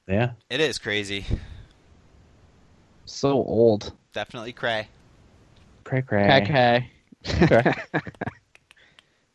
Yeah. 0.06 0.32
it 0.50 0.60
is 0.60 0.78
crazy. 0.78 1.24
So 3.04 3.30
old. 3.32 3.92
Definitely 4.12 4.52
cray. 4.52 4.88
Cray 5.84 6.02
cray. 6.02 6.42
Okay. 6.42 6.90
Okay. 7.42 7.72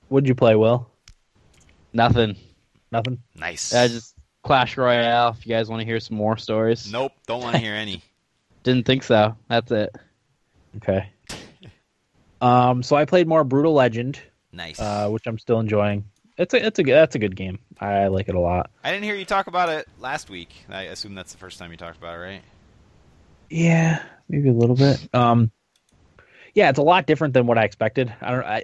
What'd 0.09 0.27
you 0.27 0.35
play, 0.35 0.55
Will? 0.55 0.89
Nothing. 1.93 2.35
Nothing. 2.91 3.19
Nice. 3.35 3.73
I 3.73 3.87
just 3.87 4.15
Clash 4.43 4.77
Royale. 4.77 5.35
If 5.37 5.45
you 5.45 5.53
guys 5.53 5.69
want 5.69 5.81
to 5.81 5.85
hear 5.85 5.99
some 5.99 6.17
more 6.17 6.37
stories, 6.37 6.91
Nope, 6.91 7.11
don't 7.27 7.41
want 7.41 7.55
to 7.55 7.61
hear 7.61 7.73
any. 7.73 8.01
didn't 8.63 8.85
think 8.85 9.03
so. 9.03 9.35
That's 9.49 9.71
it. 9.71 9.95
Okay. 10.77 11.09
Um. 12.39 12.83
So 12.83 12.95
I 12.95 13.05
played 13.05 13.27
more 13.27 13.43
Brutal 13.43 13.73
Legend, 13.73 14.21
Nice. 14.53 14.79
uh, 14.79 15.09
which 15.09 15.25
I'm 15.25 15.39
still 15.39 15.59
enjoying. 15.59 16.05
It's 16.37 16.53
a 16.53 16.63
it's 16.67 16.77
a 16.77 16.83
good 16.83 16.93
that's 16.93 17.15
a 17.15 17.19
good 17.19 17.35
game. 17.35 17.57
I 17.79 18.09
like 18.09 18.29
it 18.29 18.35
a 18.35 18.39
lot. 18.39 18.69
I 18.83 18.91
didn't 18.91 19.05
hear 19.05 19.15
you 19.15 19.25
talk 19.25 19.47
about 19.47 19.69
it 19.69 19.87
last 19.99 20.29
week. 20.29 20.53
I 20.69 20.83
assume 20.83 21.15
that's 21.15 21.31
the 21.31 21.39
first 21.39 21.57
time 21.57 21.71
you 21.71 21.77
talked 21.77 21.97
about 21.97 22.13
it, 22.13 22.19
right? 22.19 22.41
Yeah, 23.49 24.03
maybe 24.29 24.49
a 24.49 24.53
little 24.53 24.75
bit. 24.75 25.09
Um, 25.15 25.49
yeah, 26.53 26.69
it's 26.69 26.77
a 26.77 26.83
lot 26.83 27.07
different 27.07 27.33
than 27.33 27.47
what 27.47 27.57
I 27.57 27.63
expected. 27.63 28.13
I 28.21 28.29
don't, 28.31 28.45
I, 28.45 28.63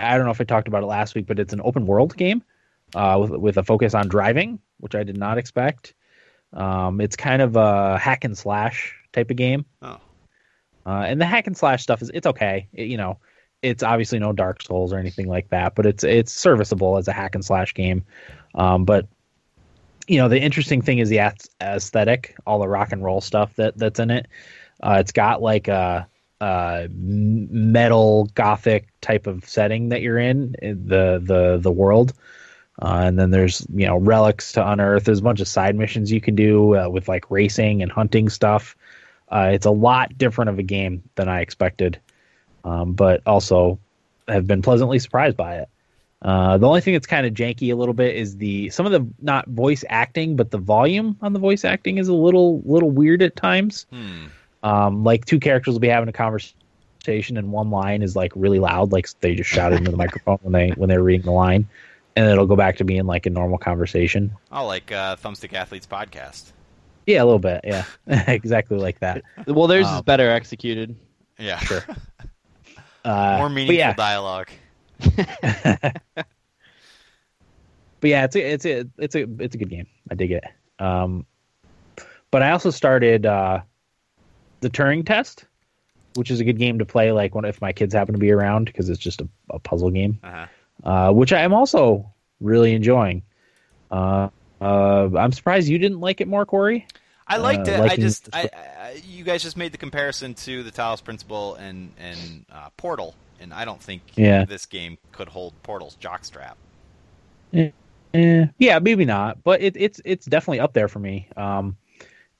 I 0.00 0.16
don't 0.16 0.24
know 0.26 0.30
if 0.32 0.40
I 0.40 0.44
talked 0.44 0.68
about 0.68 0.82
it 0.82 0.86
last 0.86 1.14
week, 1.14 1.26
but 1.26 1.38
it's 1.38 1.52
an 1.52 1.60
open 1.64 1.86
world 1.86 2.16
game, 2.16 2.42
uh, 2.94 3.18
with 3.20 3.30
with 3.32 3.56
a 3.58 3.62
focus 3.62 3.94
on 3.94 4.08
driving, 4.08 4.58
which 4.78 4.94
I 4.94 5.02
did 5.02 5.16
not 5.16 5.38
expect. 5.38 5.94
Um, 6.52 7.00
it's 7.00 7.16
kind 7.16 7.42
of 7.42 7.56
a 7.56 7.98
hack 7.98 8.24
and 8.24 8.36
slash 8.36 8.94
type 9.12 9.30
of 9.30 9.36
game, 9.36 9.64
Oh, 9.82 9.98
uh, 10.86 11.04
and 11.06 11.20
the 11.20 11.26
hack 11.26 11.46
and 11.46 11.56
slash 11.56 11.82
stuff 11.82 12.00
is 12.02 12.10
it's 12.14 12.26
okay. 12.26 12.68
It- 12.72 12.88
you 12.88 12.96
know, 12.96 13.18
it's 13.62 13.82
obviously 13.82 14.18
no 14.18 14.32
Dark 14.32 14.62
Souls 14.62 14.92
or 14.92 14.98
anything 14.98 15.26
like 15.28 15.48
that, 15.50 15.74
but 15.74 15.84
it's 15.84 16.04
it's 16.04 16.32
serviceable 16.32 16.96
as 16.96 17.08
a 17.08 17.12
hack 17.12 17.34
and 17.34 17.44
slash 17.44 17.74
game. 17.74 18.04
Um, 18.54 18.84
but 18.84 19.06
you 20.06 20.16
know, 20.16 20.28
the 20.28 20.40
interesting 20.40 20.80
thing 20.80 20.98
is 21.00 21.10
the 21.10 21.20
aesthetic, 21.60 22.34
all 22.46 22.58
the 22.60 22.68
rock 22.68 22.92
and 22.92 23.04
roll 23.04 23.20
stuff 23.20 23.54
that 23.56 23.76
that's 23.76 24.00
in 24.00 24.10
it. 24.10 24.26
Uh, 24.82 24.96
it's 25.00 25.12
got 25.12 25.42
like 25.42 25.68
a, 25.68 26.06
m- 26.44 27.72
metal 27.72 28.26
gothic 28.34 28.88
type 29.00 29.26
of 29.26 29.48
setting 29.48 29.88
that 29.90 30.02
you're 30.02 30.18
in 30.18 30.54
in 30.62 30.86
the 30.86 31.20
the 31.22 31.58
the 31.60 31.72
world. 31.72 32.12
Uh, 32.80 33.02
and 33.04 33.18
then 33.18 33.30
there's 33.30 33.66
you 33.74 33.86
know 33.86 33.96
relics 33.96 34.52
to 34.52 34.70
unearth. 34.70 35.04
There's 35.04 35.18
a 35.18 35.22
bunch 35.22 35.40
of 35.40 35.48
side 35.48 35.74
missions 35.74 36.12
you 36.12 36.20
can 36.20 36.34
do 36.34 36.76
uh, 36.76 36.88
with 36.88 37.08
like 37.08 37.30
racing 37.30 37.82
and 37.82 37.90
hunting 37.90 38.28
stuff. 38.28 38.76
Uh, 39.30 39.50
it's 39.52 39.66
a 39.66 39.70
lot 39.70 40.16
different 40.16 40.48
of 40.48 40.58
a 40.58 40.62
game 40.62 41.02
than 41.16 41.28
I 41.28 41.40
expected, 41.40 42.00
um, 42.64 42.92
but 42.92 43.20
also 43.26 43.78
have 44.28 44.46
been 44.46 44.62
pleasantly 44.62 44.98
surprised 44.98 45.36
by 45.36 45.56
it. 45.56 45.68
Uh, 46.22 46.58
the 46.58 46.66
only 46.66 46.80
thing 46.80 46.94
that's 46.94 47.06
kind 47.06 47.26
of 47.26 47.34
janky 47.34 47.72
a 47.72 47.76
little 47.76 47.94
bit 47.94 48.16
is 48.16 48.36
the 48.36 48.70
some 48.70 48.86
of 48.86 48.92
the 48.92 49.06
not 49.20 49.46
voice 49.48 49.84
acting, 49.88 50.36
but 50.36 50.50
the 50.50 50.58
volume 50.58 51.16
on 51.20 51.32
the 51.32 51.38
voice 51.38 51.64
acting 51.64 51.98
is 51.98 52.08
a 52.08 52.14
little 52.14 52.60
little 52.64 52.90
weird 52.90 53.22
at 53.22 53.36
times. 53.36 53.86
hmm. 53.90 54.26
Um, 54.62 55.04
like 55.04 55.24
two 55.24 55.38
characters 55.40 55.72
will 55.74 55.80
be 55.80 55.88
having 55.88 56.08
a 56.08 56.12
conversation, 56.12 57.36
and 57.36 57.52
one 57.52 57.70
line 57.70 58.02
is 58.02 58.16
like 58.16 58.32
really 58.34 58.58
loud, 58.58 58.92
like 58.92 59.08
they 59.20 59.34
just 59.34 59.48
shouted 59.50 59.78
into 59.78 59.90
the 59.90 59.96
microphone 59.96 60.38
when 60.42 60.52
they 60.52 60.70
when 60.70 60.88
they're 60.88 61.02
reading 61.02 61.24
the 61.26 61.32
line, 61.32 61.68
and 62.16 62.26
then 62.26 62.32
it'll 62.32 62.46
go 62.46 62.56
back 62.56 62.76
to 62.78 62.84
being 62.84 63.06
like 63.06 63.26
a 63.26 63.30
normal 63.30 63.58
conversation. 63.58 64.32
Oh, 64.50 64.66
like 64.66 64.90
uh, 64.92 65.16
Thumbstick 65.16 65.52
Athletes 65.52 65.86
podcast. 65.86 66.52
Yeah, 67.06 67.22
a 67.22 67.24
little 67.24 67.38
bit. 67.38 67.60
Yeah, 67.64 67.84
exactly 68.26 68.78
like 68.78 68.98
that. 69.00 69.22
Well, 69.46 69.66
theirs 69.66 69.86
Um, 69.86 69.96
is 69.96 70.02
better 70.02 70.30
executed. 70.30 70.94
Yeah. 71.38 71.58
Sure. 71.58 71.84
Uh, 73.04 73.36
More 73.38 73.48
meaningful 73.48 73.76
yeah, 73.76 73.94
dialogue. 73.94 74.48
but 75.00 75.94
yeah, 78.02 78.24
it's 78.24 78.36
a, 78.36 78.52
it's 78.52 78.66
a 78.66 78.84
it's 78.98 79.14
a 79.14 79.26
it's 79.38 79.54
a 79.54 79.58
good 79.58 79.70
game. 79.70 79.86
I 80.10 80.14
dig 80.14 80.32
it. 80.32 80.44
Um, 80.78 81.24
but 82.30 82.42
I 82.42 82.50
also 82.50 82.70
started 82.70 83.24
uh, 83.24 83.60
the 84.60 84.70
Turing 84.70 85.06
Test, 85.06 85.44
which 86.14 86.30
is 86.30 86.40
a 86.40 86.44
good 86.44 86.58
game 86.58 86.78
to 86.78 86.84
play 86.86 87.12
like 87.12 87.34
when 87.34 87.44
if 87.44 87.60
my 87.60 87.72
kids 87.72 87.94
happen 87.94 88.14
to 88.14 88.18
be 88.18 88.30
around 88.30 88.66
because 88.66 88.88
it's 88.88 89.00
just 89.00 89.20
a, 89.20 89.28
a 89.50 89.58
puzzle 89.58 89.90
game, 89.90 90.18
Uh-huh. 90.22 90.46
uh, 90.88 91.12
which 91.12 91.32
I 91.32 91.42
am 91.42 91.54
also 91.54 92.12
really 92.40 92.74
enjoying. 92.74 93.22
Uh, 93.90 94.28
uh, 94.60 95.08
I'm 95.16 95.32
surprised 95.32 95.68
you 95.68 95.78
didn't 95.78 96.00
like 96.00 96.20
it 96.20 96.28
more, 96.28 96.44
Corey. 96.44 96.86
I 97.26 97.36
liked 97.36 97.68
Uh, 97.68 97.72
it. 97.72 97.80
I 97.80 97.96
just, 97.96 98.28
I, 98.32 98.48
I, 98.54 99.02
you 99.06 99.22
guys 99.22 99.42
just 99.42 99.56
made 99.56 99.72
the 99.72 99.78
comparison 99.78 100.34
to 100.34 100.62
the 100.62 100.70
Talos 100.72 101.04
Principle 101.04 101.54
and 101.56 101.92
and 101.98 102.46
uh, 102.50 102.70
Portal, 102.76 103.14
and 103.40 103.52
I 103.52 103.64
don't 103.64 103.80
think 103.82 104.02
Yeah. 104.16 104.44
this 104.46 104.64
game 104.66 104.96
could 105.12 105.28
hold 105.28 105.52
Portal's 105.62 105.96
jockstrap. 105.96 106.54
Eh, 108.14 108.46
yeah, 108.58 108.78
maybe 108.78 109.04
not, 109.04 109.44
but 109.44 109.60
it, 109.60 109.76
it's 109.76 110.00
it's 110.04 110.24
definitely 110.26 110.60
up 110.60 110.72
there 110.72 110.88
for 110.88 110.98
me. 110.98 111.28
Um, 111.36 111.76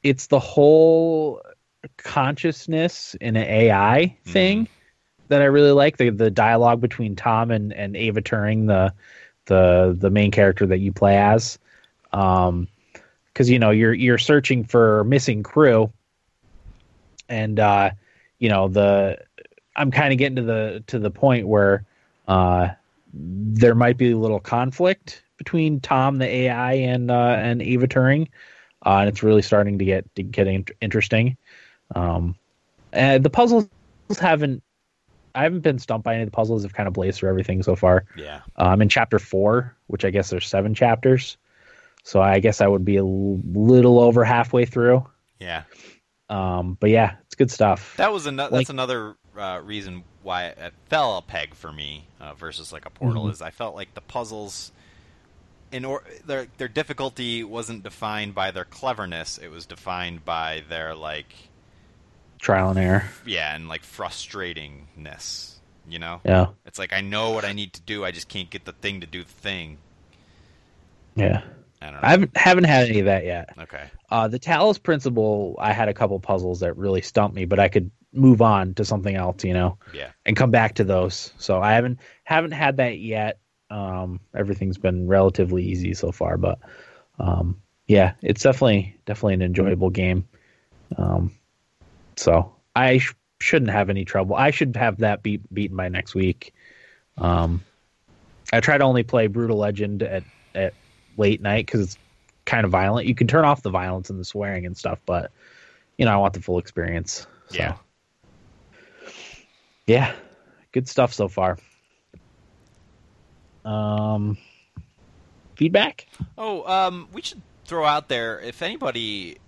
it's 0.03 0.29
the 0.29 0.39
whole 0.39 1.43
consciousness 1.97 3.15
in 3.21 3.37
an 3.37 3.45
AI 3.45 4.17
thing 4.25 4.69
that 5.29 5.43
I 5.43 5.47
really 5.47 5.73
like. 5.73 5.97
The 5.97 6.11
the 6.11 6.31
dialogue 6.31 6.81
between 6.81 7.17
Tom 7.17 7.51
and, 7.51 7.73
and 7.73 7.97
Ava 7.97 8.23
Turing, 8.23 8.67
the 8.67 8.93
the 9.47 9.97
the 9.99 10.11
main 10.11 10.31
character 10.31 10.67
that 10.67 10.79
you 10.79 10.93
play 10.93 11.17
as, 11.17 11.59
um, 12.13 12.69
because 13.33 13.49
you 13.49 13.59
know 13.59 13.71
you're 13.71 13.95
you're 13.95 14.19
searching 14.19 14.65
for 14.65 15.05
missing 15.05 15.43
crew, 15.43 15.93
and 17.29 17.61
uh, 17.61 17.91
you 18.39 18.49
know 18.49 18.69
the 18.69 19.19
I'm 19.77 19.91
kind 19.91 20.13
of 20.13 20.19
getting 20.19 20.37
to 20.37 20.43
the 20.43 20.85
to 20.89 20.99
the 20.99 21.11
point 21.11 21.47
where 21.47 21.85
uh, 22.27 22.69
there 23.13 23.75
might 23.75 23.97
be 23.97 24.11
a 24.11 24.19
little 24.19 24.41
conflict 24.41 25.23
between 25.37 25.81
Tom 25.81 26.19
the 26.19 26.27
AI 26.27 26.73
and 26.75 27.11
uh, 27.11 27.37
and 27.39 27.63
Ava 27.63 27.87
Turing, 27.87 28.29
uh, 28.85 28.99
and 28.99 29.09
it's 29.09 29.23
really 29.23 29.43
starting 29.43 29.79
to 29.79 29.85
get 29.85 30.15
to 30.17 30.23
get 30.23 30.47
in- 30.47 30.67
interesting. 30.81 31.37
Um, 31.95 32.37
and 32.93 33.25
the 33.25 33.31
puzzles 33.31 33.69
haven't. 34.21 34.63
I 35.35 35.43
haven't 35.43 35.61
been 35.61 35.79
stumped 35.79 36.05
by 36.05 36.15
any 36.15 36.23
of 36.23 36.29
the 36.29 36.35
puzzles. 36.35 36.65
I've 36.65 36.73
kind 36.75 36.87
of 36.89 36.95
blazed 36.95 37.19
through 37.19 37.29
everything 37.29 37.63
so 37.63 37.77
far. 37.77 38.05
Yeah. 38.17 38.41
I'm 38.57 38.83
in 38.83 38.89
chapter 38.89 39.19
four, 39.19 39.77
which 39.87 40.05
I 40.05 40.11
guess 40.11 40.31
there's 40.31 40.47
seven 40.49 40.75
chapters, 40.75 41.37
so 42.03 42.21
I 42.21 42.41
guess 42.41 42.61
I 42.61 42.67
would 42.67 42.85
be 42.85 42.97
a 42.97 43.05
little 43.05 44.01
over 44.01 44.25
halfway 44.25 44.65
through. 44.65 45.07
Yeah. 45.39 45.65
Um, 46.31 46.77
but 46.81 46.91
yeah, 46.91 47.17
it's 47.27 47.35
good 47.37 47.51
stuff. 47.51 47.95
That 47.99 48.13
was 48.13 48.27
another. 48.27 48.51
Like- 48.57 48.61
that's 48.67 48.71
another 48.71 49.17
uh, 49.37 49.61
reason 49.63 50.03
why 50.23 50.47
it 50.47 50.75
fell 50.89 51.19
a 51.19 51.23
peg 51.23 51.55
for 51.55 51.71
me 51.73 52.07
uh, 52.21 52.35
versus 52.35 52.73
like 52.73 52.85
a 52.87 52.91
Portal 52.91 53.27
Mhm. 53.27 53.33
is 53.33 53.41
I 53.43 53.51
felt 53.51 53.75
like 53.77 53.95
the 53.95 54.01
puzzles, 54.01 54.73
in 55.71 55.85
or 55.85 56.03
their 56.27 56.49
their 56.57 56.69
difficulty 56.69 57.45
wasn't 57.45 57.83
defined 57.85 58.35
by 58.35 58.51
their 58.51 58.65
cleverness. 58.65 59.39
It 59.39 59.49
was 59.51 59.67
defined 59.67 60.25
by 60.25 60.65
their 60.69 60.95
like 60.95 61.33
Trial 62.39 62.71
and 62.71 62.79
error. 62.79 63.05
yeah 63.27 63.55
and 63.55 63.69
like 63.69 63.83
frustratingness. 63.83 65.55
You 65.89 65.99
know. 65.99 66.21
Yeah, 66.25 66.49
It's 66.67 66.79
like 66.79 66.93
I 66.93 67.01
know 67.01 67.31
what 67.31 67.45
I 67.47 67.53
need 67.55 67.73
to 67.75 67.81
do. 67.83 68.05
I 68.05 68.11
just 68.11 68.29
can't 68.29 68.51
get 68.51 68.65
the 68.67 68.73
thing 68.73 69.01
to 69.01 69.07
do 69.07 69.23
the 69.25 69.31
thing. 69.31 69.79
yeah. 71.17 71.43
I 71.81 71.87
don't 71.87 71.95
know. 71.95 72.01
I 72.03 72.11
haven't 72.11 72.37
haven't 72.37 72.65
had 72.65 72.89
any 72.89 72.99
of 72.99 73.05
that 73.07 73.25
yet. 73.25 73.51
okay. 73.59 73.85
Uh, 74.11 74.27
the 74.27 74.39
Talos 74.41 74.83
Principle, 74.83 75.55
I 75.61 75.73
had 75.73 75.89
a 75.89 75.95
couple 75.95 76.19
puzzles 76.19 76.61
that 76.61 76.77
really 76.77 77.03
stumped 77.03 77.37
me, 77.37 77.45
but 77.45 77.61
I 77.61 77.69
could 77.69 77.91
move 78.13 78.43
on 78.43 78.75
to 78.75 78.85
something 78.85 79.15
else, 79.15 79.45
you 79.45 79.55
know, 79.55 79.79
Yeah. 79.95 80.11
and 80.27 80.37
come 80.37 80.51
back 80.51 80.75
to 80.77 80.85
those. 80.85 81.33
So 81.39 81.61
I 81.63 81.73
haven't 81.75 82.01
haven't 82.25 82.51
had 82.53 82.79
that 82.79 82.99
yet. 82.99 83.39
Um, 83.71 84.19
everything's 84.35 84.79
been 84.79 85.07
relatively 85.07 85.63
easy 85.65 85.95
so 85.95 86.11
far, 86.11 86.37
but 86.37 86.59
um, 87.21 87.63
yeah, 87.87 88.15
it's 88.23 88.43
definitely 88.43 88.97
definitely 89.07 89.35
an 89.35 89.43
enjoyable 89.43 89.91
game. 89.91 90.27
Um, 90.97 91.33
so 92.19 92.55
I 92.75 92.99
sh- 92.99 93.15
shouldn't 93.41 93.71
have 93.71 93.91
any 93.91 94.05
trouble. 94.05 94.35
I 94.35 94.51
should 94.51 94.77
have 94.77 94.99
that 94.99 95.23
beat 95.23 95.43
beaten 95.53 95.77
by 95.77 95.89
next 95.89 96.15
week. 96.15 96.53
Um, 97.17 97.63
I 98.53 98.61
try 98.61 98.79
to 98.79 98.85
only 98.85 99.03
play 99.03 99.27
Brutal 99.27 99.57
Legend 99.57 100.03
at 100.03 100.25
at 100.55 100.75
late 101.17 101.41
night 101.41 101.67
because 101.67 101.81
it's 101.81 101.99
kind 102.45 102.65
of 102.65 102.71
violent. 102.71 103.07
You 103.07 103.15
can 103.15 103.27
turn 103.27 103.45
off 103.45 103.63
the 103.63 103.71
violence 103.71 104.11
and 104.11 104.19
the 104.19 104.25
swearing 104.25 104.67
and 104.67 104.77
stuff, 104.77 104.99
but 105.07 105.31
you 105.97 106.05
know 106.05 106.13
I 106.13 106.17
want 106.17 106.35
the 106.35 106.43
full 106.43 106.59
experience. 106.59 107.27
So. 107.49 107.57
Yeah. 107.57 107.77
Yeah, 109.87 110.13
good 110.73 110.87
stuff 110.87 111.15
so 111.15 111.29
far. 111.29 111.57
Um, 113.65 114.37
feedback. 115.57 116.07
Oh, 116.37 116.63
um, 116.71 117.09
we 117.11 117.23
should 117.23 117.41
throw 117.65 117.87
out 117.87 118.09
there 118.09 118.39
if 118.41 118.61
anybody 118.61 119.39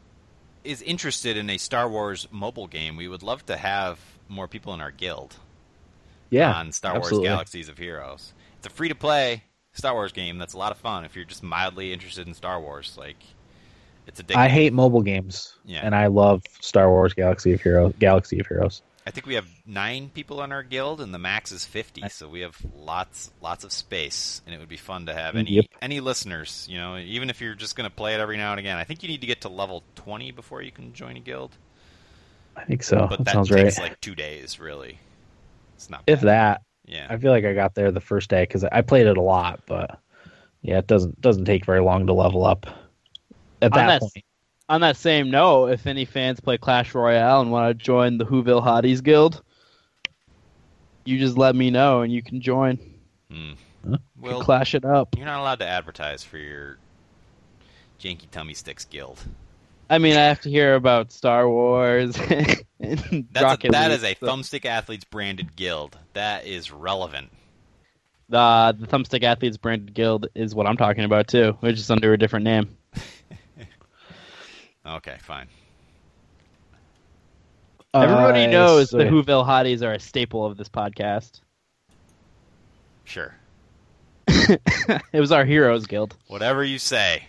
is 0.64 0.82
interested 0.82 1.36
in 1.36 1.48
a 1.50 1.58
Star 1.58 1.88
Wars 1.88 2.28
mobile 2.30 2.66
game, 2.66 2.96
we 2.96 3.08
would 3.08 3.22
love 3.22 3.44
to 3.46 3.56
have 3.56 3.98
more 4.28 4.46
people 4.48 4.74
in 4.74 4.80
our 4.80 4.90
guild 4.90 5.36
Yeah, 6.30 6.52
on 6.54 6.72
Star 6.72 6.96
absolutely. 6.96 7.28
Wars 7.28 7.36
Galaxies 7.36 7.68
of 7.68 7.78
Heroes. 7.78 8.32
It's 8.58 8.66
a 8.66 8.70
free 8.70 8.88
to 8.88 8.94
play 8.94 9.44
Star 9.72 9.94
Wars 9.94 10.12
game 10.12 10.38
that's 10.38 10.54
a 10.54 10.58
lot 10.58 10.72
of 10.72 10.78
fun 10.78 11.04
if 11.04 11.16
you're 11.16 11.24
just 11.24 11.42
mildly 11.42 11.92
interested 11.92 12.26
in 12.26 12.34
Star 12.34 12.60
Wars. 12.60 12.94
Like, 12.98 13.16
it's 14.06 14.20
addictive. 14.20 14.36
I 14.36 14.48
hate 14.48 14.72
mobile 14.72 15.02
games, 15.02 15.54
Yeah. 15.64 15.80
and 15.82 15.94
I 15.94 16.06
love 16.08 16.42
Star 16.60 16.88
Wars 16.90 17.14
Galaxy 17.14 17.52
of 17.52 17.60
Heroes. 17.60 17.94
Galaxy 17.98 18.38
of 18.40 18.46
Heroes. 18.46 18.82
I 19.06 19.10
think 19.12 19.26
we 19.26 19.34
have 19.34 19.46
nine 19.66 20.10
people 20.12 20.40
on 20.40 20.52
our 20.52 20.62
guild, 20.62 21.00
and 21.00 21.12
the 21.12 21.18
max 21.18 21.52
is 21.52 21.64
fifty, 21.64 22.06
so 22.10 22.28
we 22.28 22.40
have 22.40 22.56
lots, 22.76 23.30
lots 23.40 23.64
of 23.64 23.72
space, 23.72 24.42
and 24.44 24.54
it 24.54 24.58
would 24.58 24.68
be 24.68 24.76
fun 24.76 25.06
to 25.06 25.14
have 25.14 25.36
any 25.36 25.52
Yep. 25.52 25.64
any 25.80 26.00
listeners. 26.00 26.66
You 26.68 26.78
know, 26.78 26.98
even 26.98 27.30
if 27.30 27.40
you're 27.40 27.54
just 27.54 27.76
going 27.76 27.88
to 27.88 27.94
play 27.94 28.14
it 28.14 28.20
every 28.20 28.36
now 28.36 28.50
and 28.52 28.60
again. 28.60 28.76
I 28.76 28.84
think 28.84 29.02
you 29.02 29.08
need 29.08 29.22
to 29.22 29.26
get 29.26 29.40
to 29.42 29.48
level 29.48 29.82
twenty 29.94 30.30
before 30.32 30.60
you 30.62 30.70
can 30.70 30.92
join 30.92 31.16
a 31.16 31.20
guild. 31.20 31.56
I 32.56 32.64
think 32.64 32.82
so. 32.82 33.06
but 33.08 33.18
that, 33.18 33.24
that 33.24 33.32
sounds 33.32 33.48
takes 33.48 33.78
right. 33.78 33.88
like 33.90 34.00
two 34.00 34.14
days, 34.14 34.60
really. 34.60 34.98
It's 35.76 35.88
not 35.88 36.02
if 36.06 36.20
that, 36.22 36.60
Yeah, 36.84 37.06
I 37.08 37.16
feel 37.16 37.30
like 37.32 37.44
I 37.46 37.54
got 37.54 37.74
there 37.74 37.90
the 37.90 38.00
first 38.00 38.28
day 38.28 38.42
because 38.42 38.64
I 38.64 38.82
played 38.82 39.06
it 39.06 39.16
a 39.16 39.22
lot, 39.22 39.60
but 39.66 39.98
yeah, 40.60 40.78
it 40.78 40.86
doesn't 40.86 41.20
doesn't 41.22 41.46
take 41.46 41.64
very 41.64 41.80
long 41.80 42.06
to 42.06 42.12
level 42.12 42.44
up. 42.44 42.66
At 43.62 43.72
that 43.72 43.86
that- 43.86 44.00
point, 44.02 44.24
On 44.70 44.80
that 44.82 44.96
same 44.96 45.32
note, 45.32 45.72
if 45.72 45.88
any 45.88 46.04
fans 46.04 46.38
play 46.38 46.56
Clash 46.56 46.94
Royale 46.94 47.40
and 47.40 47.50
want 47.50 47.76
to 47.76 47.84
join 47.84 48.18
the 48.18 48.24
Whoville 48.24 48.64
Hotties 48.64 49.02
Guild, 49.02 49.42
you 51.04 51.18
just 51.18 51.36
let 51.36 51.56
me 51.56 51.72
know 51.72 52.02
and 52.02 52.12
you 52.12 52.22
can 52.22 52.40
join. 52.40 52.78
Hmm. 53.28 53.52
Huh? 53.88 53.98
Well, 54.20 54.40
clash 54.42 54.76
it 54.76 54.84
up. 54.84 55.16
you're 55.16 55.26
not 55.26 55.40
allowed 55.40 55.58
to 55.58 55.66
advertise 55.66 56.22
for 56.22 56.38
your 56.38 56.78
Janky 58.00 58.30
Tummy 58.30 58.54
Sticks 58.54 58.84
guild. 58.84 59.18
I 59.88 59.98
mean, 59.98 60.16
I 60.16 60.20
have 60.20 60.40
to 60.42 60.50
hear 60.50 60.76
about 60.76 61.10
Star 61.10 61.48
Wars 61.48 62.16
and 62.78 63.26
That's 63.32 63.42
Rocket 63.42 63.70
a, 63.70 63.72
that 63.72 63.90
League, 63.90 63.96
is 63.98 64.04
a 64.04 64.14
so- 64.20 64.26
Thumbstick 64.28 64.66
Athletes 64.66 65.04
branded 65.04 65.56
guild. 65.56 65.98
That 66.12 66.46
is 66.46 66.70
relevant. 66.70 67.30
Uh, 68.32 68.70
the 68.70 68.86
Thumbstick 68.86 69.24
Athletes 69.24 69.56
branded 69.56 69.94
guild 69.94 70.28
is 70.36 70.54
what 70.54 70.68
I'm 70.68 70.76
talking 70.76 71.02
about 71.02 71.26
too, 71.26 71.56
which 71.58 71.76
is 71.76 71.90
under 71.90 72.12
a 72.12 72.18
different 72.18 72.44
name. 72.44 72.76
Okay, 74.90 75.16
fine. 75.22 75.46
Everybody 77.94 78.44
Uh, 78.44 78.50
knows 78.50 78.90
so- 78.90 78.98
the 78.98 79.04
Whoville 79.04 79.46
Hotties 79.46 79.82
are 79.82 79.92
a 79.92 80.00
staple 80.00 80.44
of 80.44 80.56
this 80.56 80.68
podcast. 80.68 81.40
Sure. 83.04 83.34
it 84.28 85.20
was 85.20 85.32
our 85.32 85.44
Heroes 85.44 85.86
Guild. 85.86 86.16
Whatever 86.28 86.62
you 86.64 86.78
say. 86.78 87.24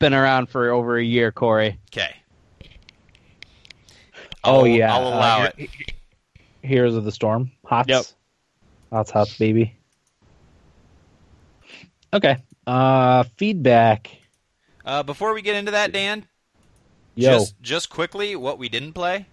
Been 0.00 0.14
around 0.14 0.48
for 0.48 0.70
over 0.70 0.96
a 0.96 1.04
year, 1.04 1.30
Corey. 1.32 1.78
Okay. 1.92 2.14
Oh 4.44 4.60
I'll- 4.60 4.66
yeah, 4.66 4.94
I'll 4.94 5.08
allow 5.08 5.42
uh, 5.44 5.50
it. 5.56 5.70
Heroes 6.62 6.94
of 6.96 7.04
the 7.04 7.12
Storm. 7.12 7.50
Hots. 7.64 7.88
Yep. 7.88 8.04
Hots, 8.90 9.10
hots, 9.10 9.38
baby. 9.38 9.76
Okay. 12.12 12.38
Uh, 12.66 13.24
feedback. 13.36 14.10
Uh, 14.88 15.02
before 15.02 15.34
we 15.34 15.42
get 15.42 15.54
into 15.54 15.72
that, 15.72 15.92
Dan, 15.92 16.24
Yo. 17.14 17.32
just 17.38 17.60
just 17.60 17.90
quickly, 17.90 18.34
what 18.34 18.58
we 18.58 18.70
didn't 18.70 18.94
play. 18.94 19.26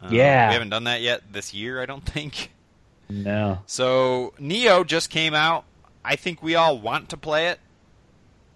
Uh, 0.00 0.08
Yeah. 0.12 0.48
we 0.48 0.52
haven't 0.54 0.68
done 0.70 0.84
that 0.84 1.02
yet 1.02 1.22
this 1.32 1.52
year. 1.52 1.82
I 1.82 1.86
don't 1.86 2.04
think. 2.06 2.52
No. 3.10 3.58
So 3.66 4.34
Nioh 4.40 4.86
just 4.86 5.10
came 5.10 5.34
out. 5.34 5.64
I 6.04 6.14
think 6.16 6.42
we 6.44 6.54
all 6.54 6.78
want 6.78 7.08
to 7.08 7.16
play 7.16 7.48
it. 7.48 7.58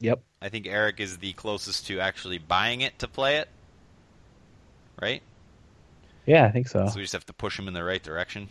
Yep. 0.00 0.20
I 0.40 0.48
think 0.48 0.68
Eric 0.68 1.00
is 1.00 1.18
the 1.18 1.32
closest 1.32 1.86
to 1.88 1.98
actually 1.98 2.38
buying 2.38 2.82
it 2.82 2.98
to 3.00 3.08
play 3.08 3.38
it. 3.38 3.48
Right? 5.02 5.22
Yeah, 6.24 6.44
I 6.44 6.50
think 6.52 6.68
so. 6.68 6.86
So 6.86 6.96
we 6.96 7.02
just 7.02 7.14
have 7.14 7.26
to 7.26 7.32
push 7.32 7.58
him 7.58 7.66
in 7.66 7.74
the 7.74 7.82
right 7.82 8.02
direction. 8.02 8.48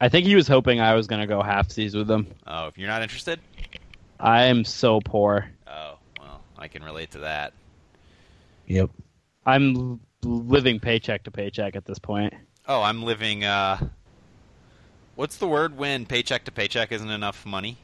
I 0.00 0.08
think 0.08 0.26
he 0.26 0.36
was 0.36 0.46
hoping 0.46 0.80
I 0.80 0.94
was 0.94 1.06
going 1.08 1.22
to 1.22 1.26
go 1.26 1.42
half 1.42 1.70
seas 1.72 1.96
with 1.96 2.06
them. 2.06 2.28
Oh, 2.46 2.66
if 2.68 2.78
you're 2.78 2.88
not 2.88 3.02
interested, 3.02 3.40
I 4.20 4.44
am 4.44 4.64
so 4.64 5.00
poor. 5.00 5.50
Well, 6.56 6.64
I 6.64 6.68
can 6.68 6.82
relate 6.82 7.10
to 7.12 7.18
that. 7.18 7.52
Yep. 8.66 8.90
I'm 9.44 10.00
living 10.22 10.80
paycheck 10.80 11.24
to 11.24 11.30
paycheck 11.30 11.76
at 11.76 11.84
this 11.84 11.98
point. 11.98 12.34
Oh, 12.66 12.82
I'm 12.82 13.02
living. 13.02 13.44
Uh, 13.44 13.78
what's 15.14 15.36
the 15.36 15.46
word 15.46 15.76
when 15.76 16.04
paycheck 16.06 16.44
to 16.44 16.52
paycheck 16.52 16.90
isn't 16.92 17.10
enough 17.10 17.46
money 17.46 17.76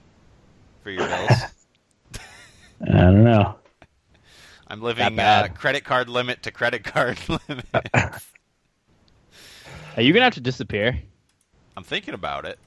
for 0.82 0.90
your 0.90 1.06
bills? 1.06 1.30
I 2.88 3.00
don't 3.00 3.24
know. 3.24 3.56
I'm 4.66 4.80
living 4.80 5.18
uh, 5.18 5.48
credit 5.54 5.84
card 5.84 6.08
limit 6.08 6.42
to 6.44 6.50
credit 6.50 6.82
card 6.82 7.18
limit. 7.28 7.66
Are 9.96 10.02
you 10.02 10.12
gonna 10.12 10.24
have 10.24 10.34
to 10.34 10.40
disappear? 10.40 10.98
I'm 11.76 11.84
thinking 11.84 12.14
about 12.14 12.46
it. 12.46 12.58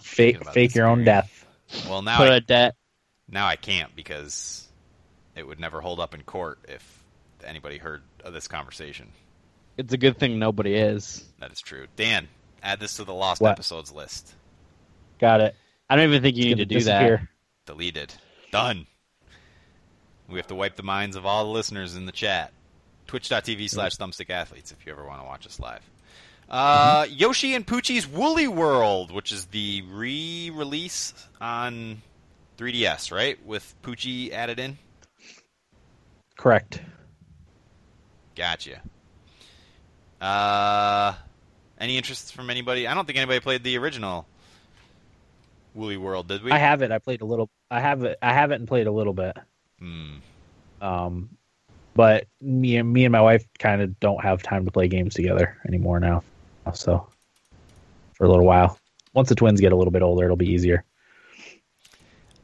Fake 0.00 0.44
fake 0.50 0.74
your 0.74 0.86
own 0.86 1.04
death. 1.04 1.46
Well, 1.88 2.02
now 2.02 2.16
Put 2.16 2.30
I, 2.30 2.36
a 2.36 2.40
debt. 2.40 2.74
Now 3.28 3.46
I 3.46 3.56
can't 3.56 3.94
because 3.96 4.68
it 5.34 5.46
would 5.46 5.58
never 5.60 5.80
hold 5.80 6.00
up 6.00 6.14
in 6.14 6.22
court 6.22 6.58
if 6.68 7.02
anybody 7.44 7.78
heard 7.78 8.02
of 8.24 8.32
this 8.32 8.48
conversation. 8.48 9.08
It's 9.76 9.92
a 9.92 9.98
good 9.98 10.18
thing 10.18 10.38
nobody 10.38 10.74
is. 10.74 11.24
That 11.38 11.52
is 11.52 11.60
true. 11.60 11.86
Dan, 11.96 12.28
add 12.62 12.80
this 12.80 12.96
to 12.96 13.04
the 13.04 13.12
lost 13.14 13.40
What? 13.40 13.52
episodes 13.52 13.92
list. 13.92 14.34
Got 15.18 15.40
it. 15.40 15.54
I 15.88 15.96
don't 15.96 16.08
even 16.08 16.22
think 16.22 16.36
you 16.36 16.50
It's 16.52 16.58
need 16.58 16.68
to 16.68 16.74
gonna 16.74 16.80
do 16.80 16.84
that. 16.86 17.28
Deleted. 17.66 18.14
Done. 18.52 18.86
We 20.28 20.36
have 20.38 20.46
to 20.48 20.54
wipe 20.54 20.76
the 20.76 20.82
minds 20.82 21.14
of 21.16 21.26
all 21.26 21.44
the 21.44 21.50
listeners 21.50 21.94
in 21.94 22.06
the 22.06 22.12
chat. 22.12 22.52
Twitch.tv 23.06 23.70
slash 23.70 23.96
thumbstick 23.96 24.30
athletes 24.30 24.72
if 24.72 24.84
you 24.84 24.92
ever 24.92 25.06
want 25.06 25.20
to 25.20 25.26
watch 25.26 25.46
us 25.46 25.60
live. 25.60 25.82
Uh, 26.48 27.06
Yoshi 27.08 27.54
and 27.54 27.66
Poochy's 27.66 28.06
Woolly 28.06 28.48
World, 28.48 29.12
which 29.12 29.30
is 29.32 29.46
the 29.46 29.82
re 29.88 30.50
release 30.52 31.12
on 31.40 32.02
3DS, 32.56 33.12
right? 33.12 33.44
With 33.44 33.74
Poochy 33.82 34.32
added 34.32 34.58
in? 34.58 34.78
Correct. 36.36 36.80
Gotcha. 38.34 38.80
Uh, 40.20 41.14
any 41.78 41.96
interest 41.96 42.34
from 42.34 42.50
anybody? 42.50 42.86
I 42.86 42.94
don't 42.94 43.06
think 43.06 43.18
anybody 43.18 43.40
played 43.40 43.62
the 43.62 43.76
original 43.78 44.26
Woolly 45.74 45.96
World, 45.96 46.28
did 46.28 46.42
we? 46.42 46.50
I 46.50 46.58
have 46.58 46.82
it. 46.82 46.90
I 46.90 46.98
played 46.98 47.20
a 47.20 47.26
little. 47.26 47.50
I 47.70 47.80
have 47.80 48.02
it. 48.04 48.18
I 48.22 48.32
have 48.32 48.50
it 48.50 48.56
and 48.56 48.68
played 48.68 48.86
a 48.86 48.92
little 48.92 49.12
bit. 49.12 49.36
Hmm. 49.78 50.16
Um, 50.80 51.30
but 51.94 52.26
me 52.40 52.76
and 52.76 52.92
me 52.92 53.04
and 53.04 53.12
my 53.12 53.20
wife 53.20 53.46
kind 53.58 53.82
of 53.82 53.98
don't 54.00 54.22
have 54.22 54.42
time 54.42 54.64
to 54.64 54.70
play 54.70 54.88
games 54.88 55.14
together 55.14 55.58
anymore 55.66 56.00
now. 56.00 56.22
So 56.74 57.08
for 58.14 58.24
a 58.24 58.28
little 58.28 58.44
while, 58.44 58.78
once 59.14 59.28
the 59.28 59.34
twins 59.34 59.60
get 59.60 59.72
a 59.72 59.76
little 59.76 59.90
bit 59.90 60.02
older, 60.02 60.24
it'll 60.24 60.36
be 60.36 60.50
easier. 60.50 60.84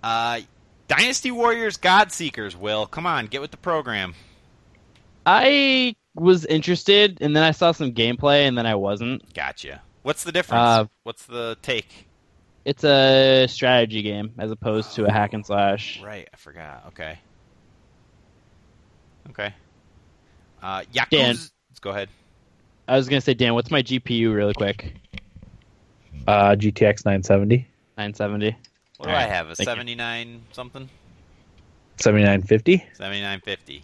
Uh, 0.03 0.41
Dynasty 0.89 1.31
Warriors 1.31 1.77
God 1.77 2.13
Seekers, 2.13 2.57
Will. 2.57 2.87
Come 2.87 3.07
on, 3.07 3.27
get 3.27 3.41
with 3.41 3.51
the 3.51 3.57
program. 3.57 4.15
I 5.25 5.95
was 6.15 6.45
interested, 6.45 7.19
and 7.21 7.35
then 7.35 7.43
I 7.43 7.53
saw 7.53 7.73
some 7.73 7.93
gameplay, 7.93 8.47
and 8.49 8.59
then 8.59 8.67
I 8.67 8.75
wasn't. 8.75 9.33
Gotcha. 9.35 9.81
What's 10.03 10.25
the 10.25 10.33
difference? 10.33 10.61
Uh, 10.61 10.85
What's 11.05 11.27
the 11.27 11.57
take? 11.63 12.09
It's 12.65 12.85
a 12.85 13.47
strategy 13.49 14.03
game 14.03 14.33
as 14.39 14.51
opposed 14.51 14.95
to 14.95 15.05
a 15.07 15.11
hack 15.11 15.33
and 15.33 15.45
slash. 15.45 16.01
Right, 16.03 16.29
I 16.33 16.37
forgot. 16.37 16.85
Okay. 16.89 17.19
Okay. 19.31 19.55
Uh, 20.63 20.83
Yakuza. 20.93 21.11
Dan. 21.11 21.37
Go 21.81 21.91
ahead. 21.91 22.09
I 22.87 22.97
was 22.97 23.09
gonna 23.09 23.21
say, 23.21 23.35
Dan, 23.35 23.55
what's 23.55 23.71
my 23.71 23.83
GPU 23.83 24.33
really 24.35 24.55
quick? 24.55 24.95
Uh, 26.27 26.51
GTX 26.55 27.05
970, 27.05 27.67
970. 27.97 28.57
What 29.03 29.09
do 29.09 29.15
All 29.15 29.19
I 29.19 29.23
right, 29.25 29.31
have? 29.33 29.51
A 29.51 29.57
thank 29.57 29.67
you. 29.67 29.73
79 29.73 30.43
something? 30.53 30.89
7950. 31.97 32.77
7950. 32.95 33.83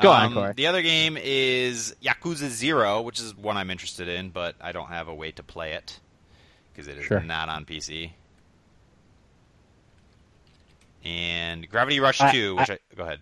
Go 0.00 0.10
on, 0.10 0.24
Um, 0.24 0.32
Corey. 0.32 0.52
The 0.56 0.68
other 0.68 0.80
game 0.80 1.18
is 1.20 1.94
Yakuza 2.02 2.48
Zero, 2.48 3.02
which 3.02 3.20
is 3.20 3.36
one 3.36 3.58
I'm 3.58 3.68
interested 3.70 4.08
in, 4.08 4.30
but 4.30 4.56
I 4.58 4.72
don't 4.72 4.86
have 4.88 5.08
a 5.08 5.14
way 5.14 5.32
to 5.32 5.42
play 5.42 5.72
it 5.74 6.00
because 6.72 6.88
it 6.88 6.96
is 6.96 7.04
Sure. 7.04 7.20
not 7.20 7.50
on 7.50 7.66
PC. 7.66 8.12
And 11.04 11.68
Gravity 11.68 12.00
Rush 12.00 12.22
I- 12.22 12.32
2, 12.32 12.56
which 12.56 12.70
I, 12.70 12.78
go 12.96 13.02
ahead. 13.02 13.20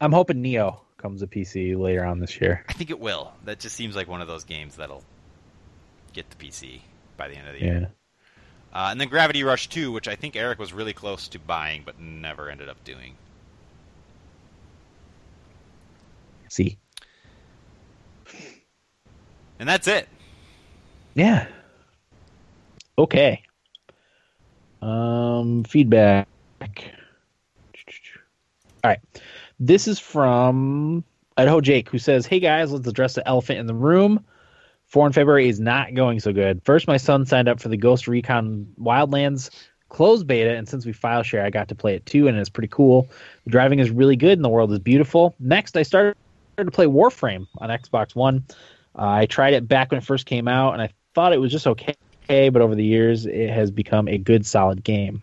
I'm 0.00 0.12
hoping 0.12 0.40
Nioh 0.40 0.78
comes 0.98 1.20
to 1.22 1.26
PC 1.26 1.74
later 1.76 2.04
on 2.04 2.20
this 2.20 2.40
year. 2.40 2.64
I 2.68 2.74
think 2.74 2.90
it 2.90 3.00
will. 3.00 3.32
That 3.44 3.58
just 3.58 3.74
seems 3.74 3.96
like 3.96 4.06
one 4.06 4.20
of 4.22 4.28
those 4.28 4.44
games 4.44 4.76
that'll 4.76 5.02
get 6.12 6.30
the 6.30 6.36
PC 6.36 6.82
by 7.22 7.28
the 7.28 7.36
end 7.36 7.46
of 7.46 7.54
the 7.54 7.60
year. 7.60 7.88
Uh, 8.74 8.88
and 8.90 9.00
then 9.00 9.06
Gravity 9.06 9.44
Rush 9.44 9.68
2, 9.68 9.92
which 9.92 10.08
I 10.08 10.16
think 10.16 10.34
Eric 10.34 10.58
was 10.58 10.72
really 10.72 10.92
close 10.92 11.28
to 11.28 11.38
buying, 11.38 11.82
but 11.86 12.00
never 12.00 12.50
ended 12.50 12.68
up 12.68 12.82
doing. 12.82 13.14
See. 16.48 16.78
And 19.60 19.68
that's 19.68 19.86
it. 19.86 20.08
Yeah. 21.14 21.46
Okay. 22.98 23.44
Um, 24.80 25.62
feedback. 25.62 26.26
All 26.60 26.68
right. 28.82 28.98
This 29.60 29.86
is 29.86 30.00
from 30.00 31.04
Idaho 31.36 31.60
Jake, 31.60 31.88
who 31.88 31.98
says, 31.98 32.26
Hey 32.26 32.40
guys, 32.40 32.72
let's 32.72 32.88
address 32.88 33.14
the 33.14 33.28
elephant 33.28 33.60
in 33.60 33.66
the 33.66 33.74
room. 33.74 34.24
Four 34.92 35.06
in 35.06 35.14
February 35.14 35.48
is 35.48 35.58
not 35.58 35.94
going 35.94 36.20
so 36.20 36.34
good. 36.34 36.60
First, 36.64 36.86
my 36.86 36.98
son 36.98 37.24
signed 37.24 37.48
up 37.48 37.60
for 37.60 37.70
the 37.70 37.78
Ghost 37.78 38.06
Recon 38.06 38.66
Wildlands 38.78 39.48
closed 39.88 40.26
beta, 40.26 40.54
and 40.54 40.68
since 40.68 40.84
we 40.84 40.92
file 40.92 41.22
share, 41.22 41.42
I 41.44 41.48
got 41.48 41.68
to 41.68 41.74
play 41.74 41.94
it 41.94 42.04
too, 42.04 42.28
and 42.28 42.36
it's 42.36 42.50
pretty 42.50 42.68
cool. 42.68 43.08
The 43.44 43.50
driving 43.50 43.78
is 43.78 43.90
really 43.90 44.16
good, 44.16 44.32
and 44.32 44.44
the 44.44 44.50
world 44.50 44.70
is 44.70 44.78
beautiful. 44.80 45.34
Next, 45.40 45.78
I 45.78 45.82
started 45.82 46.14
to 46.58 46.70
play 46.70 46.84
Warframe 46.84 47.46
on 47.56 47.70
Xbox 47.70 48.14
One. 48.14 48.44
Uh, 48.94 49.08
I 49.08 49.26
tried 49.26 49.54
it 49.54 49.66
back 49.66 49.90
when 49.90 49.98
it 49.98 50.04
first 50.04 50.26
came 50.26 50.46
out, 50.46 50.74
and 50.74 50.82
I 50.82 50.90
thought 51.14 51.32
it 51.32 51.40
was 51.40 51.52
just 51.52 51.66
okay, 51.66 51.94
but 52.28 52.60
over 52.60 52.74
the 52.74 52.84
years, 52.84 53.24
it 53.24 53.48
has 53.48 53.70
become 53.70 54.08
a 54.08 54.18
good, 54.18 54.44
solid 54.44 54.84
game. 54.84 55.22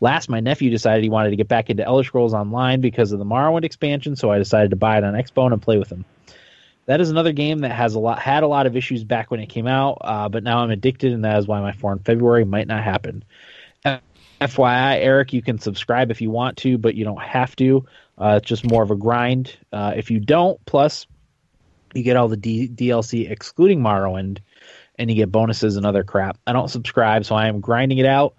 Last, 0.00 0.28
my 0.28 0.38
nephew 0.38 0.70
decided 0.70 1.02
he 1.02 1.10
wanted 1.10 1.30
to 1.30 1.36
get 1.36 1.48
back 1.48 1.68
into 1.68 1.84
Elder 1.84 2.04
Scrolls 2.04 2.32
Online 2.32 2.80
because 2.80 3.10
of 3.10 3.18
the 3.18 3.24
Morrowind 3.24 3.64
expansion, 3.64 4.14
so 4.14 4.30
I 4.30 4.38
decided 4.38 4.70
to 4.70 4.76
buy 4.76 4.98
it 4.98 5.04
on 5.04 5.14
Xbox 5.14 5.52
and 5.52 5.60
play 5.60 5.78
with 5.78 5.90
him. 5.90 6.04
That 6.90 7.00
is 7.00 7.08
another 7.08 7.30
game 7.30 7.60
that 7.60 7.70
has 7.70 7.94
a 7.94 8.00
lot 8.00 8.18
had 8.18 8.42
a 8.42 8.48
lot 8.48 8.66
of 8.66 8.74
issues 8.76 9.04
back 9.04 9.30
when 9.30 9.38
it 9.38 9.46
came 9.46 9.68
out, 9.68 9.98
uh, 10.00 10.28
but 10.28 10.42
now 10.42 10.58
I'm 10.58 10.72
addicted, 10.72 11.12
and 11.12 11.24
that 11.24 11.38
is 11.38 11.46
why 11.46 11.60
my 11.60 11.70
four 11.70 11.92
in 11.92 12.00
February 12.00 12.44
might 12.44 12.66
not 12.66 12.82
happen. 12.82 13.22
FYI, 13.84 14.98
Eric, 14.98 15.32
you 15.32 15.40
can 15.40 15.60
subscribe 15.60 16.10
if 16.10 16.20
you 16.20 16.32
want 16.32 16.56
to, 16.56 16.78
but 16.78 16.96
you 16.96 17.04
don't 17.04 17.22
have 17.22 17.54
to. 17.56 17.86
Uh, 18.18 18.38
it's 18.38 18.48
just 18.48 18.68
more 18.68 18.82
of 18.82 18.90
a 18.90 18.96
grind. 18.96 19.56
Uh, 19.72 19.92
if 19.94 20.10
you 20.10 20.18
don't, 20.18 20.58
plus 20.66 21.06
you 21.94 22.02
get 22.02 22.16
all 22.16 22.26
the 22.26 22.36
D- 22.36 22.68
DLC 22.68 23.30
excluding 23.30 23.78
Morrowind, 23.78 24.38
and 24.98 25.08
you 25.08 25.14
get 25.14 25.30
bonuses 25.30 25.76
and 25.76 25.86
other 25.86 26.02
crap. 26.02 26.38
I 26.44 26.52
don't 26.52 26.70
subscribe, 26.70 27.24
so 27.24 27.36
I 27.36 27.46
am 27.46 27.60
grinding 27.60 27.98
it 27.98 28.06
out. 28.06 28.34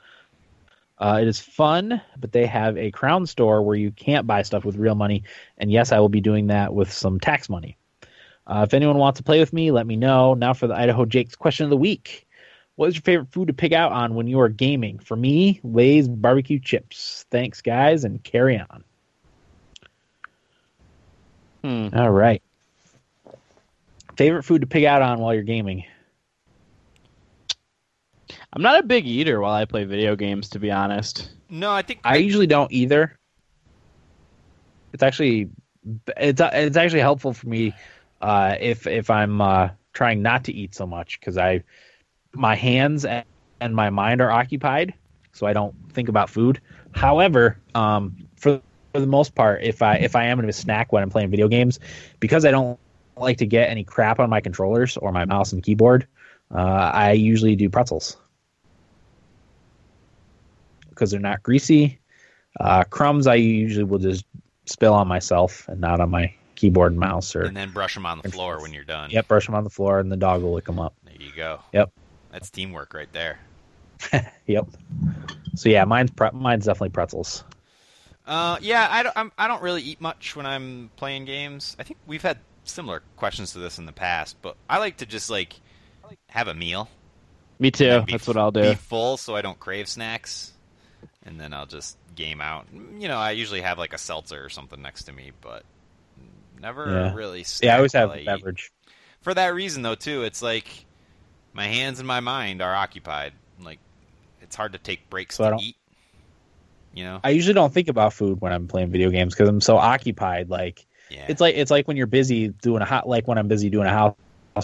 Uh, 0.98 1.19
it 1.22 1.28
is 1.30 1.40
fun, 1.40 2.02
but 2.19 2.34
they 2.34 2.48
have 2.48 2.78
a 2.78 2.91
crown 2.91 3.28
store 3.28 3.61
where 3.61 3.78
you 3.78 3.91
can't 3.91 4.28
buy 4.28 4.41
stuff 4.41 4.65
with 4.65 4.76
real 4.76 4.95
money. 4.95 5.23
And 5.57 5.72
yes, 5.72 5.94
I 5.94 5.99
will 6.02 6.10
be 6.10 6.19
doing 6.19 6.48
that 6.48 6.73
with 6.73 6.91
some 6.91 7.18
tax 7.18 7.48
money. 7.48 7.78
Uh, 8.52 8.64
if 8.64 8.73
anyone 8.73 8.98
wants 8.98 9.18
to 9.18 9.23
play 9.23 9.40
with 9.40 9.53
me, 9.53 9.72
let 9.72 9.88
me 9.88 9.95
know. 9.95 10.34
Now 10.34 10.53
for 10.53 10.68
the 10.68 10.76
Idaho 10.76 11.06
Jake's 11.06 11.36
question 11.36 11.64
of 11.64 11.69
the 11.69 11.78
week. 11.78 12.28
What 12.76 12.88
is 12.88 12.95
your 12.95 13.02
favorite 13.02 13.32
food 13.32 13.48
to 13.48 13.53
pick 13.53 13.72
out 13.72 13.94
on 13.94 14.14
when 14.14 14.28
you 14.28 14.41
are 14.41 14.49
gaming? 14.49 14.99
For 14.99 15.15
me, 15.15 15.61
Lay's 15.64 16.10
barbecue 16.10 16.60
chips. 16.60 17.26
Thanks, 17.32 17.61
guys, 17.61 18.03
and 18.03 18.22
carry 18.22 18.60
on. 18.60 18.84
Hmm. 21.64 21.98
All 21.98 22.10
right. 22.10 22.41
Favorite 24.18 24.44
food 24.44 24.61
to 24.61 24.68
pick 24.68 24.84
out 24.84 25.02
on 25.02 25.19
while 25.19 25.34
you're 25.34 25.44
gaming? 25.44 25.86
I'm 28.52 28.61
not 28.61 28.80
a 28.80 28.84
big 28.84 29.07
eater 29.07 29.40
while 29.40 29.53
I 29.53 29.64
play 29.64 29.86
video 29.86 30.18
games, 30.18 30.49
to 30.49 30.60
be 30.60 30.72
honest. 30.72 31.32
No, 31.49 31.72
I 31.72 31.84
think 31.84 32.02
I 32.03 32.18
usually 32.18 32.48
don't 32.48 32.72
either. 32.73 33.18
It's 34.91 35.03
actually 35.03 35.49
it's 36.18 36.41
it's 36.44 36.78
actually 36.78 36.99
helpful 36.99 37.34
for 37.34 37.48
me 37.48 37.73
uh, 38.22 38.56
if 38.60 38.88
if 38.88 39.10
I'm 39.10 39.41
uh, 39.41 39.69
trying 39.93 40.22
not 40.22 40.43
to 40.45 40.53
eat 40.53 40.76
so 40.76 40.85
much 40.85 41.19
because 41.19 41.38
I 41.38 41.64
my 42.34 42.56
hands 42.56 43.06
and, 43.06 43.26
my 43.76 43.89
mind 43.89 44.22
are 44.22 44.31
occupied, 44.31 44.93
so 45.34 45.45
I 45.45 45.53
don't 45.53 45.76
think 45.93 46.10
about 46.10 46.30
food. 46.30 46.60
However, 46.93 47.57
um, 47.76 48.15
for 48.35 48.61
for 48.93 48.99
the 48.99 49.07
most 49.07 49.35
part, 49.35 49.61
if 49.64 49.81
I 49.81 49.95
if 49.95 50.15
I 50.15 50.26
am 50.26 50.38
going 50.38 50.48
to 50.48 50.53
snack 50.53 50.91
when 50.91 51.03
I'm 51.03 51.10
playing 51.10 51.30
video 51.30 51.48
games, 51.48 51.80
because 52.19 52.45
I 52.45 52.52
don't 52.52 52.80
like 53.18 53.38
to 53.38 53.45
get 53.45 53.69
any 53.69 53.84
crap 53.84 54.19
on 54.19 54.30
my 54.30 54.41
controllers 54.41 54.98
or 54.98 55.11
my 55.11 55.26
mouse 55.26 55.52
and 55.52 55.61
keyboard, 55.61 56.07
uh, 56.53 56.91
I 56.93 57.11
usually 57.11 57.56
do 57.56 57.69
pretzels 57.69 58.18
because 60.89 61.11
they're 61.11 61.19
not 61.19 61.43
greasy. 61.43 61.99
Uh, 62.60 62.84
crumbs 62.84 63.27
I 63.27 63.35
usually 63.35 63.84
will 63.84 63.99
just 63.99 64.26
spill 64.65 64.93
on 64.93 65.07
myself 65.07 65.68
and 65.68 65.80
not 65.80 65.99
on 65.99 66.10
my 66.10 66.34
keyboard 66.61 66.91
and 66.91 66.99
mouse. 66.99 67.35
Or 67.35 67.41
and 67.41 67.57
then 67.57 67.71
brush 67.71 67.95
them 67.95 68.05
on 68.05 68.21
the 68.21 68.29
floor 68.31 68.61
when 68.61 68.71
you're 68.71 68.83
done. 68.83 69.09
yep, 69.09 69.27
brush 69.27 69.47
them 69.47 69.55
on 69.55 69.63
the 69.63 69.69
floor 69.69 69.99
and 69.99 70.11
the 70.11 70.17
dog 70.17 70.43
will 70.43 70.53
lick 70.53 70.65
them 70.65 70.79
up. 70.79 70.93
There 71.03 71.15
you 71.19 71.31
go. 71.35 71.59
Yep, 71.73 71.91
That's 72.31 72.49
teamwork 72.51 72.93
right 72.93 73.11
there. 73.11 73.39
yep. 74.45 74.67
So 75.55 75.69
yeah, 75.69 75.83
mine's 75.85 76.11
pre- 76.11 76.31
mine's 76.33 76.65
definitely 76.65 76.89
pretzels. 76.89 77.43
Uh, 78.25 78.57
yeah, 78.61 78.88
I 78.89 79.03
don't. 79.03 79.17
I'm, 79.17 79.31
I 79.38 79.47
don't 79.47 79.61
really 79.61 79.81
eat 79.81 79.99
much 79.99 80.35
when 80.35 80.45
I'm 80.45 80.91
playing 80.95 81.25
games. 81.25 81.75
I 81.79 81.83
think 81.83 81.99
we've 82.05 82.21
had 82.21 82.38
similar 82.63 83.01
questions 83.17 83.53
to 83.53 83.59
this 83.59 83.79
in 83.79 83.85
the 83.85 83.91
past, 83.91 84.38
but 84.41 84.55
I 84.69 84.77
like 84.77 84.97
to 84.97 85.05
just 85.05 85.29
like 85.29 85.59
have 86.27 86.47
a 86.47 86.53
meal. 86.53 86.88
Me 87.59 87.71
too. 87.71 87.85
That's 88.07 88.13
f- 88.13 88.27
what 88.27 88.38
I'll 88.38 88.51
do. 88.51 88.61
Be 88.61 88.75
full 88.75 89.17
so 89.17 89.35
I 89.35 89.41
don't 89.41 89.59
crave 89.59 89.88
snacks, 89.88 90.53
and 91.23 91.39
then 91.39 91.53
I'll 91.53 91.65
just 91.65 91.97
game 92.15 92.41
out. 92.41 92.67
You 92.97 93.07
know, 93.07 93.17
I 93.17 93.31
usually 93.31 93.61
have 93.61 93.77
like 93.77 93.93
a 93.93 93.97
seltzer 93.97 94.43
or 94.43 94.49
something 94.49 94.81
next 94.81 95.03
to 95.03 95.13
me, 95.13 95.31
but 95.41 95.63
never 96.61 96.89
Yeah. 96.89 97.13
really. 97.13 97.45
Yeah, 97.61 97.73
I 97.73 97.77
always 97.77 97.93
have 97.93 98.11
I 98.11 98.15
a 98.15 98.19
eat. 98.19 98.25
beverage. 98.25 98.71
For 99.21 99.33
that 99.33 99.53
reason, 99.53 99.81
though, 99.83 99.95
too, 99.95 100.23
it's 100.23 100.41
like 100.41 100.85
my 101.53 101.67
hands 101.67 101.99
and 101.99 102.07
my 102.07 102.19
mind 102.19 102.61
are 102.61 102.73
occupied. 102.73 103.33
Like 103.61 103.79
it's 104.41 104.55
hard 104.55 104.73
to 104.73 104.79
take 104.79 105.09
breaks 105.09 105.35
So 105.35 105.43
I 105.43 105.47
to 105.47 105.51
don't- 105.51 105.63
eat. 105.63 105.75
You 106.93 107.05
know, 107.05 107.21
I 107.23 107.29
usually 107.29 107.53
don't 107.53 107.73
think 107.73 107.88
about 107.88 108.11
food 108.11 108.41
when 108.41 108.51
I'm 108.51 108.67
playing 108.67 108.91
video 108.91 109.09
games 109.09 109.33
because 109.33 109.47
I'm 109.47 109.61
so 109.61 109.77
occupied. 109.77 110.49
Like 110.49 110.85
yeah. 111.09 111.25
it's 111.29 111.39
like 111.39 111.55
it's 111.55 111.71
like 111.71 111.88
when 111.88 111.95
you're 111.95 112.05
busy 112.07 112.49
doing 112.49 112.81
a 112.81 112.85
hot 112.85 113.07
like 113.07 113.29
when 113.29 113.38
I'm 113.38 113.47
busy 113.47 113.69
doing 113.69 113.88
a 113.88 113.91
house 113.91 114.15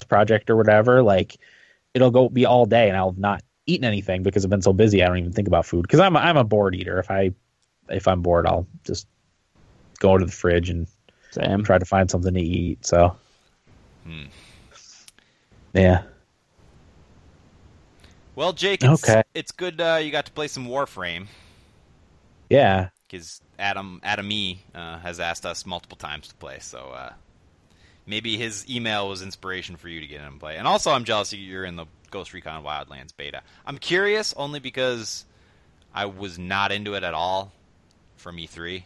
project 0.06 0.50
or 0.50 0.56
whatever. 0.56 1.02
Like 1.02 1.38
it'll 1.94 2.10
go 2.10 2.28
be 2.28 2.44
all 2.44 2.66
day 2.66 2.88
and 2.88 2.98
I'll 2.98 3.14
not 3.16 3.42
eaten 3.64 3.86
anything 3.86 4.22
because 4.22 4.44
I've 4.44 4.50
been 4.50 4.60
so 4.60 4.74
busy. 4.74 5.02
I 5.02 5.06
don't 5.06 5.16
even 5.16 5.32
think 5.32 5.48
about 5.48 5.64
food 5.64 5.82
because 5.82 6.00
I'm 6.00 6.16
a, 6.16 6.18
I'm 6.18 6.36
a 6.36 6.44
bored 6.44 6.74
eater. 6.74 6.98
If 6.98 7.10
I 7.10 7.32
if 7.88 8.06
I'm 8.06 8.20
bored, 8.20 8.46
I'll 8.46 8.66
just 8.84 9.06
go 9.98 10.18
to 10.18 10.26
the 10.26 10.30
fridge 10.32 10.68
and 10.68 10.86
Same. 11.30 11.62
try 11.64 11.78
to 11.78 11.84
find 11.84 12.10
something 12.10 12.34
to 12.34 12.40
eat. 12.40 12.84
So 12.86 13.16
Hmm. 14.04 14.24
yeah, 15.74 16.02
Well, 18.34 18.52
Jake, 18.52 18.84
it's, 18.84 19.08
Okay. 19.08 19.22
it's 19.34 19.52
good 19.52 19.80
uh, 19.80 19.98
you 20.02 20.10
got 20.10 20.26
to 20.26 20.32
play 20.32 20.48
some 20.48 20.66
Warframe 20.66 21.26
yeah. 22.48 22.88
because 23.06 23.40
Adam 23.58 24.00
Adam 24.02 24.30
E 24.30 24.60
uh, 24.74 24.98
has 24.98 25.20
asked 25.20 25.44
us 25.44 25.66
multiple 25.66 25.96
times 25.96 26.28
to 26.28 26.34
play. 26.36 26.58
So 26.60 26.78
uh, 26.78 27.12
maybe 28.06 28.36
his 28.36 28.68
email 28.70 29.08
was 29.08 29.22
inspiration 29.22 29.76
for 29.76 29.88
you 29.88 30.00
to 30.00 30.06
get 30.06 30.20
in 30.20 30.26
and 30.26 30.40
play. 30.40 30.56
And 30.56 30.66
also, 30.68 30.92
I'm 30.92 31.04
jealous 31.04 31.32
you're 31.32 31.64
in 31.64 31.76
the 31.76 31.86
Ghost 32.10 32.32
Recon 32.32 32.62
Wildlands 32.64 33.14
beta. 33.16 33.42
I'm 33.66 33.78
curious 33.78 34.32
only 34.36 34.60
because 34.60 35.24
I 35.94 36.06
was 36.06 36.38
not 36.38 36.72
into 36.72 36.94
it 36.94 37.02
at 37.02 37.14
all 37.14 37.52
from 38.16 38.36
E3. 38.36 38.84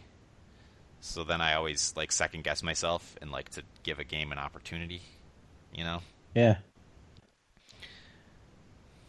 So 1.05 1.25
then 1.25 1.41
I 1.41 1.55
always 1.55 1.93
like 1.97 2.13
second 2.13 2.45
guess 2.45 2.63
myself 2.63 3.17
and 3.21 3.29
like 3.29 3.49
to 3.49 3.63
give 3.83 3.99
a 3.99 4.05
game 4.05 4.31
an 4.31 4.37
opportunity. 4.37 5.01
You 5.75 5.83
know. 5.83 5.99
Yeah. 6.33 6.55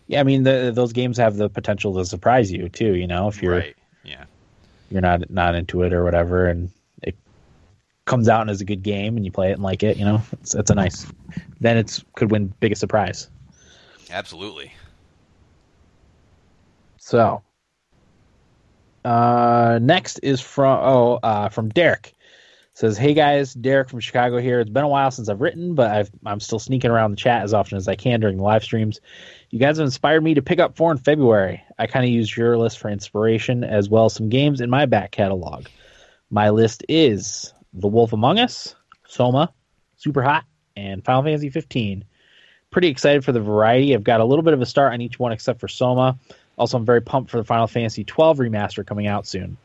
Yeah, 0.09 0.19
I 0.19 0.25
mean 0.25 0.43
the, 0.43 0.73
those 0.75 0.93
games 0.93 1.17
have 1.19 1.37
the 1.37 1.49
potential 1.49 1.95
to 1.95 2.05
surprise 2.05 2.51
you 2.51 2.69
too. 2.69 2.95
You 2.97 3.07
know, 3.07 3.29
if 3.29 3.41
you're 3.41 3.53
right. 3.53 3.77
Yeah. 4.03 4.25
you're 4.91 5.03
not 5.03 5.31
not 5.31 5.55
into 5.55 5.83
it 5.83 5.93
or 5.93 6.03
whatever, 6.03 6.47
and 6.47 6.71
it 7.01 7.17
comes 8.07 8.29
out 8.29 8.41
and 8.41 8.51
is 8.51 8.61
a 8.61 8.65
good 8.65 8.83
game 8.83 9.17
and 9.17 9.25
you 9.25 9.31
play 9.31 9.51
it 9.51 9.55
and 9.55 9.63
like 9.63 9.85
it, 9.85 9.97
you 9.97 10.05
know, 10.05 10.21
it's, 10.33 10.53
it's 10.55 10.71
a 10.71 10.75
nice. 10.75 11.07
Then 11.61 11.77
it's 11.77 12.05
could 12.17 12.33
win 12.33 12.53
biggest 12.59 12.81
surprise. 12.81 13.31
Absolutely. 14.11 14.73
So, 16.99 17.43
uh, 19.05 19.79
next 19.83 20.19
is 20.21 20.41
from 20.41 20.79
oh 20.83 21.21
uh, 21.23 21.49
from 21.49 21.69
Derek. 21.69 22.15
Says, 22.73 22.99
"Hey 22.99 23.15
guys, 23.15 23.55
Derek 23.55 23.89
from 23.89 24.01
Chicago 24.01 24.39
here. 24.39 24.59
It's 24.59 24.71
been 24.71 24.85
a 24.85 24.89
while 24.89 25.11
since 25.11 25.29
I've 25.29 25.41
written, 25.41 25.75
but 25.75 25.93
I've, 25.93 26.11
I'm 26.27 26.41
still 26.41 26.59
sneaking 26.59 26.91
around 26.91 27.13
the 27.13 27.17
chat 27.17 27.45
as 27.45 27.55
often 27.55 27.77
as 27.77 27.87
I 27.87 27.95
can 27.95 28.19
during 28.19 28.39
the 28.39 28.43
live 28.43 28.65
streams. 28.65 29.01
You 29.51 29.61
guys 29.61 29.77
have 29.77 29.85
inspired 29.85 30.25
me 30.25 30.35
to 30.35 30.43
pick 30.43 30.59
up 30.59 30.77
four 30.77 30.91
in 30.91 30.99
February. 30.99 31.63
I 31.79 31.87
kind 31.87 32.05
of 32.05 32.11
use 32.11 32.37
your 32.37 32.59
list 32.59 32.81
for 32.81 32.89
inspiration 32.89 33.63
as 33.63 33.89
well 33.89 34.07
as 34.07 34.15
some 34.15 34.29
games 34.29 34.61
in 34.61 34.71
my 34.71 34.87
back 34.87 35.13
catalog. 35.13 35.67
My 36.31 36.51
list 36.51 36.85
is 36.89 37.53
The 37.75 37.87
Wolf 37.87 38.13
Among 38.13 38.41
Us, 38.41 38.75
Soma, 39.07 39.53
Super 39.97 40.23
Hot, 40.23 40.45
and 40.75 41.05
Final 41.05 41.23
Fantasy 41.23 41.51
15. 41.51 42.05
Pretty 42.73 42.89
excited 42.89 43.25
for 43.25 43.31
the 43.31 43.41
variety. 43.41 43.95
I've 43.95 44.03
got 44.03 44.21
a 44.21 44.25
little 44.25 44.43
bit 44.43 44.55
of 44.55 44.61
a 44.61 44.67
start 44.67 44.93
on 44.93 45.01
each 45.01 45.21
one 45.21 45.31
except 45.31 45.61
for 45.61 45.69
Soma. 45.69 46.19
Also, 46.57 46.77
I'm 46.77 46.85
very 46.85 47.03
pumped 47.03 47.31
for 47.31 47.39
the 47.39 47.45
Final 47.45 47.67
Fantasy 47.67 48.05
12 48.05 48.39
remaster 48.39 48.87
coming 48.87 49.07
out 49.07 49.27
soon. 49.27 49.57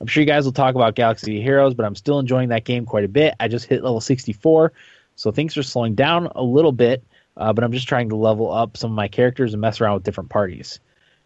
I'm 0.00 0.06
sure 0.06 0.22
you 0.22 0.26
guys 0.26 0.44
will 0.44 0.52
talk 0.52 0.74
about 0.74 0.94
Galaxy 0.94 1.40
Heroes, 1.40 1.74
but 1.74 1.86
I'm 1.86 1.94
still 1.94 2.18
enjoying 2.18 2.48
that 2.48 2.64
game 2.64 2.84
quite 2.84 3.04
a 3.04 3.08
bit. 3.08 3.34
I 3.38 3.48
just 3.48 3.66
hit 3.66 3.82
level 3.82 4.00
64, 4.00 4.72
so 5.16 5.30
things 5.30 5.56
are 5.56 5.62
slowing 5.62 5.94
down 5.94 6.28
a 6.34 6.42
little 6.42 6.72
bit, 6.72 7.04
uh, 7.36 7.52
but 7.52 7.64
I'm 7.64 7.72
just 7.72 7.88
trying 7.88 8.08
to 8.08 8.16
level 8.16 8.52
up 8.52 8.76
some 8.76 8.90
of 8.90 8.96
my 8.96 9.08
characters 9.08 9.54
and 9.54 9.60
mess 9.60 9.80
around 9.80 9.94
with 9.94 10.02
different 10.02 10.30
parties. 10.30 10.80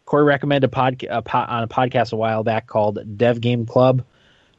Corey 0.04 0.24
recommended 0.24 0.68
a 0.68 0.70
pod, 0.70 1.02
a 1.02 1.16
on 1.16 1.62
a 1.64 1.68
podcast 1.68 2.12
a 2.12 2.16
while 2.16 2.42
back 2.42 2.66
called 2.66 3.18
Dev 3.18 3.40
Game 3.40 3.66
Club. 3.66 4.04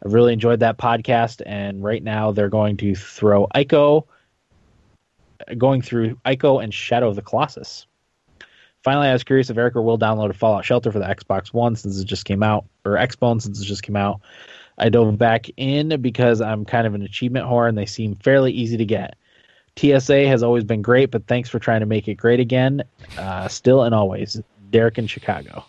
I've 0.03 0.13
really 0.13 0.33
enjoyed 0.33 0.61
that 0.61 0.77
podcast, 0.77 1.41
and 1.45 1.83
right 1.83 2.03
now 2.03 2.31
they're 2.31 2.49
going 2.49 2.77
to 2.77 2.95
throw 2.95 3.47
Ico, 3.53 4.05
going 5.57 5.81
through 5.81 6.15
Ico 6.25 6.63
and 6.63 6.73
Shadow 6.73 7.09
of 7.09 7.15
the 7.15 7.21
Colossus. 7.21 7.85
Finally, 8.84 9.07
I 9.10 9.14
was 9.14 9.23
curious 9.23 9.49
if 9.49 9.57
Erica 9.57 9.81
will 9.81 9.97
download 9.99 10.34
Fallout 10.35 10.64
Shelter 10.65 10.91
for 10.91 10.99
the 10.99 11.06
Xbox 11.06 11.53
One 11.53 11.76
since 11.76 11.99
it 11.99 12.06
just 12.06 12.26
came 12.26 12.41
out, 12.43 12.65
or 12.85 12.93
Xbone 12.93 13.41
since 13.41 13.60
it 13.61 13.65
just 13.65 13.84
came 13.84 13.95
out. 13.97 14.22
I 14.77 14.88
dove 14.89 15.18
back 15.18 15.47
in 15.57 16.01
because 16.01 16.39
I'm 16.39 16.64
kind 16.64 16.88
of 16.88 16.93
an 16.95 17.01
achievement 17.01 17.45
whore 17.45 17.68
and 17.68 17.77
they 17.77 17.85
seem 17.85 18.15
fairly 18.15 18.53
easy 18.53 18.77
to 18.77 18.85
get. 18.85 19.15
TSA 19.76 20.27
has 20.27 20.43
always 20.43 20.64
been 20.64 20.81
great, 20.81 21.11
but 21.11 21.27
thanks 21.27 21.49
for 21.49 21.60
trying 21.60 21.81
to 21.81 21.85
make 21.85 22.07
it 22.07 22.15
great 22.15 22.39
again. 22.39 22.84
Uh, 23.18 23.47
still 23.49 23.84
and 23.84 23.93
always, 23.93 24.41
Derek 24.69 24.97
in 24.97 25.07
Chicago. 25.07 25.65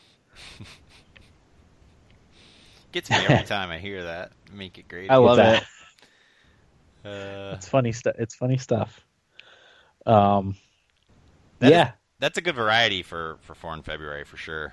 Gets 2.92 3.10
me 3.10 3.16
every 3.28 3.46
time 3.46 3.70
I 3.70 3.78
hear 3.78 4.04
that. 4.04 4.32
Make 4.52 4.78
it 4.78 4.88
great. 4.88 5.10
I 5.10 5.16
love 5.16 5.38
it. 5.38 5.62
Uh, 7.02 7.52
It's 7.54 7.66
funny 7.66 7.92
stuff. 7.92 8.14
It's 8.18 8.34
funny 8.34 8.58
stuff. 8.58 9.06
Um, 10.04 10.54
That 11.60 11.66
is- 11.68 11.70
yeah, 11.72 11.90
that's 12.20 12.38
a 12.38 12.40
good 12.42 12.54
variety 12.54 13.02
for 13.02 13.38
for 13.42 13.54
four 13.54 13.74
in 13.74 13.82
February 13.82 14.24
for 14.24 14.36
sure. 14.36 14.72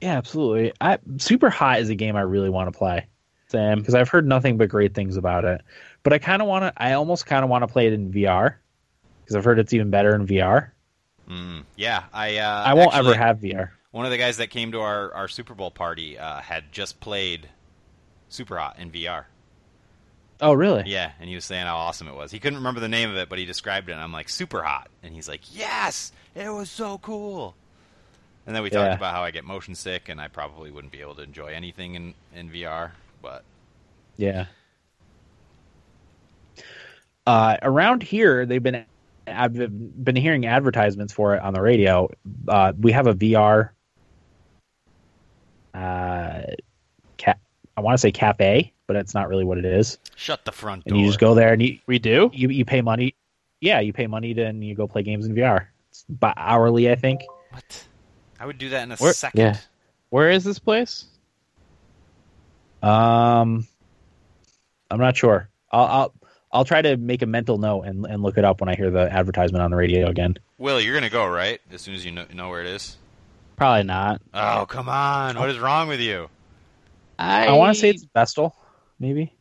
yeah, 0.00 0.16
absolutely. 0.16 0.72
I 0.80 0.98
Super 1.18 1.50
Hot 1.50 1.80
is 1.80 1.88
a 1.88 1.94
game 1.94 2.14
I 2.16 2.20
really 2.22 2.50
want 2.50 2.72
to 2.72 2.78
play. 2.78 3.06
Sam, 3.48 3.78
because 3.80 3.94
I've 3.94 4.08
heard 4.08 4.26
nothing 4.26 4.56
but 4.56 4.70
great 4.70 4.94
things 4.94 5.18
about 5.18 5.44
it. 5.44 5.60
But 6.04 6.14
I 6.14 6.18
kind 6.18 6.40
of 6.40 6.48
want 6.48 6.64
to. 6.64 6.82
I 6.82 6.92
almost 6.94 7.26
kind 7.26 7.44
of 7.44 7.50
want 7.50 7.62
to 7.62 7.68
play 7.68 7.86
it 7.86 7.92
in 7.92 8.10
VR 8.10 8.54
because 9.22 9.36
I've 9.36 9.44
heard 9.44 9.58
it's 9.58 9.72
even 9.74 9.90
better 9.90 10.14
in 10.14 10.26
VR. 10.26 10.70
Mm, 11.28 11.64
yeah, 11.76 12.04
I 12.12 12.38
uh, 12.38 12.62
I 12.64 12.74
won't 12.74 12.94
actually- 12.94 13.10
ever 13.10 13.18
have 13.18 13.38
VR. 13.40 13.70
One 13.90 14.06
of 14.06 14.10
the 14.10 14.16
guys 14.16 14.38
that 14.38 14.48
came 14.48 14.72
to 14.72 14.80
our, 14.80 15.12
our 15.12 15.28
Super 15.28 15.54
Bowl 15.54 15.70
party 15.70 16.18
uh, 16.18 16.40
had 16.40 16.72
just 16.72 16.98
played 16.98 17.50
Super 18.30 18.56
Hot 18.56 18.78
in 18.78 18.90
VR. 18.90 19.24
Oh, 20.42 20.52
really? 20.54 20.82
Yeah, 20.86 21.12
and 21.20 21.28
he 21.28 21.36
was 21.36 21.44
saying 21.44 21.64
how 21.66 21.76
awesome 21.76 22.08
it 22.08 22.14
was. 22.14 22.32
He 22.32 22.40
couldn't 22.40 22.58
remember 22.58 22.80
the 22.80 22.88
name 22.88 23.08
of 23.10 23.16
it, 23.16 23.28
but 23.28 23.38
he 23.38 23.44
described 23.44 23.88
it. 23.88 23.92
and 23.92 24.00
I'm 24.00 24.12
like, 24.12 24.28
Super 24.28 24.60
Hot, 24.62 24.90
and 25.02 25.14
he's 25.14 25.28
like, 25.28 25.40
Yes, 25.56 26.10
it 26.34 26.48
was 26.50 26.68
so 26.68 26.98
cool. 26.98 27.54
And 28.44 28.54
then 28.56 28.64
we 28.64 28.70
Yeah. 28.70 28.88
talked 28.88 28.96
about 28.98 29.14
how 29.14 29.22
I 29.22 29.30
get 29.30 29.44
motion 29.44 29.76
sick, 29.76 30.08
and 30.08 30.20
I 30.20 30.26
probably 30.26 30.72
wouldn't 30.72 30.92
be 30.92 31.00
able 31.00 31.14
to 31.14 31.22
enjoy 31.22 31.48
anything 31.54 31.94
in 31.94 32.14
in 32.34 32.50
VR. 32.50 32.90
But 33.22 33.44
Yeah. 34.16 34.46
Uh, 37.24 37.56
around 37.62 38.02
here, 38.02 38.44
they've 38.44 38.62
been. 38.62 38.84
I've 39.28 39.52
been 39.54 40.16
hearing 40.16 40.44
advertisements 40.46 41.12
for 41.12 41.36
it 41.36 41.42
on 41.42 41.54
the 41.54 41.62
radio. 41.62 42.10
Uh, 42.48 42.72
we 42.76 42.90
have 42.90 43.06
a 43.06 43.14
VR. 43.14 43.70
Uh, 45.72 46.42
want 47.82 47.94
to 47.94 47.98
say 47.98 48.12
cafe, 48.12 48.72
but 48.86 48.96
it's 48.96 49.14
not 49.14 49.28
really 49.28 49.44
what 49.44 49.58
it 49.58 49.64
is. 49.64 49.98
shut 50.16 50.44
the 50.44 50.52
front 50.52 50.84
door. 50.84 50.90
And 50.90 50.94
door. 50.94 51.00
you 51.02 51.06
just 51.08 51.20
go 51.20 51.34
there 51.34 51.52
and 51.52 51.62
you, 51.62 51.78
We 51.86 51.98
do? 51.98 52.30
you 52.32 52.48
you 52.48 52.64
pay 52.64 52.80
money. 52.80 53.14
Yeah, 53.60 53.80
you 53.80 53.92
pay 53.92 54.06
money 54.06 54.34
to 54.34 54.42
and 54.44 54.64
you 54.64 54.74
go 54.74 54.86
play 54.88 55.02
games 55.02 55.26
in 55.26 55.34
VR. 55.34 55.66
It's 55.90 56.04
by 56.08 56.32
hourly, 56.36 56.90
I 56.90 56.94
think. 56.94 57.22
What? 57.50 57.84
I 58.40 58.46
would 58.46 58.58
do 58.58 58.70
that 58.70 58.82
in 58.84 58.92
a 58.92 58.96
Where- 58.96 59.12
second. 59.12 59.40
yeah. 59.40 59.56
Where 60.10 60.30
is 60.30 60.42
this 60.44 60.58
place? 60.58 61.04
Um, 62.82 63.66
I'm 64.90 64.98
not 64.98 65.16
sure. 65.16 65.48
I'll 65.70 65.84
I'll 65.86 66.14
I'll 66.52 66.64
try 66.64 66.82
to 66.82 66.96
make 66.96 67.22
a 67.22 67.26
mental 67.26 67.58
note 67.58 67.82
and 67.82 68.04
and 68.06 68.22
look 68.22 68.36
it 68.36 68.44
up 68.44 68.60
when 68.60 68.68
I 68.68 68.74
hear 68.74 68.90
the 68.90 69.10
advertisement 69.12 69.62
on 69.62 69.70
the 69.70 69.76
radio 69.76 70.08
again. 70.08 70.36
Will, 70.58 70.80
you're 70.80 70.94
gonna 70.94 71.08
go 71.10 71.26
right 71.26 71.60
as 71.72 71.80
soon 71.80 71.94
as 71.94 72.04
you 72.04 72.10
know, 72.12 72.26
know 72.34 72.48
where 72.50 72.60
it 72.60 72.66
is. 72.66 72.96
Probably 73.56 73.84
not. 73.84 74.20
Oh, 74.34 74.66
come 74.68 74.88
on! 74.88 75.38
What 75.38 75.48
is 75.50 75.58
wrong 75.58 75.86
with 75.88 76.00
you? 76.00 76.28
I, 77.22 77.46
I 77.46 77.52
want 77.52 77.74
to 77.74 77.80
say 77.80 77.90
it's 77.90 78.04
Vestal, 78.12 78.56
maybe. 78.98 79.32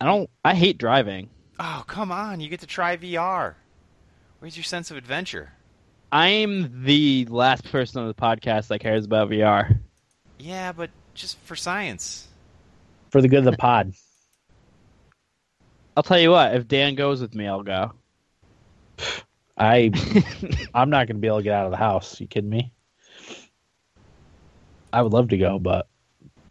I 0.00 0.06
don't. 0.06 0.30
I 0.44 0.54
hate 0.54 0.78
driving. 0.78 1.28
Oh, 1.58 1.84
come 1.86 2.12
on! 2.12 2.40
You 2.40 2.48
get 2.48 2.60
to 2.60 2.66
try 2.66 2.96
VR. 2.96 3.54
Where's 4.38 4.56
your 4.56 4.64
sense 4.64 4.90
of 4.90 4.96
adventure? 4.96 5.52
I'm 6.12 6.84
the 6.84 7.26
last 7.26 7.64
person 7.64 8.00
on 8.00 8.08
the 8.08 8.14
podcast 8.14 8.68
that 8.68 8.78
cares 8.78 9.04
about 9.04 9.28
VR. 9.30 9.78
Yeah, 10.38 10.72
but 10.72 10.90
just 11.14 11.36
for 11.40 11.56
science. 11.56 12.28
For 13.10 13.20
the 13.20 13.28
good 13.28 13.40
of 13.40 13.44
the 13.44 13.52
pod. 13.52 13.92
I'll 15.96 16.02
tell 16.04 16.18
you 16.18 16.30
what. 16.30 16.54
If 16.54 16.68
Dan 16.68 16.94
goes 16.94 17.20
with 17.20 17.34
me, 17.34 17.48
I'll 17.48 17.62
go. 17.64 17.92
I 19.58 19.90
I'm 20.72 20.90
not 20.90 21.08
going 21.08 21.16
to 21.16 21.20
be 21.20 21.26
able 21.26 21.38
to 21.38 21.42
get 21.42 21.54
out 21.54 21.66
of 21.66 21.72
the 21.72 21.76
house. 21.76 22.20
You 22.20 22.28
kidding 22.28 22.48
me? 22.48 22.72
I 24.92 25.02
would 25.02 25.12
love 25.12 25.28
to 25.28 25.38
go, 25.38 25.58
but 25.58 25.88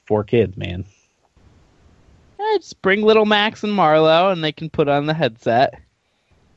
four 0.05 0.23
kids, 0.23 0.57
man. 0.57 0.85
Eh, 2.39 2.57
just 2.57 2.81
bring 2.81 3.01
little 3.01 3.25
Max 3.25 3.63
and 3.63 3.73
Marlo, 3.73 4.31
and 4.31 4.43
they 4.43 4.51
can 4.51 4.69
put 4.69 4.87
on 4.87 5.05
the 5.05 5.13
headset. 5.13 5.81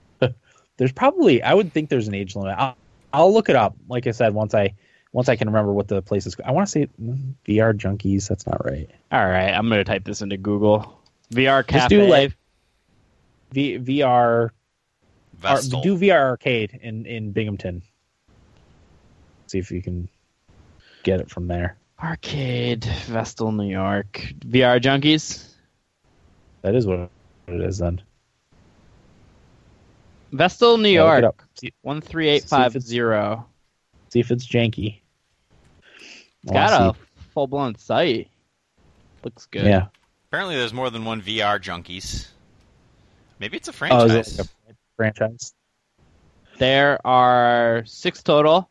There's 0.77 0.93
probably 0.93 1.43
I 1.43 1.55
would 1.55 1.73
think 1.73 1.91
there's 1.91 2.09
an 2.09 2.15
age 2.15 2.35
limit. 2.35 2.57
I'll, 2.59 2.77
I'll 3.13 3.33
look 3.33 3.49
it 3.49 3.57
up. 3.57 3.77
Like 3.89 4.07
I 4.07 4.13
said, 4.13 4.33
once 4.35 4.55
I 4.55 4.75
once 5.13 5.29
I 5.29 5.37
can 5.37 5.49
remember 5.49 5.73
what 5.73 5.89
the 5.89 6.03
place 6.03 6.27
is. 6.27 6.35
I 6.45 6.53
want 6.53 6.67
to 6.67 6.71
say 6.71 6.89
mm, 7.01 7.35
VR 7.47 7.77
junkies. 7.77 8.29
That's 8.29 8.47
not 8.47 8.65
right. 8.65 8.91
All 9.11 9.27
right, 9.27 9.51
I'm 9.51 9.69
gonna 9.69 9.85
type 9.85 10.05
this 10.05 10.23
into 10.23 10.37
Google. 10.37 11.01
VR 11.33 11.67
cafe. 11.67 11.79
Just 11.79 11.89
do 11.91 12.07
like 12.07 12.37
v, 13.53 13.79
VR. 13.79 14.51
Ar, 15.45 15.61
do 15.61 15.99
VR 15.99 16.21
arcade 16.21 16.79
in 16.83 17.05
in 17.05 17.33
Binghamton. 17.33 17.83
See 19.49 19.59
if 19.59 19.71
you 19.71 19.83
can 19.83 20.09
get 21.03 21.21
it 21.21 21.31
from 21.31 21.47
there. 21.49 21.77
arcade 22.03 22.85
Vestal, 23.07 23.53
New 23.53 23.69
York. 23.71 24.13
VR 24.41 24.81
junkies. 24.81 25.49
That 26.63 26.75
is 26.75 26.87
what 26.87 27.11
it 27.49 27.61
is 27.61 27.79
then. 27.79 28.01
Vestal, 30.33 30.79
New 30.79 30.89
Yeah, 30.89 31.19
York. 31.19 31.25
up. 31.25 31.43
See, 31.61 31.73
One 31.83 32.01
three 32.01 32.29
eight 32.29 32.45
five 32.45 32.73
zero. 32.81 33.47
see 34.11 34.21
if 34.21 34.31
it's 34.31 34.47
janky. 34.47 35.01
It's 36.43 36.51
I 36.51 36.55
wanna 36.55 36.69
got 36.69 36.97
a 36.97 37.23
full 37.33 37.47
blown 37.47 37.75
site. 37.77 38.31
Looks 39.25 39.47
good. 39.47 39.65
Yeah. 39.67 39.87
Apparently, 40.29 40.57
there's 40.57 40.73
more 40.73 40.91
than 40.91 41.05
one 41.05 41.21
VR 41.21 41.61
junkies. 41.61 42.29
Maybe 43.39 43.57
it's 43.59 43.69
a 43.69 43.73
Oh, 43.73 43.75
franchise. 43.75 44.29
is 44.29 44.39
it 44.41 44.49
like 44.67 44.75
a 44.75 44.79
franchise? 44.97 45.53
There 46.59 47.05
are 47.07 47.83
six 47.87 48.23
total. 48.23 48.71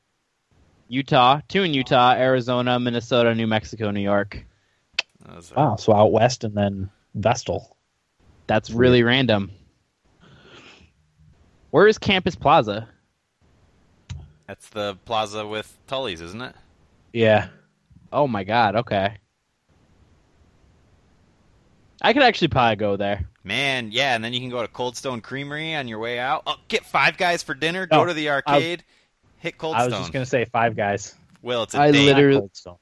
Utah, 0.91 1.39
two 1.47 1.63
in 1.63 1.73
Utah, 1.73 2.11
Arizona, 2.18 2.77
Minnesota, 2.77 3.34
New 3.34 3.47
Mexico, 3.47 3.91
New 3.91 4.01
York. 4.01 4.43
That 5.26 5.35
was 5.38 5.51
a- 5.51 5.53
Wow. 5.55 5.76
So 5.77 5.95
out 5.95 6.11
west 6.11 6.43
and 6.43 6.53
then 6.53 6.89
Vestal. 7.15 7.77
That's 8.47 8.69
really 8.72 9.01
random. 9.01 9.51
Where 11.69 11.88
is 11.88 11.97
Campus 11.97 12.35
Plaza? 12.35 12.89
That's 14.47 14.68
the 14.68 14.97
plaza 15.05 15.47
with 15.47 15.77
Tully's, 15.88 16.19
isn't 16.19 16.41
it? 16.41 16.55
Yeah. 17.13 17.47
Oh 18.11 18.27
my 18.27 18.43
god, 18.43 18.76
okay. 18.76 19.18
I 22.01 22.11
could 22.11 22.23
actually 22.23 22.49
probably 22.49 22.76
go 22.76 22.97
there. 22.97 23.30
Man, 23.45 23.91
yeah, 23.93 24.13
and 24.15 24.22
then 24.23 24.34
you 24.34 24.41
can 24.41 24.49
go 24.49 24.61
to 24.61 24.68
Cold 24.68 24.97
Stone 24.97 25.22
Creamery 25.22 25.73
on 25.76 25.88
your 25.88 25.99
way 25.99 26.19
out. 26.19 26.43
Oh, 26.45 26.57
get 26.68 26.84
Five 26.85 27.18
Guys 27.18 27.43
for 27.43 27.53
dinner. 27.53 27.85
Go 27.85 28.01
Oh, 28.01 28.05
to 28.05 28.13
the 28.13 28.30
arcade. 28.30 28.84
Hit 29.41 29.57
Cold 29.57 29.76
I 29.76 29.84
was 29.85 29.93
just 29.93 30.13
gonna 30.13 30.26
say 30.26 30.45
Five 30.45 30.76
Guys. 30.76 31.13
Will, 31.41 31.63
it's 31.63 31.73
a 31.76 31.80
I 31.81 31.91
date. 31.91 32.05
literally- 32.05 32.35
Not 32.35 32.39
Cold 32.41 32.55
Stone. 32.55 32.76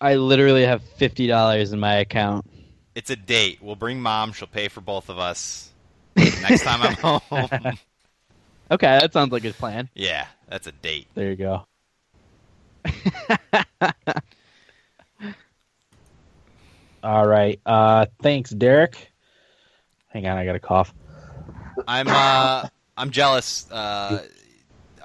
I 0.00 0.14
literally 0.16 0.64
have 0.66 0.82
fifty 0.82 1.26
dollars 1.26 1.72
in 1.72 1.80
my 1.80 1.94
account. 1.96 2.46
It's 2.94 3.10
a 3.10 3.16
date. 3.16 3.58
We'll 3.62 3.74
bring 3.76 4.00
mom. 4.00 4.32
She'll 4.32 4.46
pay 4.48 4.68
for 4.68 4.80
both 4.80 5.08
of 5.08 5.18
us. 5.18 5.70
Next 6.16 6.62
time 6.62 6.82
I'm 6.82 6.94
home. 7.20 7.76
Okay, 8.70 8.98
that 8.98 9.12
sounds 9.12 9.32
like 9.32 9.44
a 9.44 9.52
plan. 9.52 9.88
yeah, 9.94 10.26
that's 10.48 10.66
a 10.66 10.72
date. 10.72 11.06
There 11.14 11.30
you 11.30 11.36
go. 11.36 11.66
All 17.02 17.26
right. 17.26 17.60
Uh, 17.66 18.06
thanks, 18.22 18.50
Derek. 18.50 19.12
Hang 20.08 20.26
on, 20.26 20.36
I 20.38 20.44
got 20.44 20.54
a 20.56 20.60
cough. 20.60 20.94
I'm 21.88 22.06
uh, 22.08 22.68
I'm 22.96 23.10
jealous. 23.10 23.70
Uh, 23.70 24.22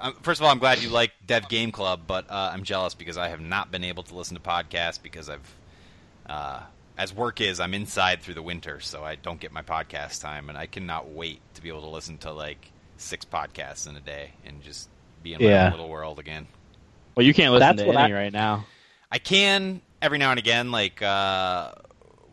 I'm, 0.00 0.14
first 0.22 0.40
of 0.40 0.44
all, 0.44 0.50
I'm 0.50 0.58
glad 0.58 0.82
you 0.82 0.88
like 0.88 1.12
Dev 1.26 1.48
Game 1.48 1.72
Club, 1.72 2.02
but 2.06 2.30
uh, 2.30 2.50
I'm 2.52 2.62
jealous 2.62 2.94
because 2.94 3.16
I 3.16 3.28
have 3.28 3.40
not 3.40 3.70
been 3.70 3.84
able 3.84 4.02
to 4.04 4.14
listen 4.14 4.36
to 4.36 4.42
podcasts 4.42 5.00
because 5.02 5.28
I've, 5.28 5.54
uh, 6.28 6.60
as 6.98 7.14
work 7.14 7.40
is, 7.40 7.60
I'm 7.60 7.74
inside 7.74 8.20
through 8.22 8.34
the 8.34 8.42
winter, 8.42 8.80
so 8.80 9.04
I 9.04 9.14
don't 9.16 9.40
get 9.40 9.52
my 9.52 9.62
podcast 9.62 10.20
time, 10.20 10.48
and 10.48 10.56
I 10.58 10.66
cannot 10.66 11.10
wait 11.10 11.40
to 11.54 11.62
be 11.62 11.68
able 11.68 11.82
to 11.82 11.88
listen 11.88 12.18
to 12.18 12.32
like 12.32 12.70
six 12.96 13.24
podcasts 13.24 13.88
in 13.88 13.96
a 13.96 14.00
day 14.00 14.32
and 14.44 14.62
just 14.62 14.88
be 15.22 15.34
in 15.34 15.42
my 15.42 15.48
Yeah. 15.48 15.66
own 15.66 15.70
little 15.72 15.88
world 15.88 16.18
again. 16.18 16.46
Well, 17.14 17.26
you 17.26 17.34
can't 17.34 17.52
listen 17.52 17.66
That's 17.76 17.82
to 17.82 17.86
what 17.86 17.96
any 17.96 18.12
I- 18.14 18.16
right 18.24 18.32
now. 18.32 18.66
I 19.10 19.18
can 19.18 19.80
every 20.00 20.18
now 20.18 20.30
and 20.30 20.38
again. 20.38 20.70
Like 20.70 21.02
uh, 21.02 21.72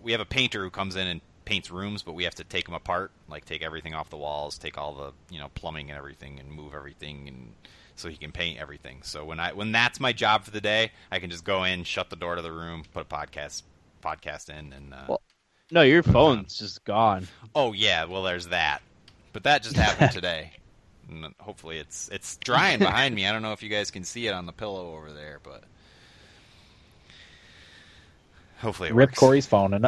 we 0.04 0.12
have 0.12 0.22
a 0.22 0.26
painter 0.26 0.62
who 0.64 0.70
comes 0.70 0.96
in 0.96 1.08
and 1.08 1.22
paints 1.48 1.72
rooms, 1.72 2.04
but 2.04 2.14
we 2.14 2.26
have 2.26 2.36
to 2.36 2.44
take 2.44 2.66
them 2.66 2.74
apart, 2.76 3.12
like 3.30 3.46
take 3.46 3.64
everything 3.64 3.94
off 3.96 4.10
the 4.10 4.18
walls, 4.18 4.58
take 4.58 4.78
all 4.78 4.94
the 4.94 5.14
you 5.34 5.40
know 5.40 5.50
plumbing 5.56 5.90
and 5.90 5.98
everything, 5.98 6.40
and 6.40 6.52
move 6.52 6.74
everything, 6.76 7.28
and 7.28 7.54
so 7.96 8.10
he 8.10 8.18
can 8.18 8.32
paint 8.32 8.60
everything. 8.60 9.00
So 9.04 9.24
when 9.26 9.40
I 9.40 9.54
when 9.54 9.72
that's 9.72 10.00
my 10.00 10.14
job 10.14 10.44
for 10.44 10.52
the 10.52 10.62
day, 10.62 10.92
I 11.12 11.20
can 11.20 11.30
just 11.30 11.44
go 11.46 11.64
in, 11.64 11.84
shut 11.84 12.10
the 12.10 12.16
door 12.16 12.36
to 12.36 12.42
the 12.42 12.52
room, 12.52 12.84
put 12.94 13.02
a 13.02 13.06
podcast 13.06 13.64
podcast 14.04 14.50
in, 14.50 14.74
and 14.74 14.94
uh, 14.94 15.06
Well- 15.08 15.22
No, 15.72 15.82
your 15.82 16.04
phone's 16.04 16.60
just 16.60 16.84
gone. 16.84 17.28
oh 17.56 17.74
yeah, 17.74 18.06
well 18.06 18.24
there's 18.24 18.48
that. 18.48 18.82
But 19.34 19.44
that 19.44 19.64
just 19.64 19.76
happened 19.78 20.12
today. 20.12 20.52
And 21.10 21.34
hopefully 21.40 21.78
it's 21.78 22.10
it's 22.10 22.36
drying 22.36 22.80
behind 22.80 23.16
me. 23.16 23.26
I 23.26 23.32
don't 23.32 23.42
know 23.42 23.54
if 23.54 23.64
you 23.64 23.70
guys 23.70 23.92
can 23.92 24.04
see 24.04 24.28
it 24.28 24.34
on 24.34 24.46
the 24.46 24.52
pillow 24.52 24.94
over 24.98 25.14
there, 25.14 25.40
but 25.42 25.64
hopefully 28.58 28.90
it 28.90 28.96
Rip 28.96 29.10
works. 29.12 29.20
Corey's 29.20 29.46
phone 29.46 29.74
and 29.74 29.88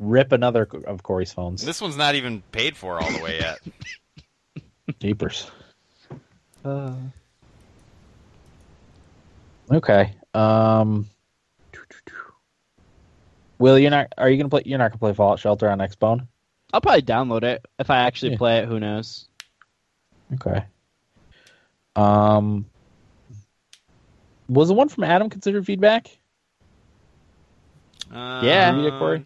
rip 0.00 0.32
another 0.32 0.66
of 0.86 1.02
Corey's 1.04 1.32
phones. 1.32 1.64
This 1.64 1.80
one's 1.80 1.96
not 1.96 2.16
even 2.16 2.42
paid 2.50 2.76
for 2.76 3.00
all 3.00 3.12
the 3.12 3.22
way 3.22 3.38
yet. 3.38 3.60
Jeepers. 5.00 5.48
Okay. 9.70 10.14
Um. 10.34 11.08
Will 13.58 13.78
you're 13.78 13.90
not? 13.90 14.12
Are 14.18 14.28
you 14.28 14.36
gonna 14.38 14.48
play? 14.48 14.62
You're 14.64 14.78
not 14.78 14.90
gonna 14.90 14.98
play 14.98 15.12
Fallout 15.12 15.38
Shelter 15.38 15.68
on 15.70 15.78
Xbone? 15.78 16.26
I'll 16.72 16.80
probably 16.80 17.02
download 17.02 17.42
it 17.42 17.64
if 17.78 17.90
I 17.90 17.98
actually 17.98 18.32
Yeah. 18.32 18.38
play 18.38 18.58
it. 18.58 18.64
Who 18.66 18.80
knows? 18.80 19.26
Okay. 20.34 20.64
Um. 21.94 22.64
Was 24.48 24.68
the 24.68 24.74
one 24.74 24.88
from 24.88 25.04
Adam 25.04 25.28
considered 25.30 25.66
feedback? 25.66 26.08
Uh, 28.12 28.40
Yeah. 28.44 28.74
Read 28.74 28.86
it, 28.86 28.98
Corey. 28.98 29.24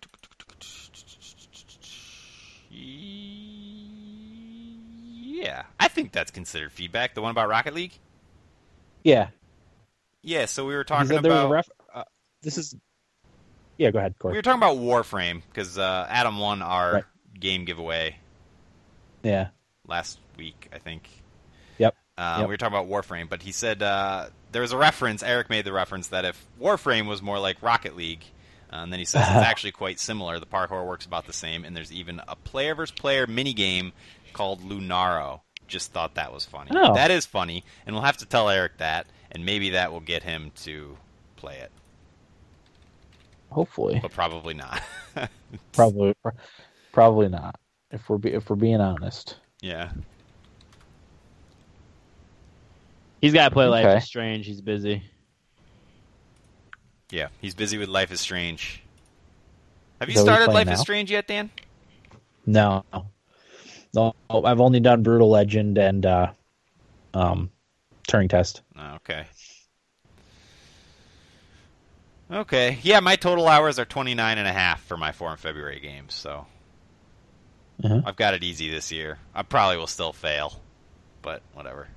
Yeah, 5.44 5.64
I 5.78 5.88
think 5.88 6.10
that's 6.12 6.30
considered 6.30 6.72
feedback. 6.72 7.14
The 7.14 7.20
one 7.22 7.30
about 7.30 7.48
Rocket 7.50 7.74
League. 7.74 7.92
Yeah. 9.02 9.28
Yeah, 10.22 10.46
so 10.46 10.64
we 10.64 10.74
were 10.74 10.84
talking 10.84 11.06
said 11.08 11.22
there 11.22 11.30
was 11.32 11.40
a 11.42 11.44
about 11.44 11.50
ref- 11.52 11.70
uh, 11.94 12.04
this 12.42 12.56
is. 12.56 12.74
Yeah. 13.76 13.90
Go 13.90 13.98
ahead, 13.98 14.14
we 14.24 14.30
were 14.30 14.40
talking 14.42 14.58
about 14.62 14.78
Warframe 14.78 15.42
because 15.48 15.76
uh, 15.78 16.06
Adam 16.08 16.38
won 16.38 16.62
our 16.62 16.92
Right. 16.94 17.04
game 17.38 17.64
giveaway 17.66 18.16
Yeah. 19.22 19.48
last 19.86 20.18
week, 20.38 20.68
I 20.72 20.78
think. 20.78 21.08
Yep. 21.78 21.94
Uh, 22.16 22.36
Yep. 22.38 22.48
We 22.48 22.52
were 22.52 22.56
talking 22.56 22.76
about 22.78 22.88
Warframe, 22.88 23.28
but 23.28 23.42
he 23.42 23.52
said 23.52 23.82
uh, 23.82 24.28
there 24.52 24.62
was 24.62 24.72
a 24.72 24.78
reference. 24.78 25.22
Eric 25.22 25.50
made 25.50 25.66
the 25.66 25.72
reference 25.72 26.06
that 26.08 26.24
if 26.24 26.46
Warframe 26.60 27.06
was 27.06 27.20
more 27.20 27.38
like 27.38 27.60
Rocket 27.62 27.96
League, 27.96 28.24
uh, 28.72 28.76
and 28.76 28.90
then 28.92 28.98
he 29.00 29.04
says 29.04 29.22
it's 29.22 29.30
actually 29.46 29.72
quite 29.72 30.00
similar. 30.00 30.38
The 30.38 30.46
parkour 30.46 30.86
works 30.86 31.04
about 31.04 31.26
the 31.26 31.32
same, 31.34 31.64
and 31.66 31.76
there's 31.76 31.92
even 31.92 32.22
a 32.26 32.36
player 32.36 32.74
versus 32.74 32.94
player 32.96 33.26
mini 33.26 33.52
game 33.52 33.92
called 34.34 34.60
Lunaro. 34.62 35.40
Just 35.66 35.92
thought 35.92 36.16
that 36.16 36.30
was 36.32 36.44
funny. 36.44 36.70
Oh. 36.74 36.94
That 36.94 37.10
is 37.10 37.24
funny, 37.24 37.64
and 37.86 37.94
we'll 37.96 38.04
have 38.04 38.18
to 38.18 38.26
tell 38.26 38.50
Eric 38.50 38.76
that, 38.78 39.06
and 39.32 39.46
maybe 39.46 39.70
that 39.70 39.90
will 39.90 40.00
get 40.00 40.22
him 40.22 40.52
to 40.64 40.96
play 41.36 41.56
it, 41.56 41.70
Hopefully. 43.50 43.98
but 44.02 44.12
probably 44.12 44.52
not. 44.54 44.82
Probably. 45.72 46.14
Probably 46.92 47.28
not. 47.28 47.58
If 47.90 48.08
we're 48.08 48.18
be, 48.18 48.32
if 48.32 48.50
we're 48.50 48.56
being 48.56 48.80
honest. 48.80 49.36
yeah. 49.62 49.90
He's 53.20 53.32
got 53.32 53.48
to 53.48 53.54
play 53.54 53.66
Life 53.66 53.86
Okay. 53.86 53.96
is 53.98 54.04
Strange. 54.04 54.44
He's 54.46 54.60
busy. 54.60 55.02
Yeah, 57.10 57.28
he's 57.40 57.54
busy 57.54 57.78
with 57.78 57.88
Life 57.88 58.10
is 58.12 58.20
Strange. 58.20 58.82
Have 60.00 60.08
you 60.10 60.14
Is 60.18 60.24
that 60.24 60.30
started 60.30 60.50
playing 60.50 60.66
Life 60.66 60.74
is? 60.74 60.80
Strange 60.80 61.10
yet, 61.10 61.26
Dan? 61.26 61.50
No. 62.44 62.84
No. 63.94 64.14
I've 64.28 64.60
only 64.60 64.80
done 64.80 65.02
Brutal 65.02 65.30
Legend 65.30 65.78
and 65.78 66.04
uh, 66.04 66.32
um, 67.14 67.50
Turing 68.08 68.28
Test. 68.28 68.62
Oh, 68.76 68.94
okay. 68.96 69.24
Okay. 72.30 72.78
Yeah, 72.82 73.00
my 73.00 73.16
total 73.16 73.46
hours 73.48 73.78
are 73.78 73.84
29 73.84 74.38
and 74.38 74.48
a 74.48 74.52
half 74.52 74.82
for 74.82 74.96
my 74.96 75.12
4 75.12 75.30
and 75.32 75.38
February 75.40 75.78
games, 75.80 76.14
so 76.14 76.46
Uh-huh. 77.82 78.00
I've 78.04 78.16
got 78.16 78.34
it 78.34 78.42
easy 78.42 78.70
this 78.70 78.90
year. 78.90 79.18
I 79.34 79.42
probably 79.42 79.76
will 79.76 79.86
still 79.86 80.12
fail, 80.12 80.60
but 81.22 81.42
whatever. 81.52 81.88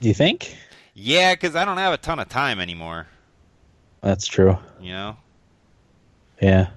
Do 0.00 0.08
you 0.08 0.14
think? 0.14 0.56
Yeah, 0.94 1.34
because 1.34 1.54
I 1.54 1.64
don't 1.64 1.76
have 1.78 1.92
a 1.92 1.98
ton 1.98 2.18
of 2.18 2.28
time 2.28 2.58
anymore, 2.60 3.06
That's 4.00 4.26
true. 4.26 4.58
you 4.80 4.92
know? 4.92 5.16
Yeah. 6.40 6.68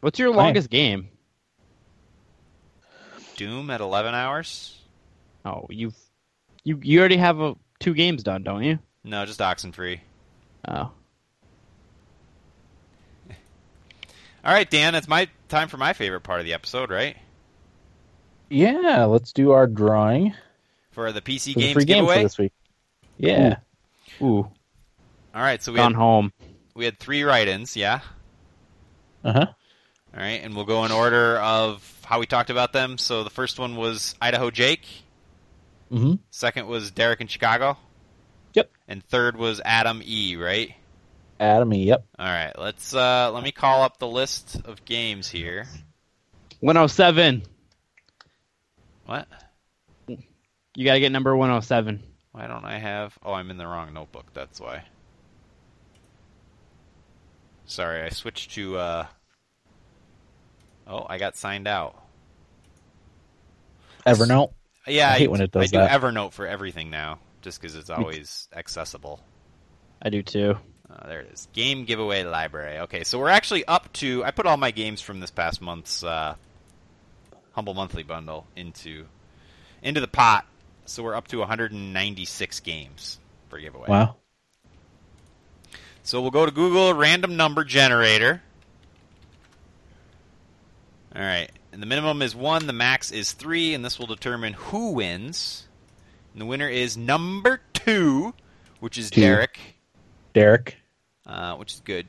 What's 0.00 0.18
your 0.18 0.32
Fine. 0.32 0.36
longest 0.44 0.70
game? 0.70 1.08
Doom 3.36 3.70
at 3.70 3.80
11 3.80 4.14
hours? 4.14 4.78
Oh, 5.44 5.66
you've 5.70 5.94
you 6.64 6.80
you 6.82 6.98
already 6.98 7.16
have 7.18 7.40
a, 7.40 7.54
two 7.78 7.94
games 7.94 8.22
done, 8.22 8.42
don't 8.42 8.64
you? 8.64 8.78
No, 9.04 9.24
just 9.24 9.38
Oxenfree. 9.38 10.00
Oh, 10.66 10.90
All 14.44 14.52
right, 14.52 14.68
Dan, 14.68 14.94
it's 14.94 15.08
my 15.08 15.28
time 15.48 15.68
for 15.68 15.76
my 15.76 15.92
favorite 15.92 16.22
part 16.22 16.40
of 16.40 16.46
the 16.46 16.54
episode, 16.54 16.90
right? 16.90 17.16
Yeah, 18.48 19.04
let's 19.04 19.32
do 19.32 19.52
our 19.52 19.66
drawing 19.66 20.34
For 20.92 21.12
the 21.12 21.20
PC 21.20 21.52
for 21.52 21.58
the 21.58 21.64
games 21.64 21.72
free 21.74 21.84
game 21.84 22.06
for 22.06 22.14
this 22.14 22.38
week. 22.38 22.52
Yeah. 23.18 23.56
Ooh, 24.22 24.48
All 25.34 25.42
right, 25.42 25.62
so 25.62 25.72
we 25.72 25.76
gone 25.76 25.92
had, 25.92 25.98
home. 25.98 26.32
we 26.74 26.84
had 26.84 26.98
three 26.98 27.22
write-ins, 27.22 27.76
yeah. 27.76 28.00
Uh 29.24 29.32
huh. 29.32 29.46
All 30.16 30.22
right, 30.22 30.42
and 30.42 30.56
we'll 30.56 30.64
go 30.64 30.86
in 30.86 30.92
order 30.92 31.36
of 31.36 32.00
how 32.02 32.20
we 32.20 32.26
talked 32.26 32.48
about 32.48 32.72
them. 32.72 32.96
So 32.96 33.22
the 33.22 33.28
first 33.28 33.58
one 33.58 33.76
was 33.76 34.14
Idaho 34.18 34.50
Jake. 34.50 34.86
Mm-hmm. 35.92 36.14
Second 36.30 36.66
was 36.68 36.90
Derek 36.90 37.20
in 37.20 37.26
Chicago. 37.26 37.76
Yep. 38.54 38.70
And 38.88 39.04
third 39.04 39.36
was 39.36 39.60
Adam 39.62 40.00
E. 40.02 40.36
Right. 40.36 40.74
Adam. 41.38 41.74
E. 41.74 41.84
Yep. 41.84 42.06
All 42.18 42.26
right, 42.26 42.58
let's 42.58 42.94
uh, 42.94 43.30
let 43.34 43.44
me 43.44 43.52
call 43.52 43.82
up 43.82 43.98
the 43.98 44.08
list 44.08 44.62
of 44.64 44.86
games 44.86 45.28
here. 45.28 45.66
107. 46.60 47.42
What? 49.04 49.28
You 50.08 50.84
got 50.84 50.94
to 50.94 51.00
get 51.00 51.12
number 51.12 51.36
107. 51.36 52.02
Why 52.32 52.46
don't 52.46 52.64
I 52.64 52.78
have? 52.78 53.18
Oh, 53.22 53.34
I'm 53.34 53.50
in 53.50 53.58
the 53.58 53.66
wrong 53.66 53.92
notebook. 53.92 54.32
That's 54.32 54.60
why. 54.60 54.84
Sorry, 57.66 58.02
I 58.02 58.08
switched 58.08 58.52
to. 58.52 58.78
Uh... 58.78 59.06
Oh, 60.86 61.04
I 61.08 61.18
got 61.18 61.36
signed 61.36 61.66
out. 61.66 62.00
Evernote. 64.06 64.52
Yeah, 64.86 65.10
I 65.10 65.18
hate 65.18 65.30
when 65.30 65.40
it 65.40 65.50
does 65.50 65.64
I 65.64 65.66
do 65.66 65.78
that. 65.78 66.00
Evernote 66.00 66.32
for 66.32 66.46
everything 66.46 66.90
now, 66.90 67.18
just 67.42 67.60
because 67.60 67.74
it's 67.74 67.90
always 67.90 68.48
accessible. 68.54 69.20
I 70.00 70.10
do 70.10 70.22
too. 70.22 70.56
Uh, 70.88 71.08
there 71.08 71.20
it 71.20 71.32
is. 71.32 71.48
Game 71.52 71.84
giveaway 71.84 72.22
library. 72.22 72.78
Okay, 72.80 73.02
so 73.02 73.18
we're 73.18 73.28
actually 73.28 73.64
up 73.64 73.92
to. 73.94 74.24
I 74.24 74.30
put 74.30 74.46
all 74.46 74.56
my 74.56 74.70
games 74.70 75.00
from 75.00 75.18
this 75.18 75.32
past 75.32 75.60
month's 75.60 76.04
uh, 76.04 76.36
humble 77.52 77.74
monthly 77.74 78.04
bundle 78.04 78.46
into 78.54 79.06
into 79.82 80.00
the 80.00 80.08
pot. 80.08 80.46
So 80.84 81.02
we're 81.02 81.16
up 81.16 81.26
to 81.28 81.38
196 81.38 82.60
games 82.60 83.18
for 83.48 83.58
giveaway. 83.58 83.88
Wow. 83.88 84.16
So 86.04 86.20
we'll 86.22 86.30
go 86.30 86.46
to 86.46 86.52
Google 86.52 86.94
random 86.94 87.36
number 87.36 87.64
generator. 87.64 88.40
All 91.16 91.22
right, 91.22 91.50
and 91.72 91.80
the 91.82 91.86
minimum 91.86 92.20
is 92.20 92.36
one. 92.36 92.66
The 92.66 92.74
max 92.74 93.10
is 93.10 93.32
three, 93.32 93.72
and 93.72 93.82
this 93.82 93.98
will 93.98 94.06
determine 94.06 94.52
who 94.52 94.92
wins. 94.92 95.66
And 96.32 96.42
the 96.42 96.46
winner 96.46 96.68
is 96.68 96.98
number 96.98 97.62
two, 97.72 98.34
which 98.80 98.98
is 98.98 99.10
Two. 99.10 99.22
Derek. 99.22 99.58
Derek. 100.34 100.76
uh, 101.24 101.54
which 101.54 101.72
is 101.72 101.80
good 101.80 102.06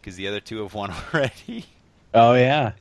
because 0.00 0.16
the 0.16 0.28
other 0.28 0.40
two 0.40 0.62
have 0.62 0.72
won 0.72 0.90
already. 1.14 1.66
Oh 2.14 2.32
yeah. 2.32 2.72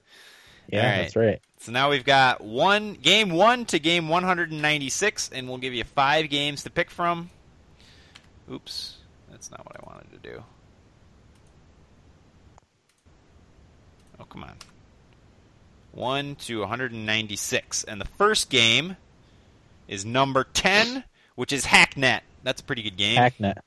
Yeah, 0.72 0.90
right. 0.92 0.98
that's 1.02 1.16
right. 1.18 1.42
So 1.60 1.74
now 1.74 1.90
we've 1.90 2.06
got 2.06 2.40
one 2.42 2.94
game 2.94 3.32
one 3.32 3.66
to 3.66 3.80
game 3.80 4.08
196, 4.08 5.32
and 5.34 5.50
we'll 5.50 5.58
give 5.58 5.74
you 5.74 5.84
five 5.84 6.30
games 6.30 6.64
to 6.64 6.70
pick 6.70 6.90
from. 6.90 7.30
Oops, 8.50 8.98
that's 9.30 9.52
not 9.52 9.66
what 9.66 9.76
I 9.76 9.92
wanted 9.92 10.24
to 10.24 10.30
do. 10.30 10.44
Oh 14.22 14.24
come 14.24 14.46
on. 14.46 14.54
One 15.92 16.36
to 16.36 16.60
196, 16.60 17.84
and 17.84 18.00
the 18.00 18.06
first 18.06 18.50
game 18.50 18.96
is 19.88 20.06
number 20.06 20.46
10, 20.54 21.04
which 21.36 21.52
is 21.52 21.66
Hacknet. 21.66 22.22
That's 22.44 22.62
a 22.62 22.64
pretty 22.64 22.84
good 22.84 22.98
game. 22.98 23.18
Hacknet. 23.18 23.58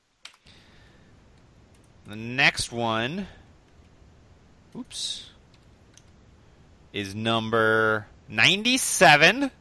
The 2.07 2.15
next 2.15 2.71
one, 2.71 3.27
oops, 4.75 5.29
is 6.91 7.15
number 7.15 8.07
97, 8.29 9.51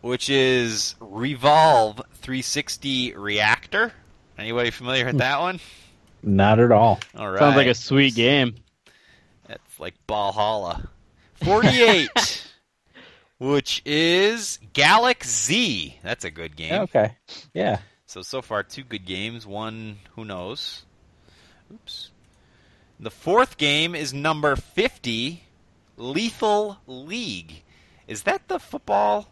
which 0.00 0.30
is 0.30 0.94
Revolve 1.00 1.96
360 2.14 3.14
Reactor. 3.14 3.92
Anybody 4.38 4.70
familiar 4.70 5.06
with 5.06 5.14
hmm. 5.14 5.18
that 5.18 5.40
one? 5.40 5.60
Not 6.22 6.60
at 6.60 6.72
all. 6.72 7.00
All 7.16 7.30
right. 7.30 7.38
Sounds 7.38 7.56
like 7.56 7.66
a 7.66 7.74
sweet 7.74 8.14
game. 8.14 8.54
Like 9.78 9.94
Valhalla. 10.08 10.88
48, 11.42 12.46
which 13.38 13.82
is 13.84 14.58
Galak-Z. 14.74 15.98
That's 16.02 16.24
a 16.24 16.30
good 16.30 16.56
game. 16.56 16.82
Okay. 16.82 17.16
Yeah. 17.52 17.78
So 18.06 18.22
so 18.22 18.42
far, 18.42 18.62
two 18.62 18.84
good 18.84 19.06
games. 19.06 19.46
One, 19.46 19.98
who 20.14 20.24
knows? 20.24 20.84
Oops. 21.72 22.10
The 23.00 23.10
fourth 23.10 23.56
game 23.56 23.94
is 23.94 24.12
number 24.12 24.54
fifty, 24.54 25.44
Lethal 25.96 26.78
League. 26.86 27.62
Is 28.06 28.24
that 28.24 28.46
the 28.48 28.58
football? 28.58 29.28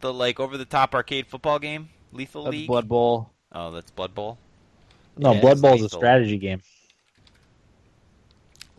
The 0.00 0.12
like 0.12 0.40
over 0.40 0.58
the 0.58 0.64
top 0.64 0.94
arcade 0.94 1.26
football 1.26 1.58
game? 1.58 1.90
Lethal 2.12 2.44
That's 2.44 2.52
League. 2.52 2.66
Blood 2.66 2.88
Bowl. 2.88 3.30
Oh, 3.52 3.70
that's 3.70 3.90
Blood 3.90 4.14
Bowl. 4.14 4.38
No, 5.16 5.32
Yeah, 5.32 5.40
Blood 5.40 5.62
Bowl 5.62 5.74
is 5.74 5.82
a 5.82 5.88
strategy 5.88 6.38
game. 6.38 6.60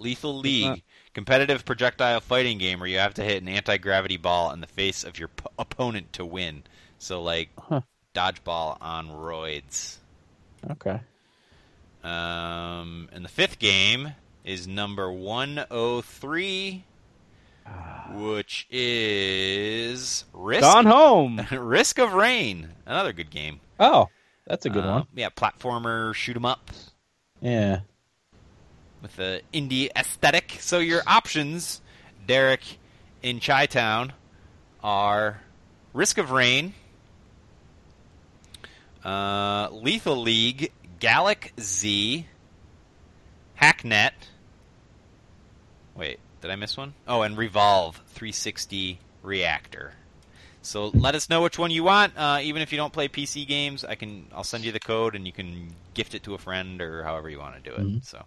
Lethal 0.01 0.37
League, 0.39 0.83
competitive 1.13 1.63
projectile 1.65 2.19
fighting 2.19 2.57
game 2.57 2.79
where 2.79 2.89
you 2.89 2.97
have 2.97 3.13
to 3.15 3.23
hit 3.23 3.41
an 3.41 3.47
anti 3.47 3.77
gravity 3.77 4.17
ball 4.17 4.51
in 4.51 4.59
the 4.61 4.67
face 4.67 5.03
of 5.03 5.17
your 5.19 5.29
p- 5.29 5.45
opponent 5.57 6.11
to 6.13 6.25
win. 6.25 6.63
So 6.97 7.21
like 7.21 7.49
Huh. 7.59 7.81
dodgeball 8.13 8.77
on 8.81 9.07
roids. 9.09 9.97
Okay. 10.69 10.99
Um, 12.03 13.09
and 13.11 13.23
the 13.23 13.29
fifth 13.29 13.59
game 13.59 14.13
is 14.43 14.67
number 14.67 15.11
103, 15.11 16.83
which 18.13 18.67
is 18.71 20.25
Risk, 20.33 20.61
Gone 20.61 20.85
home. 20.85 21.45
Risk 21.51 21.99
of 21.99 22.13
Rain. 22.13 22.69
Another 22.85 23.13
good 23.13 23.29
game. 23.29 23.59
Oh, 23.79 24.09
that's 24.47 24.65
a 24.65 24.69
good 24.69 24.83
Uh, 24.83 24.93
one. 24.93 25.07
Yeah, 25.15 25.29
platformer, 25.29 26.13
shoot 26.15 26.35
'em 26.35 26.45
up 26.45 26.71
Yeah. 27.39 27.81
With 29.01 29.15
the 29.15 29.41
indie 29.53 29.89
aesthetic. 29.95 30.57
So 30.59 30.79
your 30.79 31.01
options, 31.07 31.81
Derek, 32.25 32.61
in 33.21 33.39
Chi 33.39 33.65
Town, 33.65 34.13
are 34.83 35.41
Risk 35.93 36.17
of 36.17 36.31
Rain, 36.31 36.73
uh, 39.03 39.69
Lethal 39.71 40.17
League, 40.17 40.71
Galax 40.99 41.49
Z, 41.59 42.27
Hacknet. 43.61 44.11
Wait, 45.95 46.19
did 46.41 46.51
I 46.51 46.55
miss 46.55 46.77
one? 46.77 46.93
Oh, 47.07 47.21
and 47.21 47.37
Revolve 47.37 47.97
360 48.07 48.99
Reactor. 49.23 49.93
So 50.63 50.87
let 50.89 51.15
us 51.15 51.27
know 51.29 51.41
which 51.41 51.57
one 51.57 51.71
you 51.71 51.83
want. 51.83 52.13
Uh, 52.15 52.39
even 52.43 52.61
if 52.61 52.71
you 52.71 52.77
don't 52.77 52.93
play 52.93 53.07
PC 53.07 53.47
games, 53.47 53.83
I 53.83 53.95
can. 53.95 54.27
I'll 54.31 54.43
send 54.43 54.63
you 54.63 54.71
the 54.71 54.79
code, 54.79 55.15
and 55.15 55.25
you 55.25 55.33
can 55.33 55.73
gift 55.95 56.13
it 56.13 56.21
to 56.23 56.35
a 56.35 56.37
friend 56.37 56.79
or 56.81 57.03
however 57.03 57.29
you 57.29 57.39
want 57.39 57.55
to 57.55 57.67
do 57.67 57.75
it. 57.75 57.81
Mhm. 57.81 58.05
So 58.05 58.23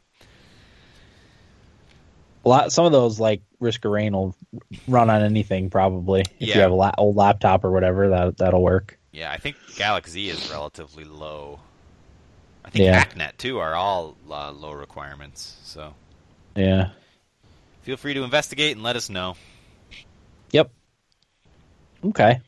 A 2.45 2.49
lot. 2.49 2.73
Some 2.73 2.85
of 2.85 2.93
those 2.93 3.19
like 3.19 3.43
Risk 3.61 3.85
of 3.85 3.93
Rain 3.93 4.13
will 4.13 4.37
run 4.87 5.09
on 5.11 5.23
anything 5.23 5.71
probably. 5.71 6.21
If 6.39 6.49
Yeah. 6.49 6.55
you 6.57 6.61
have 6.63 6.71
a 6.71 6.75
la- 6.75 6.93
old 6.99 7.17
laptop 7.17 7.65
or 7.65 7.71
whatever, 7.71 8.09
that 8.11 8.37
that'll 8.39 8.63
work. 8.63 8.99
yeah, 9.13 9.31
I 9.33 9.39
think 9.39 9.57
Galaxy 9.77 10.29
is 10.29 10.51
relatively 10.51 11.05
low. 11.05 11.61
I 12.65 12.71
think 12.71 12.85
Yeah. 12.85 13.03
Hacknet 13.05 13.37
too 13.39 13.59
are 13.61 13.75
all 13.75 14.17
uh, 14.31 14.51
low 14.53 14.73
requirements. 14.73 15.57
So 15.65 15.95
Yeah. 16.57 16.91
feel 17.83 17.97
free 17.97 18.15
to 18.15 18.23
investigate 18.25 18.73
and 18.77 18.83
let 18.83 18.97
us 18.97 19.09
know. 19.09 19.37
Yep. 20.51 20.71
Okay. 22.07 22.41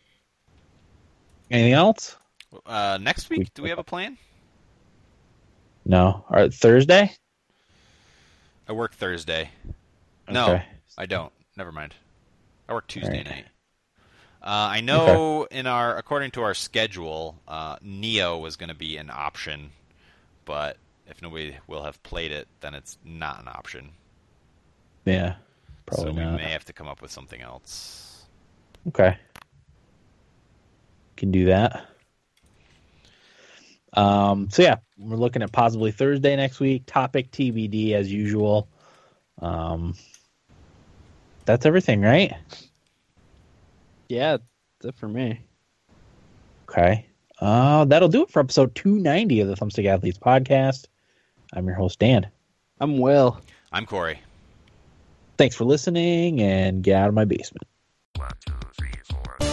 Anything 1.51 1.73
else? 1.73 2.17
Uh, 2.65 2.99
next 3.01 3.31
week, 3.31 3.53
do 3.55 3.63
we 3.63 3.69
have 3.71 3.79
a 3.79 3.85
plan? 3.85 4.19
No. 5.85 6.25
Thursday. 6.53 7.13
I 8.69 8.73
work 8.73 8.95
Thursday. 8.95 9.51
No, 10.31 10.53
Okay. 10.55 10.65
I 10.99 11.07
don't. 11.07 11.33
Never 11.57 11.73
mind. 11.73 11.95
I 12.69 12.73
work 12.75 12.87
Tuesday 12.89 13.19
Alright. 13.19 13.27
night. 13.27 13.45
Uh, 14.43 14.69
I 14.71 14.81
know 14.81 15.45
in 15.45 15.67
our 15.67 15.97
according 15.97 16.33
to 16.33 16.43
our 16.43 16.55
schedule, 16.55 17.41
uh, 17.49 17.77
Nioh 17.79 18.41
was 18.41 18.57
going 18.57 18.69
to 18.69 18.75
be 18.75 18.97
an 18.97 19.11
option, 19.11 19.71
but 20.45 20.77
if 21.09 21.21
nobody 21.23 21.57
will 21.67 21.83
have 21.83 22.01
played 22.03 22.31
it, 22.33 22.47
then 22.61 22.75
it's 22.75 22.99
not 23.05 23.41
an 23.41 23.49
option. 23.49 23.91
Yeah. 25.05 25.37
Probably 25.87 26.13
so 26.13 26.31
we 26.31 26.37
may 26.37 26.51
have 26.51 26.65
to 26.67 26.73
come 26.73 26.89
up 26.89 27.01
with 27.03 27.11
something 27.11 27.41
else. 27.41 28.25
Okay. 28.89 29.17
Can 31.17 31.31
do 31.31 31.47
that. 31.47 31.87
Um, 33.95 34.49
so 34.51 34.63
yeah, 34.63 34.77
we're 34.99 35.17
looking 35.17 35.43
at 35.43 35.53
possibly 35.53 35.91
Thursday 35.91 36.37
next 36.37 36.61
week. 36.61 36.83
Topic 36.87 37.31
TBD 37.31 37.93
as 37.93 38.13
usual. 38.13 38.69
Um, 39.41 39.95
that's 41.47 41.65
everything, 41.65 42.03
right? 42.03 42.35
Yeah, 44.09 44.39
that's 44.81 44.95
it 44.95 44.99
for 44.99 45.09
me. 45.09 45.41
Okay. 46.69 47.07
Uh, 47.41 47.85
that'll 47.85 48.09
do 48.09 48.23
it 48.23 48.31
for 48.31 48.41
episode 48.41 48.75
290 48.75 49.41
of 49.41 49.49
the 49.49 49.55
Thumbstick 49.55 49.87
Athletes 49.87 50.19
podcast. 50.19 50.87
I'm 51.55 51.67
your 51.67 51.77
host, 51.77 51.99
Dan. 51.99 52.27
I'm 52.81 52.99
Will. 52.99 53.41
I'm 53.73 53.87
Corey. 53.87 54.21
Thanks 55.39 55.55
for 55.55 55.65
listening 55.65 56.41
and 56.41 56.83
get 56.83 56.97
out 56.97 57.09
of 57.09 57.15
my 57.15 57.25
basement. 57.25 57.67
One, 58.17 58.31
two, 58.45 58.53
three, 58.79 58.93
four. 59.05 59.46